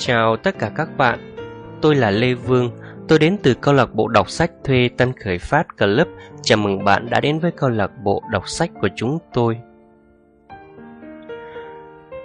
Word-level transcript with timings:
chào 0.00 0.36
tất 0.36 0.58
cả 0.58 0.70
các 0.76 0.96
bạn. 0.96 1.36
Tôi 1.82 1.94
là 1.94 2.10
Lê 2.10 2.34
Vương. 2.34 2.70
Tôi 3.08 3.18
đến 3.18 3.36
từ 3.42 3.54
câu 3.54 3.74
lạc 3.74 3.94
bộ 3.94 4.08
đọc 4.08 4.30
sách 4.30 4.50
thuê 4.64 4.88
Tân 4.96 5.12
Khởi 5.24 5.38
Phát 5.38 5.76
Club. 5.78 6.08
Chào 6.42 6.58
mừng 6.58 6.84
bạn 6.84 7.10
đã 7.10 7.20
đến 7.20 7.38
với 7.38 7.50
câu 7.50 7.70
lạc 7.70 7.90
bộ 8.04 8.22
đọc 8.30 8.48
sách 8.48 8.70
của 8.80 8.88
chúng 8.96 9.18
tôi. 9.32 9.58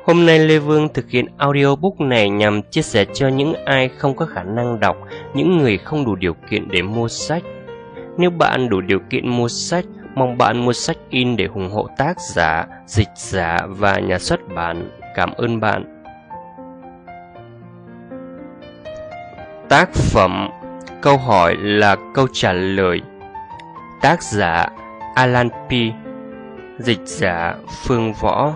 Hôm 0.05 0.25
nay 0.25 0.39
Lê 0.39 0.57
Vương 0.57 0.89
thực 0.93 1.09
hiện 1.09 1.25
audiobook 1.37 1.99
này 1.99 2.29
nhằm 2.29 2.61
chia 2.61 2.81
sẻ 2.81 3.05
cho 3.13 3.27
những 3.27 3.53
ai 3.65 3.89
không 3.89 4.15
có 4.15 4.25
khả 4.25 4.43
năng 4.43 4.79
đọc, 4.79 4.97
những 5.33 5.57
người 5.57 5.77
không 5.77 6.05
đủ 6.05 6.15
điều 6.15 6.33
kiện 6.49 6.67
để 6.71 6.81
mua 6.81 7.07
sách. 7.07 7.43
Nếu 8.17 8.29
bạn 8.29 8.69
đủ 8.69 8.81
điều 8.81 8.99
kiện 9.09 9.29
mua 9.29 9.47
sách, 9.47 9.85
mong 10.15 10.37
bạn 10.37 10.65
mua 10.65 10.73
sách 10.73 10.97
in 11.09 11.35
để 11.35 11.45
ủng 11.45 11.69
hộ 11.69 11.87
tác 11.97 12.19
giả, 12.19 12.67
dịch 12.87 13.09
giả 13.15 13.57
và 13.69 13.99
nhà 13.99 14.19
xuất 14.19 14.39
bản. 14.55 14.89
Cảm 15.15 15.33
ơn 15.33 15.59
bạn. 15.59 15.94
Tác 19.69 19.89
phẩm 19.93 20.49
Câu 21.05 21.17
hỏi 21.17 21.55
là 21.57 21.95
câu 22.13 22.27
trả 22.33 22.53
lời. 22.53 23.01
Tác 24.01 24.23
giả 24.23 24.67
Alan 25.15 25.49
P. 25.49 25.71
Dịch 26.79 26.99
giả 27.05 27.55
Phương 27.83 28.13
Võ. 28.13 28.53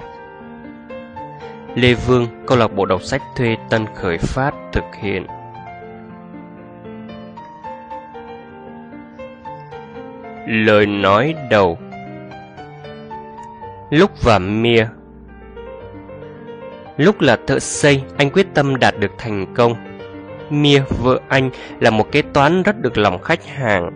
Lê 1.75 1.93
Vương, 1.93 2.27
câu 2.47 2.57
lạc 2.57 2.67
bộ 2.75 2.85
đọc 2.85 3.01
sách 3.01 3.21
thuê 3.35 3.57
Tân 3.69 3.85
Khởi 3.95 4.17
Phát 4.17 4.53
thực 4.73 4.83
hiện. 5.01 5.25
Lời 10.47 10.85
nói 10.85 11.35
đầu. 11.49 11.77
Lúc 13.89 14.11
và 14.23 14.39
Mia. 14.39 14.85
Lúc 16.97 17.21
là 17.21 17.37
thợ 17.47 17.59
xây, 17.59 18.03
anh 18.17 18.29
quyết 18.29 18.47
tâm 18.53 18.75
đạt 18.75 18.99
được 18.99 19.11
thành 19.17 19.53
công. 19.55 19.88
Mia, 20.51 20.81
vợ 20.89 21.19
anh, 21.27 21.49
là 21.79 21.89
một 21.89 22.11
kế 22.11 22.21
toán 22.21 22.63
rất 22.63 22.81
được 22.81 22.97
lòng 22.97 23.21
khách 23.21 23.45
hàng. 23.45 23.91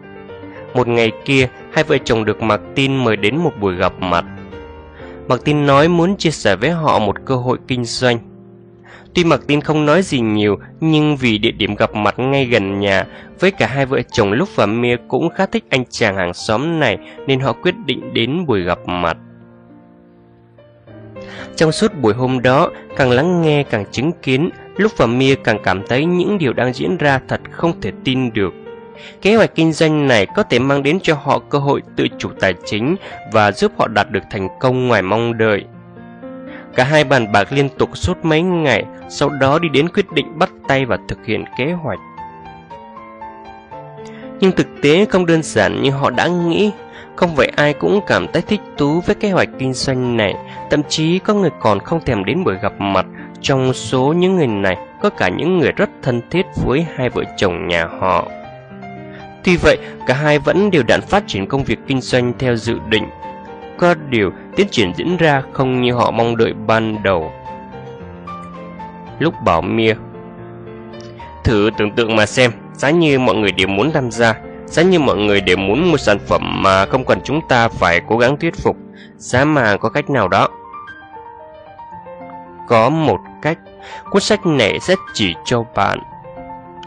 Một 0.73 0.87
ngày 0.87 1.11
kia, 1.25 1.47
hai 1.73 1.83
vợ 1.83 1.97
chồng 2.03 2.25
được 2.25 2.41
Martin 2.41 2.95
mời 2.95 3.15
đến 3.15 3.37
một 3.37 3.51
buổi 3.59 3.75
gặp 3.75 3.93
mặt. 3.99 4.25
Martin 5.27 5.65
nói 5.65 5.87
muốn 5.87 6.17
chia 6.17 6.31
sẻ 6.31 6.55
với 6.55 6.69
họ 6.69 6.99
một 6.99 7.15
cơ 7.25 7.35
hội 7.35 7.57
kinh 7.67 7.85
doanh. 7.85 8.19
Tuy 9.13 9.23
Martin 9.23 9.61
không 9.61 9.85
nói 9.85 10.01
gì 10.01 10.19
nhiều, 10.19 10.57
nhưng 10.79 11.15
vì 11.15 11.37
địa 11.37 11.51
điểm 11.51 11.75
gặp 11.75 11.95
mặt 11.95 12.19
ngay 12.19 12.45
gần 12.45 12.79
nhà, 12.79 13.05
với 13.39 13.51
cả 13.51 13.67
hai 13.67 13.85
vợ 13.85 14.01
chồng 14.11 14.31
lúc 14.31 14.49
và 14.55 14.65
Mia 14.65 14.95
cũng 15.07 15.29
khá 15.29 15.45
thích 15.45 15.63
anh 15.69 15.83
chàng 15.89 16.15
hàng 16.15 16.33
xóm 16.33 16.79
này 16.79 16.97
nên 17.27 17.39
họ 17.39 17.53
quyết 17.53 17.75
định 17.85 18.13
đến 18.13 18.45
buổi 18.45 18.61
gặp 18.61 18.79
mặt. 18.85 19.17
Trong 21.55 21.71
suốt 21.71 21.91
buổi 22.01 22.13
hôm 22.13 22.41
đó, 22.41 22.71
càng 22.95 23.11
lắng 23.11 23.41
nghe 23.41 23.63
càng 23.63 23.85
chứng 23.91 24.11
kiến, 24.21 24.49
lúc 24.77 24.91
và 24.97 25.05
Mia 25.05 25.35
càng 25.35 25.59
cảm 25.63 25.87
thấy 25.87 26.05
những 26.05 26.37
điều 26.37 26.53
đang 26.53 26.73
diễn 26.73 26.97
ra 26.97 27.19
thật 27.27 27.41
không 27.51 27.81
thể 27.81 27.91
tin 28.03 28.33
được. 28.33 28.53
Kế 29.21 29.35
hoạch 29.35 29.55
kinh 29.55 29.71
doanh 29.71 30.07
này 30.07 30.25
có 30.35 30.43
thể 30.43 30.59
mang 30.59 30.83
đến 30.83 30.99
cho 31.03 31.15
họ 31.23 31.39
cơ 31.39 31.59
hội 31.59 31.81
tự 31.95 32.07
chủ 32.17 32.29
tài 32.39 32.53
chính 32.65 32.95
và 33.31 33.51
giúp 33.51 33.71
họ 33.77 33.87
đạt 33.87 34.11
được 34.11 34.23
thành 34.31 34.47
công 34.59 34.87
ngoài 34.87 35.01
mong 35.01 35.37
đợi. 35.37 35.65
Cả 36.75 36.83
hai 36.83 37.03
bàn 37.03 37.31
bạc 37.31 37.47
liên 37.51 37.69
tục 37.77 37.97
suốt 37.97 38.25
mấy 38.25 38.41
ngày, 38.41 38.85
sau 39.09 39.29
đó 39.29 39.59
đi 39.59 39.69
đến 39.69 39.87
quyết 39.89 40.11
định 40.11 40.39
bắt 40.39 40.51
tay 40.67 40.85
và 40.85 40.97
thực 41.07 41.25
hiện 41.25 41.45
kế 41.57 41.71
hoạch. 41.71 41.99
Nhưng 44.39 44.51
thực 44.51 44.67
tế 44.81 45.05
không 45.05 45.25
đơn 45.25 45.43
giản 45.43 45.81
như 45.81 45.91
họ 45.91 46.09
đã 46.09 46.27
nghĩ. 46.27 46.71
Không 47.15 47.35
phải 47.35 47.47
ai 47.55 47.73
cũng 47.73 48.01
cảm 48.07 48.27
thấy 48.33 48.41
thích 48.41 48.61
thú 48.77 49.01
với 49.05 49.15
kế 49.15 49.31
hoạch 49.31 49.49
kinh 49.59 49.73
doanh 49.73 50.17
này, 50.17 50.35
thậm 50.69 50.81
chí 50.89 51.19
có 51.19 51.33
người 51.33 51.49
còn 51.59 51.79
không 51.79 52.05
thèm 52.05 52.25
đến 52.25 52.43
buổi 52.43 52.55
gặp 52.61 52.73
mặt. 52.79 53.05
Trong 53.43 53.73
số 53.73 54.13
những 54.17 54.35
người 54.35 54.47
này, 54.47 54.77
có 55.01 55.09
cả 55.09 55.29
những 55.29 55.59
người 55.59 55.71
rất 55.71 55.89
thân 56.01 56.21
thiết 56.29 56.45
với 56.65 56.85
hai 56.95 57.09
vợ 57.09 57.23
chồng 57.37 57.67
nhà 57.67 57.85
họ. 57.99 58.27
Tuy 59.43 59.57
vậy, 59.57 59.77
cả 60.07 60.13
hai 60.13 60.39
vẫn 60.39 60.71
đều 60.71 60.83
đặn 60.83 61.01
phát 61.01 61.23
triển 61.27 61.47
công 61.47 61.63
việc 61.63 61.79
kinh 61.87 62.01
doanh 62.01 62.33
theo 62.39 62.55
dự 62.55 62.79
định. 62.89 63.03
Có 63.77 63.95
điều, 64.09 64.31
tiến 64.55 64.67
triển 64.71 64.93
diễn 64.95 65.17
ra 65.17 65.43
không 65.53 65.81
như 65.81 65.93
họ 65.93 66.11
mong 66.11 66.37
đợi 66.37 66.53
ban 66.67 67.03
đầu. 67.03 67.31
Lúc 69.19 69.33
bảo 69.45 69.61
Mia 69.61 69.93
Thử 71.43 71.69
tưởng 71.77 71.91
tượng 71.91 72.15
mà 72.15 72.25
xem, 72.25 72.51
giá 72.73 72.89
như 72.89 73.19
mọi 73.19 73.35
người 73.35 73.51
đều 73.51 73.67
muốn 73.67 73.91
tham 73.91 74.11
gia, 74.11 74.35
Giá 74.73 74.83
như 74.83 74.99
mọi 74.99 75.17
người 75.17 75.41
đều 75.41 75.57
muốn 75.57 75.91
một 75.91 75.97
sản 75.97 76.19
phẩm 76.27 76.63
mà 76.63 76.85
không 76.85 77.05
cần 77.05 77.19
chúng 77.23 77.41
ta 77.49 77.67
phải 77.67 78.01
cố 78.07 78.17
gắng 78.17 78.37
thuyết 78.37 78.55
phục, 78.55 78.77
giá 79.17 79.45
mà 79.45 79.77
có 79.77 79.89
cách 79.89 80.09
nào 80.09 80.27
đó. 80.27 80.47
Có 82.67 82.89
một 82.89 83.17
cuốn 84.09 84.21
sách 84.21 84.45
này 84.45 84.79
sẽ 84.79 84.95
chỉ 85.13 85.33
cho 85.45 85.63
bạn. 85.75 85.99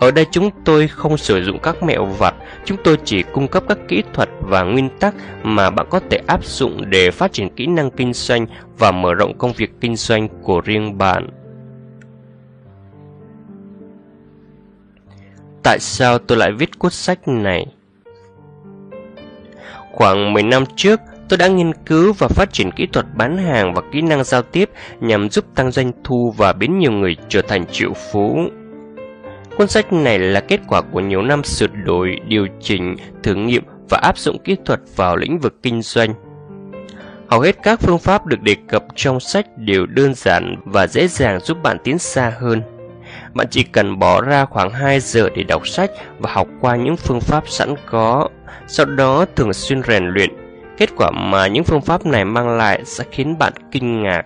Ở 0.01 0.11
đây 0.11 0.27
chúng 0.31 0.51
tôi 0.65 0.89
không 0.89 1.17
sử 1.17 1.45
dụng 1.45 1.59
các 1.63 1.83
mẹo 1.83 2.05
vặt, 2.05 2.35
chúng 2.65 2.79
tôi 2.85 2.99
chỉ 3.05 3.23
cung 3.23 3.49
cấp 3.49 3.63
các 3.69 3.79
kỹ 3.89 4.03
thuật 4.15 4.29
và 4.41 4.63
nguyên 4.63 4.89
tắc 5.01 5.15
mà 5.43 5.71
bạn 5.71 5.87
có 5.91 6.01
thể 6.11 6.21
áp 6.27 6.45
dụng 6.45 6.91
để 6.91 7.11
phát 7.11 7.33
triển 7.33 7.55
kỹ 7.57 7.67
năng 7.67 7.91
kinh 7.91 8.13
doanh 8.13 8.47
và 8.79 8.91
mở 8.91 9.15
rộng 9.15 9.39
công 9.39 9.53
việc 9.53 9.71
kinh 9.81 9.97
doanh 9.97 10.29
của 10.43 10.61
riêng 10.61 10.99
bạn. 10.99 11.29
Tại 15.63 15.79
sao 15.81 16.19
tôi 16.19 16.39
lại 16.39 16.53
viết 16.53 16.79
cuốn 16.79 16.93
sách 16.93 17.29
này? 17.29 17.67
Khoảng 19.93 20.33
10 20.33 20.43
năm 20.43 20.65
trước, 20.77 21.01
tôi 21.29 21.37
đã 21.39 21.49
nghiên 21.49 21.73
cứu 21.87 22.13
và 22.13 22.29
phát 22.29 22.53
triển 22.53 22.71
kỹ 22.71 22.87
thuật 22.87 23.07
bán 23.15 23.39
hàng 23.39 23.75
và 23.75 23.83
kỹ 23.93 24.01
năng 24.01 24.25
giao 24.25 24.43
tiếp 24.43 24.71
nhằm 25.01 25.31
giúp 25.31 25.45
tăng 25.55 25.71
doanh 25.71 25.93
thu 26.05 26.35
và 26.37 26.53
biến 26.53 26.79
nhiều 26.79 26.93
người 26.93 27.17
trở 27.29 27.43
thành 27.43 27.67
triệu 27.73 27.93
phú. 28.13 28.39
Cuốn 29.57 29.69
sách 29.69 29.93
này 29.93 30.19
là 30.19 30.41
kết 30.41 30.61
quả 30.69 30.83
của 30.93 31.01
nhiều 31.01 31.23
năm 31.23 31.45
sửa 31.45 31.67
đổi, 31.67 32.17
điều 32.29 32.47
chỉnh, 32.61 32.97
thử 33.23 33.35
nghiệm 33.35 33.63
và 33.89 33.99
áp 34.03 34.19
dụng 34.19 34.39
kỹ 34.39 34.57
thuật 34.65 34.81
vào 34.97 35.17
lĩnh 35.17 35.39
vực 35.39 35.55
kinh 35.63 35.83
doanh. 35.83 36.15
Hầu 37.29 37.41
hết 37.41 37.57
các 37.63 37.81
phương 37.81 37.99
pháp 37.99 38.27
được 38.27 38.43
đề 38.43 38.57
cập 38.69 38.85
trong 38.95 39.21
sách 39.21 39.47
đều 39.57 39.87
đơn 39.87 40.15
giản 40.15 40.57
và 40.65 40.87
dễ 40.87 41.09
dàng 41.09 41.41
giúp 41.41 41.63
bạn 41.63 41.77
tiến 41.85 41.99
xa 41.99 42.33
hơn. 42.41 42.63
Bạn 43.35 43.47
chỉ 43.51 43.63
cần 43.63 43.99
bỏ 43.99 44.21
ra 44.21 44.45
khoảng 44.45 44.71
2 44.71 45.01
giờ 45.01 45.29
để 45.35 45.43
đọc 45.43 45.69
sách 45.69 45.91
và 46.19 46.31
học 46.33 46.49
qua 46.61 46.77
những 46.77 46.97
phương 46.97 47.21
pháp 47.21 47.49
sẵn 47.49 47.75
có, 47.91 48.29
sau 48.67 48.87
đó 48.87 49.27
thường 49.37 49.53
xuyên 49.53 49.83
rèn 49.83 50.07
luyện. 50.07 50.46
Kết 50.77 50.91
quả 50.97 51.11
mà 51.11 51.47
những 51.47 51.65
phương 51.65 51.81
pháp 51.81 52.07
này 52.07 52.25
mang 52.25 52.57
lại 52.57 52.81
sẽ 52.85 53.05
khiến 53.11 53.39
bạn 53.39 53.53
kinh 53.71 54.03
ngạc. 54.03 54.23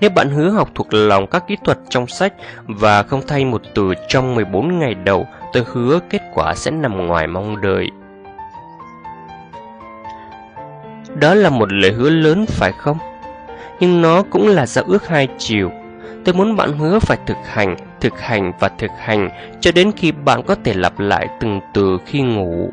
Nếu 0.00 0.10
bạn 0.10 0.30
hứa 0.30 0.50
học 0.50 0.70
thuộc 0.74 0.94
lòng 0.94 1.26
các 1.26 1.44
kỹ 1.46 1.56
thuật 1.64 1.78
trong 1.88 2.06
sách 2.06 2.32
và 2.66 3.02
không 3.02 3.20
thay 3.26 3.44
một 3.44 3.62
từ 3.74 3.94
trong 4.08 4.34
14 4.34 4.78
ngày 4.78 4.94
đầu, 4.94 5.26
tôi 5.52 5.64
hứa 5.66 5.98
kết 6.10 6.22
quả 6.34 6.54
sẽ 6.54 6.70
nằm 6.70 7.06
ngoài 7.06 7.26
mong 7.26 7.60
đợi. 7.60 7.90
Đó 11.14 11.34
là 11.34 11.50
một 11.50 11.72
lời 11.72 11.92
hứa 11.92 12.10
lớn 12.10 12.46
phải 12.48 12.72
không? 12.72 12.98
Nhưng 13.80 14.02
nó 14.02 14.22
cũng 14.30 14.48
là 14.48 14.66
giao 14.66 14.84
ước 14.88 15.08
hai 15.08 15.28
chiều. 15.38 15.70
Tôi 16.24 16.34
muốn 16.34 16.56
bạn 16.56 16.78
hứa 16.78 16.98
phải 16.98 17.18
thực 17.26 17.36
hành, 17.44 17.76
thực 18.00 18.20
hành 18.20 18.52
và 18.60 18.68
thực 18.78 18.90
hành 18.98 19.30
cho 19.60 19.72
đến 19.72 19.92
khi 19.96 20.12
bạn 20.12 20.42
có 20.42 20.56
thể 20.64 20.74
lặp 20.74 20.98
lại 20.98 21.28
từng 21.40 21.60
từ 21.74 21.98
khi 22.06 22.20
ngủ. 22.20 22.70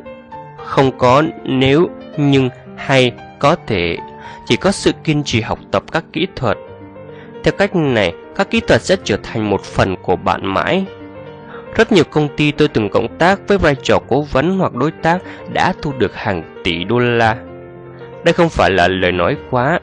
Không 0.69 0.97
có 0.97 1.23
nếu, 1.43 1.89
nhưng 2.17 2.49
hay 2.75 3.11
có 3.39 3.55
thể, 3.67 3.97
chỉ 4.45 4.55
có 4.55 4.71
sự 4.71 4.91
kiên 5.03 5.23
trì 5.23 5.41
học 5.41 5.59
tập 5.71 5.83
các 5.91 6.03
kỹ 6.13 6.27
thuật. 6.35 6.57
Theo 7.43 7.53
cách 7.57 7.75
này, 7.75 8.13
các 8.35 8.49
kỹ 8.49 8.59
thuật 8.59 8.81
sẽ 8.81 8.95
trở 9.03 9.17
thành 9.23 9.49
một 9.49 9.61
phần 9.61 9.95
của 10.01 10.15
bạn 10.15 10.45
mãi. 10.45 10.85
Rất 11.75 11.91
nhiều 11.91 12.03
công 12.11 12.27
ty 12.37 12.51
tôi 12.51 12.67
từng 12.67 12.89
cộng 12.89 13.17
tác 13.17 13.47
với 13.47 13.57
vai 13.57 13.75
trò 13.83 13.99
cố 14.07 14.21
vấn 14.21 14.59
hoặc 14.59 14.73
đối 14.73 14.91
tác 14.91 15.21
đã 15.53 15.73
thu 15.81 15.93
được 15.97 16.15
hàng 16.15 16.61
tỷ 16.63 16.83
đô 16.83 16.99
la. 16.99 17.37
Đây 18.23 18.33
không 18.33 18.49
phải 18.49 18.71
là 18.71 18.87
lời 18.87 19.11
nói 19.11 19.37
quá, 19.49 19.79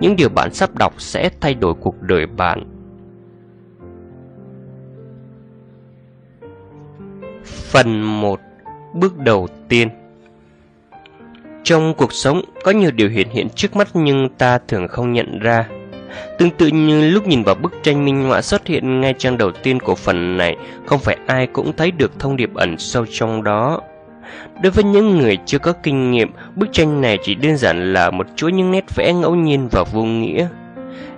những 0.00 0.16
điều 0.16 0.28
bạn 0.28 0.54
sắp 0.54 0.74
đọc 0.74 0.94
sẽ 0.98 1.30
thay 1.40 1.54
đổi 1.54 1.74
cuộc 1.80 2.02
đời 2.02 2.26
bạn. 2.26 2.64
Phần 7.44 8.02
1 8.02 8.40
Bước 8.94 9.18
đầu 9.18 9.48
tiên 9.68 9.88
trong 11.64 11.94
cuộc 11.94 12.12
sống, 12.12 12.42
có 12.64 12.70
nhiều 12.70 12.90
điều 12.90 13.08
hiện 13.08 13.28
hiện 13.30 13.48
trước 13.54 13.76
mắt 13.76 13.88
nhưng 13.94 14.28
ta 14.28 14.58
thường 14.68 14.88
không 14.88 15.12
nhận 15.12 15.38
ra. 15.38 15.66
Tương 16.38 16.50
tự 16.50 16.66
như 16.66 17.10
lúc 17.10 17.26
nhìn 17.26 17.42
vào 17.42 17.54
bức 17.54 17.72
tranh 17.82 18.04
minh 18.04 18.24
họa 18.28 18.42
xuất 18.42 18.66
hiện 18.66 19.00
ngay 19.00 19.14
trang 19.18 19.38
đầu 19.38 19.50
tiên 19.62 19.80
của 19.80 19.94
phần 19.94 20.36
này, 20.36 20.56
không 20.86 20.98
phải 20.98 21.16
ai 21.26 21.46
cũng 21.46 21.76
thấy 21.76 21.90
được 21.90 22.18
thông 22.18 22.36
điệp 22.36 22.54
ẩn 22.54 22.78
sâu 22.78 23.06
trong 23.10 23.42
đó. 23.42 23.80
Đối 24.62 24.70
với 24.70 24.84
những 24.84 25.18
người 25.18 25.38
chưa 25.46 25.58
có 25.58 25.72
kinh 25.72 26.10
nghiệm, 26.10 26.32
bức 26.56 26.72
tranh 26.72 27.00
này 27.00 27.18
chỉ 27.22 27.34
đơn 27.34 27.56
giản 27.56 27.92
là 27.92 28.10
một 28.10 28.26
chuỗi 28.36 28.52
những 28.52 28.70
nét 28.70 28.94
vẽ 28.94 29.12
ngẫu 29.12 29.34
nhiên 29.34 29.68
và 29.70 29.84
vô 29.92 30.02
nghĩa. 30.02 30.48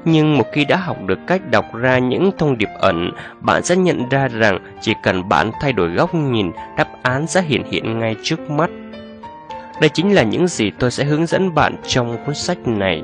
Nhưng 0.04 0.38
một 0.38 0.44
khi 0.52 0.64
đã 0.64 0.76
học 0.76 0.96
được 1.06 1.18
cách 1.26 1.50
đọc 1.50 1.64
ra 1.74 1.98
những 1.98 2.30
thông 2.38 2.58
điệp 2.58 2.68
ẩn, 2.80 3.10
bạn 3.40 3.62
sẽ 3.62 3.76
nhận 3.76 4.08
ra 4.08 4.28
rằng 4.28 4.58
chỉ 4.80 4.92
cần 5.02 5.28
bạn 5.28 5.50
thay 5.60 5.72
đổi 5.72 5.90
góc 5.90 6.14
nhìn, 6.14 6.50
đáp 6.76 6.88
án 7.02 7.26
sẽ 7.26 7.42
hiện 7.42 7.62
hiện 7.70 7.98
ngay 7.98 8.16
trước 8.22 8.50
mắt. 8.50 8.70
Đây 9.82 9.88
chính 9.88 10.14
là 10.14 10.22
những 10.22 10.48
gì 10.48 10.70
tôi 10.78 10.90
sẽ 10.90 11.04
hướng 11.04 11.26
dẫn 11.26 11.54
bạn 11.54 11.76
trong 11.86 12.24
cuốn 12.26 12.34
sách 12.34 12.58
này. 12.66 13.02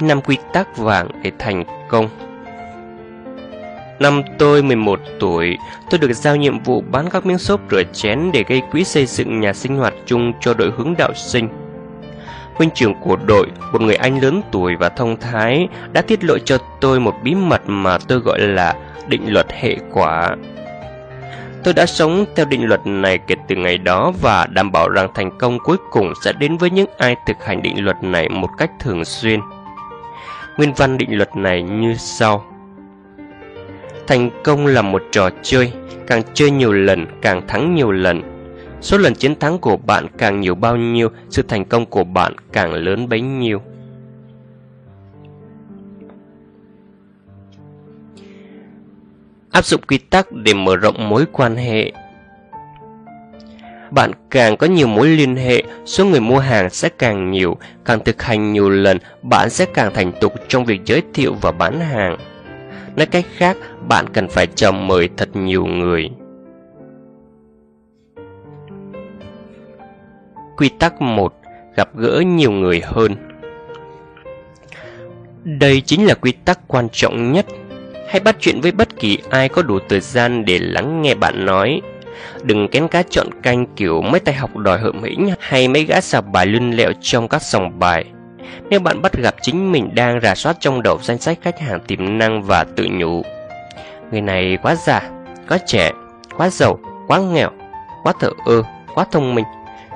năm 0.00 0.20
quy 0.20 0.36
tắc 0.52 0.76
vàng 0.76 1.08
để 1.22 1.32
thành 1.38 1.64
công. 1.88 2.08
Năm 3.98 4.22
tôi 4.38 4.62
11 4.62 5.00
tuổi, 5.20 5.56
tôi 5.90 5.98
được 5.98 6.12
giao 6.12 6.36
nhiệm 6.36 6.62
vụ 6.62 6.80
bán 6.90 7.08
các 7.10 7.26
miếng 7.26 7.38
xốp 7.38 7.60
rửa 7.70 7.82
chén 7.92 8.30
để 8.32 8.44
gây 8.48 8.62
quỹ 8.72 8.84
xây 8.84 9.06
dựng 9.06 9.40
nhà 9.40 9.52
sinh 9.52 9.76
hoạt 9.76 9.94
chung 10.06 10.32
cho 10.40 10.54
đội 10.54 10.72
hướng 10.76 10.94
đạo 10.98 11.12
sinh. 11.14 11.48
Huynh 12.54 12.70
trưởng 12.70 12.94
của 13.00 13.16
đội, 13.16 13.46
một 13.72 13.80
người 13.80 13.96
anh 13.96 14.22
lớn 14.22 14.42
tuổi 14.52 14.76
và 14.76 14.88
thông 14.88 15.16
thái, 15.20 15.68
đã 15.92 16.02
tiết 16.02 16.24
lộ 16.24 16.38
cho 16.38 16.58
tôi 16.80 17.00
một 17.00 17.14
bí 17.22 17.34
mật 17.34 17.62
mà 17.66 17.98
tôi 17.98 18.18
gọi 18.18 18.40
là 18.40 18.74
định 19.08 19.32
luật 19.32 19.52
hệ 19.52 19.76
quả. 19.92 20.36
Tôi 21.64 21.74
đã 21.74 21.86
sống 21.86 22.24
theo 22.36 22.46
định 22.46 22.68
luật 22.68 22.86
này 22.86 23.18
kể 23.18 23.34
từ 23.48 23.56
ngày 23.56 23.78
đó 23.78 24.12
và 24.20 24.46
đảm 24.46 24.72
bảo 24.72 24.88
rằng 24.88 25.08
thành 25.14 25.38
công 25.38 25.58
cuối 25.58 25.76
cùng 25.90 26.12
sẽ 26.24 26.32
đến 26.32 26.56
với 26.56 26.70
những 26.70 26.88
ai 26.98 27.16
thực 27.26 27.44
hành 27.44 27.62
định 27.62 27.84
luật 27.84 28.02
này 28.02 28.28
một 28.28 28.48
cách 28.58 28.70
thường 28.80 29.04
xuyên. 29.04 29.40
Nguyên 30.56 30.72
văn 30.72 30.98
định 30.98 31.16
luật 31.16 31.36
này 31.36 31.62
như 31.62 31.94
sau. 31.94 32.44
Thành 34.06 34.30
công 34.44 34.66
là 34.66 34.82
một 34.82 35.02
trò 35.10 35.30
chơi, 35.42 35.72
càng 36.06 36.22
chơi 36.34 36.50
nhiều 36.50 36.72
lần 36.72 37.06
càng 37.22 37.46
thắng 37.48 37.74
nhiều 37.74 37.90
lần. 37.90 38.22
Số 38.80 38.98
lần 38.98 39.14
chiến 39.14 39.34
thắng 39.34 39.58
của 39.58 39.76
bạn 39.76 40.06
càng 40.18 40.40
nhiều 40.40 40.54
bao 40.54 40.76
nhiêu, 40.76 41.08
sự 41.28 41.42
thành 41.42 41.64
công 41.64 41.86
của 41.86 42.04
bạn 42.04 42.32
càng 42.52 42.72
lớn 42.72 43.08
bấy 43.08 43.20
nhiêu. 43.20 43.62
Áp 49.50 49.64
dụng 49.64 49.80
quy 49.88 49.98
tắc 49.98 50.32
để 50.32 50.54
mở 50.54 50.76
rộng 50.76 51.08
mối 51.08 51.26
quan 51.32 51.56
hệ. 51.56 51.92
Bạn 53.90 54.10
càng 54.30 54.56
có 54.56 54.66
nhiều 54.66 54.86
mối 54.86 55.08
liên 55.08 55.36
hệ, 55.36 55.62
số 55.84 56.04
người 56.04 56.20
mua 56.20 56.38
hàng 56.38 56.70
sẽ 56.70 56.88
càng 56.88 57.30
nhiều, 57.30 57.56
càng 57.84 58.04
thực 58.04 58.22
hành 58.22 58.52
nhiều 58.52 58.70
lần, 58.70 58.98
bạn 59.22 59.50
sẽ 59.50 59.66
càng 59.74 59.94
thành 59.94 60.12
tục 60.20 60.34
trong 60.48 60.64
việc 60.64 60.80
giới 60.84 61.02
thiệu 61.14 61.34
và 61.40 61.52
bán 61.52 61.80
hàng. 61.80 62.16
Nói 62.96 63.06
cách 63.06 63.24
khác, 63.36 63.56
bạn 63.88 64.06
cần 64.12 64.28
phải 64.28 64.46
chào 64.46 64.72
mời 64.72 65.08
thật 65.16 65.28
nhiều 65.36 65.66
người. 65.66 66.10
Quy 70.56 70.68
tắc 70.78 71.02
1. 71.02 71.34
Gặp 71.76 71.96
gỡ 71.96 72.22
nhiều 72.26 72.50
người 72.52 72.80
hơn 72.84 73.16
Đây 75.44 75.80
chính 75.80 76.06
là 76.06 76.14
quy 76.14 76.32
tắc 76.32 76.60
quan 76.68 76.88
trọng 76.92 77.32
nhất 77.32 77.46
Hãy 78.10 78.20
bắt 78.20 78.36
chuyện 78.40 78.60
với 78.60 78.72
bất 78.72 78.96
kỳ 78.96 79.18
ai 79.30 79.48
có 79.48 79.62
đủ 79.62 79.78
thời 79.88 80.00
gian 80.00 80.44
để 80.44 80.58
lắng 80.58 81.02
nghe 81.02 81.14
bạn 81.14 81.46
nói. 81.46 81.80
Đừng 82.42 82.68
kén 82.68 82.88
cá 82.88 83.02
chọn 83.02 83.26
canh 83.42 83.66
kiểu 83.76 84.02
mấy 84.02 84.20
tay 84.20 84.34
học 84.34 84.56
đòi 84.56 84.78
hợm 84.78 85.02
hĩnh 85.02 85.30
hay 85.40 85.68
mấy 85.68 85.84
gã 85.84 86.00
sạp 86.00 86.24
bài 86.32 86.46
lươn 86.46 86.70
lẹo 86.70 86.92
trong 87.00 87.28
các 87.28 87.42
sòng 87.42 87.78
bài. 87.78 88.04
Nếu 88.70 88.80
bạn 88.80 89.02
bắt 89.02 89.12
gặp 89.12 89.34
chính 89.42 89.72
mình 89.72 89.94
đang 89.94 90.20
rà 90.20 90.34
soát 90.34 90.56
trong 90.60 90.82
đầu 90.82 90.98
danh 91.02 91.18
sách 91.18 91.38
khách 91.42 91.60
hàng 91.60 91.80
tiềm 91.86 92.18
năng 92.18 92.42
và 92.42 92.64
tự 92.64 92.86
nhủ 92.90 93.22
Người 94.12 94.20
này 94.20 94.58
quá 94.62 94.74
già, 94.74 95.10
quá 95.48 95.58
trẻ, 95.66 95.90
quá 96.36 96.50
giàu, 96.50 96.78
quá 97.06 97.18
nghèo, 97.18 97.50
quá 98.02 98.12
thợ 98.20 98.30
ơ, 98.46 98.62
quá 98.94 99.04
thông 99.12 99.34
minh 99.34 99.44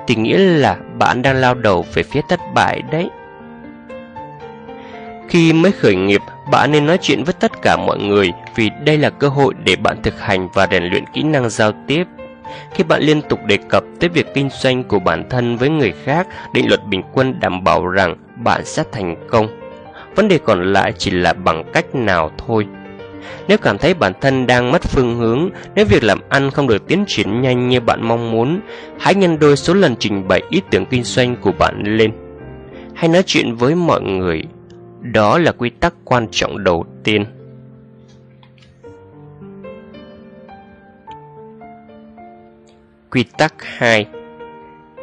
Thì 0.07 0.15
nghĩa 0.15 0.37
là 0.37 0.77
bạn 0.99 1.21
đang 1.21 1.35
lao 1.35 1.53
đầu 1.53 1.85
về 1.93 2.03
phía 2.03 2.21
thất 2.29 2.39
bại 2.53 2.81
đấy 2.91 3.09
khi 5.29 5.53
mới 5.53 5.71
khởi 5.71 5.95
nghiệp, 5.95 6.21
bạn 6.51 6.71
nên 6.71 6.85
nói 6.85 6.97
chuyện 7.01 7.23
với 7.23 7.33
tất 7.33 7.61
cả 7.61 7.77
mọi 7.77 7.99
người 7.99 8.31
vì 8.55 8.69
đây 8.85 8.97
là 8.97 9.09
cơ 9.09 9.27
hội 9.27 9.53
để 9.63 9.75
bạn 9.75 10.01
thực 10.03 10.21
hành 10.21 10.49
và 10.53 10.67
rèn 10.71 10.83
luyện 10.83 11.03
kỹ 11.13 11.23
năng 11.23 11.49
giao 11.49 11.71
tiếp. 11.87 12.03
Khi 12.73 12.83
bạn 12.83 13.01
liên 13.01 13.21
tục 13.21 13.39
đề 13.45 13.57
cập 13.69 13.83
tới 13.99 14.09
việc 14.09 14.33
kinh 14.33 14.49
doanh 14.61 14.83
của 14.83 14.99
bản 14.99 15.29
thân 15.29 15.57
với 15.57 15.69
người 15.69 15.93
khác, 16.03 16.27
định 16.53 16.67
luật 16.67 16.87
bình 16.87 17.01
quân 17.13 17.39
đảm 17.39 17.63
bảo 17.63 17.87
rằng 17.87 18.15
bạn 18.43 18.65
sẽ 18.65 18.83
thành 18.91 19.15
công. 19.29 19.47
Vấn 20.15 20.27
đề 20.27 20.37
còn 20.37 20.73
lại 20.73 20.93
chỉ 20.97 21.11
là 21.11 21.33
bằng 21.33 21.63
cách 21.73 21.95
nào 21.95 22.31
thôi. 22.37 22.67
Nếu 23.47 23.57
cảm 23.57 23.77
thấy 23.77 23.93
bản 23.93 24.13
thân 24.21 24.47
đang 24.47 24.71
mất 24.71 24.83
phương 24.83 25.15
hướng, 25.15 25.49
nếu 25.75 25.85
việc 25.85 26.03
làm 26.03 26.19
ăn 26.29 26.51
không 26.51 26.67
được 26.67 26.87
tiến 26.87 27.03
triển 27.07 27.41
nhanh 27.41 27.69
như 27.69 27.79
bạn 27.79 28.07
mong 28.07 28.31
muốn, 28.31 28.59
hãy 28.99 29.15
nhân 29.15 29.39
đôi 29.39 29.57
số 29.57 29.73
lần 29.73 29.95
trình 29.99 30.27
bày 30.27 30.41
ý 30.49 30.61
tưởng 30.69 30.85
kinh 30.85 31.03
doanh 31.03 31.35
của 31.35 31.51
bạn 31.51 31.83
lên. 31.85 32.11
Hãy 32.93 33.09
nói 33.09 33.23
chuyện 33.25 33.55
với 33.55 33.75
mọi 33.75 34.01
người 34.01 34.43
đó 35.13 35.37
là 35.37 35.51
quy 35.51 35.69
tắc 35.69 35.93
quan 36.03 36.27
trọng 36.31 36.63
đầu 36.63 36.85
tiên. 37.03 37.25
Quy 43.11 43.23
tắc 43.37 43.53
2 43.59 44.07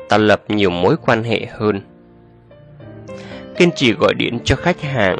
Tạo 0.08 0.18
lập 0.18 0.42
nhiều 0.48 0.70
mối 0.70 0.96
quan 1.06 1.22
hệ 1.22 1.46
hơn. 1.46 1.80
Kiên 3.56 3.70
trì 3.76 3.92
gọi 3.92 4.14
điện 4.14 4.38
cho 4.44 4.56
khách 4.56 4.80
hàng. 4.80 5.18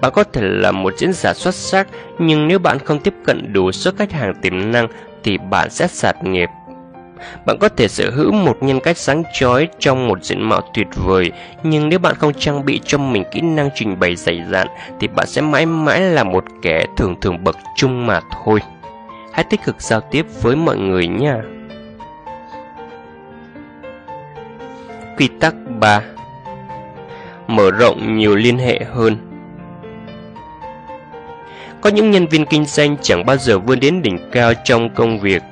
Bạn 0.00 0.12
có 0.14 0.24
thể 0.24 0.42
là 0.42 0.72
một 0.72 0.94
diễn 0.98 1.12
giả 1.12 1.34
xuất 1.34 1.54
sắc, 1.54 1.88
Nhưng 2.18 2.48
nếu 2.48 2.58
bạn 2.58 2.78
không 2.78 2.98
tiếp 2.98 3.14
cận 3.24 3.52
đủ 3.52 3.72
số 3.72 3.90
khách 3.98 4.12
hàng 4.12 4.34
tiềm 4.42 4.72
năng 4.72 4.88
Thì 5.22 5.38
bạn 5.38 5.70
sẽ 5.70 5.86
sạt 5.86 6.24
nghiệp 6.24 6.48
bạn 7.46 7.58
có 7.60 7.68
thể 7.68 7.88
sở 7.88 8.10
hữu 8.10 8.32
một 8.32 8.56
nhân 8.60 8.80
cách 8.80 8.98
sáng 8.98 9.22
chói 9.34 9.68
trong 9.78 10.08
một 10.08 10.24
diện 10.24 10.48
mạo 10.48 10.60
tuyệt 10.74 10.86
vời, 10.94 11.32
nhưng 11.62 11.88
nếu 11.88 11.98
bạn 11.98 12.14
không 12.14 12.32
trang 12.34 12.64
bị 12.64 12.80
cho 12.84 12.98
mình 12.98 13.24
kỹ 13.32 13.40
năng 13.40 13.70
trình 13.74 14.00
bày 14.00 14.16
dày 14.16 14.42
dặn 14.50 14.66
thì 15.00 15.08
bạn 15.08 15.26
sẽ 15.26 15.40
mãi 15.40 15.66
mãi 15.66 16.00
là 16.00 16.24
một 16.24 16.44
kẻ 16.62 16.86
thường 16.96 17.20
thường 17.20 17.44
bậc 17.44 17.56
trung 17.76 18.06
mà 18.06 18.20
thôi. 18.44 18.60
Hãy 19.32 19.44
tích 19.50 19.60
cực 19.64 19.80
giao 19.80 20.00
tiếp 20.00 20.26
với 20.42 20.56
mọi 20.56 20.76
người 20.76 21.08
nha. 21.08 21.36
Quy 25.16 25.28
tắc 25.40 25.54
3 25.80 26.02
Mở 27.46 27.70
rộng 27.70 28.18
nhiều 28.18 28.36
liên 28.36 28.58
hệ 28.58 28.80
hơn 28.92 29.16
Có 31.80 31.90
những 31.90 32.10
nhân 32.10 32.26
viên 32.26 32.46
kinh 32.46 32.64
doanh 32.64 32.96
chẳng 33.02 33.26
bao 33.26 33.36
giờ 33.36 33.58
vươn 33.58 33.80
đến 33.80 34.02
đỉnh 34.02 34.18
cao 34.32 34.52
trong 34.64 34.94
công 34.94 35.20
việc 35.20 35.42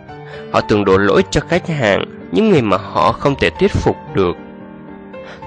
Họ 0.53 0.61
thường 0.61 0.85
đổ 0.85 0.99
lỗi 0.99 1.25
cho 1.31 1.41
khách 1.41 1.69
hàng, 1.69 2.05
những 2.33 2.51
người 2.51 2.63
mà 2.63 2.77
họ 2.77 3.13
không 3.13 3.35
thể 3.35 3.51
thuyết 3.51 3.73
phục 3.73 3.97
được. 4.15 4.37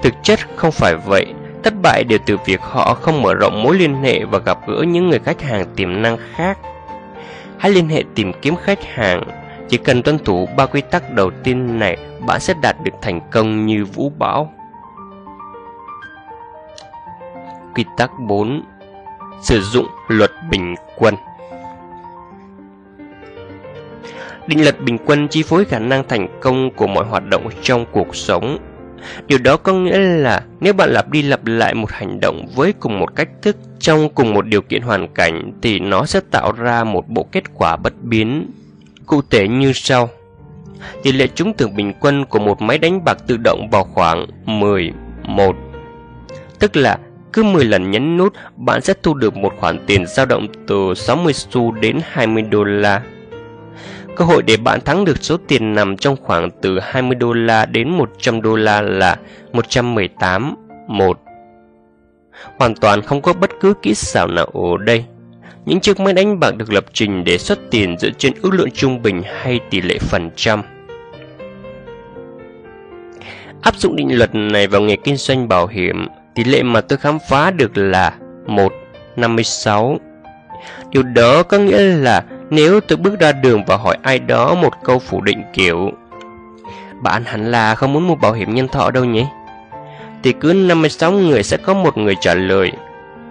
Thực 0.02 0.14
chất 0.22 0.40
không 0.56 0.72
phải 0.72 0.94
vậy, 0.96 1.34
thất 1.62 1.74
bại 1.82 2.04
đều 2.04 2.18
từ 2.26 2.36
việc 2.46 2.60
họ 2.60 2.94
không 2.94 3.22
mở 3.22 3.34
rộng 3.34 3.62
mối 3.62 3.76
liên 3.78 3.94
hệ 4.02 4.24
và 4.24 4.38
gặp 4.38 4.58
gỡ 4.66 4.84
những 4.88 5.10
người 5.10 5.18
khách 5.18 5.42
hàng 5.42 5.64
tiềm 5.76 6.02
năng 6.02 6.16
khác. 6.34 6.58
Hãy 7.58 7.72
liên 7.72 7.88
hệ 7.88 8.04
tìm 8.14 8.32
kiếm 8.42 8.56
khách 8.56 8.84
hàng, 8.84 9.22
chỉ 9.68 9.76
cần 9.76 10.02
tuân 10.02 10.18
thủ 10.18 10.48
ba 10.56 10.66
quy 10.66 10.80
tắc 10.80 11.12
đầu 11.12 11.30
tiên 11.44 11.78
này, 11.78 11.96
bạn 12.26 12.40
sẽ 12.40 12.54
đạt 12.62 12.76
được 12.84 12.92
thành 13.02 13.20
công 13.30 13.66
như 13.66 13.84
vũ 13.84 14.12
bão. 14.18 14.52
Quy 17.74 17.84
tắc 17.96 18.10
4 18.18 18.62
Sử 19.42 19.60
dụng 19.60 19.86
luật 20.08 20.30
bình 20.50 20.74
quân 20.96 21.14
Định 24.46 24.62
luật 24.62 24.80
bình 24.80 24.98
quân 25.06 25.28
chi 25.28 25.42
phối 25.42 25.64
khả 25.64 25.78
năng 25.78 26.08
thành 26.08 26.40
công 26.40 26.70
của 26.70 26.86
mọi 26.86 27.04
hoạt 27.04 27.26
động 27.28 27.48
trong 27.62 27.84
cuộc 27.92 28.16
sống. 28.16 28.58
Điều 29.26 29.38
đó 29.38 29.56
có 29.56 29.72
nghĩa 29.72 29.98
là 29.98 30.42
nếu 30.60 30.72
bạn 30.72 30.90
lặp 30.90 31.10
đi 31.10 31.22
lặp 31.22 31.46
lại 31.46 31.74
một 31.74 31.90
hành 31.90 32.20
động 32.20 32.46
với 32.54 32.72
cùng 32.72 32.98
một 32.98 33.16
cách 33.16 33.28
thức 33.42 33.56
trong 33.78 34.08
cùng 34.08 34.34
một 34.34 34.46
điều 34.46 34.62
kiện 34.62 34.82
hoàn 34.82 35.08
cảnh 35.14 35.52
thì 35.62 35.78
nó 35.78 36.06
sẽ 36.06 36.20
tạo 36.30 36.52
ra 36.52 36.84
một 36.84 37.08
bộ 37.08 37.26
kết 37.32 37.44
quả 37.54 37.76
bất 37.76 38.02
biến. 38.02 38.50
Cụ 39.06 39.22
thể 39.30 39.48
như 39.48 39.72
sau. 39.72 40.08
Tỷ 41.02 41.12
lệ 41.12 41.26
trúng 41.34 41.56
thưởng 41.56 41.76
bình 41.76 41.92
quân 42.00 42.24
của 42.24 42.38
một 42.38 42.62
máy 42.62 42.78
đánh 42.78 43.04
bạc 43.04 43.18
tự 43.26 43.36
động 43.36 43.68
vào 43.70 43.84
khoảng 43.84 44.26
10, 44.44 44.92
1. 45.22 45.56
Tức 46.58 46.76
là 46.76 46.98
cứ 47.32 47.42
10 47.42 47.64
lần 47.64 47.90
nhấn 47.90 48.16
nút, 48.16 48.32
bạn 48.56 48.80
sẽ 48.80 48.94
thu 49.02 49.14
được 49.14 49.36
một 49.36 49.52
khoản 49.56 49.78
tiền 49.86 50.06
dao 50.06 50.26
động 50.26 50.46
từ 50.66 50.94
60 50.96 51.32
xu 51.32 51.72
đến 51.72 52.00
20 52.10 52.42
đô 52.42 52.64
la. 52.64 53.02
Cơ 54.16 54.24
hội 54.24 54.42
để 54.42 54.56
bạn 54.56 54.80
thắng 54.84 55.04
được 55.04 55.16
số 55.20 55.36
tiền 55.48 55.74
nằm 55.74 55.96
trong 55.96 56.16
khoảng 56.22 56.50
từ 56.62 56.78
20 56.80 57.14
đô 57.14 57.32
la 57.32 57.66
đến 57.66 57.90
100 57.90 58.42
đô 58.42 58.56
la 58.56 58.80
là 58.80 59.16
118 59.52 60.54
1. 60.88 61.20
Hoàn 62.58 62.74
toàn 62.74 63.02
không 63.02 63.22
có 63.22 63.32
bất 63.32 63.50
cứ 63.60 63.74
kỹ 63.82 63.94
xảo 63.94 64.26
nào 64.26 64.44
ở 64.44 64.84
đây. 64.84 65.04
Những 65.64 65.80
chiếc 65.80 66.00
máy 66.00 66.12
đánh 66.12 66.40
bạc 66.40 66.56
được 66.56 66.72
lập 66.72 66.84
trình 66.92 67.24
để 67.24 67.38
xuất 67.38 67.58
tiền 67.70 67.98
dựa 67.98 68.10
trên 68.18 68.32
ước 68.42 68.54
lượng 68.54 68.70
trung 68.70 69.02
bình 69.02 69.22
hay 69.42 69.60
tỷ 69.70 69.80
lệ 69.80 69.98
phần 69.98 70.30
trăm. 70.36 70.62
Áp 73.62 73.76
dụng 73.76 73.96
định 73.96 74.18
luật 74.18 74.34
này 74.34 74.66
vào 74.66 74.80
nghề 74.80 74.96
kinh 74.96 75.16
doanh 75.16 75.48
bảo 75.48 75.66
hiểm, 75.66 76.08
tỷ 76.34 76.44
lệ 76.44 76.62
mà 76.62 76.80
tôi 76.80 76.98
khám 76.98 77.18
phá 77.30 77.50
được 77.50 77.76
là 77.76 78.14
1 78.46 78.72
56. 79.16 79.98
Điều 80.90 81.02
đó 81.02 81.42
có 81.42 81.58
nghĩa 81.58 81.78
là 81.78 82.24
nếu 82.54 82.80
tôi 82.80 82.96
bước 82.96 83.20
ra 83.20 83.32
đường 83.32 83.64
và 83.66 83.76
hỏi 83.76 83.96
ai 84.02 84.18
đó 84.18 84.54
một 84.54 84.72
câu 84.84 84.98
phủ 84.98 85.20
định 85.20 85.42
kiểu 85.52 85.90
Bạn 87.00 87.24
hẳn 87.24 87.50
là 87.50 87.74
không 87.74 87.92
muốn 87.92 88.06
mua 88.08 88.14
bảo 88.14 88.32
hiểm 88.32 88.54
nhân 88.54 88.68
thọ 88.68 88.90
đâu 88.90 89.04
nhỉ? 89.04 89.24
Thì 90.22 90.32
cứ 90.32 90.52
56 90.52 91.12
người 91.12 91.42
sẽ 91.42 91.56
có 91.56 91.74
một 91.74 91.98
người 91.98 92.14
trả 92.20 92.34
lời 92.34 92.72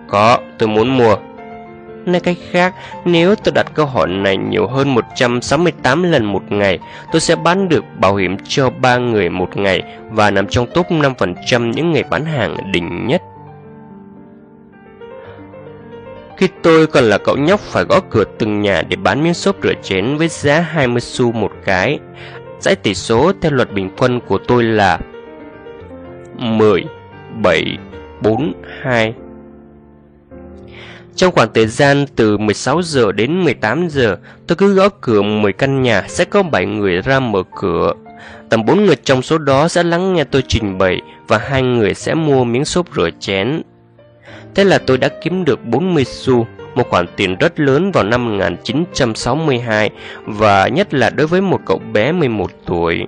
Có, 0.08 0.38
tôi 0.58 0.70
muốn 0.70 0.98
mua 0.98 1.16
Nói 2.06 2.20
cách 2.20 2.38
khác, 2.52 2.74
nếu 3.06 3.36
tôi 3.36 3.52
đặt 3.56 3.68
câu 3.74 3.86
hỏi 3.86 4.08
này 4.08 4.38
nhiều 4.38 4.68
hơn 4.68 4.96
168 4.96 6.04
lần 6.04 6.26
một 6.26 6.44
ngày, 6.50 6.80
tôi 7.12 7.22
sẽ 7.22 7.36
bán 7.36 7.70
được 7.70 7.84
bảo 8.00 8.16
hiểm 8.16 8.38
cho 8.48 8.70
3 8.70 8.98
người 8.98 9.30
một 9.30 9.58
ngày 9.58 9.84
và 10.12 10.32
nằm 10.32 10.48
trong 10.48 10.68
top 10.74 10.88
5% 10.92 11.72
những 11.72 11.92
người 11.92 12.04
bán 12.04 12.26
hàng 12.26 12.72
đỉnh 12.72 13.08
nhất. 13.08 13.22
Khi 16.44 16.50
tôi 16.62 16.88
còn 16.88 17.04
là 17.04 17.18
cậu 17.18 17.38
nhóc 17.38 17.60
phải 17.60 17.84
gõ 17.84 18.00
cửa 18.10 18.24
từng 18.40 18.62
nhà 18.62 18.82
để 18.82 18.96
bán 18.96 19.24
miếng 19.24 19.34
xốp 19.34 19.56
rửa 19.64 19.74
chén 19.84 20.18
với 20.18 20.28
giá 20.28 20.60
20 20.60 21.02
xu 21.02 21.32
một 21.32 21.52
cái. 21.66 22.00
Dãy 22.60 22.76
tỷ 22.76 22.94
số 22.94 23.32
theo 23.42 23.52
luật 23.52 23.74
bình 23.74 23.90
quân 23.98 24.20
của 24.28 24.38
tôi 24.48 24.64
là 24.64 25.00
10, 26.38 26.84
7, 27.42 27.78
4, 28.22 28.54
2. 28.82 29.14
Trong 31.16 31.32
khoảng 31.32 31.54
thời 31.54 31.68
gian 31.68 32.06
từ 32.16 32.38
16 32.38 32.82
giờ 32.82 33.12
đến 33.12 33.44
18 33.44 33.88
giờ, 33.90 34.18
tôi 34.48 34.56
cứ 34.56 34.74
gõ 34.74 34.90
cửa 35.02 35.22
10 35.22 35.54
căn 35.54 35.82
nhà 35.82 36.04
sẽ 36.08 36.26
có 36.26 36.44
7 36.44 36.66
người 36.66 37.02
ra 37.02 37.20
mở 37.20 37.44
cửa. 37.56 37.94
Tầm 38.50 38.66
4 38.66 38.86
người 38.86 38.96
trong 38.96 39.22
số 39.22 39.38
đó 39.38 39.68
sẽ 39.68 39.84
lắng 39.84 40.14
nghe 40.14 40.24
tôi 40.24 40.44
trình 40.48 40.78
bày 40.78 41.02
và 41.28 41.38
hai 41.38 41.62
người 41.62 41.94
sẽ 41.94 42.14
mua 42.14 42.44
miếng 42.44 42.66
xốp 42.66 42.88
rửa 42.96 43.10
chén. 43.20 43.62
Thế 44.56 44.64
là 44.64 44.78
tôi 44.78 44.98
đã 44.98 45.10
kiếm 45.22 45.46
được 45.46 45.66
40 45.66 46.06
xu, 46.06 46.48
một 46.76 46.90
khoản 46.90 47.06
tiền 47.16 47.36
rất 47.36 47.60
lớn 47.60 47.92
vào 47.92 48.04
năm 48.04 48.26
1962 48.26 49.90
và 50.26 50.68
nhất 50.68 50.94
là 50.94 51.10
đối 51.10 51.28
với 51.28 51.42
một 51.42 51.60
cậu 51.66 51.82
bé 51.94 52.12
11 52.12 52.52
tuổi. 52.66 53.06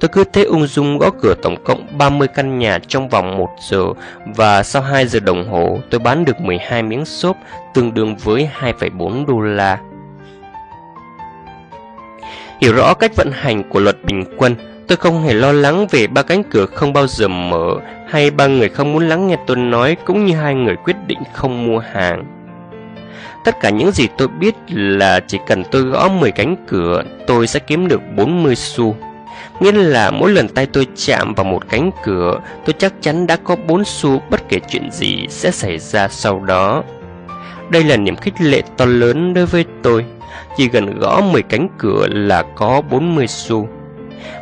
Tôi 0.00 0.08
cứ 0.08 0.24
thế 0.32 0.44
ung 0.44 0.66
dung 0.66 0.98
gõ 0.98 1.10
cửa 1.20 1.34
tổng 1.42 1.64
cộng 1.64 1.86
30 1.98 2.28
căn 2.28 2.58
nhà 2.58 2.78
trong 2.88 3.08
vòng 3.08 3.38
1 3.38 3.48
giờ 3.70 3.84
và 4.36 4.62
sau 4.62 4.82
2 4.82 5.06
giờ 5.06 5.20
đồng 5.20 5.48
hồ 5.48 5.78
tôi 5.90 6.00
bán 6.00 6.24
được 6.24 6.40
12 6.40 6.82
miếng 6.82 7.04
xốp 7.04 7.36
tương 7.74 7.94
đương 7.94 8.16
với 8.16 8.48
2,4 8.60 9.26
đô 9.26 9.40
la. 9.40 9.78
Hiểu 12.60 12.72
rõ 12.72 12.94
cách 12.94 13.16
vận 13.16 13.30
hành 13.32 13.68
của 13.68 13.80
luật 13.80 14.04
bình 14.04 14.24
quân, 14.36 14.54
tôi 14.88 14.96
không 14.96 15.22
hề 15.22 15.34
lo 15.34 15.52
lắng 15.52 15.86
về 15.90 16.06
ba 16.06 16.22
cánh 16.22 16.42
cửa 16.44 16.66
không 16.66 16.92
bao 16.92 17.06
giờ 17.06 17.28
mở 17.28 17.76
hay 18.08 18.30
ba 18.30 18.46
người 18.46 18.68
không 18.68 18.92
muốn 18.92 19.08
lắng 19.08 19.26
nghe 19.26 19.36
tôi 19.46 19.56
nói 19.56 19.96
cũng 20.04 20.26
như 20.26 20.34
hai 20.34 20.54
người 20.54 20.76
quyết 20.76 20.96
định 21.06 21.18
không 21.32 21.66
mua 21.66 21.78
hàng. 21.78 22.24
Tất 23.44 23.60
cả 23.60 23.70
những 23.70 23.90
gì 23.90 24.08
tôi 24.18 24.28
biết 24.28 24.54
là 24.68 25.20
chỉ 25.20 25.38
cần 25.46 25.62
tôi 25.70 25.82
gõ 25.82 26.08
10 26.08 26.30
cánh 26.30 26.56
cửa, 26.68 27.02
tôi 27.26 27.46
sẽ 27.46 27.60
kiếm 27.60 27.88
được 27.88 28.00
40 28.16 28.56
xu. 28.56 28.96
Nghĩa 29.60 29.72
là 29.72 30.10
mỗi 30.10 30.30
lần 30.30 30.48
tay 30.48 30.66
tôi 30.66 30.86
chạm 31.06 31.34
vào 31.34 31.44
một 31.44 31.68
cánh 31.68 31.90
cửa, 32.04 32.40
tôi 32.64 32.74
chắc 32.78 32.92
chắn 33.00 33.26
đã 33.26 33.36
có 33.36 33.56
4 33.66 33.84
xu 33.84 34.22
bất 34.30 34.48
kể 34.48 34.58
chuyện 34.68 34.90
gì 34.92 35.26
sẽ 35.28 35.50
xảy 35.50 35.78
ra 35.78 36.08
sau 36.08 36.40
đó. 36.40 36.82
Đây 37.70 37.84
là 37.84 37.96
niềm 37.96 38.16
khích 38.16 38.40
lệ 38.40 38.62
to 38.76 38.84
lớn 38.84 39.34
đối 39.34 39.46
với 39.46 39.64
tôi. 39.82 40.04
Chỉ 40.56 40.68
gần 40.68 40.98
gõ 40.98 41.20
10 41.32 41.42
cánh 41.42 41.68
cửa 41.78 42.06
là 42.10 42.44
có 42.56 42.82
40 42.90 43.26
xu. 43.26 43.68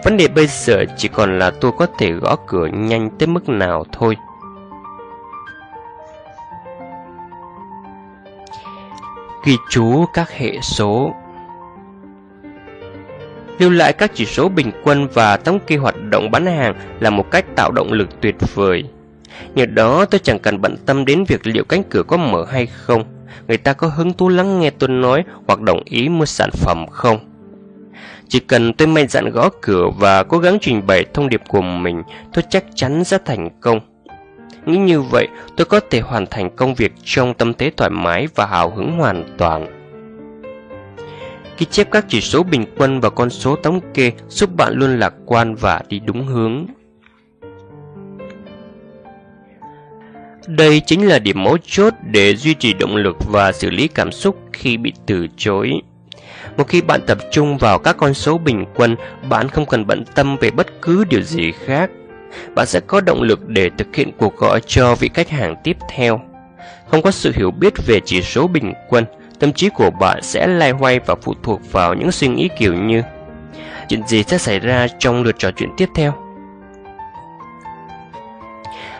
Vấn 0.05 0.17
đề 0.17 0.29
bây 0.29 0.47
giờ 0.47 0.85
chỉ 0.97 1.09
còn 1.09 1.39
là 1.39 1.51
tôi 1.51 1.73
có 1.79 1.87
thể 1.99 2.13
gõ 2.13 2.37
cửa 2.47 2.67
nhanh 2.67 3.11
tới 3.19 3.27
mức 3.27 3.49
nào 3.49 3.85
thôi. 3.93 4.17
Ghi 9.45 9.57
chú 9.71 10.05
các 10.15 10.31
hệ 10.31 10.59
số 10.63 11.15
Lưu 13.59 13.71
lại 13.71 13.93
các 13.93 14.11
chỉ 14.15 14.27
số 14.27 14.49
bình 14.49 14.71
quân 14.85 15.09
và 15.15 15.37
thống 15.37 15.59
kê 15.67 15.77
hoạt 15.77 15.95
động 16.11 16.31
bán 16.31 16.47
hàng 16.47 16.75
là 17.01 17.11
một 17.11 17.31
cách 17.31 17.45
tạo 17.57 17.71
động 17.71 17.93
lực 17.93 18.21
tuyệt 18.21 18.35
vời. 18.55 18.85
Nhờ 19.55 19.67
đó 19.67 20.05
tôi 20.05 20.21
chẳng 20.25 20.39
cần 20.39 20.61
bận 20.61 20.77
tâm 20.87 21.05
đến 21.05 21.25
việc 21.29 21.47
liệu 21.47 21.65
cánh 21.65 21.83
cửa 21.91 22.03
có 22.03 22.17
mở 22.17 22.45
hay 22.51 22.67
không, 22.67 23.05
người 23.49 23.57
ta 23.57 23.73
có 23.73 23.87
hứng 23.89 24.13
thú 24.13 24.29
lắng 24.29 24.61
nghe 24.61 24.71
tôi 24.71 24.89
nói 24.89 25.25
hoặc 25.47 25.61
đồng 25.61 25.83
ý 25.85 26.09
mua 26.09 26.25
sản 26.25 26.51
phẩm 26.53 26.87
không. 26.91 27.32
Chỉ 28.29 28.41
cần 28.41 28.73
tôi 28.73 28.89
mạnh 28.89 29.09
dạn 29.09 29.31
gõ 29.31 29.49
cửa 29.61 29.91
và 29.99 30.23
cố 30.23 30.39
gắng 30.39 30.59
trình 30.61 30.87
bày 30.87 31.05
thông 31.15 31.29
điệp 31.29 31.43
của 31.49 31.63
mình, 31.63 32.03
tôi 32.33 32.45
chắc 32.51 32.65
chắn 32.75 33.05
sẽ 33.05 33.19
thành 33.25 33.49
công. 33.61 33.81
Nghĩ 34.67 34.77
như 34.77 35.01
vậy, 35.01 35.29
tôi 35.57 35.65
có 35.65 35.81
thể 35.91 36.01
hoàn 36.01 36.27
thành 36.27 36.57
công 36.57 36.75
việc 36.75 36.93
trong 37.05 37.35
tâm 37.35 37.55
thế 37.55 37.71
thoải 37.77 37.91
mái 37.91 38.27
và 38.35 38.47
hào 38.47 38.71
hứng 38.71 38.93
hoàn 38.99 39.25
toàn. 39.39 39.67
Khi 41.57 41.67
chép 41.71 41.91
các 41.91 42.05
chỉ 42.09 42.21
số 42.21 42.43
bình 42.43 42.65
quân 42.79 43.01
và 43.01 43.11
con 43.11 43.31
số 43.31 43.57
thống 43.57 43.81
kê 43.95 44.13
giúp 44.29 44.51
bạn 44.57 44.73
luôn 44.75 44.99
lạc 44.99 45.15
quan 45.27 45.55
và 45.55 45.83
đi 45.89 46.01
đúng 46.01 46.27
hướng. 46.27 46.67
Đây 50.47 50.83
chính 50.87 51.09
là 51.09 51.19
điểm 51.19 51.43
mấu 51.43 51.59
chốt 51.59 51.95
để 52.11 52.37
duy 52.37 52.55
trì 52.55 52.73
động 52.73 52.97
lực 52.97 53.17
và 53.31 53.53
xử 53.53 53.71
lý 53.71 53.89
cảm 53.89 54.13
xúc 54.13 54.37
khi 54.53 54.77
bị 54.77 54.93
từ 55.07 55.27
chối. 55.37 55.73
Một 56.57 56.69
khi 56.69 56.83
bạn 56.83 57.01
tập 57.07 57.19
trung 57.31 57.59
vào 57.59 57.79
các 57.79 57.97
con 57.97 58.15
số 58.15 58.39
bình 58.39 58.65
quân, 58.75 58.97
bạn 59.29 59.49
không 59.49 59.67
cần 59.67 59.87
bận 59.87 60.05
tâm 60.15 60.37
về 60.37 60.51
bất 60.51 60.83
cứ 60.83 61.05
điều 61.05 61.23
gì 61.23 61.53
khác. 61.53 61.91
Bạn 62.55 62.67
sẽ 62.67 62.81
có 62.81 63.01
động 63.01 63.23
lực 63.23 63.49
để 63.49 63.71
thực 63.79 63.97
hiện 63.97 64.13
cuộc 64.19 64.37
gọi 64.37 64.61
cho 64.67 64.95
vị 64.95 65.11
khách 65.15 65.29
hàng 65.29 65.55
tiếp 65.65 65.77
theo. 65.91 66.21
Không 66.91 67.03
có 67.03 67.11
sự 67.11 67.33
hiểu 67.35 67.51
biết 67.51 67.87
về 67.87 68.01
chỉ 68.05 68.23
số 68.23 68.47
bình 68.47 68.73
quân, 68.89 69.05
tâm 69.39 69.53
trí 69.53 69.69
của 69.69 69.91
bạn 69.91 70.23
sẽ 70.23 70.47
lai 70.47 70.71
hoay 70.71 70.99
và 70.99 71.15
phụ 71.23 71.35
thuộc 71.43 71.73
vào 71.73 71.95
những 71.95 72.13
suy 72.13 72.29
nghĩ 72.29 72.49
kiểu 72.59 72.75
như 72.75 73.03
Chuyện 73.89 74.07
gì 74.07 74.23
sẽ 74.23 74.39
xảy 74.39 74.59
ra 74.59 74.87
trong 74.99 75.23
lượt 75.23 75.35
trò 75.39 75.51
chuyện 75.51 75.71
tiếp 75.77 75.89
theo? 75.95 76.15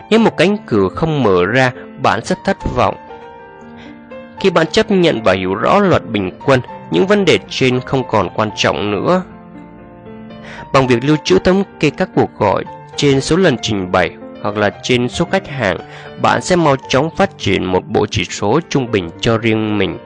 Nếu 0.09 0.19
một 0.19 0.37
cánh 0.37 0.57
cửa 0.65 0.89
không 0.89 1.23
mở 1.23 1.45
ra, 1.45 1.71
bạn 2.01 2.25
sẽ 2.25 2.35
thất 2.45 2.57
vọng. 2.75 2.95
Khi 4.39 4.49
bạn 4.49 4.67
chấp 4.67 4.91
nhận 4.91 5.23
và 5.23 5.33
hiểu 5.33 5.55
rõ 5.55 5.79
luật 5.79 6.09
bình 6.09 6.31
quân, 6.45 6.59
những 6.93 7.07
vấn 7.07 7.25
đề 7.25 7.39
trên 7.49 7.79
không 7.79 8.03
còn 8.07 8.29
quan 8.35 8.49
trọng 8.55 8.91
nữa. 8.91 9.23
Bằng 10.73 10.87
việc 10.87 11.03
lưu 11.03 11.17
trữ 11.23 11.39
thống 11.39 11.63
kê 11.79 11.89
các 11.89 12.09
cuộc 12.15 12.29
gọi 12.37 12.63
trên 12.95 13.21
số 13.21 13.37
lần 13.37 13.55
trình 13.61 13.91
bày 13.91 14.11
hoặc 14.41 14.57
là 14.57 14.69
trên 14.83 15.09
số 15.09 15.25
khách 15.31 15.47
hàng, 15.47 15.77
bạn 16.21 16.41
sẽ 16.41 16.55
mau 16.55 16.75
chóng 16.89 17.09
phát 17.15 17.37
triển 17.37 17.65
một 17.65 17.83
bộ 17.87 18.05
chỉ 18.11 18.23
số 18.23 18.59
trung 18.69 18.91
bình 18.91 19.09
cho 19.21 19.37
riêng 19.37 19.77
mình. 19.77 19.97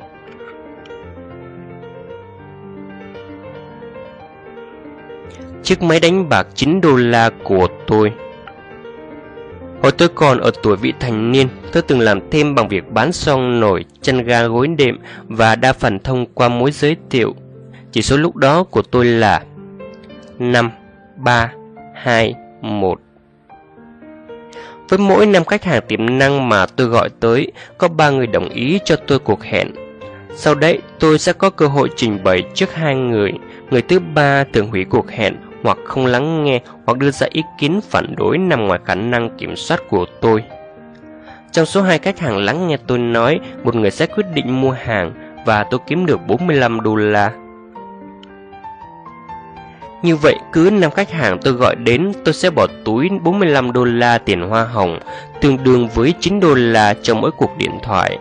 Chiếc 5.64 5.82
máy 5.82 6.00
đánh 6.00 6.30
bạc 6.30 6.48
9 6.56 6.82
đô 6.82 6.96
la 6.96 7.30
của 7.44 7.68
tôi 7.88 8.14
Hồi 9.82 9.92
tôi 9.92 10.08
còn 10.16 10.40
ở 10.40 10.52
tuổi 10.64 10.76
vị 10.76 10.94
thành 11.00 11.32
niên, 11.32 11.48
tôi 11.72 11.84
từng 11.84 12.00
làm 12.00 12.30
thêm 12.32 12.56
bằng 12.56 12.68
việc 12.68 12.92
bán 12.92 13.12
son 13.12 13.60
nổi, 13.60 13.86
chân 14.02 14.24
ga 14.24 14.48
gối 14.48 14.68
đệm 14.68 15.00
và 15.28 15.56
đa 15.56 15.74
phần 15.74 16.00
thông 16.00 16.26
qua 16.34 16.50
mối 16.50 16.72
giới 16.72 16.96
thiệu. 17.10 17.36
Chỉ 17.92 18.02
số 18.02 18.18
lúc 18.18 18.36
đó 18.36 18.64
của 18.64 18.82
tôi 18.82 19.06
là 19.06 19.44
5, 20.40 20.72
3, 21.16 21.52
2, 21.96 22.34
1. 22.62 23.00
Với 24.90 25.00
mỗi 25.00 25.26
năm 25.26 25.46
khách 25.46 25.64
hàng 25.64 25.82
tiềm 25.88 26.18
năng 26.18 26.50
mà 26.50 26.66
tôi 26.66 26.88
gọi 26.88 27.10
tới, 27.20 27.52
có 27.78 27.88
3 27.88 28.10
người 28.10 28.28
đồng 28.28 28.50
ý 28.50 28.80
cho 28.86 28.96
tôi 28.96 29.20
cuộc 29.20 29.44
hẹn. 29.44 29.72
Sau 30.36 30.56
đấy, 30.56 30.80
tôi 31.00 31.20
sẽ 31.20 31.34
có 31.34 31.50
cơ 31.50 31.68
hội 31.68 31.90
trình 31.96 32.24
bày 32.24 32.44
trước 32.54 32.74
hai 32.74 32.96
người. 32.96 33.32
Người 33.72 33.82
thứ 33.82 34.00
ba 34.00 34.44
thường 34.54 34.68
hủy 34.68 34.86
cuộc 34.90 35.12
hẹn 35.12 35.36
hoặc 35.64 35.78
không 35.86 36.06
lắng 36.06 36.44
nghe 36.44 36.62
hoặc 36.86 36.98
đưa 36.98 37.12
ra 37.12 37.28
ý 37.32 37.44
kiến 37.58 37.80
phản 37.90 38.16
đối 38.18 38.38
nằm 38.38 38.68
ngoài 38.68 38.80
khả 38.86 38.96
năng 38.96 39.38
kiểm 39.38 39.56
soát 39.56 39.82
của 39.90 40.06
tôi. 40.22 40.44
Trong 41.52 41.66
số 41.66 41.82
hai 41.82 42.00
khách 42.00 42.20
hàng 42.20 42.38
lắng 42.38 42.68
nghe 42.68 42.78
tôi 42.88 42.98
nói, 42.98 43.40
một 43.64 43.76
người 43.76 43.92
sẽ 43.92 44.06
quyết 44.06 44.26
định 44.34 44.62
mua 44.62 44.72
hàng 44.72 45.14
và 45.46 45.64
tôi 45.64 45.80
kiếm 45.88 46.06
được 46.06 46.28
45 46.28 46.82
đô 46.82 46.96
la. 46.96 47.32
Như 50.04 50.16
vậy, 50.16 50.36
cứ 50.54 50.70
năm 50.74 50.92
khách 50.92 51.12
hàng 51.12 51.38
tôi 51.42 51.54
gọi 51.54 51.76
đến, 51.76 52.12
tôi 52.26 52.34
sẽ 52.34 52.50
bỏ 52.50 52.68
túi 52.86 53.10
45 53.24 53.72
đô 53.74 53.84
la 53.84 54.18
tiền 54.18 54.42
hoa 54.42 54.64
hồng, 54.64 55.00
tương 55.42 55.64
đương 55.64 55.88
với 55.88 56.14
9 56.20 56.40
đô 56.40 56.54
la 56.54 56.94
trong 57.02 57.22
mỗi 57.22 57.32
cuộc 57.32 57.58
điện 57.58 57.72
thoại. 57.84 58.18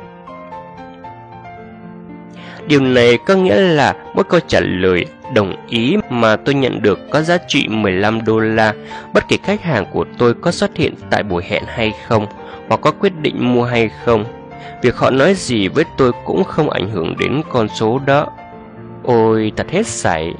Điều 2.68 2.80
này 2.80 3.18
có 3.18 3.34
nghĩa 3.34 3.60
là 3.60 3.94
mỗi 4.14 4.24
câu 4.24 4.40
trả 4.46 4.60
lời 4.60 5.06
đồng 5.34 5.54
ý 5.68 5.96
mà 6.10 6.36
tôi 6.36 6.54
nhận 6.54 6.82
được 6.82 7.10
có 7.10 7.22
giá 7.22 7.38
trị 7.48 7.68
15 7.68 8.24
đô 8.24 8.38
la, 8.38 8.74
bất 9.12 9.24
kể 9.28 9.36
khách 9.42 9.62
hàng 9.62 9.86
của 9.92 10.04
tôi 10.18 10.34
có 10.34 10.50
xuất 10.50 10.76
hiện 10.76 10.94
tại 11.10 11.22
buổi 11.22 11.44
hẹn 11.48 11.62
hay 11.66 11.92
không, 12.06 12.26
hoặc 12.68 12.80
có 12.80 12.90
quyết 12.90 13.12
định 13.20 13.54
mua 13.54 13.64
hay 13.64 13.90
không. 14.04 14.24
Việc 14.82 14.96
họ 14.96 15.10
nói 15.10 15.34
gì 15.34 15.68
với 15.68 15.84
tôi 15.96 16.12
cũng 16.24 16.44
không 16.44 16.70
ảnh 16.70 16.90
hưởng 16.90 17.16
đến 17.18 17.42
con 17.50 17.68
số 17.68 18.00
đó. 18.06 18.26
Ôi, 19.02 19.52
thật 19.56 19.70
hết 19.70 19.86
sảy. 19.86 20.34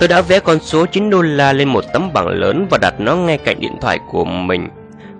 Tôi 0.00 0.08
đã 0.08 0.20
vẽ 0.20 0.40
con 0.40 0.58
số 0.60 0.86
9 0.86 1.10
đô 1.10 1.22
la 1.22 1.52
lên 1.52 1.68
một 1.68 1.84
tấm 1.92 2.12
bảng 2.12 2.28
lớn 2.28 2.66
và 2.70 2.78
đặt 2.78 2.94
nó 3.00 3.16
ngay 3.16 3.38
cạnh 3.38 3.60
điện 3.60 3.76
thoại 3.80 3.98
của 4.10 4.24
mình. 4.24 4.68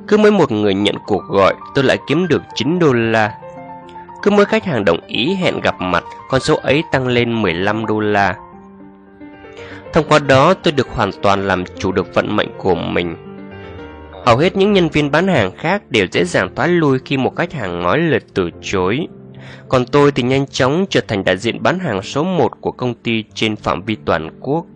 Cứ 0.09 0.16
mỗi 0.16 0.31
một 0.31 0.52
người 0.52 0.75
nhận 0.75 0.95
cuộc 1.07 1.23
gọi, 1.28 1.54
tôi 1.75 1.85
lại 1.85 1.99
kiếm 2.09 2.28
được 2.28 2.42
9 2.54 2.78
đô 2.78 2.92
la. 2.92 3.35
Cứ 4.23 4.31
mỗi 4.31 4.45
khách 4.45 4.64
hàng 4.64 4.85
đồng 4.85 5.00
ý 5.07 5.35
hẹn 5.35 5.61
gặp 5.61 5.75
mặt, 5.81 6.05
con 6.29 6.41
số 6.41 6.57
ấy 6.57 6.83
tăng 6.93 7.07
lên 7.07 7.43
15 7.43 7.87
đô 7.87 8.00
la. 8.00 8.37
Thông 9.93 10.09
qua 10.09 10.19
đó, 10.19 10.55
tôi 10.55 10.73
được 10.73 10.88
hoàn 10.88 11.11
toàn 11.23 11.47
làm 11.47 11.64
chủ 11.79 11.93
được 11.93 12.14
vận 12.14 12.37
mệnh 12.37 12.49
của 12.59 12.75
mình. 12.75 13.17
Hầu 14.26 14.37
hết 14.37 14.57
những 14.57 14.73
nhân 14.73 14.88
viên 14.88 15.11
bán 15.11 15.29
hàng 15.29 15.50
khác 15.57 15.83
đều 15.91 16.07
dễ 16.12 16.25
dàng 16.25 16.55
thoái 16.55 16.69
lui 16.69 16.99
khi 17.05 17.17
một 17.17 17.37
khách 17.37 17.52
hàng 17.52 17.83
nói 17.83 17.99
lời 17.99 18.21
từ 18.35 18.50
chối. 18.61 19.07
Còn 19.69 19.87
tôi 19.87 20.12
thì 20.12 20.23
nhanh 20.23 20.47
chóng 20.47 20.87
trở 20.91 21.00
thành 21.09 21.25
đại 21.25 21.37
diện 21.37 21.62
bán 21.62 21.79
hàng 21.79 22.02
số 22.02 22.25
1 22.25 22.61
của 22.61 22.73
công 22.73 22.95
ty 22.95 23.25
trên 23.35 23.57
phạm 23.57 23.83
vi 23.83 23.97
toàn 24.05 24.31
quốc. 24.41 24.67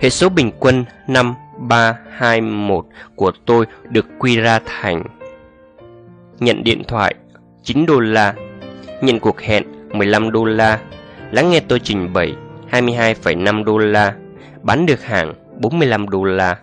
Hệ 0.00 0.10
số 0.10 0.28
bình 0.28 0.50
quân 0.60 0.84
5, 1.08 1.34
3, 1.58 1.96
2, 2.10 2.40
1 2.40 2.86
của 3.16 3.32
tôi 3.46 3.66
được 3.90 4.06
quy 4.18 4.36
ra 4.36 4.60
thành 4.66 5.02
Nhận 6.42 6.64
điện 6.64 6.82
thoại 6.88 7.14
9 7.62 7.86
đô 7.86 8.00
la 8.00 8.34
Nhận 9.00 9.20
cuộc 9.20 9.40
hẹn 9.40 9.62
15 9.92 10.32
đô 10.32 10.44
la 10.44 10.80
Lắng 11.30 11.50
nghe 11.50 11.60
tôi 11.60 11.80
trình 11.80 12.12
bày 12.12 12.34
22,5 12.70 13.64
đô 13.64 13.78
la 13.78 14.14
Bán 14.62 14.86
được 14.86 15.04
hàng 15.04 15.34
45 15.60 16.08
đô 16.08 16.24
la 16.24 16.56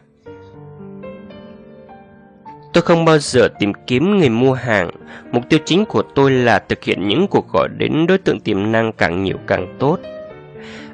Tôi 2.74 2.82
không 2.82 3.06
bao 3.06 3.18
giờ 3.20 3.50
tìm 3.60 3.74
kiếm 3.88 4.18
người 4.18 4.30
mua 4.30 4.54
hàng. 4.54 4.90
Mục 5.32 5.44
tiêu 5.50 5.60
chính 5.66 5.86
của 5.86 6.02
tôi 6.02 6.32
là 6.32 6.60
thực 6.60 6.84
hiện 6.84 7.08
những 7.08 7.28
cuộc 7.28 7.54
gọi 7.54 7.68
đến 7.78 8.08
đối 8.08 8.18
tượng 8.18 8.40
tiềm 8.40 8.72
năng 8.72 8.94
càng 8.94 9.24
nhiều 9.24 9.38
càng 9.48 9.76
tốt. 9.80 9.98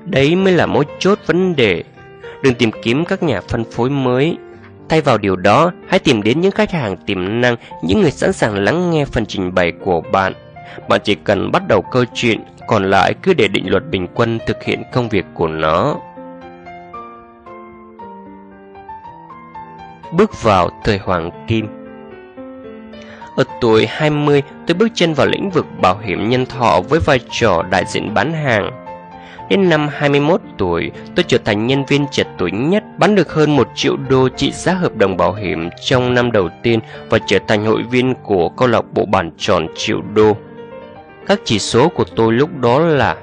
Đấy 0.06 0.36
mới 0.36 0.54
là 0.54 0.65
mối 0.65 0.86
chốt 1.00 1.20
vấn 1.25 1.56
đề. 1.56 1.84
Đừng 2.44 2.54
tìm 2.54 2.72
kiếm 2.84 3.06
các 3.06 3.24
nhà 3.24 3.42
phân 3.42 3.63
phối 3.63 3.89
mới. 3.89 4.38
Thay 4.89 5.01
vào 5.01 5.18
điều 5.18 5.36
đó, 5.36 5.72
hãy 5.88 6.00
tìm 6.00 6.24
đến 6.24 6.42
những 6.42 6.51
khách 6.51 6.72
hàng 6.72 6.98
tiềm 6.98 7.42
năng, 7.42 7.56
những 7.82 8.01
người 8.01 8.12
sẵn 8.12 8.34
sàng 8.34 8.56
lắng 8.56 8.92
nghe 8.92 9.06
phần 9.06 9.25
trình 9.25 9.54
bày 9.56 9.72
của 9.86 10.01
bạn. 10.01 10.34
Bạn 10.89 11.01
chỉ 11.04 11.15
cần 11.15 11.51
bắt 11.51 11.68
đầu 11.68 11.82
câu 11.82 12.06
chuyện, 12.13 12.44
còn 12.68 12.89
lại 12.89 13.13
cứ 13.24 13.34
để 13.34 13.48
định 13.48 13.70
luật 13.70 13.84
bình 13.89 14.08
quân 14.13 14.39
thực 14.48 14.63
hiện 14.63 14.84
công 14.94 15.10
việc 15.10 15.25
của 15.34 15.48
nó. 15.48 15.96
Bước 20.13 20.44
vào 20.44 20.70
thời 20.84 20.98
hoàng 20.98 21.46
kim 21.48 21.68
Ở 23.36 23.44
tuổi 23.62 23.86
20, 23.89 24.44
tôi 24.68 24.75
bước 24.75 24.88
chân 24.94 25.13
vào 25.13 25.27
lĩnh 25.27 25.50
vực 25.50 25.65
bảo 25.82 25.98
hiểm 25.98 26.30
nhân 26.30 26.46
thọ 26.46 26.82
với 26.89 27.00
vai 27.00 27.20
trò 27.32 27.63
đại 27.70 27.84
diện 27.88 28.13
bán 28.13 28.34
hàng. 28.34 28.85
Đến 29.50 29.70
năm 29.70 29.88
21 29.92 30.42
tuổi, 30.58 30.92
tôi 31.16 31.25
trở 31.28 31.38
thành 31.38 31.68
nhân 31.68 31.86
viên 31.86 32.06
trẻ 32.12 32.24
tuổi 32.38 32.52
nhất 32.52 32.84
bán 32.98 33.16
được 33.16 33.34
hơn 33.34 33.56
1 33.56 33.68
triệu 33.75 33.98
đô 34.10 34.30
trị 34.30 34.52
giá 34.52 34.74
hợp 34.74 34.96
đồng 34.96 35.18
bảo 35.18 35.34
hiểm 35.34 35.70
trong 35.86 36.14
năm 36.14 36.32
đầu 36.32 36.50
tiên 36.64 36.80
và 37.10 37.20
trở 37.28 37.40
thành 37.48 37.66
hội 37.66 37.84
viên 37.92 38.14
của 38.24 38.50
câu 38.50 38.68
lạc 38.68 38.94
bộ 38.94 39.06
bàn 39.06 39.32
tròn 39.38 39.68
triệu 39.75 40.02
đô. 40.14 40.38
Các 41.28 41.40
chỉ 41.44 41.60
số 41.60 41.90
của 41.90 42.04
tôi 42.16 42.34
lúc 42.34 42.50
đó 42.62 42.80
là 42.80 43.16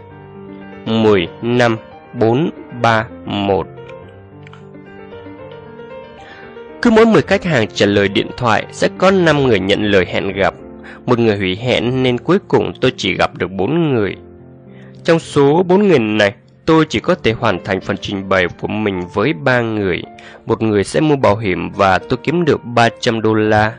10, 0.86 1.28
5, 1.42 1.76
4, 2.20 2.50
3, 2.82 3.06
1. 3.24 3.66
Cứ 6.82 6.90
mỗi 6.90 7.06
10 7.06 7.22
khách 7.22 7.44
hàng 7.44 7.66
trả 7.74 7.86
lời 7.86 8.08
điện 8.08 8.30
thoại 8.36 8.66
sẽ 8.72 8.88
có 8.98 9.10
5 9.10 9.46
người 9.46 9.60
nhận 9.60 9.82
lời 9.82 10.06
hẹn 10.08 10.32
gặp. 10.32 10.54
Một 11.06 11.18
người 11.18 11.36
hủy 11.36 11.56
hẹn 11.56 12.02
nên 12.02 12.18
cuối 12.18 12.38
cùng 12.48 12.72
tôi 12.80 12.92
chỉ 12.96 13.14
gặp 13.14 13.30
được 13.36 13.50
4 13.50 13.94
người. 13.94 14.16
Trong 15.04 15.18
số 15.18 15.62
4 15.62 15.88
người 15.88 15.98
này, 15.98 16.34
tôi 16.66 16.84
chỉ 16.88 17.00
có 17.00 17.14
thể 17.14 17.32
hoàn 17.32 17.64
thành 17.64 17.80
phần 17.80 17.96
trình 17.96 18.28
bày 18.28 18.46
của 18.60 18.68
mình 18.68 19.00
với 19.14 19.32
3 19.32 19.60
người. 19.60 20.02
Một 20.46 20.62
người 20.62 20.84
sẽ 20.84 21.00
mua 21.00 21.16
bảo 21.16 21.36
hiểm 21.36 21.70
và 21.70 21.98
tôi 21.98 22.18
kiếm 22.22 22.44
được 22.44 22.60
300 22.64 23.20
đô 23.20 23.34
la. 23.34 23.72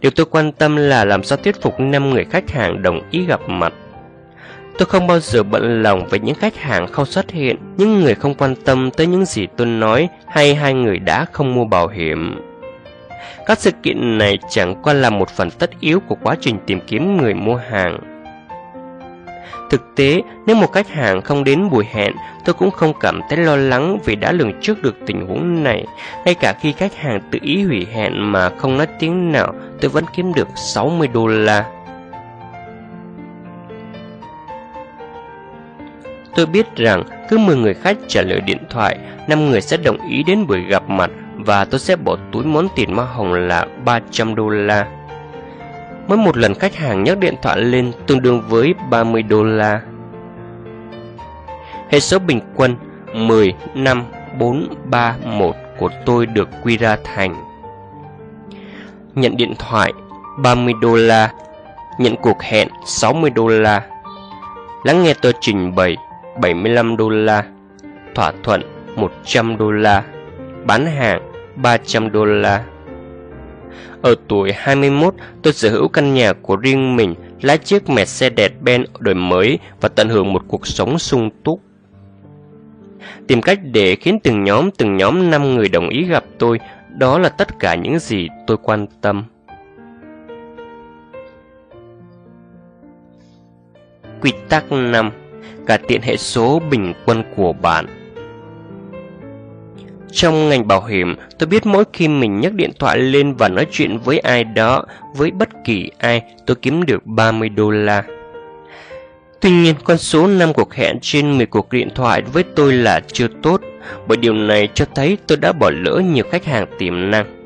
Điều 0.00 0.10
tôi 0.10 0.26
quan 0.30 0.52
tâm 0.52 0.76
là 0.76 1.04
làm 1.04 1.22
sao 1.22 1.38
thuyết 1.44 1.62
phục 1.62 1.80
5 1.80 2.10
người 2.10 2.24
khách 2.24 2.50
hàng 2.50 2.82
đồng 2.82 3.00
ý 3.10 3.24
gặp 3.24 3.40
mặt. 3.48 3.72
Tôi 4.78 4.86
không 4.86 5.06
bao 5.06 5.20
giờ 5.20 5.42
bận 5.42 5.82
lòng 5.82 6.06
với 6.10 6.20
những 6.20 6.34
khách 6.34 6.56
hàng 6.56 6.86
không 6.86 7.06
xuất 7.06 7.30
hiện, 7.30 7.56
những 7.76 8.00
người 8.00 8.14
không 8.14 8.34
quan 8.34 8.54
tâm 8.64 8.90
tới 8.90 9.06
những 9.06 9.24
gì 9.24 9.46
tôi 9.56 9.66
nói 9.66 10.08
hay 10.26 10.54
hai 10.54 10.74
người 10.74 10.98
đã 10.98 11.24
không 11.32 11.54
mua 11.54 11.64
bảo 11.64 11.88
hiểm. 11.88 12.40
Các 13.46 13.58
sự 13.58 13.70
kiện 13.82 14.18
này 14.18 14.38
chẳng 14.50 14.82
qua 14.82 14.92
là 14.92 15.10
một 15.10 15.28
phần 15.30 15.50
tất 15.50 15.70
yếu 15.80 16.00
của 16.00 16.16
quá 16.22 16.36
trình 16.40 16.58
tìm 16.66 16.80
kiếm 16.86 17.16
người 17.16 17.34
mua 17.34 17.56
hàng. 17.56 18.17
Thực 19.70 19.94
tế, 19.94 20.22
nếu 20.46 20.56
một 20.56 20.72
khách 20.72 20.88
hàng 20.88 21.22
không 21.22 21.44
đến 21.44 21.70
buổi 21.70 21.84
hẹn, 21.92 22.12
tôi 22.44 22.54
cũng 22.54 22.70
không 22.70 22.92
cảm 23.00 23.20
thấy 23.28 23.38
lo 23.38 23.56
lắng 23.56 23.98
vì 24.04 24.16
đã 24.16 24.32
lường 24.32 24.60
trước 24.60 24.82
được 24.82 24.96
tình 25.06 25.26
huống 25.26 25.62
này. 25.62 25.86
Ngay 26.24 26.34
cả 26.34 26.54
khi 26.60 26.72
khách 26.72 26.96
hàng 26.96 27.20
tự 27.30 27.38
ý 27.42 27.62
hủy 27.62 27.86
hẹn 27.92 28.32
mà 28.32 28.50
không 28.58 28.76
nói 28.76 28.86
tiếng 28.98 29.32
nào, 29.32 29.54
tôi 29.80 29.90
vẫn 29.90 30.04
kiếm 30.14 30.34
được 30.34 30.48
60 30.56 31.08
đô 31.08 31.26
la. 31.26 31.64
Tôi 36.34 36.46
biết 36.46 36.76
rằng 36.76 37.02
cứ 37.28 37.38
10 37.38 37.56
người 37.56 37.74
khách 37.74 37.96
trả 38.08 38.22
lời 38.22 38.40
điện 38.40 38.58
thoại, 38.70 38.98
5 39.28 39.50
người 39.50 39.60
sẽ 39.60 39.76
đồng 39.76 40.08
ý 40.08 40.22
đến 40.22 40.46
buổi 40.46 40.60
gặp 40.60 40.88
mặt 40.88 41.10
và 41.34 41.64
tôi 41.64 41.80
sẽ 41.80 41.96
bỏ 41.96 42.16
túi 42.32 42.44
món 42.44 42.68
tiền 42.76 42.94
hoa 42.94 43.04
hồng 43.04 43.32
là 43.32 43.66
300 43.84 44.34
đô 44.34 44.48
la. 44.48 44.97
Mỗi 46.08 46.18
một 46.18 46.36
lần 46.36 46.54
khách 46.54 46.74
hàng 46.74 47.04
nhắc 47.04 47.18
điện 47.18 47.34
thoại 47.42 47.60
lên 47.60 47.92
tương 48.06 48.22
đương 48.22 48.42
với 48.48 48.74
30 48.90 49.22
đô 49.22 49.44
la. 49.44 49.80
Hệ 51.90 52.00
số 52.00 52.18
bình 52.18 52.40
quân 52.54 52.76
10, 53.14 53.54
5, 53.74 54.04
4, 54.38 54.68
3, 54.84 55.16
1 55.24 55.56
của 55.78 55.90
tôi 56.06 56.26
được 56.26 56.48
quy 56.62 56.76
ra 56.76 56.96
thành 57.04 57.34
Nhận 59.14 59.36
điện 59.36 59.54
thoại 59.58 59.92
30 60.38 60.74
đô 60.80 60.94
la 60.94 61.32
Nhận 61.98 62.16
cuộc 62.16 62.42
hẹn 62.42 62.68
60 62.86 63.30
đô 63.30 63.48
la 63.48 63.82
Lắng 64.84 65.02
nghe 65.02 65.14
tôi 65.22 65.32
trình 65.40 65.74
bày 65.74 65.96
75 66.40 66.96
đô 66.96 67.08
la 67.08 67.44
Thỏa 68.14 68.32
thuận 68.42 68.62
100 68.96 69.56
đô 69.56 69.70
la 69.70 70.02
Bán 70.64 70.86
hàng 70.86 71.20
300 71.56 72.12
đô 72.12 72.24
la 72.24 72.64
ở 74.02 74.14
tuổi 74.28 74.52
21, 74.52 75.14
tôi 75.42 75.52
sở 75.52 75.70
hữu 75.70 75.88
căn 75.88 76.14
nhà 76.14 76.32
của 76.32 76.56
riêng 76.56 76.96
mình, 76.96 77.14
lái 77.42 77.58
chiếc 77.58 77.84
Mercedes-Benz 77.86 78.84
đời 78.98 79.14
mới 79.14 79.58
và 79.80 79.88
tận 79.88 80.08
hưởng 80.08 80.32
một 80.32 80.42
cuộc 80.48 80.66
sống 80.66 80.98
sung 80.98 81.30
túc. 81.44 81.60
Tìm 83.26 83.42
cách 83.42 83.58
để 83.62 83.96
khiến 83.96 84.18
từng 84.22 84.44
nhóm 84.44 84.70
từng 84.70 84.96
nhóm 84.96 85.30
5 85.30 85.54
người 85.54 85.68
đồng 85.68 85.88
ý 85.88 86.04
gặp 86.04 86.24
tôi, 86.38 86.58
đó 86.96 87.18
là 87.18 87.28
tất 87.28 87.48
cả 87.58 87.74
những 87.74 87.98
gì 87.98 88.28
tôi 88.46 88.56
quan 88.62 88.86
tâm. 89.00 89.24
Quy 94.20 94.32
tắc 94.48 94.72
5 94.72 95.10
cả 95.66 95.78
tiện 95.88 96.02
hệ 96.02 96.16
số 96.16 96.60
bình 96.70 96.92
quân 97.06 97.22
của 97.36 97.52
bạn. 97.52 97.97
Trong 100.12 100.48
ngành 100.48 100.68
bảo 100.68 100.84
hiểm, 100.84 101.16
tôi 101.38 101.46
biết 101.46 101.66
mỗi 101.66 101.84
khi 101.92 102.08
mình 102.08 102.40
nhấc 102.40 102.54
điện 102.54 102.70
thoại 102.78 102.98
lên 102.98 103.34
và 103.34 103.48
nói 103.48 103.66
chuyện 103.70 103.98
với 103.98 104.18
ai 104.18 104.44
đó, 104.44 104.84
với 105.14 105.30
bất 105.30 105.48
kỳ 105.64 105.90
ai, 105.98 106.22
tôi 106.46 106.56
kiếm 106.62 106.86
được 106.86 107.06
30 107.06 107.48
đô 107.48 107.70
la. 107.70 108.02
Tuy 109.40 109.50
nhiên, 109.50 109.74
con 109.84 109.98
số 109.98 110.26
5 110.26 110.52
cuộc 110.52 110.74
hẹn 110.74 110.98
trên 111.02 111.36
10 111.36 111.46
cuộc 111.46 111.72
điện 111.72 111.88
thoại 111.94 112.22
với 112.22 112.42
tôi 112.42 112.72
là 112.72 113.00
chưa 113.12 113.28
tốt, 113.42 113.60
bởi 114.06 114.16
điều 114.16 114.34
này 114.34 114.68
cho 114.74 114.84
thấy 114.94 115.18
tôi 115.26 115.38
đã 115.38 115.52
bỏ 115.52 115.70
lỡ 115.70 116.02
nhiều 116.12 116.24
khách 116.30 116.44
hàng 116.44 116.66
tiềm 116.78 117.10
năng. 117.10 117.38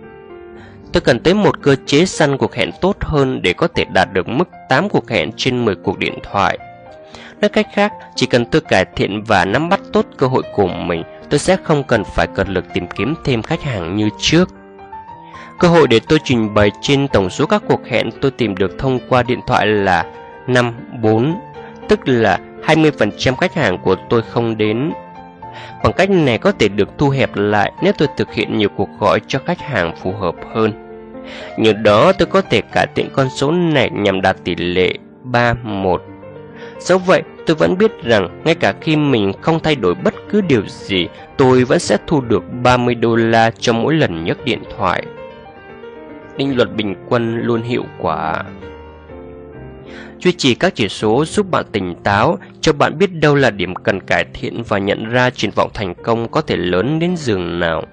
Tôi 0.92 1.00
cần 1.00 1.20
tới 1.20 1.34
một 1.34 1.62
cơ 1.62 1.76
chế 1.86 2.04
săn 2.04 2.36
cuộc 2.36 2.54
hẹn 2.54 2.70
tốt 2.80 2.96
hơn 3.00 3.42
để 3.42 3.52
có 3.52 3.68
thể 3.68 3.84
đạt 3.84 4.12
được 4.12 4.28
mức 4.28 4.48
8 4.68 4.88
cuộc 4.88 5.10
hẹn 5.10 5.30
trên 5.36 5.64
10 5.64 5.74
cuộc 5.74 5.98
điện 5.98 6.18
thoại. 6.22 6.58
Nói 7.40 7.48
cách 7.48 7.66
khác, 7.74 7.92
chỉ 8.16 8.26
cần 8.26 8.46
tôi 8.46 8.60
cải 8.60 8.84
thiện 8.96 9.22
và 9.24 9.44
nắm 9.44 9.68
bắt 9.68 9.80
tốt 9.92 10.06
cơ 10.16 10.26
hội 10.26 10.42
của 10.54 10.68
mình, 10.68 11.02
tôi 11.32 11.38
sẽ 11.38 11.56
không 11.62 11.84
cần 11.84 12.04
phải 12.04 12.26
cật 12.26 12.48
lực 12.48 12.64
tìm 12.74 12.86
kiếm 12.86 13.14
thêm 13.24 13.42
khách 13.42 13.62
hàng 13.62 13.96
như 13.96 14.08
trước. 14.18 14.48
Cơ 15.58 15.68
hội 15.68 15.88
để 15.88 16.00
tôi 16.08 16.18
trình 16.24 16.54
bày 16.54 16.70
trên 16.80 17.08
tổng 17.08 17.30
số 17.30 17.46
các 17.46 17.62
cuộc 17.68 17.86
hẹn 17.86 18.10
tôi 18.20 18.30
tìm 18.30 18.56
được 18.56 18.78
thông 18.78 18.98
qua 19.08 19.22
điện 19.22 19.40
thoại 19.46 19.66
là 19.66 20.06
5, 20.46 20.72
4, 21.02 21.34
tức 21.88 22.00
là 22.04 22.38
20% 22.66 23.34
khách 23.34 23.54
hàng 23.54 23.78
của 23.78 23.96
tôi 24.10 24.22
không 24.22 24.56
đến. 24.56 24.92
Khoảng 25.80 25.94
cách 25.96 26.10
này 26.10 26.38
có 26.38 26.52
thể 26.52 26.68
được 26.68 26.88
thu 26.98 27.08
hẹp 27.08 27.30
lại 27.34 27.72
nếu 27.82 27.92
tôi 27.98 28.08
thực 28.16 28.32
hiện 28.32 28.58
nhiều 28.58 28.68
cuộc 28.76 28.88
gọi 29.00 29.20
cho 29.26 29.38
khách 29.46 29.60
hàng 29.60 29.96
phù 30.02 30.12
hợp 30.12 30.34
hơn. 30.54 30.72
Nhờ 31.58 31.72
đó 31.72 32.12
tôi 32.12 32.26
có 32.26 32.42
thể 32.42 32.60
cải 32.60 32.86
thiện 32.94 33.08
con 33.12 33.28
số 33.30 33.50
này 33.50 33.90
nhằm 33.90 34.20
đạt 34.20 34.36
tỷ 34.44 34.54
lệ 34.54 34.94
3-1. 35.24 36.11
Dẫu 36.78 36.98
vậy, 36.98 37.22
tôi 37.46 37.56
vẫn 37.56 37.78
biết 37.78 38.02
rằng 38.02 38.42
ngay 38.44 38.54
cả 38.54 38.74
khi 38.80 38.96
mình 38.96 39.32
không 39.40 39.60
thay 39.60 39.74
đổi 39.74 39.94
bất 39.94 40.14
cứ 40.30 40.40
điều 40.40 40.62
gì, 40.66 41.08
tôi 41.36 41.64
vẫn 41.64 41.78
sẽ 41.78 41.98
thu 42.06 42.20
được 42.20 42.42
30 42.62 42.94
đô 42.94 43.16
la 43.16 43.50
cho 43.50 43.72
mỗi 43.72 43.94
lần 43.94 44.24
nhấc 44.24 44.44
điện 44.44 44.62
thoại. 44.76 45.02
Định 46.36 46.56
luật 46.56 46.74
bình 46.76 46.94
quân 47.08 47.40
luôn 47.40 47.62
hiệu 47.62 47.84
quả. 47.98 48.44
Duy 50.18 50.32
trì 50.32 50.54
các 50.54 50.74
chỉ 50.74 50.88
số 50.88 51.24
giúp 51.24 51.50
bạn 51.50 51.64
tỉnh 51.72 51.94
táo, 52.04 52.38
cho 52.60 52.72
bạn 52.72 52.98
biết 52.98 53.12
đâu 53.12 53.34
là 53.34 53.50
điểm 53.50 53.74
cần 53.74 54.00
cải 54.00 54.24
thiện 54.34 54.62
và 54.62 54.78
nhận 54.78 55.10
ra 55.10 55.30
triển 55.30 55.50
vọng 55.56 55.70
thành 55.74 55.94
công 55.94 56.28
có 56.28 56.40
thể 56.40 56.56
lớn 56.56 56.98
đến 56.98 57.16
giường 57.16 57.60
nào. 57.60 57.84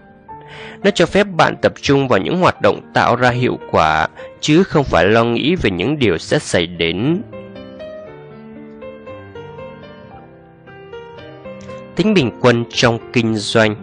Nó 0.83 0.91
cho 0.91 1.05
phép 1.05 1.27
bạn 1.37 1.55
tập 1.61 1.73
trung 1.81 2.07
vào 2.07 2.19
những 2.19 2.37
hoạt 2.39 2.61
động 2.61 2.81
tạo 2.93 3.15
ra 3.15 3.29
hiệu 3.29 3.59
quả, 3.71 4.07
chứ 4.39 4.63
không 4.63 4.83
phải 4.83 5.05
lo 5.05 5.23
nghĩ 5.23 5.55
về 5.55 5.71
những 5.71 5.99
điều 5.99 6.17
sẽ 6.17 6.39
xảy 6.39 6.67
đến. 6.67 7.21
Tính 11.99 12.13
bình 12.13 12.31
quân 12.41 12.65
trong 12.69 12.99
kinh 13.13 13.35
doanh. 13.35 13.75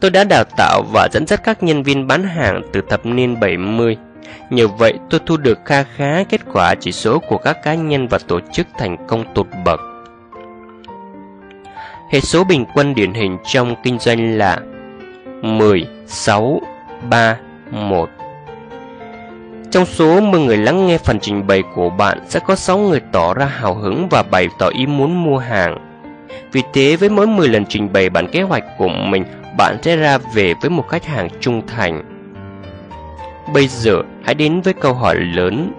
Tôi 0.00 0.10
đã 0.10 0.24
đào 0.24 0.44
tạo 0.56 0.82
và 0.92 1.08
dẫn 1.12 1.26
dắt 1.26 1.40
các 1.44 1.62
nhân 1.62 1.82
viên 1.82 2.06
bán 2.06 2.24
hàng 2.24 2.62
từ 2.72 2.80
thập 2.88 3.06
niên 3.06 3.40
70. 3.40 3.96
Nhờ 4.50 4.68
vậy, 4.68 4.94
tôi 5.10 5.20
thu 5.26 5.36
được 5.36 5.58
kha 5.64 5.82
khá 5.82 6.22
kết 6.24 6.40
quả 6.52 6.74
chỉ 6.74 6.92
số 6.92 7.18
của 7.18 7.38
các 7.38 7.62
cá 7.62 7.74
nhân 7.74 8.08
và 8.08 8.18
tổ 8.28 8.40
chức 8.52 8.66
thành 8.78 8.96
công 9.06 9.34
tột 9.34 9.46
bậc. 9.64 9.80
Hệ 12.12 12.20
số 12.20 12.44
bình 12.44 12.64
quân 12.74 12.94
điển 12.94 13.14
hình 13.14 13.38
trong 13.46 13.74
kinh 13.82 13.98
doanh 13.98 14.38
là 14.38 14.60
10, 15.42 15.86
6, 16.06 16.60
3, 17.10 17.36
1. 17.70 18.08
Trong 19.70 19.86
số 19.86 20.20
10 20.20 20.40
người 20.40 20.56
lắng 20.56 20.86
nghe 20.86 20.98
phần 20.98 21.20
trình 21.20 21.46
bày 21.46 21.62
của 21.74 21.90
bạn 21.90 22.18
sẽ 22.28 22.40
có 22.40 22.56
6 22.56 22.78
người 22.78 23.00
tỏ 23.12 23.34
ra 23.34 23.46
hào 23.46 23.74
hứng 23.74 24.08
và 24.10 24.22
bày 24.22 24.48
tỏ 24.58 24.68
ý 24.68 24.86
muốn 24.86 25.24
mua 25.24 25.38
hàng. 25.38 25.95
Vì 26.56 26.62
thế 26.72 26.96
với 26.96 27.08
mỗi 27.08 27.26
10 27.26 27.48
lần 27.48 27.66
trình 27.66 27.92
bày 27.92 28.10
bản 28.10 28.28
kế 28.32 28.42
hoạch 28.42 28.64
của 28.78 28.88
mình, 28.88 29.24
bạn 29.58 29.78
sẽ 29.82 29.96
ra 29.96 30.18
về 30.18 30.54
với 30.60 30.70
một 30.70 30.88
khách 30.88 31.04
hàng 31.04 31.28
trung 31.40 31.66
thành. 31.66 32.02
Bây 33.54 33.68
giờ 33.68 34.02
hãy 34.24 34.34
đến 34.34 34.60
với 34.60 34.74
câu 34.74 34.94
hỏi 34.94 35.16
lớn. 35.16 35.72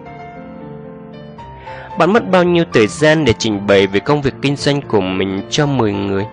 Bạn 1.99 2.13
mất 2.13 2.29
bao 2.31 2.43
nhiêu 2.43 2.63
thời 2.73 2.87
gian 2.87 3.25
để 3.25 3.33
trình 3.39 3.67
bày 3.67 3.87
về 3.87 3.99
công 3.99 4.21
việc 4.21 4.33
kinh 4.41 4.55
doanh 4.55 4.81
của 4.81 5.01
mình 5.01 5.41
cho 5.49 5.65
10 5.65 5.93
người? 5.93 6.25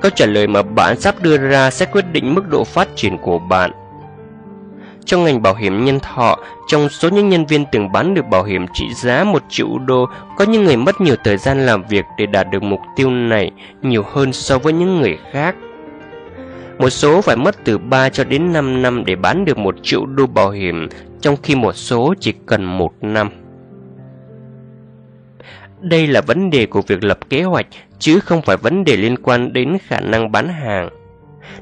Câu 0.00 0.10
trả 0.10 0.26
lời 0.26 0.46
mà 0.46 0.62
bạn 0.62 1.00
sắp 1.00 1.14
đưa 1.22 1.38
ra 1.38 1.70
sẽ 1.70 1.86
quyết 1.86 2.04
định 2.12 2.34
mức 2.34 2.48
độ 2.48 2.64
phát 2.64 2.88
triển 2.96 3.18
của 3.18 3.38
bạn. 3.38 3.79
Trong 5.04 5.24
ngành 5.24 5.42
bảo 5.42 5.54
hiểm 5.54 5.84
nhân 5.84 6.00
thọ, 6.00 6.38
trong 6.68 6.88
số 6.88 7.08
những 7.08 7.28
nhân 7.28 7.46
viên 7.46 7.64
từng 7.72 7.92
bán 7.92 8.14
được 8.14 8.26
bảo 8.30 8.44
hiểm 8.44 8.66
trị 8.74 8.84
giá 8.94 9.24
1 9.24 9.42
triệu 9.48 9.78
đô, 9.78 10.06
có 10.36 10.44
những 10.44 10.64
người 10.64 10.76
mất 10.76 11.00
nhiều 11.00 11.16
thời 11.24 11.36
gian 11.36 11.66
làm 11.66 11.82
việc 11.88 12.04
để 12.18 12.26
đạt 12.26 12.50
được 12.50 12.62
mục 12.62 12.80
tiêu 12.96 13.10
này 13.10 13.50
nhiều 13.82 14.02
hơn 14.12 14.32
so 14.32 14.58
với 14.58 14.72
những 14.72 15.00
người 15.00 15.18
khác. 15.32 15.54
Một 16.78 16.90
số 16.90 17.20
phải 17.20 17.36
mất 17.36 17.64
từ 17.64 17.78
3 17.78 18.08
cho 18.08 18.24
đến 18.24 18.52
5 18.52 18.82
năm 18.82 19.04
để 19.04 19.16
bán 19.16 19.44
được 19.44 19.58
1 19.58 19.74
triệu 19.82 20.06
đô 20.06 20.26
bảo 20.26 20.50
hiểm, 20.50 20.88
trong 21.20 21.36
khi 21.42 21.54
một 21.54 21.72
số 21.72 22.14
chỉ 22.20 22.32
cần 22.46 22.64
1 22.64 22.92
năm. 23.00 23.30
Đây 25.80 26.06
là 26.06 26.20
vấn 26.20 26.50
đề 26.50 26.66
của 26.66 26.82
việc 26.82 27.04
lập 27.04 27.18
kế 27.30 27.42
hoạch, 27.42 27.66
chứ 27.98 28.20
không 28.20 28.42
phải 28.42 28.56
vấn 28.56 28.84
đề 28.84 28.96
liên 28.96 29.16
quan 29.22 29.52
đến 29.52 29.78
khả 29.86 30.00
năng 30.00 30.32
bán 30.32 30.48
hàng. 30.48 30.88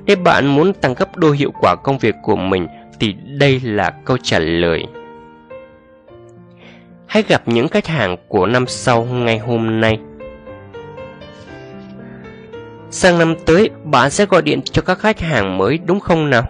Nếu 0.06 0.16
bạn 0.16 0.46
muốn 0.46 0.72
tăng 0.72 0.94
gấp 0.94 1.16
đôi 1.16 1.36
hiệu 1.36 1.52
quả 1.60 1.74
công 1.74 1.98
việc 1.98 2.14
của 2.22 2.36
mình, 2.36 2.66
thì 3.00 3.14
đây 3.38 3.60
là 3.64 3.90
câu 4.04 4.16
trả 4.22 4.38
lời. 4.38 4.84
Hãy 7.06 7.24
gặp 7.28 7.42
những 7.46 7.68
khách 7.68 7.86
hàng 7.86 8.16
của 8.28 8.46
năm 8.46 8.66
sau 8.66 9.04
ngày 9.04 9.38
hôm 9.38 9.80
nay. 9.80 9.98
Sang 12.90 13.18
năm 13.18 13.34
tới, 13.46 13.70
bạn 13.84 14.10
sẽ 14.10 14.26
gọi 14.26 14.42
điện 14.42 14.62
cho 14.62 14.82
các 14.82 14.98
khách 14.98 15.20
hàng 15.20 15.58
mới 15.58 15.78
đúng 15.86 16.00
không 16.00 16.30
nào? 16.30 16.44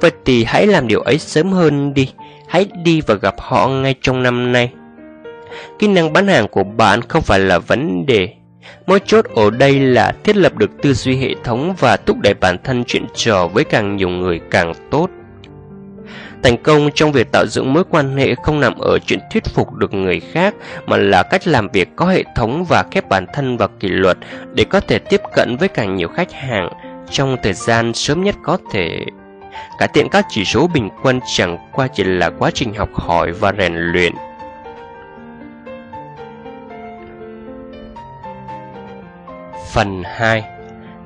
Vậy 0.00 0.10
thì 0.24 0.44
hãy 0.44 0.66
làm 0.66 0.88
điều 0.88 1.00
ấy 1.00 1.18
sớm 1.18 1.52
hơn 1.52 1.94
đi. 1.94 2.12
Hãy 2.48 2.66
đi 2.84 3.00
và 3.00 3.14
gặp 3.14 3.34
họ 3.38 3.68
ngay 3.68 3.94
trong 4.00 4.22
năm 4.22 4.52
nay. 4.52 4.72
Kỹ 5.78 5.88
năng 5.88 6.12
bán 6.12 6.28
hàng 6.28 6.48
của 6.48 6.64
bạn 6.64 7.00
không 7.02 7.22
phải 7.22 7.40
là 7.40 7.58
vấn 7.58 8.06
đề. 8.06 8.28
Mối 8.86 9.00
chốt 9.06 9.24
ở 9.34 9.50
đây 9.50 9.80
là 9.80 10.12
thiết 10.24 10.36
lập 10.36 10.56
được 10.56 10.70
tư 10.82 10.94
duy 10.94 11.16
hệ 11.16 11.34
thống 11.44 11.74
và 11.78 11.96
thúc 11.96 12.16
đẩy 12.18 12.34
bản 12.34 12.56
thân 12.64 12.84
chuyện 12.84 13.06
trò 13.14 13.46
với 13.46 13.64
càng 13.64 13.96
nhiều 13.96 14.08
người 14.08 14.40
càng 14.50 14.72
tốt. 14.90 15.10
Thành 16.42 16.62
công 16.62 16.90
trong 16.94 17.12
việc 17.12 17.32
tạo 17.32 17.46
dựng 17.46 17.72
mối 17.72 17.84
quan 17.90 18.16
hệ 18.16 18.34
không 18.34 18.60
nằm 18.60 18.78
ở 18.78 18.98
chuyện 19.06 19.18
thuyết 19.32 19.44
phục 19.44 19.74
được 19.74 19.94
người 19.94 20.20
khác, 20.20 20.54
mà 20.86 20.96
là 20.96 21.22
cách 21.22 21.46
làm 21.46 21.68
việc 21.68 21.88
có 21.96 22.06
hệ 22.06 22.24
thống 22.36 22.64
và 22.68 22.84
khép 22.90 23.08
bản 23.08 23.26
thân 23.32 23.56
vào 23.56 23.68
kỷ 23.80 23.88
luật 23.88 24.18
để 24.54 24.64
có 24.64 24.80
thể 24.80 24.98
tiếp 24.98 25.20
cận 25.36 25.56
với 25.56 25.68
càng 25.68 25.96
nhiều 25.96 26.08
khách 26.08 26.32
hàng 26.32 26.68
trong 27.10 27.36
thời 27.42 27.52
gian 27.52 27.94
sớm 27.94 28.24
nhất 28.24 28.34
có 28.42 28.58
thể. 28.72 29.04
Cải 29.78 29.88
thiện 29.88 30.08
các 30.08 30.26
chỉ 30.28 30.44
số 30.44 30.66
bình 30.66 30.88
quân 31.02 31.20
chẳng 31.36 31.58
qua 31.72 31.88
chỉ 31.88 32.04
là 32.04 32.30
quá 32.30 32.50
trình 32.54 32.74
học 32.74 32.88
hỏi 32.94 33.32
và 33.32 33.52
rèn 33.58 33.74
luyện. 33.74 34.12
Phần 39.72 40.02
2 40.06 40.44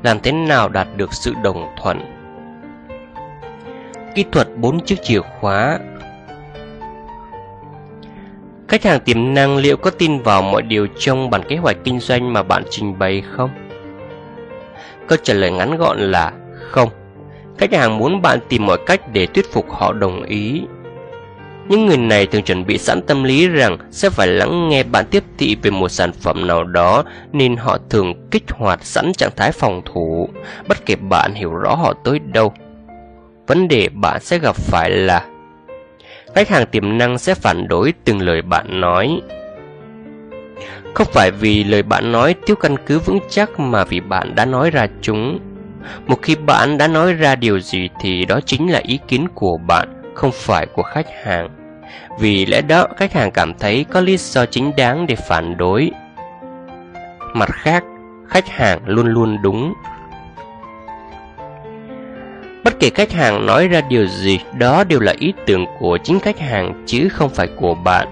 Làm 0.02 0.20
thế 0.20 0.32
nào 0.32 0.68
đạt 0.68 0.88
được 0.96 1.14
sự 1.14 1.34
đồng 1.42 1.74
thuận 1.82 2.11
Kỹ 4.14 4.24
thuật 4.32 4.48
4 4.56 4.80
chiếc 4.80 5.02
chìa 5.02 5.20
khóa 5.20 5.78
Khách 8.68 8.84
hàng 8.84 9.00
tiềm 9.00 9.34
năng 9.34 9.56
liệu 9.56 9.76
có 9.76 9.90
tin 9.90 10.18
vào 10.18 10.42
mọi 10.42 10.62
điều 10.62 10.86
trong 10.98 11.30
bản 11.30 11.42
kế 11.48 11.56
hoạch 11.56 11.76
kinh 11.84 12.00
doanh 12.00 12.32
mà 12.32 12.42
bạn 12.42 12.62
trình 12.70 12.98
bày 12.98 13.22
không? 13.30 13.50
Câu 15.08 15.18
trả 15.22 15.34
lời 15.34 15.50
ngắn 15.50 15.76
gọn 15.76 15.98
là 15.98 16.32
không. 16.60 16.88
Khách 17.58 17.72
hàng 17.72 17.98
muốn 17.98 18.22
bạn 18.22 18.38
tìm 18.48 18.66
mọi 18.66 18.78
cách 18.86 19.12
để 19.12 19.26
thuyết 19.26 19.52
phục 19.52 19.70
họ 19.70 19.92
đồng 19.92 20.22
ý. 20.22 20.62
Những 21.68 21.86
người 21.86 21.96
này 21.96 22.26
thường 22.26 22.42
chuẩn 22.42 22.66
bị 22.66 22.78
sẵn 22.78 23.02
tâm 23.02 23.24
lý 23.24 23.48
rằng 23.48 23.78
sẽ 23.90 24.10
phải 24.10 24.28
lắng 24.28 24.68
nghe 24.68 24.82
bạn 24.82 25.04
tiếp 25.10 25.24
thị 25.38 25.56
về 25.62 25.70
một 25.70 25.88
sản 25.88 26.12
phẩm 26.12 26.46
nào 26.46 26.64
đó 26.64 27.04
nên 27.32 27.56
họ 27.56 27.78
thường 27.90 28.28
kích 28.30 28.50
hoạt 28.50 28.84
sẵn 28.84 29.12
trạng 29.12 29.30
thái 29.36 29.52
phòng 29.52 29.82
thủ, 29.84 30.28
bất 30.68 30.86
kể 30.86 30.96
bạn 30.96 31.34
hiểu 31.34 31.54
rõ 31.54 31.74
họ 31.74 31.94
tới 32.04 32.18
đâu 32.18 32.52
vấn 33.52 33.68
đề 33.68 33.88
bạn 33.88 34.20
sẽ 34.20 34.38
gặp 34.38 34.56
phải 34.56 34.90
là 34.90 35.24
khách 36.34 36.48
hàng 36.48 36.66
tiềm 36.66 36.98
năng 36.98 37.18
sẽ 37.18 37.34
phản 37.34 37.68
đối 37.68 37.92
từng 38.04 38.20
lời 38.20 38.42
bạn 38.42 38.80
nói. 38.80 39.20
Không 40.94 41.06
phải 41.12 41.30
vì 41.30 41.64
lời 41.64 41.82
bạn 41.82 42.12
nói 42.12 42.34
thiếu 42.46 42.56
căn 42.56 42.76
cứ 42.86 42.98
vững 42.98 43.18
chắc 43.30 43.60
mà 43.60 43.84
vì 43.84 44.00
bạn 44.00 44.34
đã 44.34 44.44
nói 44.44 44.70
ra 44.70 44.86
chúng. 45.00 45.38
Một 46.06 46.22
khi 46.22 46.34
bạn 46.34 46.78
đã 46.78 46.88
nói 46.88 47.12
ra 47.12 47.36
điều 47.36 47.60
gì 47.60 47.88
thì 48.00 48.24
đó 48.24 48.40
chính 48.46 48.72
là 48.72 48.78
ý 48.78 48.98
kiến 49.08 49.26
của 49.34 49.58
bạn, 49.66 50.02
không 50.14 50.30
phải 50.32 50.66
của 50.66 50.82
khách 50.82 51.06
hàng. 51.24 51.48
Vì 52.20 52.46
lẽ 52.46 52.60
đó, 52.60 52.86
khách 52.96 53.12
hàng 53.12 53.30
cảm 53.30 53.54
thấy 53.58 53.84
có 53.90 54.00
lý 54.00 54.16
do 54.16 54.46
chính 54.46 54.72
đáng 54.76 55.06
để 55.06 55.14
phản 55.14 55.56
đối. 55.56 55.90
Mặt 57.34 57.48
khác, 57.52 57.84
khách 58.28 58.48
hàng 58.48 58.80
luôn 58.86 59.06
luôn 59.06 59.38
đúng. 59.42 59.74
Bất 62.64 62.80
kể 62.80 62.90
khách 62.90 63.12
hàng 63.12 63.46
nói 63.46 63.68
ra 63.68 63.80
điều 63.80 64.06
gì, 64.06 64.40
đó 64.58 64.84
đều 64.84 65.00
là 65.00 65.14
ý 65.18 65.32
tưởng 65.46 65.66
của 65.78 65.98
chính 66.04 66.20
khách 66.20 66.38
hàng 66.38 66.84
chứ 66.86 67.08
không 67.08 67.30
phải 67.30 67.46
của 67.46 67.74
bạn. 67.74 68.08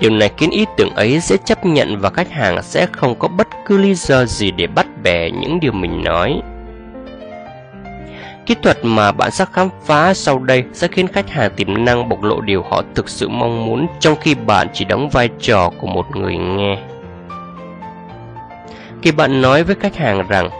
Điều 0.00 0.10
này 0.10 0.30
khiến 0.36 0.50
ý 0.50 0.64
tưởng 0.76 0.94
ấy 0.94 1.20
sẽ 1.20 1.36
chấp 1.44 1.66
nhận 1.66 1.98
và 2.00 2.10
khách 2.10 2.30
hàng 2.30 2.62
sẽ 2.62 2.86
không 2.92 3.14
có 3.18 3.28
bất 3.28 3.48
cứ 3.66 3.78
lý 3.78 3.94
do 3.94 4.24
gì 4.24 4.50
để 4.50 4.66
bắt 4.66 4.86
bẻ 5.02 5.30
những 5.30 5.60
điều 5.60 5.72
mình 5.72 6.04
nói. 6.04 6.40
Kỹ 8.46 8.54
thuật 8.62 8.84
mà 8.84 9.12
bạn 9.12 9.30
sắp 9.30 9.48
khám 9.52 9.68
phá 9.84 10.14
sau 10.14 10.38
đây 10.38 10.64
sẽ 10.72 10.88
khiến 10.88 11.08
khách 11.08 11.30
hàng 11.30 11.50
tiềm 11.56 11.84
năng 11.84 12.08
bộc 12.08 12.22
lộ 12.22 12.40
điều 12.40 12.62
họ 12.62 12.82
thực 12.94 13.08
sự 13.08 13.28
mong 13.28 13.66
muốn 13.66 13.86
trong 14.00 14.16
khi 14.20 14.34
bạn 14.34 14.68
chỉ 14.72 14.84
đóng 14.84 15.08
vai 15.08 15.28
trò 15.40 15.70
của 15.80 15.86
một 15.86 16.16
người 16.16 16.36
nghe. 16.36 16.78
Khi 19.02 19.12
bạn 19.12 19.42
nói 19.42 19.64
với 19.64 19.76
khách 19.80 19.96
hàng 19.96 20.28
rằng 20.28 20.50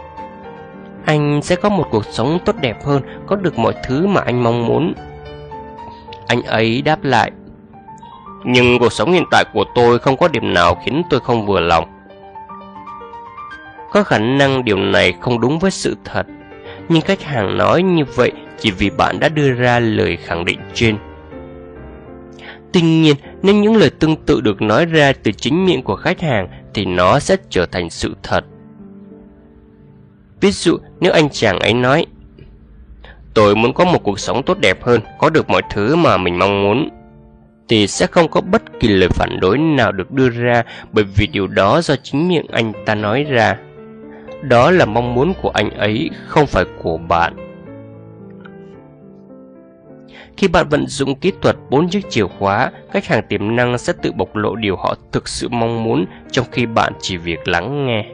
anh 1.09 1.41
sẽ 1.41 1.55
có 1.55 1.69
một 1.69 1.87
cuộc 1.91 2.05
sống 2.05 2.39
tốt 2.45 2.55
đẹp 2.61 2.85
hơn, 2.85 3.01
có 3.27 3.35
được 3.35 3.59
mọi 3.59 3.73
thứ 3.83 4.07
mà 4.07 4.21
anh 4.21 4.43
mong 4.43 4.65
muốn. 4.65 4.93
Anh 6.27 6.43
ấy 6.43 6.81
đáp 6.81 7.03
lại, 7.03 7.31
nhưng 8.43 8.79
cuộc 8.79 8.93
sống 8.93 9.11
hiện 9.11 9.23
tại 9.31 9.45
của 9.53 9.65
tôi 9.75 9.99
không 9.99 10.17
có 10.17 10.27
điểm 10.27 10.53
nào 10.53 10.81
khiến 10.85 11.03
tôi 11.09 11.19
không 11.19 11.45
vừa 11.45 11.59
lòng. 11.59 11.85
Có 13.91 14.03
khả 14.03 14.17
năng 14.17 14.65
điều 14.65 14.77
này 14.77 15.13
không 15.21 15.41
đúng 15.41 15.59
với 15.59 15.71
sự 15.71 15.97
thật, 16.05 16.25
nhưng 16.89 17.01
khách 17.01 17.23
hàng 17.23 17.57
nói 17.57 17.83
như 17.83 18.03
vậy 18.15 18.31
chỉ 18.59 18.71
vì 18.71 18.89
bạn 18.89 19.19
đã 19.19 19.29
đưa 19.29 19.51
ra 19.51 19.79
lời 19.79 20.17
khẳng 20.17 20.45
định 20.45 20.59
trên. 20.73 20.97
Tuy 22.73 22.81
nhiên, 22.81 23.15
nếu 23.41 23.55
những 23.55 23.75
lời 23.75 23.89
tương 23.89 24.15
tự 24.15 24.41
được 24.41 24.61
nói 24.61 24.85
ra 24.85 25.13
từ 25.23 25.31
chính 25.31 25.65
miệng 25.65 25.83
của 25.83 25.95
khách 25.95 26.21
hàng 26.21 26.47
thì 26.73 26.85
nó 26.85 27.19
sẽ 27.19 27.37
trở 27.49 27.65
thành 27.65 27.89
sự 27.89 28.15
thật. 28.23 28.45
Ví 30.41 30.51
dụ 30.51 30.77
nếu 30.99 31.11
anh 31.11 31.29
chàng 31.29 31.59
ấy 31.59 31.73
nói 31.73 32.05
Tôi 33.33 33.55
muốn 33.55 33.73
có 33.73 33.85
một 33.85 34.03
cuộc 34.03 34.19
sống 34.19 34.43
tốt 34.43 34.57
đẹp 34.61 34.83
hơn 34.83 35.01
Có 35.19 35.29
được 35.29 35.49
mọi 35.49 35.61
thứ 35.69 35.95
mà 35.95 36.17
mình 36.17 36.39
mong 36.39 36.63
muốn 36.63 36.89
Thì 37.67 37.87
sẽ 37.87 38.07
không 38.07 38.27
có 38.27 38.41
bất 38.41 38.79
kỳ 38.79 38.87
lời 38.87 39.09
phản 39.09 39.39
đối 39.39 39.57
nào 39.57 39.91
được 39.91 40.11
đưa 40.11 40.29
ra 40.29 40.63
Bởi 40.91 41.03
vì 41.03 41.27
điều 41.27 41.47
đó 41.47 41.81
do 41.81 41.95
chính 42.03 42.27
miệng 42.27 42.45
anh 42.51 42.73
ta 42.85 42.95
nói 42.95 43.23
ra 43.23 43.57
Đó 44.41 44.71
là 44.71 44.85
mong 44.85 45.15
muốn 45.15 45.33
của 45.41 45.49
anh 45.49 45.69
ấy 45.69 46.09
Không 46.27 46.47
phải 46.47 46.65
của 46.83 46.97
bạn 46.97 47.49
khi 50.39 50.47
bạn 50.47 50.69
vận 50.69 50.87
dụng 50.87 51.15
kỹ 51.15 51.31
thuật 51.41 51.55
bốn 51.69 51.89
chiếc 51.89 52.09
chìa 52.09 52.25
khóa, 52.25 52.71
khách 52.91 53.05
hàng 53.05 53.23
tiềm 53.29 53.55
năng 53.55 53.77
sẽ 53.77 53.93
tự 54.01 54.11
bộc 54.11 54.35
lộ 54.35 54.55
điều 54.55 54.75
họ 54.75 54.95
thực 55.11 55.27
sự 55.27 55.49
mong 55.49 55.83
muốn 55.83 56.05
trong 56.31 56.45
khi 56.51 56.65
bạn 56.65 56.93
chỉ 56.99 57.17
việc 57.17 57.47
lắng 57.47 57.85
nghe. 57.87 58.05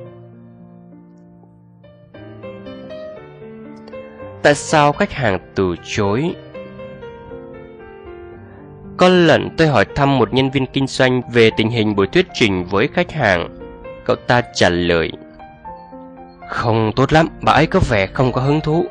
Tại 4.45 4.55
sao 4.55 4.91
khách 4.91 5.11
hàng 5.11 5.39
từ 5.55 5.75
chối. 5.83 6.35
Có 8.97 9.09
lần 9.09 9.49
tôi 9.57 9.67
hỏi 9.67 9.85
thăm 9.95 10.17
một 10.17 10.33
nhân 10.33 10.51
viên 10.51 10.65
kinh 10.65 10.87
doanh 10.87 11.21
về 11.33 11.49
tình 11.57 11.69
hình 11.69 11.95
buổi 11.95 12.07
thuyết 12.07 12.27
trình 12.33 12.65
với 12.65 12.89
khách 12.93 13.11
hàng. 13.11 13.57
Cậu 14.05 14.15
ta 14.15 14.41
trả 14.53 14.69
lời 14.69 15.11
Không 16.49 16.91
tốt 16.95 17.13
lắm, 17.13 17.27
bà 17.41 17.53
ấy 17.53 17.67
có 17.67 17.79
vẻ 17.89 18.07
không 18.07 18.31
có 18.31 18.41
hứng 18.41 18.61
thú. 18.61 18.85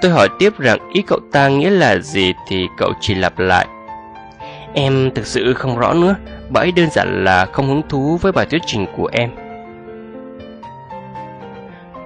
Tôi 0.00 0.10
hỏi 0.10 0.28
tiếp 0.38 0.58
rằng 0.58 0.78
ý 0.92 1.02
cậu 1.02 1.18
ta 1.32 1.48
nghĩa 1.48 1.70
là 1.70 1.98
gì 1.98 2.32
thì 2.48 2.66
cậu 2.78 2.92
chỉ 3.00 3.14
lặp 3.14 3.38
lại 3.38 3.66
Em 4.74 5.10
thực 5.14 5.26
sự 5.26 5.54
không 5.54 5.78
rõ 5.78 5.94
nữa, 5.94 6.14
bà 6.48 6.60
ấy 6.60 6.72
đơn 6.72 6.88
giản 6.90 7.24
là 7.24 7.46
không 7.46 7.68
hứng 7.68 7.82
thú 7.88 8.16
với 8.16 8.32
bài 8.32 8.46
thuyết 8.50 8.62
trình 8.66 8.86
của 8.96 9.10
em. 9.12 9.47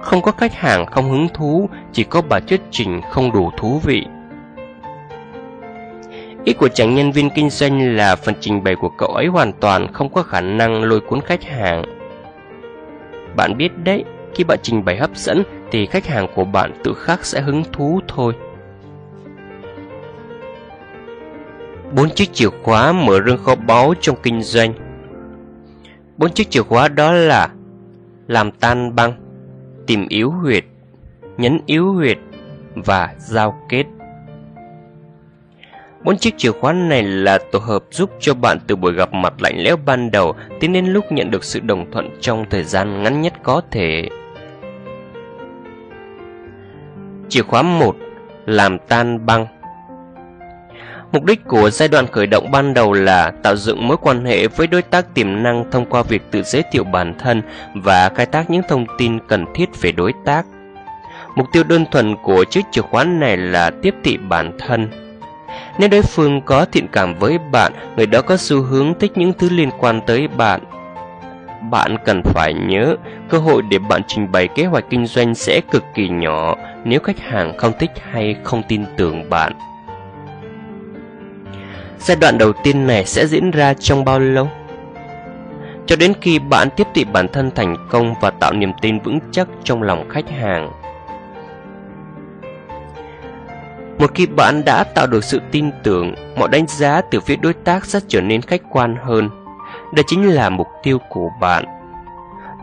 Không 0.03 0.21
có 0.21 0.31
khách 0.31 0.53
hàng 0.53 0.85
không 0.85 1.11
hứng 1.11 1.27
thú, 1.33 1.69
chỉ 1.91 2.03
có 2.03 2.21
bà 2.29 2.39
thuyết 2.39 2.61
trình 2.71 3.01
không 3.11 3.31
đủ 3.31 3.51
thú 3.57 3.79
vị. 3.83 4.05
Ý 6.45 6.53
của 6.53 6.67
chàng 6.67 6.95
nhân 6.95 7.11
viên 7.11 7.29
kinh 7.29 7.49
doanh 7.49 7.95
là 7.95 8.15
phần 8.15 8.35
trình 8.39 8.63
bày 8.63 8.75
của 8.75 8.89
cậu 8.89 9.09
ấy 9.09 9.27
hoàn 9.27 9.53
toàn 9.53 9.93
không 9.93 10.09
có 10.13 10.23
khả 10.23 10.41
năng 10.41 10.83
lôi 10.83 10.99
cuốn 10.99 11.21
khách 11.21 11.43
hàng. 11.43 11.83
Bạn 13.35 13.57
biết 13.57 13.71
đấy, 13.83 14.03
khi 14.35 14.43
bạn 14.43 14.59
trình 14.63 14.85
bày 14.85 14.97
hấp 14.97 15.17
dẫn 15.17 15.43
thì 15.71 15.85
khách 15.85 16.05
hàng 16.05 16.27
của 16.35 16.45
bạn 16.45 16.71
tự 16.83 16.93
khắc 16.93 17.25
sẽ 17.25 17.41
hứng 17.41 17.63
thú 17.71 17.99
thôi. 18.07 18.33
Bốn 21.95 22.09
chiếc 22.09 22.33
chìa 22.33 22.49
khóa 22.63 22.91
mở 22.91 23.19
rương 23.25 23.43
kho 23.43 23.55
báu 23.55 23.93
trong 24.01 24.15
kinh 24.23 24.41
doanh. 24.41 24.73
Bốn 26.17 26.31
chiếc 26.31 26.49
chìa 26.49 26.63
khóa 26.63 26.87
đó 26.87 27.11
là 27.11 27.49
làm 28.27 28.51
tan 28.51 28.95
băng, 28.95 29.13
tìm 29.87 30.07
yếu 30.09 30.31
huyệt, 30.31 30.63
nhấn 31.37 31.59
yếu 31.65 31.93
huyệt 31.93 32.17
và 32.75 33.15
giao 33.17 33.59
kết. 33.69 33.85
Bốn 36.03 36.17
chiếc 36.17 36.37
chìa 36.37 36.51
khóa 36.51 36.73
này 36.73 37.03
là 37.03 37.39
tổ 37.51 37.59
hợp 37.59 37.83
giúp 37.91 38.09
cho 38.19 38.33
bạn 38.33 38.57
từ 38.67 38.75
buổi 38.75 38.93
gặp 38.93 39.13
mặt 39.13 39.33
lạnh 39.39 39.55
lẽo 39.63 39.77
ban 39.85 40.11
đầu 40.11 40.35
tiến 40.59 40.73
đến 40.73 40.85
lúc 40.85 41.11
nhận 41.11 41.31
được 41.31 41.43
sự 41.43 41.59
đồng 41.59 41.91
thuận 41.91 42.09
trong 42.21 42.45
thời 42.49 42.63
gian 42.63 43.03
ngắn 43.03 43.21
nhất 43.21 43.33
có 43.43 43.61
thể. 43.71 44.09
Chìa 47.29 47.41
khóa 47.41 47.61
1 47.61 47.95
Làm 48.45 48.77
tan 48.79 49.25
băng 49.25 49.47
Mục 51.13 51.23
đích 51.23 51.47
của 51.47 51.69
giai 51.69 51.87
đoạn 51.87 52.07
khởi 52.07 52.27
động 52.27 52.51
ban 52.51 52.73
đầu 52.73 52.93
là 52.93 53.31
tạo 53.43 53.55
dựng 53.55 53.87
mối 53.87 53.97
quan 54.01 54.25
hệ 54.25 54.47
với 54.47 54.67
đối 54.67 54.81
tác 54.81 55.13
tiềm 55.13 55.43
năng 55.43 55.71
thông 55.71 55.85
qua 55.85 56.03
việc 56.03 56.21
tự 56.31 56.43
giới 56.43 56.63
thiệu 56.71 56.83
bản 56.83 57.13
thân 57.19 57.41
và 57.75 58.09
khai 58.09 58.25
thác 58.25 58.49
những 58.49 58.61
thông 58.69 58.85
tin 58.97 59.19
cần 59.27 59.45
thiết 59.55 59.81
về 59.81 59.91
đối 59.91 60.13
tác. 60.25 60.45
Mục 61.35 61.47
tiêu 61.53 61.63
đơn 61.63 61.85
thuần 61.91 62.15
của 62.23 62.43
chiếc 62.43 62.61
chìa 62.71 62.81
khóa 62.81 63.03
này 63.03 63.37
là 63.37 63.71
tiếp 63.81 63.95
thị 64.03 64.17
bản 64.17 64.57
thân. 64.59 64.87
Nếu 65.79 65.89
đối 65.89 66.01
phương 66.01 66.41
có 66.41 66.65
thiện 66.65 66.87
cảm 66.91 67.15
với 67.19 67.37
bạn, 67.51 67.73
người 67.97 68.05
đó 68.05 68.21
có 68.21 68.37
xu 68.37 68.61
hướng 68.61 68.93
thích 68.99 69.11
những 69.15 69.33
thứ 69.33 69.49
liên 69.49 69.69
quan 69.79 70.01
tới 70.07 70.27
bạn. 70.27 70.61
Bạn 71.71 71.97
cần 72.05 72.21
phải 72.23 72.53
nhớ, 72.53 72.95
cơ 73.29 73.37
hội 73.37 73.61
để 73.69 73.79
bạn 73.79 74.01
trình 74.07 74.31
bày 74.31 74.47
kế 74.47 74.65
hoạch 74.65 74.85
kinh 74.89 75.05
doanh 75.05 75.35
sẽ 75.35 75.61
cực 75.71 75.83
kỳ 75.93 76.09
nhỏ 76.09 76.55
nếu 76.83 76.99
khách 76.99 77.19
hàng 77.19 77.57
không 77.57 77.73
thích 77.79 77.91
hay 78.11 78.35
không 78.43 78.63
tin 78.67 78.85
tưởng 78.97 79.29
bạn. 79.29 79.53
Giai 82.05 82.17
đoạn 82.17 82.37
đầu 82.37 82.53
tiên 82.53 82.87
này 82.87 83.05
sẽ 83.05 83.27
diễn 83.27 83.51
ra 83.51 83.73
trong 83.73 84.05
bao 84.05 84.19
lâu? 84.19 84.49
Cho 85.85 85.95
đến 85.95 86.13
khi 86.21 86.39
bạn 86.39 86.67
tiếp 86.75 86.87
thị 86.93 87.03
bản 87.03 87.27
thân 87.27 87.51
thành 87.55 87.75
công 87.89 88.13
và 88.21 88.29
tạo 88.29 88.53
niềm 88.53 88.71
tin 88.81 88.99
vững 88.99 89.19
chắc 89.31 89.47
trong 89.63 89.81
lòng 89.83 90.09
khách 90.09 90.29
hàng. 90.29 90.71
Một 93.99 94.11
khi 94.15 94.25
bạn 94.25 94.65
đã 94.65 94.83
tạo 94.83 95.07
được 95.07 95.23
sự 95.23 95.41
tin 95.51 95.71
tưởng, 95.83 96.15
mọi 96.37 96.49
đánh 96.49 96.65
giá 96.67 97.01
từ 97.01 97.19
phía 97.19 97.35
đối 97.35 97.53
tác 97.53 97.85
sẽ 97.85 97.99
trở 98.07 98.21
nên 98.21 98.41
khách 98.41 98.61
quan 98.69 98.95
hơn. 99.03 99.29
Đây 99.93 100.03
chính 100.07 100.29
là 100.29 100.49
mục 100.49 100.67
tiêu 100.83 100.97
của 101.09 101.29
bạn. 101.41 101.65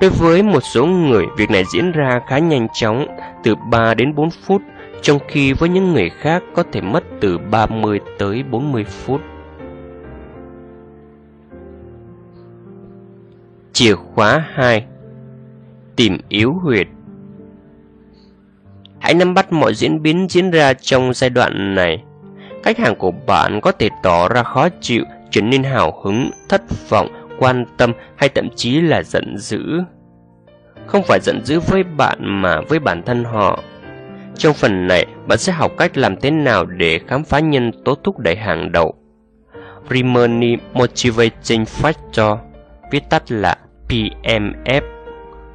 Đối 0.01 0.11
với 0.11 0.43
một 0.43 0.61
số 0.61 0.87
người, 0.87 1.27
việc 1.37 1.51
này 1.51 1.65
diễn 1.73 1.93
ra 1.93 2.21
khá 2.27 2.39
nhanh 2.39 2.69
chóng, 2.73 3.07
từ 3.43 3.55
3 3.55 3.95
đến 3.95 4.15
4 4.15 4.31
phút, 4.31 4.63
trong 5.03 5.19
khi 5.29 5.53
với 5.53 5.69
những 5.69 5.93
người 5.93 6.11
khác 6.11 6.43
có 6.55 6.65
thể 6.73 6.81
mất 6.81 7.05
từ 7.21 7.39
30 7.39 8.01
tới 8.19 8.43
40 8.51 8.85
phút. 8.85 9.21
Chìa 13.73 13.95
khóa 13.95 14.45
2 14.55 14.85
Tìm 15.97 16.19
yếu 16.29 16.53
huyệt 16.53 16.87
Hãy 18.99 19.15
nắm 19.15 19.35
bắt 19.35 19.53
mọi 19.53 19.75
diễn 19.75 20.03
biến 20.03 20.27
diễn 20.31 20.51
ra 20.51 20.73
trong 20.73 21.15
giai 21.15 21.31
đoạn 21.31 21.75
này. 21.75 22.03
Khách 22.63 22.79
hàng 22.79 22.97
của 22.97 23.11
bạn 23.27 23.61
có 23.61 23.73
thể 23.73 23.89
tỏ 24.03 24.29
ra 24.29 24.43
khó 24.43 24.69
chịu, 24.81 25.05
trở 25.31 25.41
nên 25.41 25.63
hào 25.63 26.01
hứng, 26.05 26.31
thất 26.49 26.63
vọng, 26.89 27.09
quan 27.39 27.65
tâm 27.77 27.93
hay 28.17 28.29
thậm 28.29 28.49
chí 28.57 28.81
là 28.81 29.03
giận 29.03 29.39
dữ. 29.39 29.81
Không 30.87 31.03
phải 31.03 31.19
giận 31.23 31.45
dữ 31.45 31.61
với 31.61 31.83
bạn 31.83 32.19
mà 32.43 32.61
với 32.61 32.79
bản 32.79 33.03
thân 33.03 33.25
họ. 33.25 33.63
Trong 34.37 34.55
phần 34.55 34.87
này, 34.87 35.07
bạn 35.27 35.39
sẽ 35.39 35.53
học 35.53 35.73
cách 35.79 35.99
làm 35.99 36.17
thế 36.21 36.31
nào 36.31 36.65
để 36.65 37.01
khám 37.07 37.25
phá 37.25 37.41
nhân 37.41 37.73
tố 37.85 37.95
thúc 37.95 38.19
đẩy 38.19 38.37
hàng 38.37 38.73
đầu. 38.73 38.95
Primary 39.89 40.57
Motivating 40.73 41.65
Factor, 41.65 42.37
viết 42.91 43.11
tắt 43.11 43.23
là 43.29 43.57
PMF, 43.89 44.83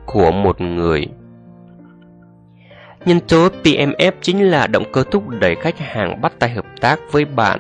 của 0.06 0.32
một 0.32 0.62
người. 0.62 1.08
Nhân 3.06 3.20
tố 3.20 3.50
PMF 3.64 4.12
chính 4.22 4.52
là 4.52 4.68
động 4.68 4.84
cơ 4.94 5.04
thúc 5.12 5.30
đẩy 5.30 5.56
khách 5.56 5.80
hàng 5.80 6.22
bắt 6.22 6.34
tay 6.40 6.50
hợp 6.50 6.66
tác 6.82 7.00
với 7.12 7.26
bạn. 7.26 7.60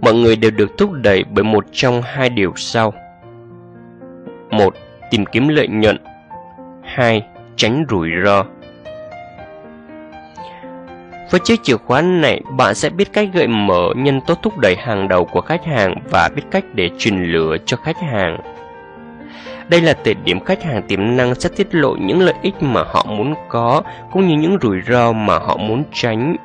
Mọi 0.00 0.14
người 0.14 0.36
đều 0.36 0.50
được 0.50 0.78
thúc 0.78 0.92
đẩy 0.92 1.24
bởi 1.30 1.44
một 1.44 1.64
trong 1.72 2.02
hai 2.02 2.28
điều 2.28 2.52
sau. 2.56 2.92
một 4.50 4.74
Tìm 5.10 5.24
kiếm 5.26 5.48
lợi 5.48 5.68
nhuận 5.68 5.96
2. 6.84 7.22
Tránh 7.56 7.84
rủi 7.90 8.08
ro 8.24 8.44
với 11.30 11.40
chiếc 11.44 11.62
chìa 11.62 11.76
khóa 11.76 12.00
này, 12.00 12.40
bạn 12.50 12.74
sẽ 12.74 12.90
biết 12.90 13.12
cách 13.12 13.28
gợi 13.32 13.46
mở 13.46 13.92
nhân 13.96 14.20
tố 14.20 14.34
thúc 14.42 14.58
đẩy 14.58 14.76
hàng 14.76 15.08
đầu 15.08 15.24
của 15.24 15.40
khách 15.40 15.64
hàng 15.64 15.94
và 16.10 16.28
biết 16.36 16.42
cách 16.50 16.64
để 16.74 16.90
truyền 16.98 17.24
lửa 17.24 17.56
cho 17.66 17.76
khách 17.76 18.00
hàng. 18.00 18.38
Đây 19.68 19.80
là 19.80 19.94
thời 20.04 20.14
điểm 20.14 20.40
khách 20.40 20.62
hàng 20.62 20.82
tiềm 20.82 21.16
năng 21.16 21.34
sẽ 21.34 21.48
tiết 21.56 21.74
lộ 21.74 21.96
những 22.00 22.20
lợi 22.20 22.34
ích 22.42 22.54
mà 22.60 22.82
họ 22.86 23.06
muốn 23.08 23.34
có, 23.48 23.82
cũng 24.12 24.28
như 24.28 24.36
những 24.36 24.58
rủi 24.62 24.80
ro 24.88 25.12
mà 25.12 25.38
họ 25.38 25.56
muốn 25.56 25.84
tránh. 25.92 26.36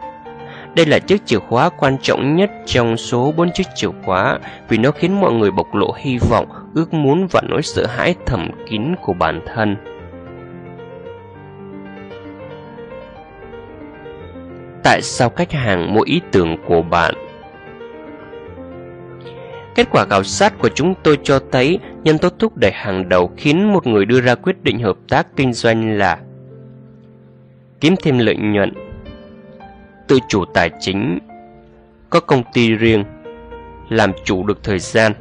Đây 0.76 0.86
là 0.86 1.00
chiếc 1.00 1.26
chìa 1.26 1.39
khóa 1.39 1.70
quan 1.70 1.98
trọng 2.02 2.36
nhất 2.36 2.52
trong 2.65 2.98
số 2.98 3.34
bốn 3.38 3.52
chiếc 3.52 3.68
chìa 3.76 3.88
khóa 4.06 4.39
vì 4.70 4.78
nó 4.78 4.92
khiến 4.92 5.22
mọi 5.22 5.32
người 5.32 5.52
bộc 5.52 5.76
lộ 5.76 5.94
hy 5.98 6.18
vọng, 6.30 6.46
ước 6.74 6.94
muốn 6.94 7.28
và 7.32 7.42
nỗi 7.50 7.62
sợ 7.62 7.86
hãi 7.86 8.15
thầm 8.26 8.50
kín 8.70 8.96
của 9.02 9.13
bản 9.13 9.42
thân. 9.56 9.76
Tại 14.84 15.02
sao 15.02 15.30
khách 15.30 15.52
hàng 15.52 15.94
mua 15.94 16.02
ý 16.02 16.22
tưởng 16.32 16.58
của 16.68 16.82
bạn? 16.82 17.13
Kết 19.76 19.88
quả 19.92 20.06
khảo 20.10 20.24
sát 20.24 20.60
của 20.60 20.70
chúng 20.70 20.94
tôi 21.04 21.18
cho 21.24 21.39
thấy 21.52 21.80
nhân 22.04 22.18
tố 22.18 22.30
thúc 22.39 22.58
đẩy 22.58 22.72
hàng 22.72 23.10
đầu 23.10 23.32
khiến 23.38 23.74
một 23.74 23.88
người 23.88 24.06
đưa 24.06 24.22
ra 24.22 24.36
quyết 24.36 24.63
định 24.63 24.80
hợp 24.80 24.98
tác 25.10 25.28
kinh 25.36 25.54
doanh 25.54 25.98
là 25.98 26.20
kiếm 27.82 27.96
thêm 28.04 28.18
lợi 28.18 28.36
nhuận, 28.36 28.74
tự 30.08 30.20
chủ 30.28 30.46
tài 30.54 30.70
chính, 30.80 31.20
có 32.10 32.20
công 32.20 32.44
ty 32.54 32.76
riêng, 32.76 33.04
làm 33.89 34.12
chủ 34.24 34.44
được 34.44 34.63
thời 34.63 34.80
gian, 34.80 35.12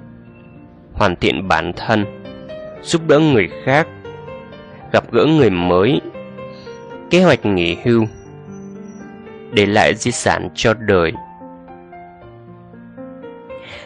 hoàn 0.92 1.16
thiện 1.16 1.48
bản 1.48 1.72
thân, 1.76 2.04
giúp 2.82 3.02
đỡ 3.08 3.18
người 3.18 3.48
khác, 3.64 3.88
gặp 4.92 5.12
gỡ 5.12 5.24
người 5.24 5.50
mới, 5.50 6.00
kế 7.10 7.22
hoạch 7.22 7.46
nghỉ 7.46 7.76
hưu, 7.84 8.06
để 9.52 9.66
lại 9.66 9.94
di 9.94 10.10
sản 10.10 10.48
cho 10.54 10.74
đời. 10.74 11.12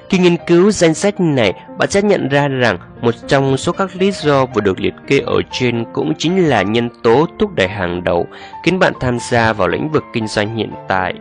Khi 0.09 0.19
nghiên 0.19 0.37
cứu 0.47 0.71
danh 0.71 0.95
sách 0.95 1.21
này, 1.21 1.53
bạn 1.79 1.91
sẽ 1.91 2.03
nhận 2.03 2.29
ra 2.29 2.49
rằng 2.49 2.79
một 3.01 3.15
trong 3.27 3.57
số 3.57 3.73
các 3.73 3.97
lý 3.97 4.11
do 4.11 4.47
vừa 4.47 4.61
được 4.61 4.81
liệt 4.81 4.95
kê 5.07 5.19
ở 5.19 5.41
trên 5.51 5.85
cũng 5.93 6.13
chính 6.19 6.49
là 6.49 6.63
nhân 6.63 6.89
tố 7.03 7.27
thúc 7.39 7.55
đẩy 7.55 7.69
hàng 7.69 8.05
đầu 8.05 8.27
khiến 8.65 8.79
bạn 8.79 8.93
tham 9.01 9.19
gia 9.31 9.53
vào 9.53 9.69
lĩnh 9.69 9.91
vực 9.91 10.05
kinh 10.13 10.27
doanh 10.27 10.57
hiện 10.57 10.71
tại. 10.89 11.15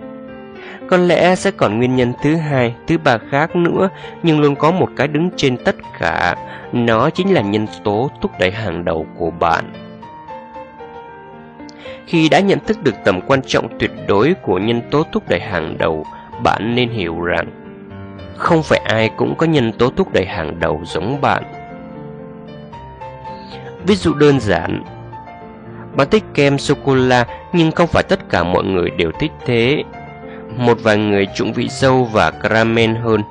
Có 0.90 0.98
lẽ 0.98 1.36
sẽ 1.36 1.52
còn 1.52 1.78
nguyên 1.78 1.96
nhân 1.96 2.14
thứ 2.24 2.36
hai, 2.36 2.76
thứ 2.88 2.98
ba 2.98 3.18
khác 3.32 3.56
nữa, 3.56 3.90
nhưng 4.24 4.42
luôn 4.42 4.56
có 4.56 4.72
một 4.72 4.90
cái 4.96 5.08
đứng 5.08 5.30
trên 5.36 5.58
tất 5.58 5.76
cả, 6.00 6.36
nó 6.74 7.10
chính 7.10 7.34
là 7.34 7.42
nhân 7.42 7.68
tố 7.84 8.10
thúc 8.22 8.32
đẩy 8.40 8.52
hàng 8.52 8.86
đầu 8.86 9.06
của 9.18 9.32
bạn. 9.32 9.74
Khi 12.12 12.30
đã 12.30 12.40
nhận 12.40 12.60
thức 12.60 12.84
được 12.84 12.96
tầm 13.06 13.22
quan 13.28 13.42
trọng 13.42 13.80
tuyệt 13.80 13.92
đối 14.08 14.34
của 14.34 14.60
nhân 14.60 14.82
tố 14.92 15.04
thúc 15.12 15.24
đẩy 15.30 15.40
hàng 15.40 15.78
đầu, 15.78 16.06
bạn 16.44 16.76
nên 16.76 16.90
hiểu 16.90 17.22
rằng 17.22 17.46
không 18.38 18.64
phải 18.64 18.80
ai 18.80 19.10
cũng 19.18 19.36
có 19.36 19.46
nhân 19.46 19.72
tố 19.72 19.90
thúc 19.90 20.14
đẩy 20.14 20.26
hàng 20.26 20.60
đầu 20.60 20.82
giống 20.86 21.22
bạn. 21.22 21.44
Ví 23.88 23.96
dụ 23.96 24.14
đơn 24.14 24.40
giản, 24.40 24.84
bạn 25.96 26.08
thích 26.12 26.24
kem 26.34 26.58
sô-cô-la 26.58 27.26
nhưng 27.54 27.72
không 27.72 27.88
phải 27.88 28.04
tất 28.04 28.30
cả 28.30 28.44
mọi 28.44 28.64
người 28.64 28.90
đều 28.90 29.12
thích 29.20 29.32
thế. 29.46 29.84
Một 30.58 30.78
vài 30.84 30.98
người 30.98 31.28
trụng 31.36 31.54
vị 31.54 31.68
sâu 31.70 32.10
và 32.14 32.32
caramel 32.32 32.96
hơn. 32.96 33.22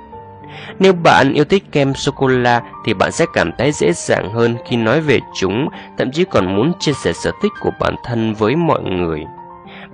Nếu 0.78 0.92
bạn 0.92 1.32
yêu 1.32 1.44
thích 1.44 1.64
kem 1.72 1.94
sô-cô-la 1.94 2.62
thì 2.84 2.94
bạn 2.94 3.12
sẽ 3.12 3.26
cảm 3.32 3.50
thấy 3.58 3.72
dễ 3.72 3.92
dàng 3.92 4.32
hơn 4.32 4.56
khi 4.66 4.76
nói 4.76 5.00
về 5.00 5.20
chúng, 5.34 5.68
thậm 5.98 6.12
chí 6.12 6.24
còn 6.24 6.56
muốn 6.56 6.72
chia 6.80 6.92
sẻ 6.92 7.12
sở 7.12 7.30
thích 7.42 7.52
của 7.60 7.70
bản 7.80 7.94
thân 8.04 8.34
với 8.34 8.56
mọi 8.56 8.82
người. 8.82 9.24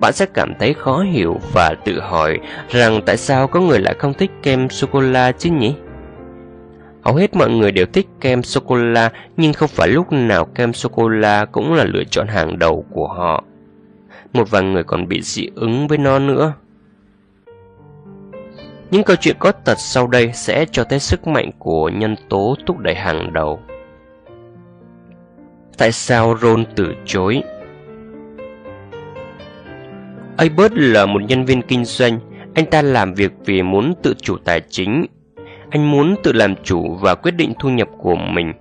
Bạn 0.01 0.13
sẽ 0.13 0.27
cảm 0.35 0.53
thấy 0.59 0.75
khó 0.75 1.01
hiểu 1.01 1.41
và 1.53 1.75
tự 1.85 2.01
hỏi 2.01 2.39
rằng 2.69 3.01
tại 3.07 3.17
sao 3.17 3.47
có 3.47 3.61
người 3.61 3.79
lại 3.79 3.95
không 3.99 4.15
thích 4.15 4.31
kem 4.43 4.69
sô-cô-la 4.69 5.33
chứ 5.33 5.51
nhỉ? 5.51 5.75
Hầu 7.03 7.15
hết 7.15 7.37
mọi 7.37 7.51
người 7.51 7.73
đều 7.73 7.87
thích 7.87 8.07
kem 8.21 8.43
sô-cô-la 8.43 9.11
nhưng 9.37 9.53
không 9.53 9.69
phải 9.69 9.89
lúc 9.89 10.13
nào 10.13 10.45
kem 10.45 10.73
sô-cô-la 10.73 11.45
cũng 11.45 11.75
là 11.75 11.85
lựa 11.85 12.05
chọn 12.11 12.27
hàng 12.27 12.59
đầu 12.59 12.85
của 12.93 13.09
họ. 13.09 13.45
Một 14.33 14.51
vài 14.51 14.63
người 14.63 14.85
còn 14.85 15.09
bị 15.09 15.23
dị 15.23 15.49
ứng 15.55 15.89
với 15.89 15.99
nó 15.99 16.19
nữa. 16.19 16.53
Những 18.91 19.03
câu 19.03 19.17
chuyện 19.17 19.37
có 19.39 19.53
thật 19.65 19.79
sau 19.79 20.07
đây 20.07 20.31
sẽ 20.35 20.67
cho 20.73 20.85
thấy 20.85 20.99
sức 20.99 21.27
mạnh 21.27 21.51
của 21.59 21.89
nhân 21.89 22.17
tố 22.29 22.57
thúc 22.67 22.79
đẩy 22.79 22.95
hàng 22.95 23.33
đầu. 23.33 23.61
Tại 25.79 25.93
sao 25.93 26.37
Ron 26.43 26.65
từ 26.77 26.95
chối? 27.05 27.43
Albert 30.37 30.73
là 30.73 31.07
một 31.07 31.23
nhân 31.29 31.45
viên 31.45 31.63
kinh 31.63 31.85
doanh, 31.85 32.19
anh 32.55 32.67
ta 32.67 32.83
làm 32.83 33.15
việc 33.15 33.33
vì 33.45 33.63
muốn 33.63 33.95
tự 34.03 34.15
chủ 34.23 34.37
tài 34.45 34.61
chính. 34.69 35.07
Anh 35.71 35.91
muốn 35.91 36.17
tự 36.23 36.33
làm 36.33 36.55
chủ 36.65 36.95
và 36.95 37.15
quyết 37.15 37.33
định 37.33 37.53
thu 37.59 37.69
nhập 37.69 37.89
của 37.99 38.15
mình. 38.15 38.53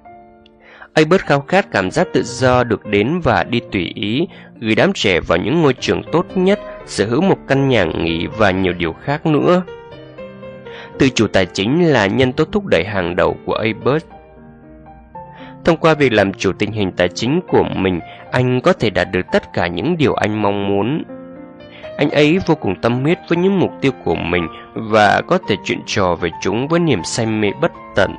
Albert 0.93 1.21
khao 1.21 1.41
khát 1.41 1.71
cảm 1.71 1.91
giác 1.91 2.07
tự 2.13 2.23
do 2.23 2.63
được 2.63 2.85
đến 2.85 3.19
và 3.23 3.43
đi 3.43 3.61
tùy 3.71 3.91
ý, 3.95 4.27
gửi 4.59 4.75
đám 4.75 4.93
trẻ 4.93 5.19
vào 5.19 5.37
những 5.37 5.61
ngôi 5.61 5.73
trường 5.73 6.01
tốt 6.11 6.25
nhất, 6.35 6.59
sở 6.85 7.05
hữu 7.05 7.21
một 7.21 7.37
căn 7.47 7.69
nhà 7.69 7.83
nghỉ 7.83 8.27
và 8.27 8.51
nhiều 8.51 8.73
điều 8.73 8.93
khác 8.93 9.25
nữa. 9.25 9.63
Tự 10.99 11.09
chủ 11.15 11.27
tài 11.27 11.45
chính 11.45 11.87
là 11.87 12.07
nhân 12.07 12.33
tố 12.33 12.45
thúc 12.45 12.65
đẩy 12.65 12.85
hàng 12.85 13.15
đầu 13.15 13.37
của 13.45 13.53
Albert. 13.53 14.03
Thông 15.65 15.77
qua 15.77 15.93
việc 15.93 16.13
làm 16.13 16.33
chủ 16.33 16.51
tình 16.53 16.71
hình 16.71 16.91
tài 16.91 17.09
chính 17.09 17.41
của 17.47 17.63
mình, 17.75 17.99
anh 18.31 18.61
có 18.61 18.73
thể 18.73 18.89
đạt 18.89 19.07
được 19.11 19.25
tất 19.31 19.53
cả 19.53 19.67
những 19.67 19.97
điều 19.97 20.13
anh 20.13 20.41
mong 20.41 20.67
muốn. 20.67 21.03
Anh 21.97 22.09
ấy 22.09 22.39
vô 22.47 22.55
cùng 22.55 22.75
tâm 22.81 23.01
huyết 23.01 23.17
với 23.29 23.37
những 23.37 23.59
mục 23.59 23.71
tiêu 23.81 23.91
của 24.03 24.15
mình 24.15 24.47
và 24.73 25.21
có 25.27 25.37
thể 25.47 25.55
chuyện 25.63 25.79
trò 25.85 26.15
về 26.15 26.29
chúng 26.41 26.67
với 26.67 26.79
niềm 26.79 27.03
say 27.03 27.25
mê 27.25 27.51
bất 27.61 27.71
tận. 27.95 28.15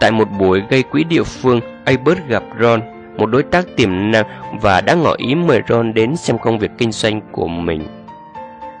Tại 0.00 0.10
một 0.10 0.28
buổi 0.38 0.62
gây 0.70 0.82
quỹ 0.82 1.04
địa 1.04 1.22
phương, 1.22 1.60
Albert 1.84 2.18
gặp 2.28 2.42
Ron, 2.60 2.80
một 3.16 3.26
đối 3.26 3.42
tác 3.42 3.66
tiềm 3.76 4.10
năng 4.10 4.24
và 4.60 4.80
đã 4.80 4.94
ngỏ 4.94 5.14
ý 5.16 5.34
mời 5.34 5.60
Ron 5.68 5.94
đến 5.94 6.16
xem 6.16 6.38
công 6.38 6.58
việc 6.58 6.70
kinh 6.78 6.92
doanh 6.92 7.20
của 7.32 7.48
mình. 7.48 7.86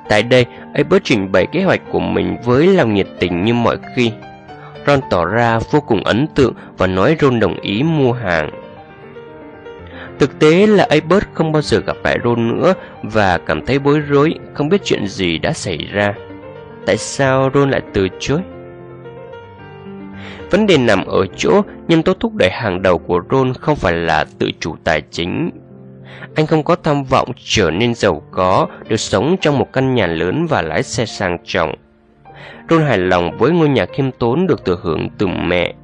Tại 0.08 0.22
đây, 0.22 0.46
Albert 0.74 1.04
trình 1.04 1.32
bày 1.32 1.46
kế 1.46 1.62
hoạch 1.62 1.80
của 1.90 2.00
mình 2.00 2.36
với 2.44 2.66
lòng 2.66 2.94
nhiệt 2.94 3.06
tình 3.20 3.44
như 3.44 3.54
mọi 3.54 3.76
khi. 3.96 4.12
Ron 4.86 5.00
tỏ 5.10 5.24
ra 5.24 5.58
vô 5.70 5.80
cùng 5.80 6.04
ấn 6.04 6.26
tượng 6.34 6.54
và 6.78 6.86
nói 6.86 7.16
Ron 7.20 7.40
đồng 7.40 7.60
ý 7.60 7.82
mua 7.82 8.12
hàng. 8.12 8.50
Thực 10.18 10.38
tế 10.38 10.66
là 10.66 10.86
Albert 10.90 11.24
không 11.32 11.52
bao 11.52 11.62
giờ 11.62 11.80
gặp 11.86 11.96
lại 12.04 12.18
Ron 12.24 12.48
nữa 12.48 12.74
và 13.02 13.38
cảm 13.38 13.66
thấy 13.66 13.78
bối 13.78 14.00
rối, 14.00 14.34
không 14.54 14.68
biết 14.68 14.84
chuyện 14.84 15.06
gì 15.06 15.38
đã 15.38 15.52
xảy 15.52 15.78
ra. 15.92 16.14
Tại 16.86 16.96
sao 16.96 17.50
Ron 17.54 17.70
lại 17.70 17.80
từ 17.94 18.08
chối? 18.20 18.40
Vấn 20.50 20.66
đề 20.66 20.78
nằm 20.78 21.04
ở 21.04 21.26
chỗ 21.36 21.62
nhân 21.88 22.02
tố 22.02 22.14
thúc 22.14 22.34
đẩy 22.34 22.50
hàng 22.50 22.82
đầu 22.82 22.98
của 22.98 23.20
Ron 23.30 23.52
không 23.54 23.76
phải 23.76 23.92
là 23.92 24.24
tự 24.38 24.50
chủ 24.60 24.76
tài 24.84 25.02
chính. 25.10 25.50
Anh 26.34 26.46
không 26.46 26.62
có 26.62 26.76
tham 26.76 27.04
vọng 27.04 27.28
trở 27.36 27.70
nên 27.70 27.94
giàu 27.94 28.22
có, 28.30 28.66
được 28.88 28.96
sống 28.96 29.36
trong 29.40 29.58
một 29.58 29.72
căn 29.72 29.94
nhà 29.94 30.06
lớn 30.06 30.46
và 30.46 30.62
lái 30.62 30.82
xe 30.82 31.06
sang 31.06 31.38
trọng. 31.44 31.74
Ron 32.70 32.82
hài 32.82 32.98
lòng 32.98 33.38
với 33.38 33.50
ngôi 33.50 33.68
nhà 33.68 33.86
khiêm 33.86 34.10
tốn 34.10 34.46
được 34.46 34.64
thừa 34.64 34.78
hưởng 34.82 35.08
từ 35.18 35.26
mẹ. 35.26 35.74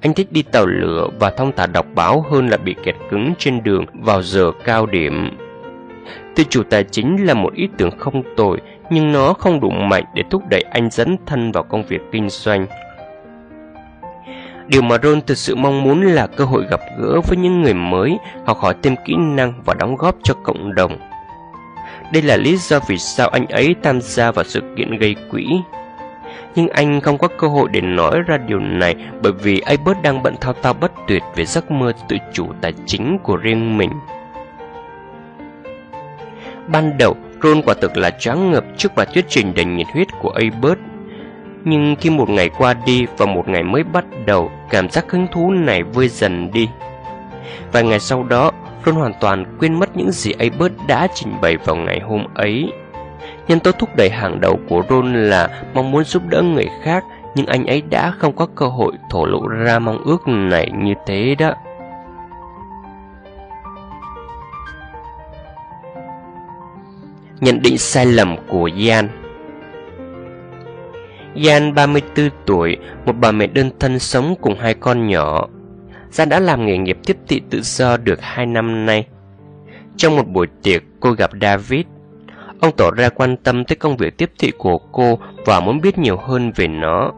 Anh 0.00 0.14
thích 0.14 0.32
đi 0.32 0.42
tàu 0.42 0.66
lửa 0.66 1.08
và 1.18 1.30
thông 1.30 1.52
thả 1.56 1.66
đọc 1.66 1.86
báo 1.94 2.24
hơn 2.30 2.48
là 2.48 2.56
bị 2.56 2.74
kẹt 2.84 2.94
cứng 3.10 3.34
trên 3.38 3.62
đường 3.62 3.84
vào 3.92 4.22
giờ 4.22 4.52
cao 4.64 4.86
điểm. 4.86 5.30
Tự 6.34 6.44
chủ 6.50 6.62
tài 6.62 6.84
chính 6.84 7.26
là 7.26 7.34
một 7.34 7.54
ý 7.54 7.68
tưởng 7.78 7.98
không 7.98 8.22
tồi, 8.36 8.58
nhưng 8.90 9.12
nó 9.12 9.32
không 9.32 9.60
đủ 9.60 9.70
mạnh 9.70 10.04
để 10.14 10.22
thúc 10.30 10.42
đẩy 10.48 10.62
anh 10.70 10.90
dấn 10.90 11.16
thân 11.26 11.52
vào 11.52 11.62
công 11.62 11.84
việc 11.86 12.00
kinh 12.12 12.28
doanh. 12.28 12.66
Điều 14.66 14.82
mà 14.82 14.96
Ron 15.02 15.20
thực 15.20 15.38
sự 15.38 15.54
mong 15.54 15.82
muốn 15.82 16.02
là 16.02 16.26
cơ 16.26 16.44
hội 16.44 16.64
gặp 16.70 16.80
gỡ 16.98 17.20
với 17.20 17.36
những 17.36 17.62
người 17.62 17.74
mới, 17.74 18.18
học 18.46 18.58
hỏi 18.58 18.74
thêm 18.82 18.94
kỹ 19.04 19.14
năng 19.16 19.52
và 19.64 19.74
đóng 19.74 19.96
góp 19.96 20.16
cho 20.22 20.34
cộng 20.34 20.74
đồng. 20.74 20.98
Đây 22.12 22.22
là 22.22 22.36
lý 22.36 22.56
do 22.56 22.80
vì 22.88 22.98
sao 22.98 23.28
anh 23.28 23.46
ấy 23.46 23.74
tham 23.82 24.00
gia 24.00 24.30
vào 24.30 24.44
sự 24.44 24.60
kiện 24.76 24.98
gây 24.98 25.16
quỹ. 25.30 25.46
Nhưng 26.54 26.68
anh 26.68 27.00
không 27.00 27.18
có 27.18 27.28
cơ 27.38 27.48
hội 27.48 27.68
để 27.72 27.80
nói 27.80 28.20
ra 28.20 28.36
điều 28.36 28.58
này 28.58 28.94
bởi 29.22 29.32
vì 29.32 29.60
Albert 29.60 30.02
đang 30.02 30.22
bận 30.22 30.34
thao 30.40 30.54
thao 30.62 30.74
bất 30.74 30.92
tuyệt 31.08 31.22
về 31.36 31.44
giấc 31.44 31.70
mơ 31.70 31.92
tự 32.08 32.16
chủ 32.32 32.46
tài 32.60 32.72
chính 32.86 33.18
của 33.22 33.36
riêng 33.36 33.78
mình. 33.78 33.90
Ban 36.66 36.98
đầu, 36.98 37.16
Ron 37.42 37.62
quả 37.62 37.74
thực 37.80 37.96
là 37.96 38.10
choáng 38.10 38.50
ngợp 38.50 38.64
trước 38.76 38.94
bài 38.96 39.06
thuyết 39.14 39.24
trình 39.28 39.54
đầy 39.54 39.64
nhiệt 39.64 39.86
huyết 39.92 40.08
của 40.20 40.30
Albert 40.30 40.78
nhưng 41.64 41.96
khi 42.00 42.10
một 42.10 42.30
ngày 42.30 42.48
qua 42.48 42.74
đi 42.74 43.06
và 43.18 43.26
một 43.26 43.48
ngày 43.48 43.62
mới 43.62 43.84
bắt 43.84 44.04
đầu, 44.26 44.50
cảm 44.70 44.90
giác 44.90 45.10
hứng 45.10 45.26
thú 45.32 45.50
này 45.50 45.82
vơi 45.82 46.08
dần 46.08 46.50
đi. 46.52 46.68
Vài 47.72 47.82
ngày 47.82 48.00
sau 48.00 48.22
đó, 48.22 48.50
Ron 48.86 48.94
hoàn 48.94 49.12
toàn 49.20 49.56
quên 49.58 49.74
mất 49.74 49.96
những 49.96 50.10
gì 50.10 50.32
Albert 50.38 50.72
đã 50.88 51.08
trình 51.14 51.40
bày 51.42 51.56
vào 51.56 51.76
ngày 51.76 52.00
hôm 52.00 52.24
ấy. 52.34 52.72
Nhân 53.48 53.60
tố 53.60 53.72
thúc 53.72 53.96
đẩy 53.96 54.10
hàng 54.10 54.40
đầu 54.40 54.58
của 54.68 54.82
Ron 54.90 55.14
là 55.14 55.48
mong 55.74 55.90
muốn 55.90 56.04
giúp 56.04 56.22
đỡ 56.28 56.42
người 56.42 56.68
khác, 56.82 57.04
nhưng 57.34 57.46
anh 57.46 57.66
ấy 57.66 57.82
đã 57.90 58.10
không 58.18 58.36
có 58.36 58.46
cơ 58.54 58.66
hội 58.66 58.92
thổ 59.10 59.26
lộ 59.26 59.46
ra 59.46 59.78
mong 59.78 59.98
ước 60.04 60.28
này 60.28 60.70
như 60.74 60.94
thế 61.06 61.34
đó. 61.38 61.52
Nhận 67.40 67.62
định 67.62 67.78
sai 67.78 68.06
lầm 68.06 68.36
của 68.48 68.70
Yan 68.88 69.23
Jan 71.34 71.74
34 71.74 72.30
tuổi, 72.46 72.76
một 73.06 73.12
bà 73.20 73.32
mẹ 73.32 73.46
đơn 73.46 73.70
thân 73.80 73.98
sống 73.98 74.34
cùng 74.40 74.58
hai 74.58 74.74
con 74.74 75.06
nhỏ. 75.06 75.48
Gian 76.10 76.28
đã 76.28 76.40
làm 76.40 76.66
nghề 76.66 76.78
nghiệp 76.78 76.98
tiếp 77.06 77.16
thị 77.28 77.40
tự 77.50 77.60
do 77.62 77.96
được 77.96 78.18
hai 78.22 78.46
năm 78.46 78.86
nay. 78.86 79.06
Trong 79.96 80.16
một 80.16 80.28
buổi 80.28 80.46
tiệc, 80.62 80.82
cô 81.00 81.12
gặp 81.12 81.30
David. 81.40 81.86
Ông 82.60 82.72
tỏ 82.76 82.90
ra 82.90 83.08
quan 83.08 83.36
tâm 83.36 83.64
tới 83.64 83.76
công 83.76 83.96
việc 83.96 84.16
tiếp 84.16 84.30
thị 84.38 84.52
của 84.58 84.78
cô 84.78 85.18
và 85.46 85.60
muốn 85.60 85.80
biết 85.80 85.98
nhiều 85.98 86.16
hơn 86.16 86.52
về 86.56 86.68
nó. 86.68 87.12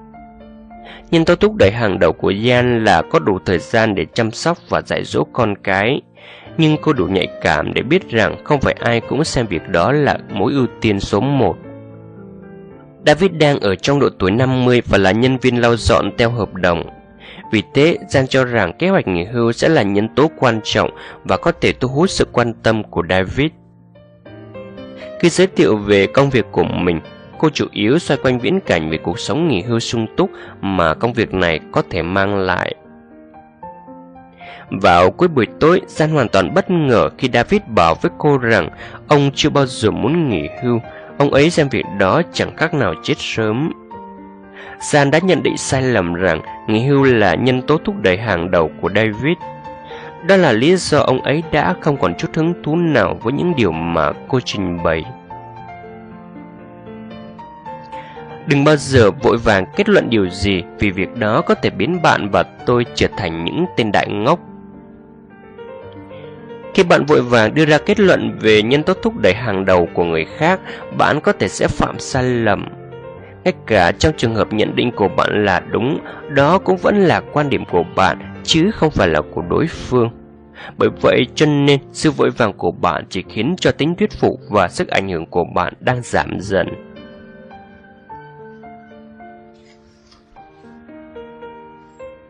Nhân 1.11 1.25
tố 1.25 1.35
thúc 1.35 1.55
đẩy 1.55 1.71
hàng 1.71 1.99
đầu 1.99 2.13
của 2.13 2.31
Gian 2.31 2.85
là 2.85 3.03
có 3.03 3.19
đủ 3.19 3.39
thời 3.47 3.59
gian 3.59 3.95
để 3.95 4.07
chăm 4.15 4.31
sóc 4.31 4.59
và 4.69 4.83
dạy 4.87 5.05
dỗ 5.05 5.25
con 5.33 5.55
cái. 5.57 6.01
Nhưng 6.59 6.77
cô 6.83 6.93
đủ 6.93 7.07
nhạy 7.07 7.29
cảm 7.43 7.75
để 7.75 7.83
biết 7.83 8.11
rằng 8.11 8.37
không 8.45 8.61
phải 8.61 8.75
ai 8.81 9.01
cũng 9.01 9.25
xem 9.25 9.47
việc 9.47 9.69
đó 9.69 9.93
là 9.93 10.19
mối 10.33 10.53
ưu 10.53 10.67
tiên 10.81 11.01
số 11.01 11.21
một. 11.21 11.57
David 13.07 13.31
đang 13.33 13.61
ở 13.61 13.75
trong 13.75 14.01
độ 14.01 14.09
tuổi 14.19 14.31
50 14.31 14.83
và 14.87 14.99
là 14.99 15.13
nhân 15.13 15.39
viên 15.39 15.61
lau 15.61 15.77
dọn 15.77 16.11
theo 16.19 16.31
hợp 16.31 16.55
đồng. 16.55 16.83
Vì 17.53 17.63
thế, 17.75 17.99
Giang 18.09 18.27
cho 18.27 18.45
rằng 18.45 18.73
kế 18.79 18.89
hoạch 18.89 19.09
nghỉ 19.09 19.25
hưu 19.25 19.53
sẽ 19.53 19.69
là 19.69 19.83
nhân 19.83 20.09
tố 20.15 20.31
quan 20.39 20.61
trọng 20.65 20.91
và 21.25 21.37
có 21.37 21.53
thể 21.61 21.73
thu 21.73 21.89
hút 21.89 22.11
sự 22.11 22.27
quan 22.33 22.55
tâm 22.63 22.85
của 22.85 23.03
David. 23.09 23.51
Khi 25.21 25.29
giới 25.29 25.47
thiệu 25.47 25.77
về 25.77 26.07
công 26.07 26.31
việc 26.31 26.47
của 26.53 26.65
mình, 26.65 27.01
cô 27.39 27.49
chủ 27.51 27.67
yếu 27.73 27.99
xoay 27.99 28.19
quanh 28.23 28.39
viễn 28.39 28.61
cảnh 28.61 28.91
về 28.91 28.99
cuộc 28.99 29.19
sống 29.19 29.49
nghỉ 29.49 29.63
hưu 29.63 29.81
sung 29.81 30.07
túc 30.17 30.31
mà 30.61 30.95
công 30.95 31.13
việc 31.13 31.35
này 31.35 31.61
có 31.73 31.83
thể 31.91 32.03
mang 32.03 32.37
lại. 32.37 32.75
Vào 34.71 35.11
cuối 35.11 35.29
buổi 35.29 35.47
tối, 35.61 35.81
Gian 35.87 36.11
hoàn 36.11 36.29
toàn 36.29 36.55
bất 36.55 36.71
ngờ 36.71 37.09
khi 37.19 37.29
David 37.33 37.61
bảo 37.67 37.95
với 37.95 38.11
cô 38.19 38.39
rằng 38.39 38.69
ông 39.09 39.31
chưa 39.35 39.51
bao 39.51 39.67
giờ 39.67 39.91
muốn 39.91 40.29
nghỉ 40.29 40.49
hưu 40.63 40.81
Ông 41.19 41.31
ấy 41.31 41.51
xem 41.51 41.69
việc 41.69 41.85
đó 41.99 42.23
chẳng 42.33 42.57
khác 42.57 42.75
nào 42.75 42.95
chết 43.03 43.15
sớm. 43.19 43.73
San 44.81 45.11
đã 45.11 45.19
nhận 45.19 45.43
định 45.43 45.57
sai 45.57 45.83
lầm 45.83 46.15
rằng 46.15 46.41
nghỉ 46.67 46.87
hưu 46.87 47.03
là 47.03 47.35
nhân 47.35 47.63
tố 47.63 47.79
thúc 47.85 47.95
đẩy 48.03 48.17
hàng 48.17 48.51
đầu 48.51 48.71
của 48.81 48.91
David. 48.95 49.37
Đó 50.29 50.37
là 50.37 50.53
lý 50.53 50.77
do 50.77 50.99
ông 50.99 51.21
ấy 51.21 51.43
đã 51.53 51.75
không 51.81 51.97
còn 51.97 52.15
chút 52.15 52.35
hứng 52.35 52.55
thú 52.63 52.77
nào 52.77 53.19
với 53.23 53.33
những 53.33 53.53
điều 53.57 53.73
mà 53.73 54.13
cô 54.29 54.41
trình 54.45 54.83
bày. 54.83 55.05
Đừng 58.47 58.65
bao 58.65 58.77
giờ 58.77 59.11
vội 59.11 59.37
vàng 59.37 59.67
kết 59.77 59.89
luận 59.89 60.11
điều 60.11 60.31
gì 60.31 60.63
vì 60.79 60.91
việc 60.91 61.17
đó 61.17 61.41
có 61.41 61.55
thể 61.55 61.71
biến 61.71 62.03
bạn 62.03 62.29
và 62.31 62.43
tôi 62.43 62.87
trở 62.95 63.09
thành 63.17 63.45
những 63.45 63.67
tên 63.77 63.93
đại 63.93 64.09
ngốc 64.09 64.39
khi 66.77 66.83
bạn 66.83 67.05
vội 67.05 67.23
vàng 67.23 67.55
đưa 67.55 67.65
ra 67.65 67.79
kết 67.79 68.01
luận 68.01 68.39
về 68.41 68.63
nhân 68.63 68.83
tố 68.83 68.95
thúc 68.95 69.17
đẩy 69.17 69.35
hàng 69.35 69.65
đầu 69.65 69.89
của 69.95 70.05
người 70.05 70.25
khác, 70.37 70.61
bạn 70.99 71.21
có 71.21 71.33
thể 71.33 71.49
sẽ 71.49 71.69
phạm 71.69 71.99
sai 71.99 72.25
lầm. 72.25 72.69
Ngay 73.45 73.55
cả 73.67 73.93
trong 73.93 74.13
trường 74.17 74.35
hợp 74.35 74.53
nhận 74.53 74.77
định 74.77 74.93
của 74.97 75.09
bạn 75.09 75.45
là 75.45 75.61
đúng, 75.61 75.99
đó 76.29 76.59
cũng 76.59 76.77
vẫn 76.77 76.97
là 76.97 77.21
quan 77.33 77.51
điểm 77.51 77.65
của 77.65 77.85
bạn, 77.97 78.35
chứ 78.45 78.71
không 78.71 78.91
phải 78.91 79.09
là 79.09 79.21
của 79.35 79.43
đối 79.43 79.67
phương. 79.67 80.11
Bởi 80.77 80.89
vậy 81.03 81.27
cho 81.35 81.47
nên 81.47 81.81
sự 81.93 82.11
vội 82.11 82.31
vàng 82.31 82.53
của 82.53 82.71
bạn 82.71 83.05
chỉ 83.11 83.25
khiến 83.29 83.55
cho 83.59 83.71
tính 83.73 83.95
thuyết 83.95 84.13
phục 84.13 84.41
và 84.51 84.69
sức 84.69 84.89
ảnh 84.89 85.09
hưởng 85.09 85.27
của 85.27 85.45
bạn 85.55 85.73
đang 85.81 86.01
giảm 86.03 86.41
dần. 86.41 86.69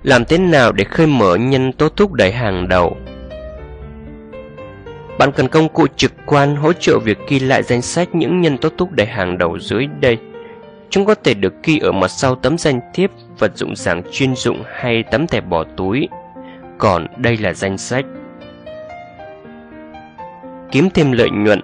Làm 0.03 0.25
thế 0.25 0.39
nào 0.39 0.73
để 0.73 0.85
khơi 0.85 1.07
mở 1.07 1.37
nhân 1.37 1.73
tố 1.73 1.89
thúc 1.89 2.13
đẩy 2.13 2.33
hàng 2.33 2.69
đầu? 2.69 2.97
Bạn 5.19 5.33
cần 5.33 5.49
công 5.49 5.69
cụ 5.69 5.87
trực 5.97 6.13
quan 6.27 6.57
hỗ 6.57 6.73
trợ 6.73 6.99
việc 6.99 7.19
ghi 7.29 7.39
lại 7.39 7.63
danh 7.63 7.83
sách 7.83 8.15
những 8.15 8.41
nhân 8.41 8.59
tố 8.59 8.69
thúc 8.79 8.93
đẩy 8.93 9.07
hàng 9.07 9.39
đầu 9.39 9.59
dưới 9.59 9.87
đây. 10.01 10.19
Chúng 10.91 11.05
có 11.05 11.15
thể 11.15 11.35
được 11.35 11.55
ghi 11.63 11.79
ở 11.79 11.93
mặt 11.93 12.09
sau 12.09 12.35
tấm 12.35 12.59
danh 12.59 12.81
thiếp, 12.95 13.11
vật 13.39 13.57
dụng 13.57 13.77
giảng 13.77 14.03
chuyên 14.13 14.35
dụng 14.35 14.63
hay 14.75 15.03
tấm 15.03 15.27
thẻ 15.27 15.41
bỏ 15.41 15.65
túi. 15.77 16.09
Còn 16.79 17.07
đây 17.17 17.37
là 17.37 17.53
danh 17.53 17.79
sách. 17.79 18.05
Kiếm 20.73 20.91
thêm 20.95 21.13
lợi 21.13 21.31
nhuận, 21.31 21.61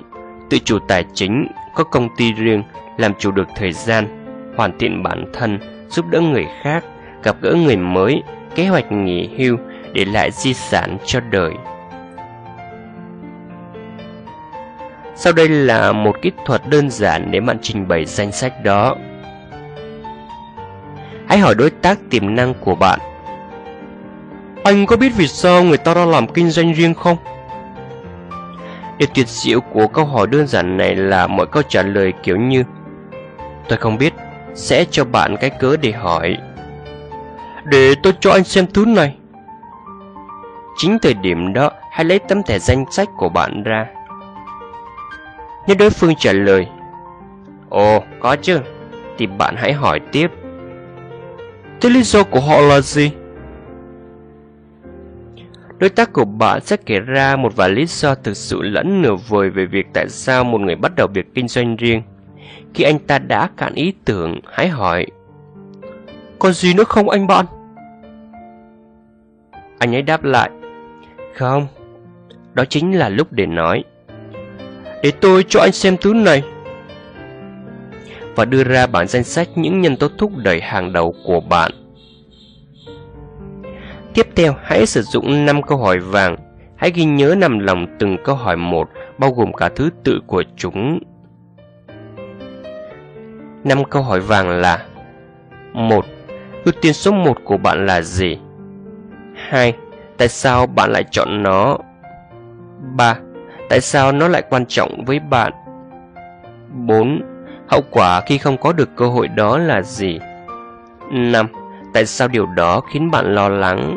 tự 0.50 0.59
chủ 0.64 0.78
tài 0.88 1.05
chính, 1.14 1.46
có 1.74 1.84
công 1.84 2.09
ty 2.16 2.32
riêng, 2.32 2.62
làm 2.98 3.12
chủ 3.18 3.30
được 3.30 3.48
thời 3.57 3.72
gian, 3.72 4.07
hoàn 4.57 4.78
thiện 4.78 5.03
bản 5.03 5.24
thân, 5.32 5.59
giúp 5.90 6.05
đỡ 6.11 6.20
người 6.20 6.46
khác, 6.62 6.84
gặp 7.22 7.36
gỡ 7.40 7.55
người 7.55 7.76
mới, 7.76 8.22
kế 8.55 8.66
hoạch 8.66 8.92
nghỉ 8.92 9.28
hưu, 9.38 9.57
để 9.92 10.05
lại 10.05 10.30
di 10.30 10.55
sản 10.55 10.96
cho 11.07 11.20
đời. 11.20 11.53
Sau 15.14 15.32
đây 15.32 15.48
là 15.48 15.92
một 15.92 16.22
kỹ 16.22 16.30
thuật 16.46 16.62
đơn 16.68 16.90
giản 16.90 17.30
để 17.30 17.40
bạn 17.40 17.58
trình 17.62 17.88
bày 17.88 18.04
danh 18.04 18.32
sách 18.32 18.64
đó. 18.64 18.96
Hãy 21.28 21.38
hỏi 21.38 21.54
đối 21.54 21.70
tác 21.70 21.98
tiềm 22.10 22.34
năng 22.34 22.54
của 22.54 22.74
bạn. 22.74 22.98
Anh 24.64 24.86
có 24.86 24.96
biết 24.96 25.12
vì 25.16 25.28
sao 25.28 25.64
người 25.64 25.78
ta 25.78 25.94
đã 25.94 26.04
làm 26.04 26.26
kinh 26.26 26.50
doanh 26.50 26.72
riêng 26.72 26.94
không? 26.94 27.16
Điều 28.98 29.08
tuyệt 29.14 29.28
diệu 29.28 29.60
của 29.60 29.86
câu 29.86 30.04
hỏi 30.04 30.26
đơn 30.26 30.46
giản 30.46 30.76
này 30.76 30.96
là 30.96 31.26
mọi 31.26 31.46
câu 31.46 31.62
trả 31.68 31.82
lời 31.82 32.12
kiểu 32.22 32.36
như 32.36 32.64
Tôi 33.68 33.78
không 33.78 33.98
biết, 33.98 34.14
sẽ 34.54 34.84
cho 34.90 35.04
bạn 35.04 35.36
cái 35.40 35.50
cớ 35.50 35.76
để 35.76 35.92
hỏi. 35.92 36.36
Để 37.64 37.94
tôi 38.02 38.12
cho 38.20 38.30
anh 38.30 38.44
xem 38.44 38.66
thứ 38.74 38.84
này. 38.84 39.16
Chính 40.76 40.98
thời 40.98 41.14
điểm 41.14 41.52
đó, 41.52 41.70
hãy 41.90 42.04
lấy 42.04 42.18
tấm 42.18 42.42
thẻ 42.42 42.58
danh 42.58 42.84
sách 42.90 43.08
của 43.16 43.28
bạn 43.28 43.62
ra. 43.62 43.86
Nếu 45.66 45.76
đối 45.78 45.90
phương 45.90 46.14
trả 46.18 46.32
lời 46.32 46.66
Ồ, 47.68 48.04
có 48.20 48.36
chứ 48.36 48.60
Thì 49.18 49.26
bạn 49.26 49.54
hãy 49.58 49.72
hỏi 49.72 50.00
tiếp 50.12 50.30
Thế 51.80 51.90
lý 51.90 52.02
do 52.02 52.22
của 52.24 52.40
họ 52.40 52.60
là 52.60 52.80
gì? 52.80 53.10
Đối 55.78 55.90
tác 55.90 56.12
của 56.12 56.24
bạn 56.24 56.60
sẽ 56.60 56.76
kể 56.76 57.00
ra 57.00 57.36
một 57.36 57.56
vài 57.56 57.70
lý 57.70 57.86
do 57.86 58.14
thực 58.14 58.36
sự 58.36 58.62
lẫn 58.62 59.02
nửa 59.02 59.14
vời 59.28 59.50
về 59.50 59.66
việc 59.66 59.86
tại 59.94 60.08
sao 60.08 60.44
một 60.44 60.60
người 60.60 60.76
bắt 60.76 60.92
đầu 60.96 61.06
việc 61.14 61.34
kinh 61.34 61.48
doanh 61.48 61.76
riêng. 61.76 62.02
Khi 62.74 62.84
anh 62.84 62.98
ta 62.98 63.18
đã 63.18 63.50
cạn 63.56 63.74
ý 63.74 63.92
tưởng, 64.04 64.40
hãy 64.52 64.68
hỏi 64.68 65.06
Còn 66.38 66.52
gì 66.52 66.74
nữa 66.74 66.84
không 66.84 67.08
anh 67.08 67.26
bạn? 67.26 67.46
Anh 69.78 69.94
ấy 69.94 70.02
đáp 70.02 70.24
lại 70.24 70.50
Không, 71.34 71.66
đó 72.54 72.64
chính 72.64 72.98
là 72.98 73.08
lúc 73.08 73.32
để 73.32 73.46
nói 73.46 73.84
để 75.03 75.11
tôi 75.11 75.44
cho 75.48 75.61
anh 75.61 75.72
xem 75.72 75.96
thứ 76.00 76.14
này 76.14 76.42
Và 78.36 78.44
đưa 78.44 78.64
ra 78.64 78.86
bản 78.86 79.09
danh 79.09 79.24
sách 79.24 79.48
những 79.55 79.80
nhân 79.80 79.96
tố 79.96 80.09
thúc 80.18 80.32
đẩy 80.36 80.61
hàng 80.61 80.92
đầu 80.92 81.14
của 81.24 81.40
bạn 81.40 81.72
Tiếp 84.14 84.26
theo, 84.36 84.55
hãy 84.62 84.86
sử 84.86 85.03
dụng 85.03 85.46
5 85.46 85.62
câu 85.62 85.78
hỏi 85.78 85.98
vàng. 85.98 86.36
Hãy 86.76 86.90
ghi 86.94 87.05
nhớ 87.05 87.34
nằm 87.38 87.59
lòng 87.59 87.86
từng 87.98 88.16
câu 88.24 88.34
hỏi 88.34 88.57
một, 88.57 88.88
bao 89.18 89.30
gồm 89.30 89.53
cả 89.53 89.70
thứ 89.76 89.90
tự 90.05 90.20
của 90.26 90.44
chúng. 90.57 90.98
5 93.64 93.84
câu 93.84 94.03
hỏi 94.03 94.20
vàng 94.20 94.48
là 94.48 94.86
1. 95.72 96.05
Ưu 96.64 96.72
tiên 96.80 96.92
số 96.92 97.12
1 97.12 97.38
của 97.44 97.57
bạn 97.57 97.86
là 97.86 98.03
gì? 98.03 98.38
2. 99.34 99.74
Tại 100.18 100.28
sao 100.28 100.66
bạn 100.66 100.90
lại 100.90 101.05
chọn 101.11 101.42
nó? 101.42 101.78
3. 102.96 103.16
Tại 103.73 103.81
sao 103.81 104.12
nó 104.12 104.29
lại 104.29 104.43
quan 104.51 104.66
trọng 104.66 105.05
với 105.05 105.18
bạn? 105.18 105.53
4. 106.87 107.23
Hậu 107.68 107.81
quả 107.91 108.20
khi 108.20 108.39
không 108.39 108.57
có 108.57 108.73
được 108.73 108.89
cơ 108.97 109.07
hội 109.07 109.29
đó 109.29 109.59
là 109.59 109.83
gì? 109.83 110.18
5. 111.11 111.47
Tại 111.95 112.07
sao 112.07 112.29
điều 112.29 112.47
đó 112.47 112.81
khiến 112.81 113.11
bạn 113.11 113.35
lo 113.35 113.49
lắng? 113.49 113.97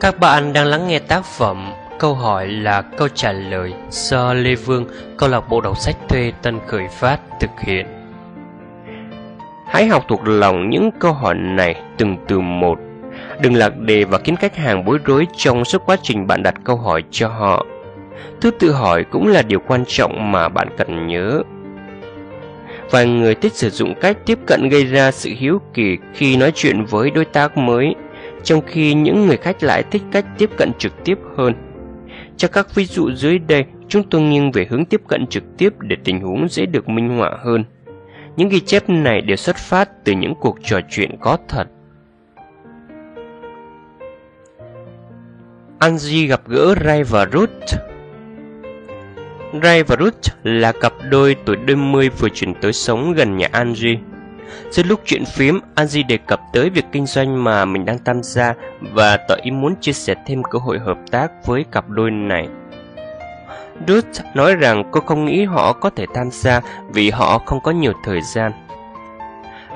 Các 0.00 0.18
bạn 0.20 0.52
đang 0.52 0.66
lắng 0.66 0.88
nghe 0.88 0.98
tác 0.98 1.24
phẩm 1.24 1.72
Câu 1.98 2.14
hỏi 2.14 2.46
là 2.46 2.82
câu 2.82 3.08
trả 3.08 3.32
lời 3.32 3.72
do 3.90 4.34
Lê 4.34 4.54
Vương, 4.54 4.86
câu 5.18 5.28
lạc 5.28 5.48
bộ 5.48 5.60
đọc 5.60 5.78
sách 5.78 5.96
thuê 6.08 6.32
Tân 6.42 6.60
Khởi 6.66 6.88
Phát 6.88 7.20
thực 7.40 7.60
hiện. 7.60 7.86
Hãy 9.66 9.86
học 9.86 10.04
thuộc 10.08 10.20
lòng 10.24 10.70
những 10.70 10.90
câu 10.98 11.12
hỏi 11.12 11.34
này 11.34 11.82
từng 11.96 12.16
từ 12.28 12.40
một. 12.40 12.78
Đừng 13.40 13.54
lạc 13.54 13.78
đề 13.78 14.04
và 14.04 14.18
khiến 14.18 14.36
khách 14.36 14.56
hàng 14.56 14.84
bối 14.84 14.98
rối 15.04 15.26
trong 15.36 15.64
suốt 15.64 15.82
quá 15.86 15.96
trình 16.02 16.26
bạn 16.26 16.42
đặt 16.42 16.54
câu 16.64 16.76
hỏi 16.76 17.04
cho 17.10 17.28
họ. 17.28 17.66
Thứ 18.40 18.50
tự 18.50 18.72
hỏi 18.72 19.04
cũng 19.04 19.26
là 19.26 19.42
điều 19.42 19.60
quan 19.60 19.84
trọng 19.86 20.32
mà 20.32 20.48
bạn 20.48 20.68
cần 20.76 21.06
nhớ. 21.06 21.42
Vài 22.90 23.06
người 23.06 23.34
thích 23.34 23.52
sử 23.54 23.70
dụng 23.70 23.94
cách 24.00 24.16
tiếp 24.26 24.38
cận 24.46 24.68
gây 24.68 24.84
ra 24.84 25.10
sự 25.10 25.30
hiếu 25.36 25.60
kỳ 25.74 25.98
khi 26.14 26.36
nói 26.36 26.52
chuyện 26.54 26.84
với 26.84 27.10
đối 27.10 27.24
tác 27.24 27.58
mới, 27.58 27.94
trong 28.42 28.60
khi 28.66 28.94
những 28.94 29.26
người 29.26 29.36
khách 29.36 29.62
lại 29.62 29.82
thích 29.90 30.02
cách 30.12 30.24
tiếp 30.38 30.50
cận 30.56 30.72
trực 30.78 30.92
tiếp 31.04 31.18
hơn. 31.36 31.54
Cho 32.36 32.48
các 32.48 32.74
ví 32.74 32.84
dụ 32.84 33.10
dưới 33.10 33.38
đây, 33.38 33.64
chúng 33.88 34.02
tôi 34.10 34.20
nghiêng 34.20 34.52
về 34.52 34.66
hướng 34.70 34.84
tiếp 34.84 35.00
cận 35.08 35.26
trực 35.26 35.44
tiếp 35.58 35.72
để 35.80 35.96
tình 36.04 36.20
huống 36.20 36.48
dễ 36.48 36.66
được 36.66 36.88
minh 36.88 37.18
họa 37.18 37.38
hơn. 37.44 37.64
Những 38.36 38.48
ghi 38.48 38.60
chép 38.60 38.88
này 38.88 39.20
đều 39.20 39.36
xuất 39.36 39.56
phát 39.56 40.04
từ 40.04 40.12
những 40.12 40.34
cuộc 40.40 40.58
trò 40.64 40.80
chuyện 40.90 41.16
có 41.20 41.38
thật. 41.48 41.64
Angie 45.78 46.26
gặp 46.26 46.40
gỡ 46.46 46.74
Ray 46.84 47.04
và 47.04 47.26
Ruth 47.32 47.80
Ray 49.52 49.82
và 49.82 49.96
Ruth 50.00 50.34
là 50.42 50.72
cặp 50.72 50.92
đôi 51.10 51.36
tuổi 51.44 51.56
đôi 51.56 51.76
mươi 51.76 52.08
vừa 52.08 52.28
chuyển 52.28 52.54
tới 52.54 52.72
sống 52.72 53.12
gần 53.12 53.36
nhà 53.36 53.48
Angie. 53.52 53.96
Giữa 54.70 54.82
lúc 54.82 55.00
chuyện 55.04 55.24
phím, 55.24 55.60
Angie 55.74 56.02
đề 56.02 56.16
cập 56.16 56.40
tới 56.52 56.70
việc 56.70 56.84
kinh 56.92 57.06
doanh 57.06 57.44
mà 57.44 57.64
mình 57.64 57.84
đang 57.84 57.98
tham 58.04 58.22
gia 58.22 58.54
và 58.80 59.16
tỏ 59.28 59.34
ý 59.42 59.50
muốn 59.50 59.74
chia 59.80 59.92
sẻ 59.92 60.14
thêm 60.26 60.42
cơ 60.42 60.58
hội 60.58 60.78
hợp 60.78 60.98
tác 61.10 61.46
với 61.46 61.64
cặp 61.72 61.88
đôi 61.88 62.10
này. 62.10 62.48
Ruth 63.88 64.20
nói 64.34 64.54
rằng 64.54 64.84
cô 64.90 65.00
không 65.00 65.24
nghĩ 65.24 65.44
họ 65.44 65.72
có 65.72 65.90
thể 65.90 66.06
tham 66.14 66.30
gia 66.30 66.60
vì 66.92 67.10
họ 67.10 67.38
không 67.38 67.60
có 67.60 67.70
nhiều 67.70 67.92
thời 68.04 68.20
gian. 68.34 68.52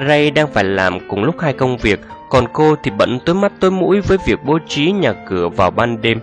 Ray 0.09 0.31
đang 0.31 0.53
phải 0.53 0.65
làm 0.65 1.09
cùng 1.09 1.25
lúc 1.25 1.35
hai 1.41 1.53
công 1.53 1.77
việc, 1.77 2.01
còn 2.31 2.45
cô 2.53 2.77
thì 2.83 2.91
bận 2.91 3.19
tối 3.27 3.35
mắt 3.35 3.53
tối 3.61 3.71
mũi 3.71 4.01
với 4.01 4.19
việc 4.27 4.39
bố 4.45 4.59
trí 4.69 4.93
nhà 4.93 5.15
cửa 5.29 5.49
vào 5.49 5.71
ban 5.71 6.03
đêm. 6.03 6.21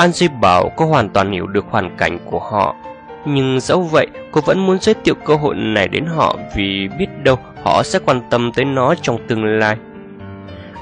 Angie 0.00 0.28
bảo 0.40 0.72
cô 0.76 0.86
hoàn 0.86 1.08
toàn 1.08 1.32
hiểu 1.32 1.46
được 1.46 1.64
hoàn 1.70 1.96
cảnh 1.96 2.18
của 2.24 2.38
họ. 2.38 2.76
Nhưng 3.24 3.60
dẫu 3.60 3.82
vậy, 3.82 4.06
cô 4.32 4.40
vẫn 4.40 4.66
muốn 4.66 4.78
giới 4.80 4.94
thiệu 5.04 5.14
cơ 5.24 5.36
hội 5.36 5.54
này 5.54 5.88
đến 5.88 6.06
họ 6.06 6.36
vì 6.56 6.88
biết 6.98 7.06
đâu 7.22 7.36
họ 7.64 7.82
sẽ 7.82 7.98
quan 8.06 8.20
tâm 8.30 8.52
tới 8.52 8.64
nó 8.64 8.94
trong 8.94 9.18
tương 9.28 9.44
lai. 9.44 9.76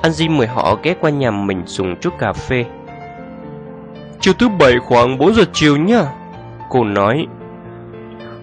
Angie 0.02 0.28
mời 0.28 0.46
họ 0.46 0.78
ghé 0.82 0.94
qua 1.00 1.10
nhà 1.10 1.30
mình 1.30 1.62
dùng 1.66 1.96
chút 2.00 2.18
cà 2.18 2.32
phê. 2.32 2.64
Chiều 4.20 4.34
thứ 4.38 4.48
bảy 4.48 4.78
khoảng 4.78 5.18
4 5.18 5.34
giờ 5.34 5.44
chiều 5.52 5.76
nhá, 5.76 6.04
cô 6.68 6.84
nói. 6.84 7.26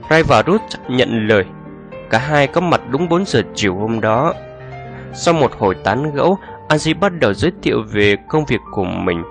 Ray 0.09 0.23
và 0.23 0.43
Ruth 0.47 0.89
nhận 0.89 1.27
lời. 1.27 1.45
Cả 2.09 2.17
hai 2.17 2.47
có 2.47 2.61
mặt 2.61 2.81
đúng 2.89 3.09
4 3.09 3.25
giờ 3.25 3.41
chiều 3.55 3.75
hôm 3.75 4.01
đó. 4.01 4.33
Sau 5.13 5.33
một 5.33 5.51
hồi 5.59 5.75
tán 5.83 6.11
gẫu, 6.13 6.37
Angie 6.67 6.93
bắt 6.93 7.19
đầu 7.19 7.33
giới 7.33 7.51
thiệu 7.61 7.83
về 7.91 8.15
công 8.29 8.45
việc 8.45 8.61
của 8.71 8.85
mình. 8.85 9.23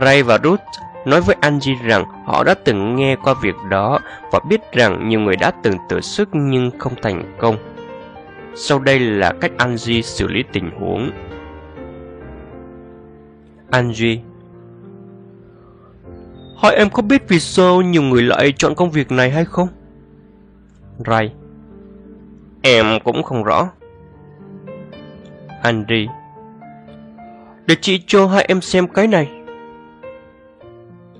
Ray 0.00 0.22
và 0.22 0.38
Ruth 0.44 0.60
nói 1.04 1.20
với 1.20 1.36
Angie 1.40 1.74
rằng 1.84 2.04
họ 2.24 2.44
đã 2.44 2.54
từng 2.64 2.96
nghe 2.96 3.16
qua 3.16 3.34
việc 3.42 3.54
đó 3.70 3.98
và 4.32 4.40
biết 4.48 4.72
rằng 4.72 5.08
nhiều 5.08 5.20
người 5.20 5.36
đã 5.36 5.50
từng 5.62 5.74
thử 5.88 6.00
sức 6.00 6.28
nhưng 6.32 6.70
không 6.78 6.92
thành 7.02 7.36
công. 7.38 7.56
Sau 8.54 8.78
đây 8.78 8.98
là 8.98 9.32
cách 9.40 9.52
Angie 9.58 10.02
xử 10.02 10.28
lý 10.28 10.44
tình 10.52 10.70
huống. 10.80 11.10
Angie 13.70 14.18
Hỏi 16.56 16.74
em 16.74 16.90
có 16.90 17.02
biết 17.02 17.28
vì 17.28 17.40
sao 17.40 17.82
nhiều 17.82 18.02
người 18.02 18.22
lại 18.22 18.52
chọn 18.58 18.74
công 18.74 18.90
việc 18.90 19.12
này 19.12 19.30
hay 19.30 19.44
không? 19.44 19.68
Ray, 21.06 21.32
Em 22.62 22.86
cũng 23.04 23.22
không 23.22 23.44
rõ. 23.44 23.70
Angie 25.62 26.06
Để 27.66 27.76
chị 27.80 28.02
cho 28.06 28.26
hai 28.26 28.44
em 28.48 28.60
xem 28.60 28.88
cái 28.88 29.06
này. 29.06 29.39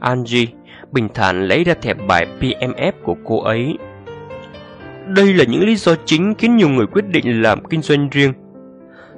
Angie 0.01 0.47
bình 0.93 1.09
thản 1.15 1.49
lấy 1.49 1.65
ra 1.65 1.75
thẻ 1.75 1.95
bài 1.95 2.27
PMF 2.41 2.93
của 3.05 3.17
cô 3.25 3.43
ấy. 3.43 3.79
Đây 5.07 5.35
là 5.35 5.45
những 5.45 5.67
lý 5.67 5.77
do 5.77 5.95
chính 6.05 6.35
khiến 6.35 6.57
nhiều 6.57 6.69
người 6.69 6.87
quyết 6.87 7.05
định 7.09 7.43
làm 7.43 7.65
kinh 7.65 7.83
doanh 7.83 8.09
riêng. 8.09 8.33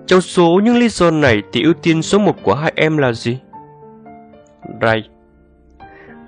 Trong 0.06 0.20
số 0.20 0.60
những 0.64 0.76
lý 0.76 0.88
do 0.88 1.10
này 1.10 1.42
thì 1.52 1.62
ưu 1.62 1.72
tiên 1.74 2.02
số 2.02 2.18
một 2.18 2.42
của 2.42 2.54
hai 2.54 2.72
em 2.76 2.96
là 2.96 3.12
gì? 3.12 3.38
Ray 4.82 5.08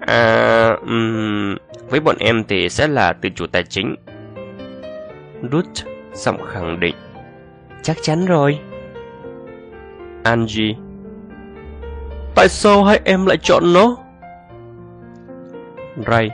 À, 0.00 0.76
um, 0.86 1.56
với 1.90 2.00
bọn 2.00 2.16
em 2.18 2.44
thì 2.48 2.68
sẽ 2.68 2.88
là 2.88 3.12
tự 3.12 3.28
chủ 3.34 3.46
tài 3.46 3.64
chính. 3.64 3.94
Ruth 5.52 5.86
giọng 6.14 6.38
khẳng 6.46 6.80
định. 6.80 6.94
Chắc 7.82 7.96
chắn 8.02 8.26
rồi. 8.26 8.58
Angie 10.22 10.74
Tại 12.34 12.48
sao 12.48 12.84
hai 12.84 13.00
em 13.04 13.26
lại 13.26 13.36
chọn 13.42 13.72
nó? 13.72 13.96
Ray 15.96 16.30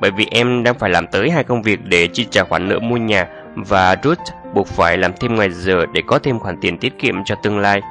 Bởi 0.00 0.10
vì 0.10 0.26
em 0.30 0.62
đang 0.62 0.78
phải 0.78 0.90
làm 0.90 1.06
tới 1.06 1.30
hai 1.30 1.44
công 1.44 1.62
việc 1.62 1.80
để 1.84 2.06
chi 2.06 2.26
trả 2.30 2.44
khoản 2.44 2.68
nợ 2.68 2.78
mua 2.78 2.96
nhà 2.96 3.28
và 3.54 3.96
Ruth 4.02 4.18
buộc 4.54 4.66
phải 4.66 4.98
làm 4.98 5.12
thêm 5.20 5.34
ngoài 5.34 5.50
giờ 5.50 5.86
để 5.92 6.02
có 6.06 6.18
thêm 6.18 6.38
khoản 6.38 6.56
tiền 6.60 6.78
tiết 6.78 6.98
kiệm 6.98 7.24
cho 7.24 7.34
tương 7.34 7.58
lai. 7.58 7.82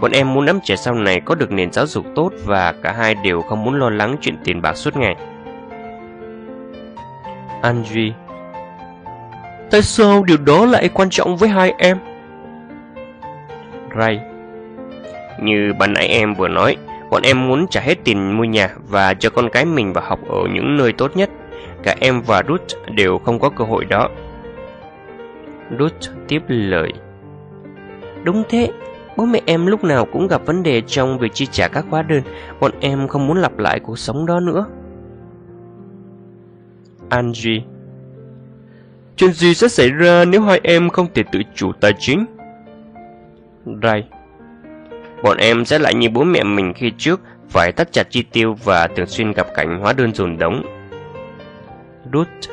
Bọn 0.00 0.10
em 0.12 0.34
muốn 0.34 0.46
đám 0.46 0.60
trẻ 0.64 0.76
sau 0.76 0.94
này 0.94 1.20
có 1.20 1.34
được 1.34 1.52
nền 1.52 1.72
giáo 1.72 1.86
dục 1.86 2.06
tốt 2.14 2.30
và 2.44 2.74
cả 2.82 2.92
hai 2.92 3.14
đều 3.14 3.42
không 3.42 3.64
muốn 3.64 3.78
lo 3.78 3.90
lắng 3.90 4.16
chuyện 4.20 4.36
tiền 4.44 4.62
bạc 4.62 4.76
suốt 4.76 4.96
ngày. 4.96 5.16
Angie 7.62 8.12
Tại 9.70 9.82
sao 9.82 10.24
điều 10.24 10.36
đó 10.36 10.66
lại 10.66 10.88
quan 10.88 11.10
trọng 11.10 11.36
với 11.36 11.48
hai 11.48 11.74
em? 11.78 11.98
Ray 13.98 14.20
Như 15.40 15.72
ban 15.78 15.92
nãy 15.92 16.08
em 16.08 16.34
vừa 16.34 16.48
nói, 16.48 16.76
bọn 17.10 17.22
em 17.22 17.48
muốn 17.48 17.66
trả 17.68 17.80
hết 17.80 17.98
tiền 18.04 18.36
mua 18.36 18.44
nhà 18.44 18.74
và 18.88 19.14
cho 19.14 19.30
con 19.30 19.48
cái 19.52 19.64
mình 19.64 19.92
vào 19.92 20.04
học 20.08 20.20
ở 20.28 20.38
những 20.54 20.76
nơi 20.76 20.92
tốt 20.92 21.16
nhất. 21.16 21.30
Cả 21.82 21.96
em 22.00 22.22
và 22.26 22.42
Ruth 22.48 22.90
đều 22.94 23.18
không 23.18 23.38
có 23.38 23.50
cơ 23.50 23.64
hội 23.64 23.84
đó. 23.84 24.08
Ruth 25.78 26.10
tiếp 26.28 26.42
lời 26.48 26.92
Đúng 28.24 28.42
thế, 28.48 28.72
bố 29.16 29.24
mẹ 29.24 29.40
em 29.46 29.66
lúc 29.66 29.84
nào 29.84 30.06
cũng 30.12 30.28
gặp 30.28 30.46
vấn 30.46 30.62
đề 30.62 30.80
trong 30.80 31.18
việc 31.18 31.34
chi 31.34 31.46
trả 31.46 31.68
các 31.68 31.84
hóa 31.90 32.02
đơn. 32.02 32.22
Bọn 32.60 32.72
em 32.80 33.08
không 33.08 33.26
muốn 33.26 33.38
lặp 33.38 33.58
lại 33.58 33.80
cuộc 33.80 33.98
sống 33.98 34.26
đó 34.26 34.40
nữa. 34.40 34.66
Angie 37.08 37.62
Chuyện 39.16 39.32
gì 39.32 39.54
sẽ 39.54 39.68
xảy 39.68 39.90
ra 39.90 40.24
nếu 40.24 40.42
hai 40.42 40.60
em 40.62 40.90
không 40.90 41.06
thể 41.14 41.22
tự 41.32 41.40
chủ 41.54 41.72
tài 41.72 41.92
chính? 41.98 42.26
Ray 43.82 44.08
Bọn 45.22 45.36
em 45.36 45.64
sẽ 45.64 45.78
lại 45.78 45.94
như 45.94 46.08
bố 46.10 46.24
mẹ 46.24 46.42
mình 46.42 46.72
khi 46.72 46.92
trước, 46.98 47.20
Phải 47.50 47.72
tắt 47.72 47.92
chặt 47.92 48.10
chi 48.10 48.22
tiêu 48.22 48.56
và 48.64 48.86
thường 48.86 49.06
xuyên 49.06 49.32
gặp 49.32 49.46
cảnh 49.54 49.78
hóa 49.80 49.92
đơn 49.92 50.14
dồn 50.14 50.38
đống. 50.38 50.62
Ruth. 52.12 52.50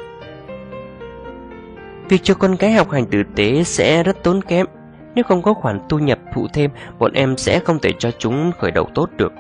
Việc 2.09 2.24
cho 2.24 2.34
con 2.34 2.57
cái 2.57 2.74
học 2.74 2.91
hành 2.91 3.05
tử 3.05 3.24
tế 3.36 3.63
sẽ 3.63 4.03
rất 4.03 4.24
tốn 4.24 4.41
kém. 4.41 4.66
Nếu 5.16 5.24
không 5.24 5.41
có 5.41 5.53
khoản 5.53 5.80
thu 5.89 5.99
nhập 5.99 6.20
phụ 6.36 6.47
thêm, 6.53 6.72
Bọn 6.99 7.13
em 7.13 7.38
sẽ 7.38 7.59
không 7.59 7.80
thể 7.80 7.91
cho 7.99 8.11
chúng 8.11 8.51
khởi 8.59 8.72
đầu 8.72 8.89
tốt 8.95 9.09
được. 9.18 9.34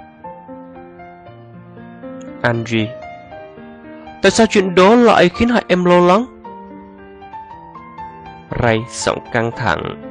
Angie 2.41 2.87
Tại 4.21 4.31
sao 4.31 4.47
chuyện 4.49 4.75
đó 4.75 4.95
lại 4.95 5.29
khiến 5.29 5.49
hại 5.49 5.63
em 5.67 5.85
lo 5.85 5.99
lắng? 5.99 6.25
Ray 8.63 8.79
giọng 8.91 9.19
căng 9.33 9.51
thẳng. 9.57 10.01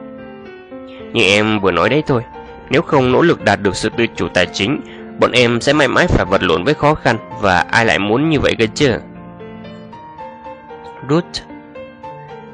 Như 1.13 1.23
em 1.23 1.61
vừa 1.61 1.71
nói 1.71 1.89
đấy 1.89 2.03
thôi. 2.07 2.23
Nếu 2.71 2.83
không 2.83 3.13
nỗ 3.13 3.23
lực 3.23 3.45
đạt 3.45 3.61
được 3.63 3.77
sự 3.77 3.91
tự 3.97 4.07
chủ 4.17 4.29
tài 4.29 4.47
chính, 4.47 4.81
Bọn 5.21 5.33
em 5.33 5.61
sẽ 5.61 5.73
mãi 5.73 5.89
mãi 5.89 6.07
phải 6.09 6.25
vật 6.25 6.43
lộn 6.43 6.65
với 6.65 6.75
khó 6.75 6.95
khăn, 6.95 7.17
Và 7.41 7.61
ai 7.61 7.87
lại 7.87 7.99
muốn 7.99 8.31
như 8.31 8.41
vậy 8.41 8.55
cơ 8.59 8.67
chứ? 8.75 8.99
Ruth. 11.09 11.43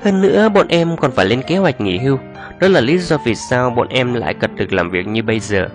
Hơn 0.05 0.21
nữa, 0.21 0.49
bọn 0.49 0.69
em 0.69 0.97
còn 0.97 1.13
phải 1.13 1.27
lên 1.27 1.43
kế 1.43 1.57
hoạch 1.57 1.81
nghỉ 1.81 1.99
hưu. 1.99 2.19
Đó 2.61 2.69
là 2.69 2.81
lý 2.81 2.99
do 2.99 3.17
vì 3.25 3.35
sao 3.35 3.71
bọn 3.71 3.89
em 3.89 4.15
lại 4.15 4.35
cật 4.35 4.55
được 4.55 4.73
làm 4.73 4.91
việc 4.91 5.07
như 5.07 5.23
bây 5.23 5.41
giờ. 5.41 5.69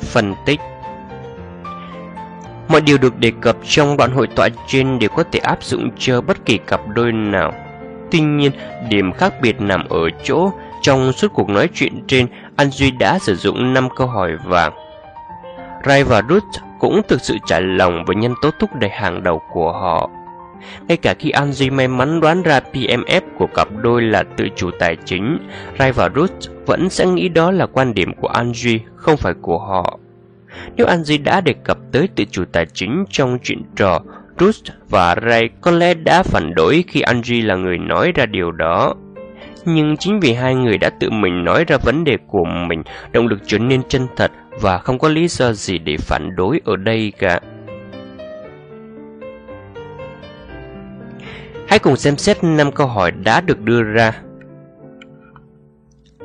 Phân 0.00 0.34
tích. 0.46 0.60
Mọi 2.68 2.80
điều 2.80 2.98
được 2.98 3.18
đề 3.18 3.32
cập 3.40 3.56
trong 3.64 3.96
đoạn 3.96 4.12
hội 4.12 4.28
thoại 4.36 4.50
trên 4.66 4.98
đều 4.98 5.10
có 5.10 5.24
thể 5.32 5.38
áp 5.38 5.64
dụng 5.64 5.90
cho 5.98 6.20
bất 6.20 6.44
kỳ 6.44 6.58
cặp 6.58 6.80
đôi 6.94 7.12
nào. 7.12 7.52
Tuy 8.12 8.20
nhiên, 8.20 8.52
điểm 8.88 9.12
khác 9.12 9.34
biệt 9.42 9.60
nằm 9.60 9.88
ở 9.88 10.10
chỗ 10.24 10.52
trong 10.82 11.12
suốt 11.12 11.32
cuộc 11.34 11.48
nói 11.48 11.68
chuyện 11.74 11.92
trên, 12.06 12.26
An 12.56 12.70
Duy 12.70 12.90
đã 12.90 13.18
sử 13.18 13.36
dụng 13.36 13.74
5 13.74 13.88
câu 13.96 14.06
hỏi 14.06 14.30
vàng. 14.44 14.72
Ray 15.86 16.04
và 16.04 16.22
Ruth 16.28 16.62
cũng 16.78 17.00
thực 17.08 17.20
sự 17.20 17.36
trả 17.46 17.60
lòng 17.60 18.04
với 18.04 18.16
nhân 18.16 18.34
tố 18.42 18.50
thúc 18.58 18.70
đẩy 18.74 18.90
hàng 18.90 19.22
đầu 19.22 19.42
của 19.52 19.72
họ. 19.72 20.10
Ngay 20.88 20.96
cả 20.96 21.14
khi 21.18 21.30
An 21.30 21.52
Duy 21.52 21.70
may 21.70 21.88
mắn 21.88 22.20
đoán 22.20 22.42
ra 22.42 22.60
PMF 22.72 23.20
của 23.38 23.46
cặp 23.46 23.68
đôi 23.82 24.02
là 24.02 24.22
tự 24.36 24.48
chủ 24.56 24.70
tài 24.78 24.96
chính, 25.04 25.38
Ray 25.78 25.92
và 25.92 26.10
Ruth 26.14 26.66
vẫn 26.66 26.90
sẽ 26.90 27.06
nghĩ 27.06 27.28
đó 27.28 27.50
là 27.50 27.66
quan 27.66 27.94
điểm 27.94 28.12
của 28.20 28.28
An 28.28 28.52
Duy, 28.54 28.80
không 28.96 29.16
phải 29.16 29.34
của 29.42 29.58
họ. 29.58 29.98
Nếu 30.76 30.86
Angie 30.86 31.18
đã 31.18 31.40
đề 31.40 31.54
cập 31.64 31.78
tới 31.92 32.08
tự 32.16 32.24
chủ 32.30 32.44
tài 32.52 32.66
chính 32.66 33.04
trong 33.10 33.38
chuyện 33.42 33.62
trò, 33.76 34.00
Ruth 34.38 34.70
và 34.88 35.16
Ray 35.28 35.48
có 35.60 35.70
lẽ 35.70 35.94
đã 35.94 36.22
phản 36.22 36.54
đối 36.54 36.84
khi 36.88 37.00
Angie 37.00 37.42
là 37.42 37.56
người 37.56 37.78
nói 37.78 38.12
ra 38.14 38.26
điều 38.26 38.52
đó. 38.52 38.94
Nhưng 39.64 39.96
chính 39.96 40.20
vì 40.20 40.32
hai 40.32 40.54
người 40.54 40.78
đã 40.78 40.90
tự 40.90 41.10
mình 41.10 41.44
nói 41.44 41.64
ra 41.64 41.76
vấn 41.76 42.04
đề 42.04 42.16
của 42.26 42.44
mình, 42.44 42.82
động 43.12 43.26
lực 43.26 43.38
trở 43.46 43.58
nên 43.58 43.82
chân 43.88 44.06
thật 44.16 44.30
và 44.60 44.78
không 44.78 44.98
có 44.98 45.08
lý 45.08 45.28
do 45.28 45.52
gì 45.52 45.78
để 45.78 45.96
phản 45.96 46.36
đối 46.36 46.60
ở 46.64 46.76
đây 46.76 47.12
cả. 47.18 47.40
Hãy 51.68 51.78
cùng 51.78 51.96
xem 51.96 52.16
xét 52.16 52.44
5 52.44 52.72
câu 52.72 52.86
hỏi 52.86 53.10
đã 53.10 53.40
được 53.40 53.60
đưa 53.60 53.82
ra. 53.82 54.12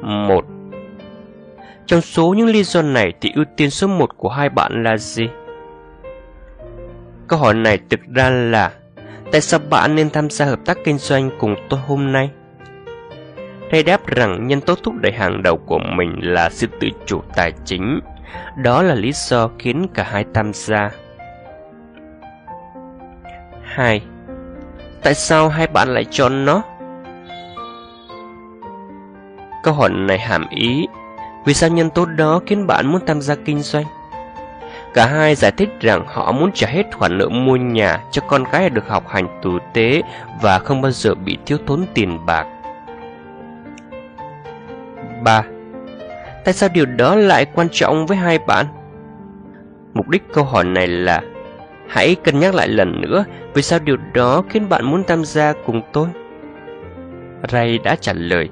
1. 0.01 0.45
Trong 1.85 2.01
số 2.01 2.33
những 2.37 2.47
lý 2.47 2.63
do 2.63 2.81
này 2.81 3.13
thì 3.21 3.31
ưu 3.35 3.45
tiên 3.57 3.69
số 3.69 3.87
1 3.87 4.17
của 4.17 4.29
hai 4.29 4.49
bạn 4.49 4.83
là 4.83 4.97
gì? 4.97 5.29
Câu 7.27 7.39
hỏi 7.39 7.53
này 7.53 7.79
thực 7.89 7.99
ra 8.15 8.29
là, 8.29 8.71
Tại 9.31 9.41
sao 9.41 9.59
bạn 9.69 9.95
nên 9.95 10.09
tham 10.09 10.29
gia 10.29 10.45
hợp 10.45 10.59
tác 10.65 10.77
kinh 10.83 10.97
doanh 10.97 11.29
cùng 11.39 11.55
tôi 11.69 11.79
hôm 11.79 12.11
nay? 12.11 12.29
Thầy 13.71 13.83
đáp 13.83 14.07
rằng 14.07 14.47
nhân 14.47 14.61
tố 14.61 14.75
thúc 14.83 14.93
đẩy 15.01 15.11
hàng 15.11 15.43
đầu 15.43 15.57
của 15.57 15.79
mình 15.97 16.19
là 16.21 16.49
sự 16.49 16.67
tự 16.79 16.87
chủ 17.05 17.21
tài 17.35 17.53
chính. 17.65 17.99
Đó 18.63 18.83
là 18.83 18.95
lý 18.95 19.11
do 19.11 19.49
khiến 19.59 19.87
cả 19.93 20.03
hai 20.03 20.25
tham 20.33 20.53
gia. 20.53 20.89
2. 23.63 24.01
Tại 25.03 25.13
sao 25.13 25.49
hai 25.49 25.67
bạn 25.67 25.87
lại 25.89 26.05
chọn 26.11 26.45
nó? 26.45 26.61
Câu 29.63 29.73
hỏi 29.73 29.89
này 29.89 30.19
hàm 30.19 30.45
ý 30.49 30.87
vì 31.45 31.53
sao 31.53 31.69
nhân 31.69 31.89
tố 31.89 32.05
đó 32.05 32.41
khiến 32.45 32.67
bạn 32.67 32.87
muốn 32.87 33.05
tham 33.05 33.21
gia 33.21 33.35
kinh 33.35 33.59
doanh? 33.59 33.85
Cả 34.93 35.07
hai 35.07 35.35
giải 35.35 35.51
thích 35.51 35.69
rằng 35.79 36.03
họ 36.07 36.31
muốn 36.31 36.51
trả 36.51 36.67
hết 36.67 36.83
khoản 36.93 37.17
nợ 37.17 37.29
mua 37.29 37.55
nhà 37.55 37.99
cho 38.11 38.21
con 38.27 38.43
gái 38.51 38.69
được 38.69 38.87
học 38.87 39.07
hành 39.07 39.27
tử 39.43 39.59
tế 39.73 40.01
và 40.41 40.59
không 40.59 40.81
bao 40.81 40.91
giờ 40.91 41.15
bị 41.15 41.37
thiếu 41.45 41.57
thốn 41.67 41.85
tiền 41.93 42.25
bạc. 42.25 42.45
3. 45.23 45.43
Tại 46.45 46.53
sao 46.53 46.69
điều 46.73 46.85
đó 46.85 47.15
lại 47.15 47.45
quan 47.53 47.67
trọng 47.71 48.05
với 48.05 48.17
hai 48.17 48.39
bạn? 48.39 48.65
Mục 49.93 50.09
đích 50.09 50.23
câu 50.33 50.43
hỏi 50.43 50.63
này 50.63 50.87
là 50.87 51.21
Hãy 51.87 52.15
cân 52.15 52.39
nhắc 52.39 52.55
lại 52.55 52.67
lần 52.67 53.01
nữa 53.01 53.25
vì 53.53 53.61
sao 53.61 53.79
điều 53.79 53.97
đó 54.13 54.43
khiến 54.49 54.69
bạn 54.69 54.85
muốn 54.85 55.03
tham 55.03 55.25
gia 55.25 55.53
cùng 55.65 55.81
tôi. 55.93 56.07
Ray 57.49 57.77
đã 57.83 57.95
trả 57.95 58.13
lời 58.13 58.49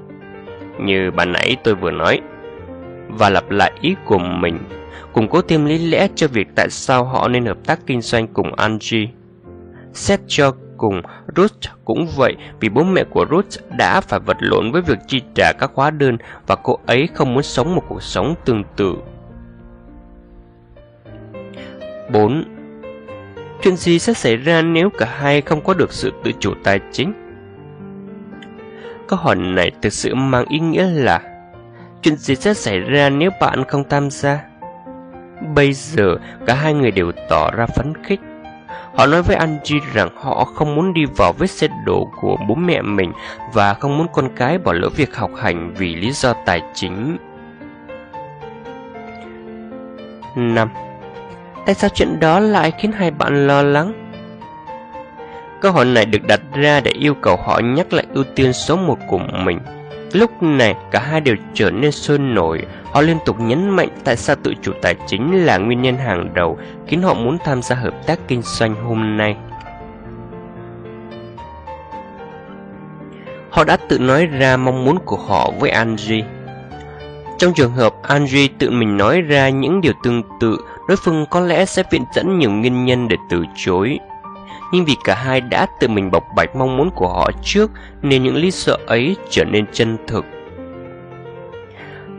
Như 0.80 1.10
bà 1.16 1.24
nãy 1.24 1.56
tôi 1.64 1.74
vừa 1.74 1.90
nói 1.90 2.20
và 3.08 3.30
lặp 3.30 3.50
lại 3.50 3.72
ý 3.80 3.94
của 4.04 4.18
mình, 4.18 4.58
củng 5.16 5.28
cố 5.28 5.42
thêm 5.42 5.64
lý 5.64 5.78
lẽ 5.78 6.08
cho 6.14 6.28
việc 6.28 6.48
tại 6.54 6.70
sao 6.70 7.04
họ 7.04 7.28
nên 7.28 7.46
hợp 7.46 7.58
tác 7.66 7.80
kinh 7.86 8.00
doanh 8.00 8.26
cùng 8.28 8.54
Angie. 8.54 9.08
Xét 9.92 10.20
cho 10.26 10.52
cùng, 10.76 11.02
Ruth 11.36 11.70
cũng 11.84 12.06
vậy 12.16 12.36
vì 12.60 12.68
bố 12.68 12.82
mẹ 12.82 13.04
của 13.10 13.26
Ruth 13.30 13.76
đã 13.78 14.00
phải 14.00 14.20
vật 14.20 14.36
lộn 14.40 14.72
với 14.72 14.82
việc 14.82 14.98
chi 15.08 15.22
trả 15.34 15.52
các 15.52 15.70
hóa 15.74 15.90
đơn 15.90 16.16
và 16.46 16.56
cô 16.62 16.78
ấy 16.86 17.08
không 17.14 17.34
muốn 17.34 17.42
sống 17.42 17.74
một 17.74 17.82
cuộc 17.88 18.02
sống 18.02 18.34
tương 18.44 18.64
tự. 18.76 18.94
4. 22.12 22.44
Chuyện 23.62 23.76
gì 23.76 23.98
sẽ 23.98 24.12
xảy 24.12 24.36
ra 24.36 24.62
nếu 24.62 24.90
cả 24.90 25.06
hai 25.18 25.40
không 25.40 25.64
có 25.64 25.74
được 25.74 25.92
sự 25.92 26.12
tự 26.24 26.30
chủ 26.40 26.54
tài 26.64 26.80
chính? 26.92 27.12
Câu 29.08 29.18
hỏi 29.18 29.36
này 29.36 29.70
thực 29.82 29.92
sự 29.92 30.14
mang 30.14 30.44
ý 30.48 30.58
nghĩa 30.58 30.86
là 30.90 31.20
chuyện 32.02 32.16
gì 32.16 32.34
sẽ 32.34 32.54
xảy 32.54 32.80
ra 32.80 33.10
nếu 33.10 33.30
bạn 33.40 33.64
không 33.64 33.84
tham 33.88 34.10
gia? 34.10 34.55
Bây 35.54 35.72
giờ, 35.72 36.16
cả 36.46 36.54
hai 36.54 36.74
người 36.74 36.90
đều 36.90 37.12
tỏ 37.28 37.50
ra 37.50 37.66
phấn 37.66 37.92
khích. 38.04 38.20
Họ 38.94 39.06
nói 39.06 39.22
với 39.22 39.36
Angie 39.36 39.80
rằng 39.92 40.08
họ 40.16 40.44
không 40.44 40.74
muốn 40.74 40.94
đi 40.94 41.04
vào 41.16 41.32
vết 41.32 41.50
xe 41.50 41.68
đổ 41.84 42.10
của 42.20 42.36
bố 42.48 42.54
mẹ 42.54 42.82
mình 42.82 43.12
và 43.52 43.74
không 43.74 43.98
muốn 43.98 44.06
con 44.12 44.28
cái 44.36 44.58
bỏ 44.58 44.72
lỡ 44.72 44.88
việc 44.96 45.16
học 45.16 45.30
hành 45.36 45.74
vì 45.74 45.94
lý 45.94 46.10
do 46.12 46.32
tài 46.32 46.62
chính. 46.74 47.16
5. 50.36 50.68
Tại 51.66 51.74
sao 51.74 51.90
chuyện 51.94 52.20
đó 52.20 52.40
lại 52.40 52.72
khiến 52.78 52.92
hai 52.92 53.10
bạn 53.10 53.46
lo 53.46 53.62
lắng? 53.62 53.92
Câu 55.60 55.72
hỏi 55.72 55.84
này 55.84 56.04
được 56.04 56.26
đặt 56.26 56.40
ra 56.52 56.80
để 56.80 56.90
yêu 56.90 57.14
cầu 57.14 57.36
họ 57.36 57.58
nhắc 57.58 57.92
lại 57.92 58.06
ưu 58.14 58.24
tiên 58.24 58.52
số 58.52 58.76
một 58.76 58.98
của 59.08 59.18
mình. 59.18 59.58
Lúc 60.12 60.42
này 60.42 60.74
cả 60.90 61.00
hai 61.00 61.20
đều 61.20 61.36
trở 61.54 61.70
nên 61.70 61.92
sôi 61.92 62.18
nổi 62.18 62.62
Họ 62.96 63.02
liên 63.02 63.18
tục 63.24 63.40
nhấn 63.40 63.70
mạnh 63.70 63.88
tại 64.04 64.16
sao 64.16 64.36
tự 64.42 64.54
chủ 64.62 64.72
tài 64.82 64.94
chính 65.06 65.46
là 65.46 65.58
nguyên 65.58 65.82
nhân 65.82 65.96
hàng 65.98 66.34
đầu 66.34 66.58
Khiến 66.86 67.02
họ 67.02 67.14
muốn 67.14 67.38
tham 67.44 67.62
gia 67.62 67.76
hợp 67.76 68.06
tác 68.06 68.18
kinh 68.28 68.42
doanh 68.42 68.74
hôm 68.74 69.16
nay. 69.16 69.36
Họ 73.50 73.64
đã 73.64 73.76
tự 73.76 73.98
nói 73.98 74.26
ra 74.26 74.56
mong 74.56 74.84
muốn 74.84 74.98
của 75.04 75.16
họ 75.16 75.50
với 75.58 75.70
Angie. 75.70 76.24
Trong 77.38 77.52
trường 77.54 77.72
hợp 77.72 77.94
Angie 78.02 78.48
tự 78.58 78.70
mình 78.70 78.96
nói 78.96 79.20
ra 79.20 79.48
những 79.48 79.80
điều 79.80 79.92
tương 80.02 80.22
tự, 80.40 80.58
Đối 80.88 80.96
phương 80.96 81.26
có 81.30 81.40
lẽ 81.40 81.64
sẽ 81.64 81.82
viện 81.90 82.04
dẫn 82.14 82.38
nhiều 82.38 82.50
nguyên 82.50 82.84
nhân 82.84 83.08
để 83.08 83.16
từ 83.30 83.44
chối. 83.56 83.98
Nhưng 84.72 84.84
vì 84.84 84.96
cả 85.04 85.14
hai 85.14 85.40
đã 85.40 85.66
tự 85.80 85.88
mình 85.88 86.10
bộc 86.10 86.24
bạch 86.36 86.56
mong 86.56 86.76
muốn 86.76 86.90
của 86.90 87.08
họ 87.08 87.30
trước, 87.42 87.70
nên 88.02 88.22
những 88.22 88.36
lý 88.36 88.50
do 88.50 88.76
ấy 88.86 89.16
trở 89.30 89.44
nên 89.44 89.66
chân 89.72 89.96
thực. 90.06 90.24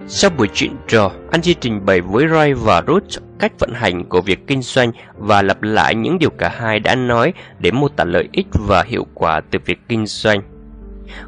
Sau 0.10 0.32
buổi 0.38 0.48
chuyện 0.54 0.76
trò, 0.88 1.12
Angie 1.32 1.54
trình 1.54 1.86
bày 1.86 2.02
với 2.02 2.28
Ray 2.28 2.54
và 2.54 2.84
Ruth 2.88 3.24
cách 3.40 3.52
vận 3.60 3.74
hành 3.74 4.06
của 4.10 4.22
việc 4.22 4.48
kinh 4.48 4.62
doanh 4.62 4.92
và 5.18 5.42
lặp 5.42 5.64
lại 5.64 5.96
những 5.96 6.20
điều 6.20 6.30
cả 6.30 6.50
hai 6.50 6.80
đã 6.80 6.96
nói 6.96 7.34
để 7.60 7.72
mô 7.72 7.88
tả 7.88 8.04
lợi 8.04 8.30
ích 8.32 8.48
và 8.54 8.84
hiệu 8.84 9.08
quả 9.14 9.42
từ 9.52 9.60
việc 9.66 9.80
kinh 9.90 10.06
doanh. 10.06 10.42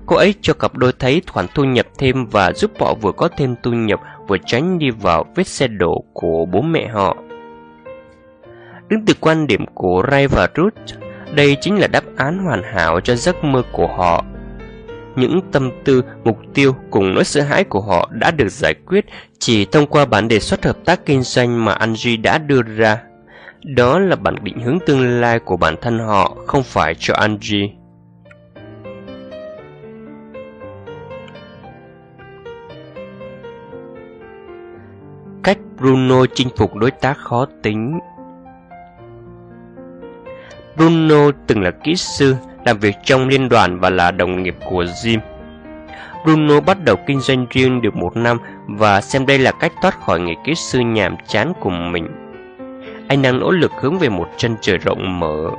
Cô 0.06 0.16
ấy 0.16 0.34
cho 0.42 0.54
cặp 0.54 0.78
đôi 0.78 0.94
thấy 1.00 1.22
khoản 1.28 1.46
thu 1.56 1.64
nhập 1.64 1.86
thêm 1.98 2.26
và 2.26 2.54
giúp 2.54 2.72
họ 2.80 2.94
vừa 2.94 3.12
có 3.12 3.30
thêm 3.38 3.56
thu 3.64 3.72
nhập 3.72 4.00
vừa 4.28 4.38
tránh 4.46 4.80
đi 4.80 4.90
vào 4.90 5.26
vết 5.36 5.48
xe 5.48 5.68
đổ 5.68 6.04
của 6.14 6.46
bố 6.46 6.62
mẹ 6.62 6.88
họ. 6.88 7.18
Đứng 8.90 9.06
từ 9.06 9.14
quan 9.20 9.48
điểm 9.48 9.66
của 9.74 10.04
Ray 10.12 10.28
và 10.28 10.48
Ruth, 10.56 11.00
đây 11.34 11.58
chính 11.62 11.80
là 11.80 11.88
đáp 11.88 12.04
án 12.18 12.40
hoàn 12.40 12.64
hảo 12.64 13.00
cho 13.00 13.16
giấc 13.16 13.44
mơ 13.44 13.64
của 13.72 13.88
họ. 13.88 14.26
Những 15.16 15.42
tâm 15.52 15.72
tư, 15.84 16.04
mục 16.24 16.38
tiêu 16.54 16.76
cùng 16.92 17.14
nỗi 17.14 17.24
sợ 17.24 17.42
hãi 17.42 17.64
của 17.64 17.82
họ 17.82 18.10
đã 18.12 18.32
được 18.32 18.50
giải 18.50 18.74
quyết 18.88 19.06
chỉ 19.40 19.66
thông 19.66 19.86
qua 19.86 20.06
bản 20.06 20.28
đề 20.28 20.40
xuất 20.40 20.66
hợp 20.66 20.78
tác 20.86 21.06
kinh 21.06 21.22
doanh 21.22 21.66
mà 21.66 21.74
Angie 21.74 22.18
đã 22.18 22.38
đưa 22.38 22.62
ra. 22.62 23.02
Đó 23.64 24.00
là 24.00 24.16
bản 24.16 24.36
định 24.44 24.60
hướng 24.60 24.80
tương 24.86 25.22
lai 25.22 25.40
của 25.40 25.58
bản 25.58 25.76
thân 25.82 26.00
họ, 26.00 26.38
không 26.48 26.64
phải 26.64 26.96
cho 27.00 27.14
Angie. 27.14 27.70
Cách 35.44 35.58
Bruno 35.78 36.26
chinh 36.36 36.48
phục 36.58 36.76
đối 36.76 36.92
tác 36.92 37.18
khó 37.18 37.46
tính 37.64 38.00
Bruno 40.80 41.32
từng 41.48 41.62
là 41.62 41.72
kỹ 41.84 41.96
sư, 41.96 42.36
làm 42.66 42.78
việc 42.78 42.96
trong 43.04 43.28
liên 43.28 43.50
đoàn 43.50 43.80
và 43.80 43.90
là 43.90 44.12
đồng 44.12 44.44
nghiệp 44.44 44.56
của 44.70 44.84
Jim. 44.84 45.20
Bruno 46.24 46.60
bắt 46.60 46.84
đầu 46.84 46.96
kinh 47.08 47.20
doanh 47.20 47.46
riêng 47.50 47.82
được 47.82 47.96
một 47.96 48.18
năm 48.18 48.38
và 48.68 49.02
xem 49.02 49.26
đây 49.26 49.40
là 49.40 49.52
cách 49.52 49.74
thoát 49.82 50.00
khỏi 50.00 50.20
nghề 50.20 50.34
kỹ 50.46 50.56
sư 50.56 50.80
nhàm 50.80 51.16
chán 51.28 51.54
của 51.60 51.70
mình. 51.70 52.08
Anh 53.08 53.22
đang 53.22 53.40
nỗ 53.40 53.52
lực 53.52 53.72
hướng 53.82 54.00
về 54.00 54.10
một 54.10 54.30
chân 54.38 54.56
trời 54.62 54.78
rộng 54.78 55.20
mở. 55.20 55.50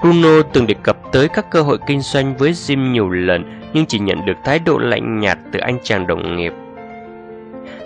Bruno 0.00 0.42
từng 0.52 0.66
đề 0.66 0.74
cập 0.82 0.96
tới 1.12 1.28
các 1.28 1.50
cơ 1.50 1.62
hội 1.62 1.78
kinh 1.86 2.00
doanh 2.00 2.36
với 2.36 2.52
Jim 2.52 2.90
nhiều 2.90 3.10
lần, 3.10 3.60
nhưng 3.72 3.86
chỉ 3.86 3.98
nhận 3.98 4.26
được 4.26 4.36
thái 4.44 4.58
độ 4.58 4.78
lạnh 4.78 5.20
nhạt 5.20 5.38
từ 5.52 5.60
anh 5.60 5.78
chàng 5.82 6.06
đồng 6.06 6.36
nghiệp. 6.36 6.52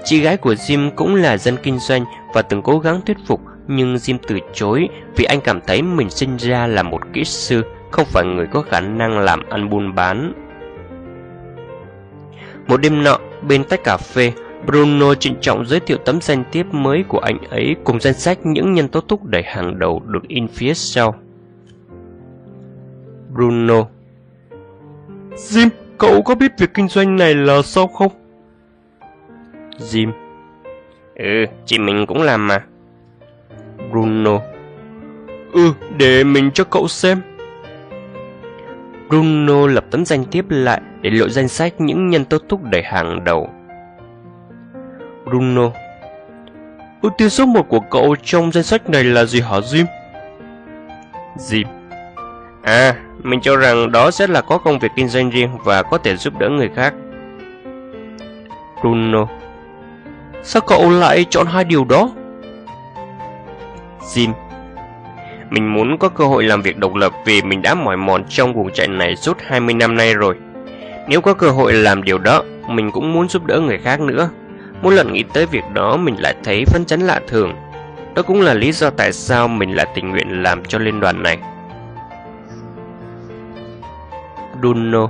Chị 0.05 0.20
gái 0.20 0.36
của 0.36 0.55
Jim 0.55 0.90
cũng 0.97 1.14
là 1.14 1.36
dân 1.36 1.57
kinh 1.62 1.78
doanh 1.78 2.05
và 2.34 2.42
từng 2.42 2.62
cố 2.62 2.78
gắng 2.78 3.01
thuyết 3.07 3.16
phục 3.26 3.40
nhưng 3.67 3.95
Jim 3.95 4.19
từ 4.29 4.39
chối 4.53 4.89
vì 5.17 5.25
anh 5.25 5.41
cảm 5.41 5.61
thấy 5.67 5.83
mình 5.83 6.11
sinh 6.11 6.37
ra 6.37 6.67
là 6.67 6.83
một 6.83 7.01
kỹ 7.12 7.25
sư, 7.25 7.62
không 7.91 8.05
phải 8.05 8.25
người 8.25 8.47
có 8.47 8.62
khả 8.62 8.81
năng 8.81 9.19
làm 9.19 9.43
ăn 9.49 9.71
buôn 9.71 9.95
bán. 9.95 10.33
Một 12.67 12.77
đêm 12.77 13.03
nọ, 13.03 13.19
bên 13.49 13.65
tách 13.65 13.85
cà 13.85 13.97
phê, 13.97 14.33
Bruno 14.67 15.15
trịnh 15.15 15.37
trọng 15.41 15.67
giới 15.67 15.81
thiệu 15.81 15.99
tấm 16.05 16.21
danh 16.21 16.45
thiếp 16.53 16.67
mới 16.75 17.05
của 17.09 17.19
anh 17.19 17.39
ấy 17.51 17.77
cùng 17.85 18.01
danh 18.01 18.15
sách 18.15 18.39
những 18.45 18.73
nhân 18.73 18.89
tố 18.89 19.01
thúc 19.01 19.25
đẩy 19.25 19.43
hàng 19.43 19.79
đầu 19.79 20.03
được 20.07 20.29
in 20.29 20.49
phía 20.49 20.75
sau. 20.75 21.15
Bruno 23.33 23.87
Jim, 25.31 25.69
cậu 25.99 26.23
có 26.23 26.35
biết 26.35 26.53
việc 26.59 26.75
kinh 26.75 26.89
doanh 26.89 27.17
này 27.17 27.35
là 27.35 27.62
sao 27.62 27.87
không? 27.87 28.12
Jim 29.79 30.12
Ừ, 31.15 31.45
chị 31.67 31.79
mình 31.79 32.07
cũng 32.07 32.23
làm 32.23 32.47
mà. 32.47 32.65
Bruno 33.95 34.40
Ừ, 35.53 35.72
để 35.97 36.24
mình 36.24 36.51
cho 36.55 36.64
cậu 36.64 36.88
xem. 36.88 37.20
Bruno 39.09 39.66
lập 39.66 39.84
tấm 39.90 40.05
danh 40.05 40.24
tiếp 40.24 40.45
lại 40.49 40.80
để 41.01 41.11
lộ 41.11 41.28
danh 41.28 41.49
sách 41.49 41.80
những 41.80 42.09
nhân 42.11 42.24
tố 42.24 42.38
thúc 42.49 42.61
đẩy 42.62 42.82
hàng 42.82 43.24
đầu. 43.24 43.51
Bruno 45.24 45.70
Ưu 47.03 47.12
tiên 47.18 47.30
số 47.30 47.47
1 47.47 47.68
của 47.68 47.80
cậu 47.80 48.16
trong 48.22 48.53
danh 48.53 48.64
sách 48.64 48.90
này 48.90 49.05
là 49.05 49.24
gì 49.24 49.40
hả 49.40 49.59
Jim? 49.59 49.84
Jim 51.36 51.64
À, 52.62 52.95
mình 53.22 53.40
cho 53.40 53.57
rằng 53.57 53.92
đó 53.92 54.11
sẽ 54.11 54.26
là 54.26 54.40
có 54.40 54.59
công 54.59 54.78
việc 54.78 54.90
kinh 54.97 55.09
doanh 55.09 55.30
riêng 55.30 55.51
và 55.64 55.82
có 55.82 55.99
thể 55.99 56.16
giúp 56.16 56.38
đỡ 56.38 56.49
người 56.49 56.70
khác. 56.76 56.95
Bruno 58.80 59.26
Sao 60.42 60.62
cậu 60.66 60.90
lại 60.90 61.24
chọn 61.30 61.47
hai 61.47 61.64
điều 61.64 61.84
đó? 61.84 62.11
Jim 64.05 64.33
Mình 65.51 65.75
muốn 65.75 65.99
có 65.99 66.09
cơ 66.09 66.25
hội 66.25 66.45
làm 66.45 66.63
việc 66.63 66.79
độc 66.79 66.95
lập 66.95 67.13
vì 67.25 67.43
mình 67.43 67.63
đã 67.63 67.75
mỏi 67.75 67.97
mòn 67.97 68.25
trong 68.29 68.55
vùng 68.55 68.73
chạy 68.73 68.89
này 68.89 69.17
suốt 69.17 69.37
20 69.47 69.75
năm 69.75 69.97
nay 69.97 70.15
rồi. 70.15 70.37
Nếu 71.09 71.21
có 71.21 71.35
cơ 71.35 71.51
hội 71.51 71.73
làm 71.73 72.03
điều 72.03 72.19
đó, 72.19 72.43
mình 72.69 72.91
cũng 72.91 73.13
muốn 73.13 73.29
giúp 73.29 73.45
đỡ 73.45 73.61
người 73.61 73.79
khác 73.79 74.01
nữa. 74.01 74.31
Mỗi 74.83 74.95
lần 74.95 75.13
nghĩ 75.13 75.25
tới 75.33 75.47
việc 75.47 75.65
đó 75.73 75.97
mình 75.97 76.17
lại 76.19 76.35
thấy 76.45 76.65
phấn 76.65 76.85
chấn 76.85 77.01
lạ 77.01 77.21
thường. 77.29 77.55
Đó 78.15 78.23
cũng 78.23 78.41
là 78.41 78.55
lý 78.55 78.73
do 78.73 78.91
tại 78.91 79.13
sao 79.13 79.49
mình 79.49 79.77
lại 79.77 79.87
tình 79.95 80.11
nguyện 80.11 80.43
làm 80.43 80.65
cho 80.65 80.79
liên 80.79 81.01
đoàn 81.01 81.23
này. 81.23 81.39
Duno 84.63 85.09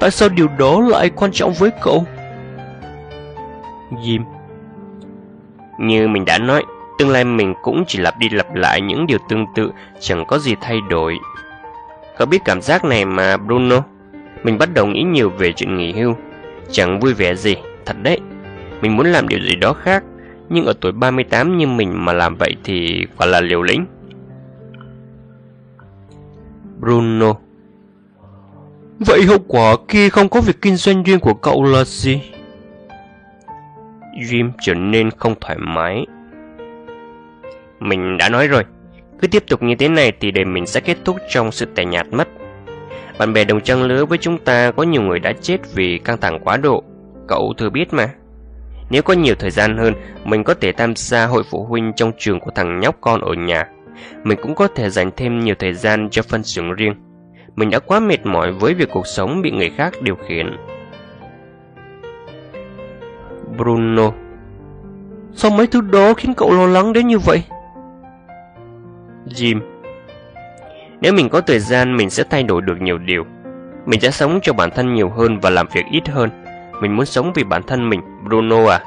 Tại 0.00 0.10
sao 0.10 0.28
điều 0.28 0.48
đó 0.58 0.80
lại 0.80 1.10
quan 1.10 1.32
trọng 1.32 1.52
với 1.52 1.70
cậu? 1.82 2.04
Jim 3.90 4.24
Như 5.78 6.08
mình 6.08 6.24
đã 6.24 6.38
nói, 6.38 6.64
tương 7.00 7.10
lai 7.10 7.24
mình 7.24 7.54
cũng 7.62 7.84
chỉ 7.86 7.98
lặp 7.98 8.18
đi 8.18 8.28
lặp 8.28 8.54
lại 8.54 8.80
những 8.80 9.06
điều 9.06 9.18
tương 9.28 9.46
tự, 9.54 9.72
chẳng 10.00 10.24
có 10.28 10.38
gì 10.38 10.54
thay 10.60 10.80
đổi. 10.90 11.18
Có 12.18 12.26
biết 12.26 12.38
cảm 12.44 12.62
giác 12.62 12.84
này 12.84 13.04
mà 13.04 13.36
Bruno? 13.36 13.82
Mình 14.42 14.58
bắt 14.58 14.74
đầu 14.74 14.86
nghĩ 14.86 15.02
nhiều 15.02 15.30
về 15.30 15.52
chuyện 15.52 15.76
nghỉ 15.76 15.92
hưu. 15.92 16.14
Chẳng 16.70 17.00
vui 17.00 17.14
vẻ 17.14 17.34
gì, 17.34 17.56
thật 17.86 17.96
đấy. 18.02 18.20
Mình 18.80 18.96
muốn 18.96 19.06
làm 19.06 19.28
điều 19.28 19.40
gì 19.40 19.56
đó 19.56 19.72
khác, 19.72 20.04
nhưng 20.48 20.64
ở 20.64 20.72
tuổi 20.80 20.92
38 20.92 21.58
như 21.58 21.66
mình 21.66 22.04
mà 22.04 22.12
làm 22.12 22.36
vậy 22.36 22.56
thì 22.64 23.06
quả 23.16 23.26
là 23.26 23.40
liều 23.40 23.62
lĩnh. 23.62 23.86
Bruno 26.80 27.34
Vậy 28.98 29.22
hậu 29.22 29.38
quả 29.48 29.76
khi 29.88 30.08
không 30.08 30.28
có 30.28 30.40
việc 30.40 30.62
kinh 30.62 30.76
doanh 30.76 31.02
riêng 31.02 31.20
của 31.20 31.34
cậu 31.34 31.64
là 31.64 31.84
gì? 31.84 32.22
Jim 34.18 34.50
trở 34.62 34.74
nên 34.74 35.10
không 35.10 35.34
thoải 35.40 35.58
mái. 35.58 36.06
Mình 37.80 38.18
đã 38.18 38.28
nói 38.28 38.46
rồi, 38.46 38.64
cứ 39.20 39.26
tiếp 39.26 39.44
tục 39.48 39.62
như 39.62 39.74
thế 39.74 39.88
này 39.88 40.12
thì 40.20 40.30
đời 40.30 40.44
mình 40.44 40.66
sẽ 40.66 40.80
kết 40.80 40.96
thúc 41.04 41.16
trong 41.28 41.52
sự 41.52 41.66
tẻ 41.74 41.84
nhạt 41.84 42.06
mất. 42.10 42.28
Bạn 43.18 43.32
bè 43.32 43.44
đồng 43.44 43.60
trang 43.60 43.82
lứa 43.82 44.04
với 44.04 44.18
chúng 44.18 44.38
ta 44.38 44.70
có 44.70 44.82
nhiều 44.82 45.02
người 45.02 45.18
đã 45.18 45.32
chết 45.40 45.74
vì 45.74 45.98
căng 45.98 46.20
thẳng 46.20 46.40
quá 46.44 46.56
độ. 46.56 46.82
Cậu 47.28 47.54
thừa 47.58 47.70
biết 47.70 47.92
mà. 47.92 48.08
Nếu 48.90 49.02
có 49.02 49.14
nhiều 49.14 49.34
thời 49.38 49.50
gian 49.50 49.78
hơn, 49.78 49.94
mình 50.24 50.44
có 50.44 50.54
thể 50.54 50.72
tham 50.72 50.96
gia 50.96 51.26
hội 51.26 51.42
phụ 51.50 51.64
huynh 51.64 51.92
trong 51.96 52.12
trường 52.18 52.40
của 52.40 52.50
thằng 52.54 52.80
nhóc 52.80 52.96
con 53.00 53.20
ở 53.20 53.32
nhà. 53.32 53.66
Mình 54.24 54.38
cũng 54.42 54.54
có 54.54 54.66
thể 54.66 54.90
dành 54.90 55.10
thêm 55.16 55.40
nhiều 55.40 55.54
thời 55.58 55.72
gian 55.72 56.08
cho 56.10 56.22
phân 56.22 56.42
xưởng 56.42 56.72
riêng. 56.72 56.94
Mình 57.56 57.70
đã 57.70 57.78
quá 57.78 58.00
mệt 58.00 58.26
mỏi 58.26 58.52
với 58.52 58.74
việc 58.74 58.88
cuộc 58.92 59.06
sống 59.06 59.42
bị 59.42 59.50
người 59.50 59.70
khác 59.70 59.92
điều 60.02 60.16
khiển. 60.28 60.56
Bruno 63.56 64.12
Sao 65.34 65.50
mấy 65.50 65.66
thứ 65.66 65.80
đó 65.80 66.14
khiến 66.14 66.34
cậu 66.34 66.52
lo 66.52 66.66
lắng 66.66 66.92
đến 66.92 67.06
như 67.06 67.18
vậy? 67.18 67.42
Jim. 69.26 69.60
Nếu 71.00 71.12
mình 71.12 71.28
có 71.28 71.40
thời 71.40 71.58
gian 71.58 71.96
mình 71.96 72.10
sẽ 72.10 72.24
thay 72.30 72.42
đổi 72.42 72.62
được 72.62 72.80
nhiều 72.80 72.98
điều. 72.98 73.24
Mình 73.86 74.00
sẽ 74.00 74.10
sống 74.10 74.38
cho 74.42 74.52
bản 74.52 74.70
thân 74.70 74.94
nhiều 74.94 75.08
hơn 75.08 75.40
và 75.40 75.50
làm 75.50 75.66
việc 75.72 75.84
ít 75.90 76.08
hơn. 76.08 76.30
Mình 76.80 76.96
muốn 76.96 77.06
sống 77.06 77.32
vì 77.34 77.44
bản 77.44 77.62
thân 77.62 77.88
mình, 77.88 78.00
Bruno 78.24 78.66
à? 78.70 78.80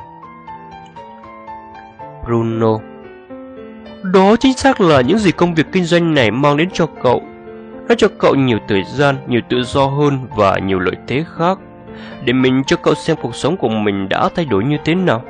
Bruno. 2.26 2.80
Đó 4.14 4.36
chính 4.40 4.54
xác 4.54 4.82
là 4.82 5.02
những 5.02 5.18
gì 5.18 5.32
công 5.32 5.54
việc 5.54 5.66
kinh 5.72 5.84
doanh 5.84 6.14
này 6.14 6.32
mang 6.32 6.58
đến 6.58 6.70
cho 6.74 6.88
cậu. 7.04 7.22
Nó 7.90 7.96
cho 7.96 8.08
cậu 8.18 8.36
nhiều 8.36 8.58
thời 8.68 8.84
gian, 8.84 9.16
nhiều 9.28 9.42
tự 9.50 9.64
do 9.64 9.86
hơn 9.86 10.28
và 10.38 10.60
nhiều 10.60 10.80
lợi 10.80 10.96
thế 11.08 11.26
khác. 11.38 11.58
Để 12.26 12.34
mình 12.34 12.64
cho 12.64 12.76
cậu 12.76 12.96
xem 12.96 13.18
cuộc 13.22 13.36
sống 13.36 13.58
của 13.58 13.70
mình 13.70 14.10
đã 14.10 14.30
thay 14.36 14.46
đổi 14.46 14.64
như 14.64 14.78
thế 14.86 14.96
nào. 14.96 15.24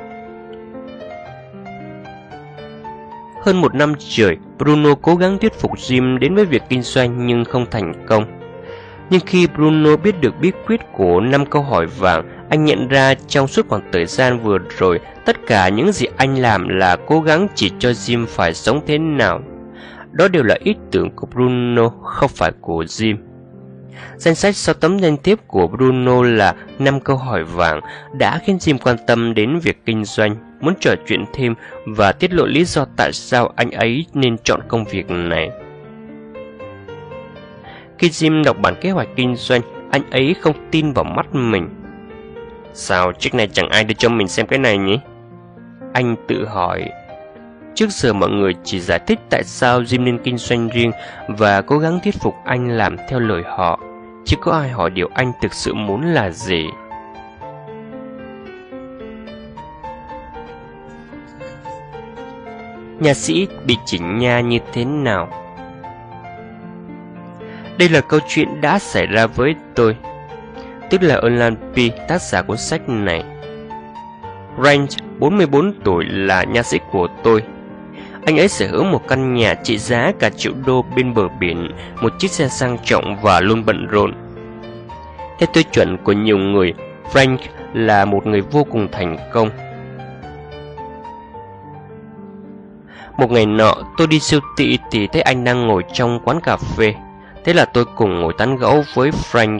Hơn 3.44 3.60
một 3.60 3.74
năm 3.74 3.92
trời, 3.98 4.36
Bruno 4.58 4.94
cố 4.94 5.14
gắng 5.14 5.38
thuyết 5.38 5.54
phục 5.54 5.76
Jim 5.76 6.18
đến 6.18 6.34
với 6.34 6.44
việc 6.44 6.62
kinh 6.68 6.82
doanh 6.82 7.26
nhưng 7.26 7.44
không 7.44 7.66
thành 7.70 8.06
công. 8.06 8.24
Nhưng 9.10 9.20
khi 9.26 9.46
Bruno 9.46 9.96
biết 9.96 10.20
được 10.20 10.34
bí 10.40 10.52
quyết 10.66 10.80
của 10.92 11.20
năm 11.20 11.46
câu 11.46 11.62
hỏi 11.62 11.86
vàng, 11.86 12.46
anh 12.50 12.64
nhận 12.64 12.88
ra 12.88 13.14
trong 13.28 13.48
suốt 13.48 13.68
khoảng 13.68 13.82
thời 13.92 14.06
gian 14.06 14.38
vừa 14.38 14.58
rồi, 14.78 15.00
tất 15.24 15.46
cả 15.46 15.68
những 15.68 15.92
gì 15.92 16.06
anh 16.16 16.38
làm 16.38 16.68
là 16.68 16.96
cố 17.06 17.20
gắng 17.20 17.48
chỉ 17.54 17.70
cho 17.78 17.90
Jim 17.90 18.26
phải 18.26 18.54
sống 18.54 18.80
thế 18.86 18.98
nào. 18.98 19.40
Đó 20.12 20.28
đều 20.28 20.42
là 20.42 20.56
ý 20.60 20.74
tưởng 20.90 21.10
của 21.16 21.26
Bruno, 21.26 21.88
không 21.88 22.30
phải 22.34 22.52
của 22.60 22.84
Jim. 22.84 23.16
Danh 24.16 24.34
sách 24.34 24.56
sau 24.56 24.74
tấm 24.74 24.98
danh 24.98 25.16
thiếp 25.16 25.38
của 25.46 25.66
Bruno 25.66 26.22
là 26.22 26.54
năm 26.78 27.00
câu 27.00 27.16
hỏi 27.16 27.44
vàng 27.44 27.80
đã 28.18 28.38
khiến 28.46 28.56
Jim 28.56 28.78
quan 28.78 28.96
tâm 29.06 29.34
đến 29.34 29.58
việc 29.62 29.82
kinh 29.86 30.04
doanh, 30.04 30.36
muốn 30.60 30.74
trò 30.80 30.94
chuyện 31.06 31.24
thêm 31.32 31.54
và 31.86 32.12
tiết 32.12 32.32
lộ 32.32 32.46
lý 32.46 32.64
do 32.64 32.86
tại 32.96 33.12
sao 33.12 33.52
anh 33.56 33.70
ấy 33.70 34.06
nên 34.14 34.36
chọn 34.38 34.60
công 34.68 34.84
việc 34.84 35.10
này. 35.10 35.50
Khi 37.98 38.08
Jim 38.08 38.44
đọc 38.44 38.56
bản 38.62 38.74
kế 38.80 38.90
hoạch 38.90 39.08
kinh 39.16 39.36
doanh, 39.36 39.60
anh 39.90 40.02
ấy 40.10 40.34
không 40.40 40.68
tin 40.70 40.92
vào 40.92 41.04
mắt 41.04 41.34
mình. 41.34 41.68
Sao 42.72 43.12
trước 43.12 43.34
này 43.34 43.48
chẳng 43.52 43.68
ai 43.68 43.84
đưa 43.84 43.94
cho 43.94 44.08
mình 44.08 44.28
xem 44.28 44.46
cái 44.46 44.58
này 44.58 44.78
nhỉ? 44.78 44.98
Anh 45.92 46.16
tự 46.28 46.46
hỏi. 46.46 46.88
Trước 47.74 47.90
giờ 47.90 48.12
mọi 48.12 48.30
người 48.30 48.54
chỉ 48.64 48.80
giải 48.80 48.98
thích 49.06 49.18
tại 49.30 49.44
sao 49.44 49.82
Jim 49.82 50.04
nên 50.04 50.18
kinh 50.18 50.38
doanh 50.38 50.68
riêng 50.68 50.92
và 51.28 51.60
cố 51.60 51.78
gắng 51.78 52.00
thuyết 52.04 52.14
phục 52.20 52.34
anh 52.44 52.68
làm 52.68 52.96
theo 53.08 53.20
lời 53.20 53.42
họ. 53.46 53.80
Chứ 54.24 54.36
có 54.40 54.52
ai 54.52 54.68
hỏi 54.68 54.90
điều 54.90 55.08
anh 55.14 55.32
thực 55.42 55.54
sự 55.54 55.74
muốn 55.74 56.02
là 56.02 56.30
gì. 56.30 56.64
Nhà 63.00 63.14
sĩ 63.14 63.46
bị 63.66 63.76
chỉnh 63.86 64.18
nha 64.18 64.40
như 64.40 64.58
thế 64.72 64.84
nào? 64.84 65.28
Đây 67.78 67.88
là 67.88 68.00
câu 68.00 68.20
chuyện 68.28 68.60
đã 68.60 68.78
xảy 68.78 69.06
ra 69.06 69.26
với 69.26 69.54
tôi 69.74 69.96
Tức 70.90 71.02
là 71.02 71.20
Erland 71.22 71.56
P, 71.58 72.08
tác 72.08 72.22
giả 72.22 72.42
cuốn 72.42 72.56
sách 72.56 72.88
này. 72.88 73.24
Range, 74.64 74.86
44 75.18 75.72
tuổi 75.84 76.04
là 76.04 76.44
nha 76.44 76.62
sĩ 76.62 76.78
của 76.92 77.08
tôi. 77.22 77.42
Anh 78.26 78.36
ấy 78.38 78.48
sở 78.48 78.66
hữu 78.66 78.84
một 78.84 79.08
căn 79.08 79.34
nhà 79.34 79.54
trị 79.54 79.78
giá 79.78 80.12
cả 80.18 80.30
triệu 80.30 80.52
đô 80.66 80.84
bên 80.96 81.14
bờ 81.14 81.28
biển 81.40 81.70
Một 82.00 82.12
chiếc 82.18 82.30
xe 82.30 82.48
sang 82.48 82.78
trọng 82.84 83.16
và 83.22 83.40
luôn 83.40 83.64
bận 83.66 83.86
rộn. 83.86 84.12
Theo 85.38 85.48
tiêu 85.52 85.62
chuẩn 85.72 85.96
của 86.04 86.12
nhiều 86.12 86.38
người 86.38 86.74
Frank 87.12 87.36
là 87.74 88.04
một 88.04 88.26
người 88.26 88.40
vô 88.40 88.64
cùng 88.64 88.88
thành 88.92 89.16
công. 89.32 89.50
Một 93.16 93.30
ngày 93.30 93.46
nọ 93.46 93.74
tôi 93.96 94.06
đi 94.06 94.20
siêu 94.20 94.40
thị 94.56 94.78
thì 94.90 95.06
thấy 95.06 95.22
anh 95.22 95.44
đang 95.44 95.66
ngồi 95.66 95.82
trong 95.92 96.20
quán 96.24 96.40
cà 96.40 96.56
phê. 96.56 96.94
Thế 97.44 97.52
là 97.52 97.64
tôi 97.64 97.84
cùng 97.96 98.20
ngồi 98.20 98.32
tán 98.38 98.56
gẫu 98.56 98.84
với 98.94 99.10
Frank. 99.10 99.58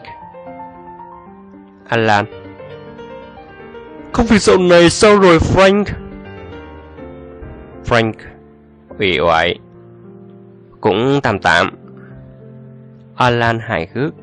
Alan. 1.89 2.25
Công 4.13 4.27
việc 4.27 4.39
dạo 4.43 4.59
này 4.59 4.91
sao 4.91 5.19
rồi 5.19 5.39
Frank? 5.39 5.85
Frank. 7.85 8.13
Ủy 8.99 9.19
oải. 9.21 9.59
Cũng 10.81 11.21
tạm 11.23 11.39
tạm. 11.39 11.71
Alan 13.17 13.59
hài 13.59 13.89
hước. 13.95 14.15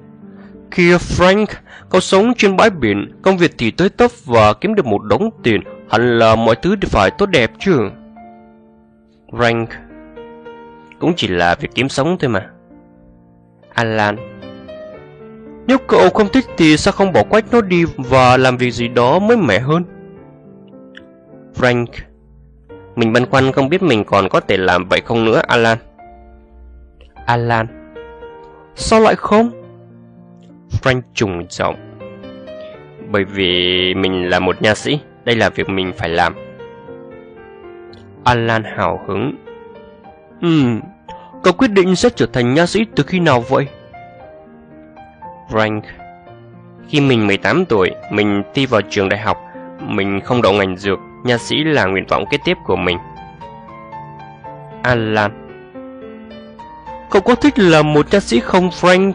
Kìa 0.72 0.98
Frank, 0.98 1.46
cậu 1.90 2.02
sống 2.02 2.34
trên 2.38 2.58
bãi 2.58 2.70
biển, 2.70 3.12
công 3.22 3.38
việc 3.38 3.52
thì 3.58 3.72
tới 3.72 3.90
tấp 3.90 4.12
và 4.26 4.54
kiếm 4.54 4.76
được 4.76 4.86
một 4.86 5.04
đống 5.04 5.30
tiền, 5.44 5.62
hẳn 5.90 6.20
là 6.20 6.36
mọi 6.36 6.56
thứ 6.56 6.76
phải 6.82 7.12
tốt 7.12 7.26
đẹp 7.26 7.52
chứ. 7.60 7.90
Frank 9.32 9.66
Cũng 11.00 11.14
chỉ 11.16 11.28
là 11.28 11.56
việc 11.56 11.70
kiếm 11.76 11.90
sống 11.90 12.18
thôi 12.20 12.30
mà. 12.30 12.50
Alan. 13.74 14.16
Nếu 15.68 15.78
cậu 15.88 16.10
không 16.10 16.30
thích 16.34 16.46
thì 16.58 16.78
sao 16.78 16.92
không 16.92 17.14
bỏ 17.14 17.24
quách 17.24 17.54
nó 17.54 17.62
đi 17.62 17.86
và 17.98 18.38
làm 18.38 18.58
việc 18.58 18.72
gì 18.72 18.88
đó 18.88 19.20
mới 19.20 19.38
mẻ 19.38 19.60
hơn? 19.60 19.84
Frank. 21.56 21.86
Mình 22.96 23.14
băn 23.14 23.26
khoăn 23.26 23.52
không 23.52 23.70
biết 23.70 23.82
mình 23.82 24.04
còn 24.04 24.30
có 24.30 24.40
thể 24.40 24.58
làm 24.58 24.90
vậy 24.90 25.02
không 25.06 25.26
nữa, 25.26 25.42
Alan. 25.48 25.78
Alan. 27.26 27.68
Sao 28.76 29.00
lại 29.00 29.16
không? 29.16 29.52
Frank 30.84 31.02
trùng 31.14 31.46
giọng. 31.50 31.76
Bởi 33.10 33.24
vì 33.24 33.94
mình 33.94 34.30
là 34.30 34.40
một 34.40 34.62
nha 34.62 34.76
sĩ, 34.76 35.00
Đây 35.26 35.36
là 35.36 35.50
việc 35.50 35.70
mình 35.70 35.94
phải 35.98 36.10
làm. 36.10 36.36
Alan 38.24 38.64
hào 38.64 39.00
hứng 39.08 39.36
Ừm, 40.42 40.82
Cậu 41.44 41.54
quyết 41.54 41.72
định 41.72 41.96
sẽ 41.96 42.10
trở 42.16 42.26
thành 42.34 42.54
nha 42.54 42.66
sĩ 42.66 42.86
từ 42.96 43.04
khi 43.04 43.20
nào 43.20 43.44
vậy? 43.50 43.68
Frank 45.50 45.82
Khi 46.88 47.02
mình 47.02 47.28
18 47.28 47.66
tuổi, 47.66 47.92
mình 48.12 48.44
thi 48.54 48.66
vào 48.66 48.82
trường 48.82 49.10
đại 49.10 49.20
học. 49.20 49.38
Mình 49.80 50.22
không 50.22 50.42
đậu 50.42 50.54
ngành 50.54 50.78
dược, 50.78 51.00
nha 51.24 51.38
sĩ 51.38 51.64
là 51.64 51.86
nguyện 51.86 52.06
vọng 52.10 52.24
kế 52.32 52.38
tiếp 52.46 52.58
của 52.66 52.76
mình. 52.76 52.98
Alan 54.84 55.32
Cậu 57.10 57.22
có 57.22 57.36
thích 57.36 57.60
là 57.60 57.82
một 57.82 58.12
nha 58.12 58.20
sĩ 58.20 58.40
không 58.40 58.70
Frank? 58.70 59.14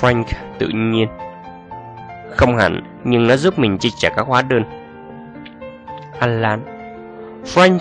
Frank 0.00 0.24
tự 0.58 0.68
nhiên 0.68 1.08
Không 2.30 2.56
hẳn, 2.56 2.80
nhưng 3.04 3.26
nó 3.26 3.36
giúp 3.36 3.58
mình 3.58 3.78
chi 3.78 3.90
trả 3.98 4.08
các 4.10 4.26
hóa 4.26 4.42
đơn. 4.42 4.62
Alan 6.18 6.75
Frank, 7.54 7.78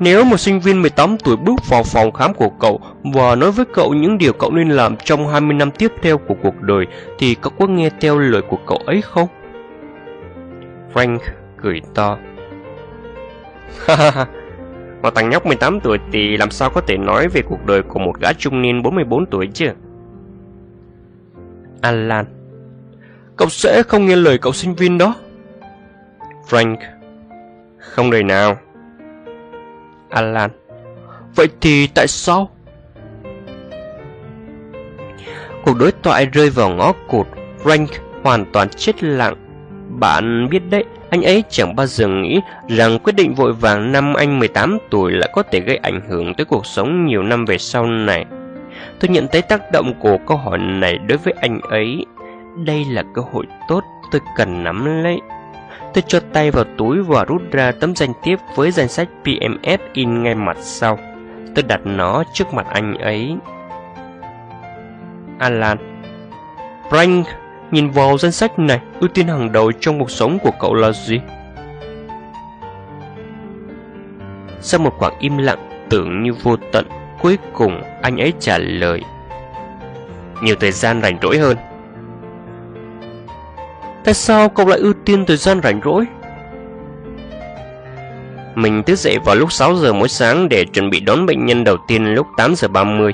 nếu 0.00 0.24
một 0.24 0.36
sinh 0.36 0.60
viên 0.60 0.82
18 0.82 1.18
tuổi 1.18 1.36
bước 1.36 1.68
vào 1.68 1.82
phòng 1.82 2.12
khám 2.12 2.34
của 2.34 2.50
cậu 2.50 2.80
và 3.14 3.34
nói 3.34 3.52
với 3.52 3.64
cậu 3.74 3.94
những 3.94 4.18
điều 4.18 4.32
cậu 4.32 4.50
nên 4.50 4.70
làm 4.70 4.96
trong 4.96 5.28
20 5.28 5.56
năm 5.56 5.70
tiếp 5.70 5.92
theo 6.02 6.18
của 6.18 6.34
cuộc 6.42 6.60
đời, 6.60 6.86
thì 7.18 7.34
cậu 7.34 7.52
có 7.58 7.66
nghe 7.66 7.90
theo 8.00 8.18
lời 8.18 8.42
của 8.42 8.58
cậu 8.66 8.78
ấy 8.86 9.02
không? 9.02 9.28
Frank 10.94 11.18
cười 11.62 11.80
to. 11.94 12.18
Ha 13.86 14.26
một 15.02 15.14
thằng 15.14 15.30
nhóc 15.30 15.46
18 15.46 15.80
tuổi 15.80 15.98
thì 16.12 16.36
làm 16.36 16.50
sao 16.50 16.70
có 16.70 16.80
thể 16.80 16.96
nói 16.96 17.28
về 17.28 17.42
cuộc 17.42 17.66
đời 17.66 17.82
của 17.82 17.98
một 17.98 18.20
gã 18.20 18.32
trung 18.32 18.62
niên 18.62 18.82
44 18.82 19.26
tuổi 19.26 19.48
chứ? 19.54 19.66
Alan, 21.80 22.24
Cậu 23.36 23.48
sẽ 23.48 23.82
không 23.82 24.06
nghe 24.06 24.16
lời 24.16 24.38
cậu 24.38 24.52
sinh 24.52 24.74
viên 24.74 24.98
đó. 24.98 25.14
Frank, 26.48 26.76
Không 27.78 28.10
đời 28.10 28.22
nào. 28.22 28.56
Alan. 30.10 30.50
Vậy 31.34 31.48
thì 31.60 31.86
tại 31.86 32.06
sao? 32.08 32.50
Cuộc 35.64 35.78
đối 35.78 35.92
thoại 36.02 36.26
rơi 36.26 36.50
vào 36.50 36.70
ngõ 36.70 36.92
cụt, 37.08 37.26
Frank 37.64 37.86
hoàn 38.22 38.44
toàn 38.52 38.68
chết 38.68 39.02
lặng. 39.02 39.34
Bạn 40.00 40.48
biết 40.50 40.62
đấy, 40.70 40.84
anh 41.10 41.22
ấy 41.22 41.44
chẳng 41.48 41.76
bao 41.76 41.86
giờ 41.86 42.08
nghĩ 42.08 42.40
rằng 42.68 42.98
quyết 42.98 43.12
định 43.16 43.34
vội 43.34 43.52
vàng 43.52 43.92
năm 43.92 44.14
anh 44.14 44.38
18 44.38 44.78
tuổi 44.90 45.12
lại 45.12 45.30
có 45.32 45.42
thể 45.42 45.60
gây 45.60 45.76
ảnh 45.76 46.00
hưởng 46.08 46.34
tới 46.34 46.44
cuộc 46.44 46.66
sống 46.66 47.06
nhiều 47.06 47.22
năm 47.22 47.44
về 47.44 47.58
sau 47.58 47.86
này. 47.86 48.24
Tôi 49.00 49.08
nhận 49.08 49.26
thấy 49.32 49.42
tác 49.42 49.72
động 49.72 49.94
của 50.00 50.18
câu 50.26 50.36
hỏi 50.36 50.58
này 50.58 50.98
đối 50.98 51.18
với 51.18 51.34
anh 51.40 51.60
ấy. 51.60 52.06
Đây 52.64 52.84
là 52.90 53.02
cơ 53.14 53.22
hội 53.32 53.44
tốt 53.68 53.84
tôi 54.12 54.20
cần 54.36 54.64
nắm 54.64 55.02
lấy. 55.02 55.18
Tôi 55.96 56.04
cho 56.08 56.20
tay 56.32 56.50
vào 56.50 56.64
túi 56.78 57.02
và 57.02 57.24
rút 57.24 57.42
ra 57.52 57.72
tấm 57.72 57.96
danh 57.96 58.12
thiếp 58.22 58.38
với 58.54 58.70
danh 58.70 58.88
sách 58.88 59.08
PMS 59.24 59.80
in 59.92 60.22
ngay 60.22 60.34
mặt 60.34 60.56
sau. 60.60 60.98
Tôi 61.54 61.62
đặt 61.62 61.80
nó 61.84 62.24
trước 62.32 62.54
mặt 62.54 62.66
anh 62.68 62.94
ấy. 62.98 63.36
Alan 65.38 65.78
Frank, 66.90 67.22
nhìn 67.70 67.90
vào 67.90 68.18
danh 68.18 68.32
sách 68.32 68.58
này, 68.58 68.80
ưu 69.00 69.08
tiên 69.08 69.28
hàng 69.28 69.52
đầu 69.52 69.72
trong 69.72 69.98
cuộc 69.98 70.10
sống 70.10 70.38
của 70.38 70.50
cậu 70.60 70.74
là 70.74 70.92
gì? 70.92 71.20
Sau 74.60 74.80
một 74.80 74.94
khoảng 74.98 75.18
im 75.18 75.38
lặng 75.38 75.86
tưởng 75.90 76.22
như 76.22 76.32
vô 76.42 76.56
tận, 76.72 76.86
cuối 77.22 77.38
cùng 77.52 77.82
anh 78.02 78.16
ấy 78.16 78.32
trả 78.40 78.58
lời. 78.58 79.00
Nhiều 80.42 80.56
thời 80.60 80.72
gian 80.72 81.02
rảnh 81.02 81.18
rỗi 81.22 81.38
hơn. 81.38 81.56
Tại 84.06 84.14
sao 84.14 84.48
cậu 84.48 84.66
lại 84.66 84.78
ưu 84.78 84.92
tiên 85.04 85.26
thời 85.26 85.36
gian 85.36 85.60
rảnh 85.62 85.80
rỗi? 85.84 86.04
Mình 88.54 88.82
thức 88.82 88.98
dậy 88.98 89.18
vào 89.24 89.36
lúc 89.36 89.52
6 89.52 89.76
giờ 89.76 89.92
mỗi 89.92 90.08
sáng 90.08 90.48
để 90.48 90.64
chuẩn 90.64 90.90
bị 90.90 91.00
đón 91.00 91.26
bệnh 91.26 91.46
nhân 91.46 91.64
đầu 91.64 91.76
tiên 91.88 92.14
lúc 92.14 92.26
8 92.36 92.54
giờ 92.54 92.68
30. 92.68 93.12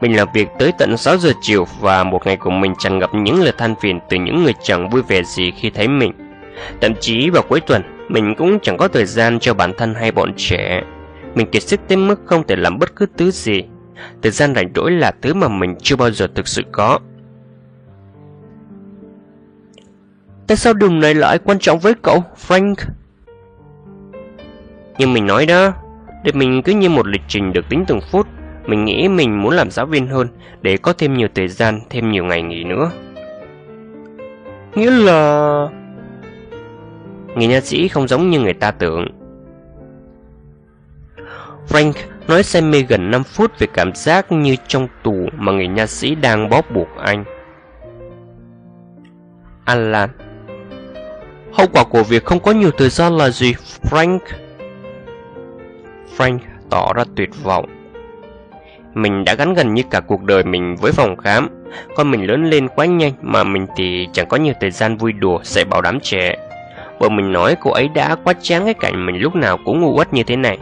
Mình 0.00 0.16
làm 0.16 0.28
việc 0.34 0.48
tới 0.58 0.72
tận 0.78 0.96
6 0.96 1.16
giờ 1.16 1.32
chiều 1.40 1.66
và 1.80 2.04
một 2.04 2.26
ngày 2.26 2.36
của 2.36 2.50
mình 2.50 2.74
tràn 2.78 2.98
ngập 2.98 3.14
những 3.14 3.42
lời 3.42 3.52
than 3.58 3.74
phiền 3.80 4.00
từ 4.08 4.16
những 4.16 4.44
người 4.44 4.54
chẳng 4.62 4.90
vui 4.90 5.02
vẻ 5.02 5.22
gì 5.22 5.50
khi 5.50 5.70
thấy 5.70 5.88
mình. 5.88 6.12
Thậm 6.80 6.92
chí 7.00 7.30
vào 7.30 7.42
cuối 7.48 7.60
tuần, 7.60 7.82
mình 8.08 8.34
cũng 8.38 8.58
chẳng 8.62 8.76
có 8.76 8.88
thời 8.88 9.04
gian 9.04 9.40
cho 9.40 9.54
bản 9.54 9.72
thân 9.78 9.94
hay 9.94 10.12
bọn 10.12 10.32
trẻ. 10.36 10.82
Mình 11.34 11.50
kiệt 11.50 11.62
sức 11.62 11.80
tới 11.88 11.96
mức 11.96 12.20
không 12.26 12.46
thể 12.46 12.56
làm 12.56 12.78
bất 12.78 12.96
cứ 12.96 13.06
thứ 13.18 13.30
gì. 13.30 13.62
Thời 14.22 14.32
gian 14.32 14.54
rảnh 14.54 14.72
rỗi 14.74 14.90
là 14.90 15.12
thứ 15.22 15.34
mà 15.34 15.48
mình 15.48 15.74
chưa 15.82 15.96
bao 15.96 16.10
giờ 16.10 16.26
thực 16.34 16.48
sự 16.48 16.62
có. 16.72 16.98
Tại 20.46 20.56
sao 20.56 20.74
điều 20.74 20.90
này 20.90 21.14
lại 21.14 21.38
quan 21.38 21.58
trọng 21.58 21.78
với 21.78 21.94
cậu, 22.02 22.24
Frank? 22.48 22.74
Như 24.98 25.06
mình 25.06 25.26
nói 25.26 25.46
đó, 25.46 25.72
để 26.24 26.32
mình 26.34 26.62
cứ 26.62 26.72
như 26.72 26.88
một 26.90 27.06
lịch 27.06 27.22
trình 27.28 27.52
được 27.52 27.68
tính 27.68 27.84
từng 27.86 28.00
phút. 28.10 28.26
Mình 28.66 28.84
nghĩ 28.84 29.08
mình 29.08 29.42
muốn 29.42 29.54
làm 29.54 29.70
giáo 29.70 29.86
viên 29.86 30.06
hơn 30.06 30.28
để 30.62 30.76
có 30.76 30.92
thêm 30.92 31.14
nhiều 31.14 31.28
thời 31.34 31.48
gian, 31.48 31.80
thêm 31.90 32.10
nhiều 32.10 32.24
ngày 32.24 32.42
nghỉ 32.42 32.64
nữa. 32.64 32.90
Nghĩa 34.74 34.90
là... 34.90 35.68
Người 37.34 37.46
nha 37.46 37.60
sĩ 37.60 37.88
không 37.88 38.08
giống 38.08 38.30
như 38.30 38.40
người 38.40 38.54
ta 38.54 38.70
tưởng. 38.70 39.06
Frank 41.68 41.92
nói 42.28 42.42
say 42.42 42.62
mê 42.62 42.82
gần 42.82 43.10
5 43.10 43.24
phút 43.24 43.58
về 43.58 43.66
cảm 43.74 43.94
giác 43.94 44.32
như 44.32 44.56
trong 44.66 44.88
tù 45.02 45.28
mà 45.32 45.52
người 45.52 45.68
nha 45.68 45.86
sĩ 45.86 46.14
đang 46.14 46.48
bóp 46.48 46.70
buộc 46.74 46.88
anh. 46.98 47.24
Alan 49.64 50.10
Hậu 51.52 51.66
quả 51.72 51.84
của 51.84 52.02
việc 52.02 52.24
không 52.24 52.40
có 52.40 52.52
nhiều 52.52 52.70
thời 52.78 52.88
gian 52.88 53.16
là 53.16 53.30
gì, 53.30 53.54
Frank? 53.90 54.18
Frank 56.16 56.38
tỏ 56.70 56.92
ra 56.92 57.04
tuyệt 57.16 57.30
vọng. 57.42 57.64
Mình 58.94 59.24
đã 59.24 59.34
gắn 59.34 59.54
gần 59.54 59.74
như 59.74 59.82
cả 59.90 60.00
cuộc 60.00 60.22
đời 60.22 60.44
mình 60.44 60.76
với 60.80 60.92
phòng 60.92 61.16
khám. 61.16 61.64
Con 61.96 62.10
mình 62.10 62.26
lớn 62.26 62.44
lên 62.44 62.68
quá 62.68 62.86
nhanh 62.86 63.12
mà 63.22 63.44
mình 63.44 63.66
thì 63.76 64.08
chẳng 64.12 64.28
có 64.28 64.36
nhiều 64.36 64.54
thời 64.60 64.70
gian 64.70 64.96
vui 64.96 65.12
đùa 65.12 65.38
dạy 65.42 65.64
bảo 65.64 65.80
đám 65.80 66.00
trẻ. 66.00 66.36
Vợ 66.98 67.08
mình 67.08 67.32
nói 67.32 67.56
cô 67.60 67.70
ấy 67.70 67.88
đã 67.88 68.16
quá 68.24 68.34
chán 68.42 68.64
cái 68.64 68.74
cảnh 68.74 69.06
mình 69.06 69.16
lúc 69.16 69.34
nào 69.34 69.58
cũng 69.64 69.80
ngu 69.80 69.96
uất 69.98 70.14
như 70.14 70.22
thế 70.22 70.36
này. 70.36 70.58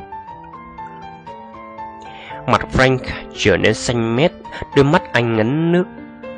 Mặt 2.46 2.66
Frank 2.72 2.98
trở 3.36 3.56
nên 3.56 3.74
xanh 3.74 4.16
mét, 4.16 4.32
đôi 4.76 4.84
mắt 4.84 5.02
anh 5.12 5.36
ngấn 5.36 5.72
nước. 5.72 5.84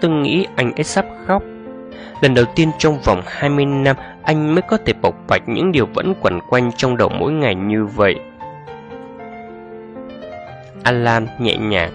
Tôi 0.00 0.10
nghĩ 0.10 0.46
anh 0.56 0.72
ấy 0.72 0.84
sắp 0.84 1.04
khóc. 1.26 1.42
Lần 2.20 2.34
đầu 2.34 2.44
tiên 2.44 2.70
trong 2.78 2.98
vòng 3.04 3.22
20 3.26 3.64
năm, 3.64 3.96
anh 4.24 4.54
mới 4.54 4.62
có 4.62 4.76
thể 4.76 4.92
bộc 5.02 5.14
bạch 5.28 5.48
những 5.48 5.72
điều 5.72 5.86
vẫn 5.86 6.14
quẩn 6.20 6.40
quanh 6.48 6.70
trong 6.76 6.96
đầu 6.96 7.08
mỗi 7.08 7.32
ngày 7.32 7.54
như 7.54 7.86
vậy. 7.86 8.14
Alan 10.82 11.26
nhẹ 11.38 11.56
nhàng. 11.56 11.90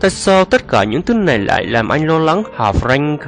Tại 0.00 0.10
sao 0.10 0.44
tất 0.44 0.68
cả 0.68 0.84
những 0.84 1.02
thứ 1.02 1.14
này 1.14 1.38
lại 1.38 1.64
làm 1.64 1.88
anh 1.88 2.06
lo 2.06 2.18
lắng 2.18 2.42
hả 2.54 2.72
Frank? 2.72 3.18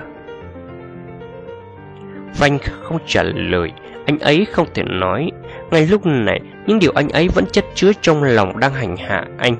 Frank 2.39 2.59
không 2.83 2.99
trả 3.07 3.23
lời, 3.23 3.73
anh 4.07 4.19
ấy 4.19 4.47
không 4.53 4.67
thể 4.75 4.83
nói. 4.83 5.31
Ngay 5.71 5.87
lúc 5.87 6.07
này, 6.07 6.41
những 6.67 6.79
điều 6.79 6.93
anh 6.95 7.09
ấy 7.09 7.29
vẫn 7.29 7.45
chất 7.53 7.65
chứa 7.75 7.93
trong 8.01 8.23
lòng 8.23 8.61
đang 8.61 8.75
hành 8.75 8.97
hạ 8.97 9.25
anh. 9.39 9.57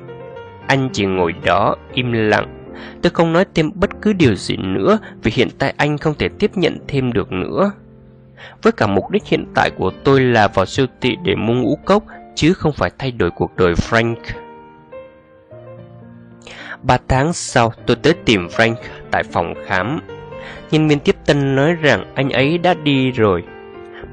Anh 0.67 0.89
chỉ 0.93 1.05
ngồi 1.05 1.33
đó, 1.45 1.75
im 1.93 2.11
lặng. 2.11 2.57
Tôi 3.01 3.09
không 3.13 3.33
nói 3.33 3.45
thêm 3.55 3.71
bất 3.75 3.89
cứ 4.01 4.13
điều 4.13 4.35
gì 4.35 4.57
nữa 4.57 4.99
vì 5.23 5.31
hiện 5.35 5.47
tại 5.59 5.73
anh 5.77 5.97
không 5.97 6.13
thể 6.19 6.29
tiếp 6.39 6.51
nhận 6.55 6.77
thêm 6.87 7.13
được 7.13 7.31
nữa. 7.31 7.71
Với 8.61 8.71
cả 8.71 8.87
mục 8.87 9.09
đích 9.09 9.25
hiện 9.25 9.45
tại 9.55 9.69
của 9.77 9.91
tôi 10.03 10.21
là 10.21 10.47
vào 10.47 10.65
siêu 10.65 10.85
thị 11.01 11.17
để 11.23 11.35
mua 11.35 11.53
ngũ 11.53 11.77
cốc 11.85 12.03
chứ 12.35 12.53
không 12.53 12.73
phải 12.73 12.91
thay 12.99 13.11
đổi 13.11 13.31
cuộc 13.31 13.55
đời 13.55 13.73
Frank. 13.73 14.15
Ba 16.81 16.97
tháng 17.07 17.33
sau, 17.33 17.73
tôi 17.85 17.97
tới 18.03 18.13
tìm 18.25 18.47
Frank 18.47 18.75
tại 19.11 19.23
phòng 19.23 19.53
khám. 19.65 19.99
Nhân 20.71 20.87
viên 20.87 20.99
tiếp 20.99 21.15
tân 21.25 21.55
nói 21.55 21.73
rằng 21.73 22.05
anh 22.15 22.29
ấy 22.29 22.57
đã 22.57 22.73
đi 22.73 23.11
rồi. 23.11 23.43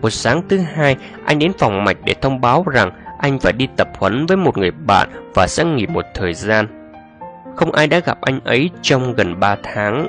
Một 0.01 0.11
sáng 0.11 0.43
thứ 0.49 0.59
hai, 0.75 0.97
anh 1.25 1.39
đến 1.39 1.53
phòng 1.59 1.85
mạch 1.85 1.97
để 2.05 2.15
thông 2.21 2.41
báo 2.41 2.65
rằng 2.73 2.91
anh 3.19 3.39
phải 3.39 3.53
đi 3.53 3.69
tập 3.77 3.89
huấn 3.99 4.27
với 4.27 4.37
một 4.37 4.59
người 4.59 4.71
bạn 4.71 5.09
và 5.35 5.47
sẽ 5.47 5.65
nghỉ 5.65 5.87
một 5.87 6.05
thời 6.15 6.35
gian. 6.35 6.67
Không 7.57 7.73
ai 7.73 7.87
đã 7.87 7.99
gặp 7.99 8.19
anh 8.21 8.41
ấy 8.45 8.71
trong 8.83 9.15
gần 9.15 9.41
3 9.41 9.57
tháng. 9.63 10.07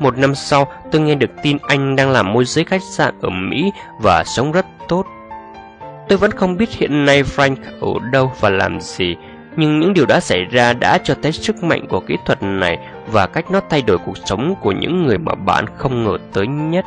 Một 0.00 0.18
năm 0.18 0.34
sau, 0.34 0.72
tôi 0.90 1.00
nghe 1.00 1.14
được 1.14 1.30
tin 1.42 1.56
anh 1.62 1.96
đang 1.96 2.10
làm 2.10 2.32
môi 2.32 2.44
giới 2.44 2.64
khách 2.64 2.82
sạn 2.82 3.14
ở 3.20 3.30
Mỹ 3.30 3.72
và 3.98 4.24
sống 4.24 4.52
rất 4.52 4.66
tốt. 4.88 5.06
Tôi 6.08 6.18
vẫn 6.18 6.30
không 6.30 6.56
biết 6.56 6.70
hiện 6.70 7.04
nay 7.04 7.22
Frank 7.22 7.56
ở 7.80 8.10
đâu 8.12 8.32
và 8.40 8.50
làm 8.50 8.80
gì, 8.80 9.16
nhưng 9.56 9.80
những 9.80 9.94
điều 9.94 10.06
đã 10.06 10.20
xảy 10.20 10.44
ra 10.44 10.72
đã 10.72 10.98
cho 11.04 11.14
thấy 11.22 11.32
sức 11.32 11.62
mạnh 11.62 11.86
của 11.88 12.00
kỹ 12.00 12.16
thuật 12.26 12.42
này 12.42 12.78
và 13.06 13.26
cách 13.26 13.50
nó 13.50 13.60
thay 13.70 13.82
đổi 13.82 13.98
cuộc 13.98 14.18
sống 14.24 14.54
của 14.60 14.72
những 14.72 15.06
người 15.06 15.18
mà 15.18 15.34
bạn 15.34 15.64
không 15.76 16.04
ngờ 16.04 16.18
tới 16.32 16.46
nhất. 16.46 16.84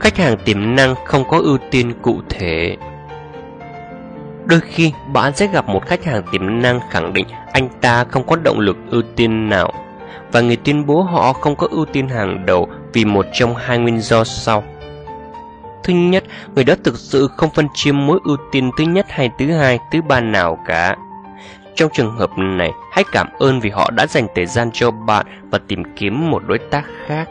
Khách 0.00 0.16
hàng 0.16 0.36
tiềm 0.44 0.76
năng 0.76 0.94
không 1.04 1.24
có 1.28 1.38
ưu 1.38 1.58
tiên 1.70 1.92
cụ 2.02 2.20
thể 2.28 2.76
Đôi 4.50 4.60
khi 4.60 4.92
bạn 5.12 5.36
sẽ 5.36 5.46
gặp 5.46 5.68
một 5.68 5.86
khách 5.86 6.04
hàng 6.04 6.22
tiềm 6.32 6.62
năng 6.62 6.80
khẳng 6.90 7.12
định 7.12 7.26
anh 7.52 7.68
ta 7.80 8.04
không 8.04 8.26
có 8.26 8.36
động 8.36 8.58
lực 8.58 8.76
ưu 8.90 9.02
tiên 9.16 9.48
nào 9.48 9.72
và 10.32 10.40
người 10.40 10.56
tuyên 10.56 10.86
bố 10.86 11.02
họ 11.02 11.32
không 11.32 11.56
có 11.56 11.68
ưu 11.70 11.84
tiên 11.84 12.08
hàng 12.08 12.46
đầu 12.46 12.68
vì 12.92 13.04
một 13.04 13.26
trong 13.32 13.54
hai 13.56 13.78
nguyên 13.78 14.00
do 14.00 14.24
sau. 14.24 14.64
Thứ 15.84 15.92
nhất, 15.94 16.24
người 16.54 16.64
đó 16.64 16.74
thực 16.84 16.98
sự 16.98 17.28
không 17.36 17.50
phân 17.54 17.68
chia 17.74 17.92
mối 17.92 18.20
ưu 18.24 18.36
tiên 18.52 18.70
thứ 18.78 18.84
nhất 18.84 19.06
hay 19.08 19.30
thứ 19.38 19.52
hai, 19.52 19.78
thứ 19.92 20.02
ba 20.02 20.20
nào 20.20 20.58
cả. 20.66 20.96
Trong 21.74 21.90
trường 21.92 22.16
hợp 22.16 22.30
này, 22.36 22.70
hãy 22.92 23.04
cảm 23.12 23.28
ơn 23.38 23.60
vì 23.60 23.70
họ 23.70 23.90
đã 23.90 24.06
dành 24.06 24.26
thời 24.34 24.46
gian 24.46 24.70
cho 24.72 24.90
bạn 24.90 25.26
và 25.50 25.58
tìm 25.68 25.82
kiếm 25.96 26.30
một 26.30 26.42
đối 26.46 26.58
tác 26.58 26.84
khác. 27.06 27.28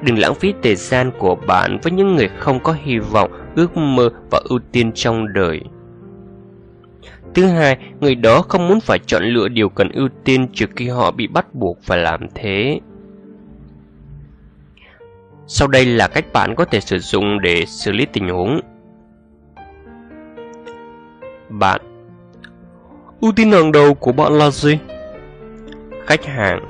Đừng 0.00 0.18
lãng 0.18 0.34
phí 0.34 0.54
thời 0.62 0.76
gian 0.76 1.10
của 1.18 1.34
bạn 1.34 1.78
với 1.82 1.92
những 1.92 2.16
người 2.16 2.28
không 2.38 2.60
có 2.60 2.74
hy 2.82 2.98
vọng, 2.98 3.30
ước 3.56 3.76
mơ 3.76 4.10
và 4.30 4.40
ưu 4.44 4.58
tiên 4.72 4.92
trong 4.94 5.32
đời. 5.32 5.60
Thứ 7.34 7.46
hai, 7.46 7.78
người 8.00 8.14
đó 8.14 8.42
không 8.48 8.68
muốn 8.68 8.80
phải 8.80 8.98
chọn 9.06 9.22
lựa 9.22 9.48
điều 9.48 9.68
cần 9.68 9.88
ưu 9.92 10.08
tiên 10.24 10.48
trừ 10.52 10.66
khi 10.76 10.88
họ 10.88 11.10
bị 11.10 11.26
bắt 11.26 11.54
buộc 11.54 11.78
phải 11.82 11.98
làm 11.98 12.20
thế. 12.34 12.80
Sau 15.46 15.68
đây 15.68 15.86
là 15.86 16.08
cách 16.08 16.24
bạn 16.32 16.54
có 16.54 16.64
thể 16.64 16.80
sử 16.80 16.98
dụng 16.98 17.40
để 17.40 17.64
xử 17.66 17.92
lý 17.92 18.06
tình 18.12 18.28
huống. 18.28 18.60
Bạn 21.48 21.80
Ưu 23.20 23.32
tiên 23.32 23.52
hàng 23.52 23.72
đầu 23.72 23.94
của 23.94 24.12
bạn 24.12 24.32
là 24.32 24.50
gì? 24.50 24.78
Khách 26.06 26.24
hàng 26.24 26.66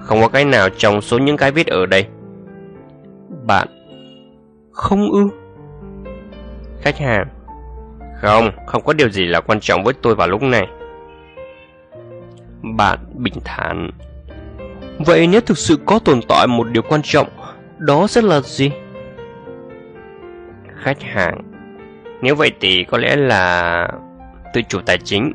Không 0.00 0.20
có 0.20 0.28
cái 0.28 0.44
nào 0.44 0.68
trong 0.68 1.00
số 1.00 1.18
những 1.18 1.36
cái 1.36 1.52
viết 1.52 1.66
ở 1.66 1.86
đây. 1.86 2.06
Bạn 3.46 3.68
Không 4.72 5.10
ư 5.10 5.28
Khách 6.80 6.98
hàng 6.98 7.35
không, 8.20 8.50
không 8.66 8.82
có 8.84 8.92
điều 8.92 9.08
gì 9.08 9.26
là 9.26 9.40
quan 9.40 9.60
trọng 9.60 9.84
với 9.84 9.94
tôi 10.02 10.14
vào 10.14 10.28
lúc 10.28 10.42
này. 10.42 10.66
Bạn 12.76 12.98
bình 13.14 13.34
thản. 13.44 13.90
Vậy 14.98 15.26
nếu 15.26 15.40
thực 15.40 15.58
sự 15.58 15.78
có 15.86 15.98
tồn 15.98 16.20
tại 16.28 16.46
một 16.46 16.66
điều 16.72 16.82
quan 16.82 17.00
trọng 17.04 17.28
đó 17.78 18.06
sẽ 18.06 18.22
là 18.22 18.40
gì? 18.40 18.70
Khách 20.82 21.02
hàng. 21.02 21.42
Nếu 22.22 22.34
vậy 22.34 22.52
thì 22.60 22.84
có 22.84 22.98
lẽ 22.98 23.16
là 23.16 23.88
tự 24.52 24.62
chủ 24.68 24.80
tài 24.86 24.98
chính. 24.98 25.32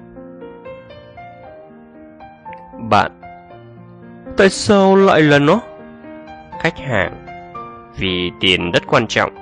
Bạn. 2.90 3.12
Tại 4.38 4.50
sao 4.50 4.96
lại 4.96 5.22
là 5.22 5.40
nó? 5.40 5.60
Khách 6.62 6.80
hàng. 6.80 7.26
Vì 7.98 8.32
tiền 8.40 8.72
rất 8.72 8.88
quan 8.88 9.08
trọng. 9.08 9.41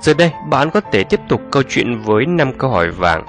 Giờ 0.00 0.14
đây 0.18 0.32
bạn 0.50 0.70
có 0.70 0.80
thể 0.80 1.04
tiếp 1.04 1.20
tục 1.28 1.40
câu 1.50 1.62
chuyện 1.68 1.98
với 1.98 2.26
5 2.26 2.52
câu 2.58 2.70
hỏi 2.70 2.90
vàng 2.90 3.26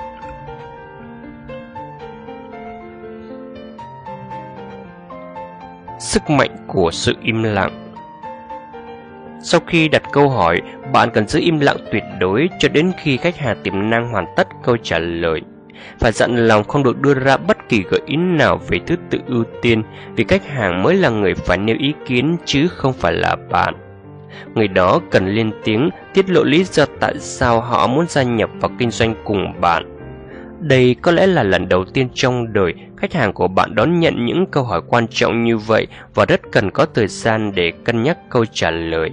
Sức 6.00 6.30
mạnh 6.30 6.56
của 6.68 6.92
sự 6.92 7.16
im 7.22 7.44
lặng 7.44 7.90
sau 9.42 9.62
khi 9.68 9.88
đặt 9.88 10.04
câu 10.12 10.30
hỏi, 10.30 10.62
bạn 10.94 11.10
cần 11.14 11.28
giữ 11.28 11.40
im 11.40 11.60
lặng 11.60 11.78
tuyệt 11.92 12.04
đối 12.20 12.50
cho 12.60 12.70
đến 12.70 12.92
khi 12.98 13.18
khách 13.18 13.38
hàng 13.38 13.58
tiềm 13.64 13.90
năng 13.90 14.12
hoàn 14.12 14.26
tất 14.36 14.48
câu 14.64 14.78
trả 14.78 15.00
lời. 15.00 15.42
Phải 16.00 16.12
dặn 16.12 16.48
lòng 16.48 16.64
không 16.64 16.84
được 16.84 17.02
đưa 17.02 17.14
ra 17.14 17.38
bất 17.38 17.70
kỳ 17.70 17.84
gợi 17.90 18.02
ý 18.06 18.16
nào 18.16 18.58
về 18.68 18.80
thứ 18.88 18.96
tự 19.10 19.20
ưu 19.28 19.44
tiên 19.62 19.84
vì 20.16 20.26
khách 20.28 20.48
hàng 20.48 20.84
mới 20.84 20.96
là 20.96 21.10
người 21.10 21.36
phải 21.36 21.58
nêu 21.58 21.76
ý 21.80 21.94
kiến 22.06 22.38
chứ 22.46 22.68
không 22.68 22.94
phải 22.94 23.14
là 23.14 23.36
bạn. 23.50 23.89
Người 24.56 24.68
đó 24.68 25.00
cần 25.12 25.36
lên 25.36 25.52
tiếng, 25.64 25.90
tiết 26.14 26.30
lộ 26.30 26.44
lý 26.44 26.64
do 26.64 26.86
tại 27.00 27.20
sao 27.20 27.62
họ 27.62 27.88
muốn 27.88 28.06
gia 28.08 28.24
nhập 28.24 28.50
vào 28.62 28.72
kinh 28.80 28.92
doanh 28.92 29.16
cùng 29.24 29.62
bạn. 29.62 29.96
Đây 30.60 30.96
có 31.02 31.12
lẽ 31.12 31.28
là 31.28 31.44
lần 31.44 31.70
đầu 31.70 31.86
tiên 31.86 32.10
trong 32.14 32.54
đời 32.54 32.74
khách 32.98 33.14
hàng 33.14 33.34
của 33.34 33.48
bạn 33.48 33.76
đón 33.76 34.00
nhận 34.00 34.26
những 34.26 34.46
câu 34.52 34.64
hỏi 34.64 34.82
quan 34.88 35.08
trọng 35.10 35.44
như 35.44 35.58
vậy 35.58 35.88
và 36.14 36.26
rất 36.26 36.42
cần 36.52 36.72
có 36.72 36.86
thời 36.94 37.08
gian 37.08 37.52
để 37.56 37.72
cân 37.86 38.04
nhắc 38.04 38.18
câu 38.30 38.46
trả 38.46 38.72
lời. 38.72 39.12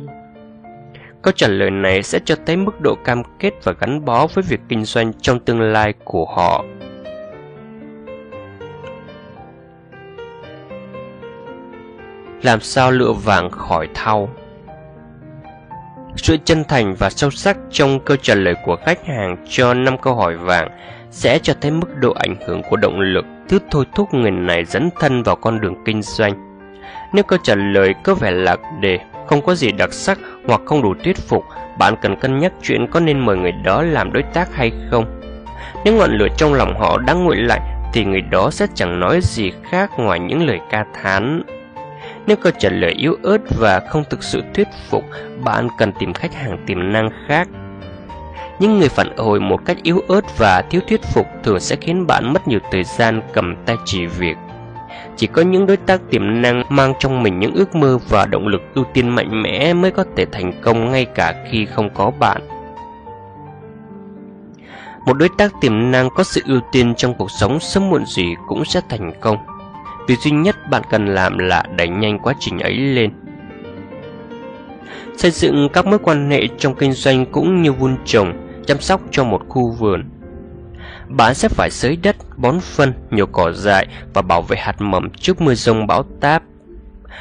Câu 1.22 1.32
trả 1.36 1.48
lời 1.48 1.70
này 1.70 2.02
sẽ 2.02 2.18
cho 2.24 2.34
thấy 2.46 2.56
mức 2.56 2.80
độ 2.80 2.94
cam 3.04 3.22
kết 3.38 3.54
và 3.64 3.72
gắn 3.80 4.04
bó 4.04 4.26
với 4.26 4.44
việc 4.48 4.60
kinh 4.68 4.84
doanh 4.84 5.12
trong 5.20 5.40
tương 5.40 5.60
lai 5.60 5.94
của 6.04 6.24
họ. 6.24 6.64
Làm 12.42 12.60
sao 12.60 12.90
lựa 12.90 13.12
vàng 13.12 13.50
khỏi 13.50 13.88
thau? 13.94 14.28
Sự 16.16 16.36
chân 16.44 16.64
thành 16.64 16.94
và 16.94 17.10
sâu 17.10 17.30
sắc 17.30 17.56
trong 17.70 18.00
câu 18.00 18.16
trả 18.16 18.34
lời 18.34 18.54
của 18.64 18.76
khách 18.76 19.06
hàng 19.06 19.36
cho 19.48 19.74
5 19.74 19.98
câu 19.98 20.14
hỏi 20.14 20.36
vàng 20.36 20.68
sẽ 21.10 21.38
cho 21.38 21.54
thấy 21.60 21.70
mức 21.70 21.96
độ 22.00 22.12
ảnh 22.12 22.36
hưởng 22.46 22.62
của 22.70 22.76
động 22.76 23.00
lực 23.00 23.24
thứ 23.48 23.58
thôi 23.70 23.84
thúc 23.94 24.14
người 24.14 24.30
này 24.30 24.64
dấn 24.64 24.90
thân 25.00 25.22
vào 25.22 25.36
con 25.36 25.60
đường 25.60 25.74
kinh 25.84 26.02
doanh. 26.02 26.60
Nếu 27.12 27.24
câu 27.24 27.38
trả 27.42 27.54
lời 27.54 27.94
có 28.04 28.14
vẻ 28.14 28.30
lạc 28.30 28.60
đề, 28.80 28.98
không 29.26 29.42
có 29.42 29.54
gì 29.54 29.72
đặc 29.72 29.92
sắc 29.92 30.18
hoặc 30.46 30.60
không 30.64 30.82
đủ 30.82 30.94
thuyết 31.04 31.16
phục, 31.18 31.44
bạn 31.78 31.94
cần 32.02 32.20
cân 32.20 32.38
nhắc 32.38 32.52
chuyện 32.62 32.86
có 32.90 33.00
nên 33.00 33.20
mời 33.20 33.36
người 33.36 33.52
đó 33.52 33.82
làm 33.82 34.12
đối 34.12 34.22
tác 34.22 34.54
hay 34.54 34.72
không. 34.90 35.20
Nếu 35.84 35.94
ngọn 35.94 36.18
lửa 36.18 36.28
trong 36.36 36.54
lòng 36.54 36.80
họ 36.80 36.98
đang 36.98 37.24
nguội 37.24 37.36
lạnh, 37.36 37.62
thì 37.92 38.04
người 38.04 38.20
đó 38.20 38.50
sẽ 38.50 38.66
chẳng 38.74 39.00
nói 39.00 39.20
gì 39.22 39.52
khác 39.70 39.90
ngoài 39.98 40.20
những 40.20 40.46
lời 40.46 40.60
ca 40.70 40.84
thán. 41.02 41.42
Nếu 42.26 42.36
câu 42.36 42.52
trả 42.58 42.68
lời 42.68 42.92
yếu 42.92 43.16
ớt 43.22 43.38
và 43.58 43.80
không 43.80 44.04
thực 44.10 44.22
sự 44.22 44.42
thuyết 44.54 44.68
phục, 44.88 45.04
bạn 45.44 45.68
cần 45.78 45.92
tìm 45.98 46.12
khách 46.12 46.34
hàng 46.34 46.64
tiềm 46.66 46.92
năng 46.92 47.10
khác 47.26 47.48
những 48.58 48.78
người 48.78 48.88
phản 48.88 49.16
hồi 49.16 49.40
một 49.40 49.64
cách 49.64 49.76
yếu 49.82 50.02
ớt 50.08 50.38
và 50.38 50.62
thiếu 50.62 50.80
thuyết 50.88 51.02
phục 51.02 51.26
thường 51.42 51.60
sẽ 51.60 51.76
khiến 51.76 52.06
bạn 52.06 52.32
mất 52.32 52.48
nhiều 52.48 52.60
thời 52.70 52.84
gian 52.84 53.22
cầm 53.32 53.56
tay 53.66 53.76
chỉ 53.84 54.06
việc. 54.06 54.36
Chỉ 55.16 55.26
có 55.26 55.42
những 55.42 55.66
đối 55.66 55.76
tác 55.76 56.00
tiềm 56.10 56.42
năng 56.42 56.62
mang 56.68 56.94
trong 56.98 57.22
mình 57.22 57.40
những 57.40 57.54
ước 57.54 57.74
mơ 57.74 57.98
và 58.08 58.26
động 58.26 58.48
lực 58.48 58.60
ưu 58.74 58.84
tiên 58.84 59.08
mạnh 59.08 59.42
mẽ 59.42 59.74
mới 59.74 59.90
có 59.90 60.04
thể 60.16 60.26
thành 60.32 60.52
công 60.62 60.92
ngay 60.92 61.04
cả 61.04 61.44
khi 61.50 61.66
không 61.66 61.90
có 61.94 62.10
bạn. 62.18 62.42
Một 65.06 65.12
đối 65.12 65.28
tác 65.38 65.52
tiềm 65.60 65.90
năng 65.90 66.10
có 66.10 66.24
sự 66.24 66.42
ưu 66.46 66.60
tiên 66.72 66.94
trong 66.94 67.14
cuộc 67.14 67.30
sống 67.30 67.60
sớm 67.60 67.90
muộn 67.90 68.06
gì 68.06 68.34
cũng 68.46 68.64
sẽ 68.64 68.80
thành 68.88 69.12
công. 69.20 69.36
Việc 70.06 70.18
duy 70.18 70.30
nhất 70.30 70.56
bạn 70.70 70.82
cần 70.90 71.06
làm 71.06 71.38
là 71.38 71.62
đẩy 71.76 71.88
nhanh 71.88 72.18
quá 72.18 72.34
trình 72.40 72.58
ấy 72.58 72.76
lên. 72.76 73.10
Xây 75.16 75.30
dựng 75.30 75.68
các 75.72 75.86
mối 75.86 75.98
quan 75.98 76.30
hệ 76.30 76.42
trong 76.58 76.74
kinh 76.74 76.92
doanh 76.92 77.26
cũng 77.26 77.62
như 77.62 77.72
vun 77.72 77.96
trồng, 78.04 78.32
chăm 78.66 78.80
sóc 78.80 79.00
cho 79.10 79.24
một 79.24 79.42
khu 79.48 79.70
vườn. 79.70 80.04
Bạn 81.08 81.34
sẽ 81.34 81.48
phải 81.48 81.70
xới 81.70 81.96
đất, 82.02 82.16
bón 82.36 82.60
phân, 82.60 82.92
nhổ 83.10 83.26
cỏ 83.26 83.52
dại 83.52 83.86
và 84.14 84.22
bảo 84.22 84.42
vệ 84.42 84.56
hạt 84.56 84.80
mầm 84.80 85.10
trước 85.10 85.40
mưa 85.40 85.54
rông 85.54 85.86
bão 85.86 86.02
táp. 86.20 86.42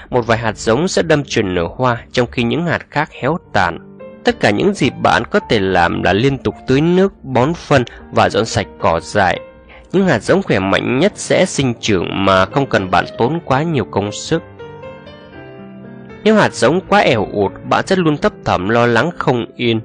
Một 0.10 0.28
vài 0.28 0.38
hạt 0.38 0.58
giống 0.58 0.88
sẽ 0.88 1.02
đâm 1.02 1.24
chồi 1.26 1.44
nở 1.44 1.68
hoa 1.76 1.98
trong 2.12 2.28
khi 2.32 2.44
những 2.44 2.66
hạt 2.66 2.86
khác 2.90 3.10
héo 3.22 3.38
tàn. 3.54 3.98
Tất 4.24 4.40
cả 4.40 4.50
những 4.50 4.74
gì 4.74 4.90
bạn 5.02 5.24
có 5.32 5.40
thể 5.50 5.60
làm 5.60 6.04
là 6.04 6.14
liên 6.14 6.38
tục 6.38 6.56
tưới 6.68 6.82
nước, 6.82 7.14
bón 7.24 7.54
phân 7.54 7.84
và 8.12 8.30
dọn 8.30 8.46
sạch 8.46 8.68
cỏ 8.80 9.00
dại. 9.00 9.40
Những 9.96 10.08
hạt 10.08 10.20
giống 10.20 10.43
khỏe 10.43 10.60
mạnh 10.60 11.00
nhất 11.00 11.12
sẽ 11.16 11.46
sinh 11.46 11.74
trưởng 11.80 12.26
mà 12.26 12.46
không 12.46 12.66
cần 12.66 12.91
bạn 12.91 13.06
tốn 13.18 13.39
quá 13.46 13.64
nhiều 13.64 13.86
công 13.86 14.12
sức. 14.12 14.43
Nếu 16.24 16.36
hạt 16.36 16.54
giống 16.54 16.82
quá 16.88 17.00
ẻo 17.00 17.28
ụt, 17.32 17.52
bạn 17.70 17.88
sẽ 17.88 17.96
luôn 17.96 18.18
thấp 18.18 18.34
thỏm 18.46 18.70
lo 18.70 18.86
lắng 18.86 19.10
không 19.18 19.46
yên. 19.56 19.82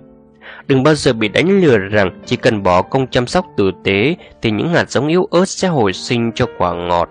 Đừng 0.67 0.83
bao 0.83 0.95
giờ 0.95 1.13
bị 1.13 1.29
đánh 1.29 1.61
lừa 1.61 1.79
rằng 1.79 2.21
chỉ 2.27 2.37
cần 2.37 2.63
bỏ 2.63 2.83
công 2.83 3.07
chăm 3.07 3.27
sóc 3.27 3.47
tử 3.57 3.71
tế 3.85 4.17
thì 4.43 4.51
những 4.51 4.69
hạt 4.69 4.91
giống 4.91 5.09
yếu 5.09 5.29
ớt 5.31 5.49
sẽ 5.49 5.69
hồi 5.69 5.93
sinh 5.93 6.33
cho 6.35 6.47
quả 6.59 6.75
ngọt. 6.75 7.09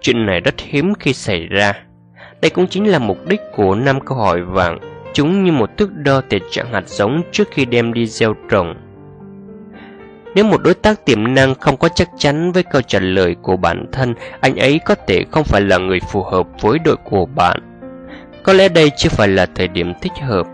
Chuyện 0.00 0.26
này 0.26 0.40
rất 0.40 0.54
hiếm 0.58 0.92
khi 1.00 1.12
xảy 1.12 1.46
ra. 1.46 1.72
Đây 2.42 2.50
cũng 2.50 2.66
chính 2.66 2.90
là 2.90 2.98
mục 2.98 3.28
đích 3.28 3.40
của 3.56 3.74
năm 3.74 4.00
câu 4.00 4.18
hỏi 4.18 4.42
vàng. 4.42 4.78
Chúng 5.12 5.44
như 5.44 5.52
một 5.52 5.76
thước 5.76 5.90
đo 5.94 6.22
thể 6.30 6.38
trạng 6.50 6.72
hạt 6.72 6.88
giống 6.88 7.22
trước 7.32 7.48
khi 7.50 7.64
đem 7.64 7.92
đi 7.92 8.06
gieo 8.06 8.34
trồng. 8.50 8.74
Nếu 10.34 10.44
một 10.44 10.62
đối 10.62 10.74
tác 10.74 11.04
tiềm 11.04 11.34
năng 11.34 11.54
không 11.54 11.76
có 11.76 11.88
chắc 11.88 12.08
chắn 12.18 12.52
với 12.52 12.62
câu 12.62 12.82
trả 12.82 12.98
lời 12.98 13.36
của 13.42 13.56
bản 13.56 13.86
thân, 13.92 14.14
anh 14.40 14.56
ấy 14.56 14.80
có 14.84 14.94
thể 15.06 15.24
không 15.30 15.44
phải 15.44 15.60
là 15.60 15.78
người 15.78 16.00
phù 16.00 16.22
hợp 16.22 16.46
với 16.60 16.78
đội 16.78 16.96
của 16.96 17.26
bạn. 17.26 17.60
Có 18.42 18.52
lẽ 18.52 18.68
đây 18.68 18.90
chưa 18.96 19.08
phải 19.08 19.28
là 19.28 19.46
thời 19.54 19.68
điểm 19.68 19.92
thích 20.02 20.12
hợp, 20.22 20.46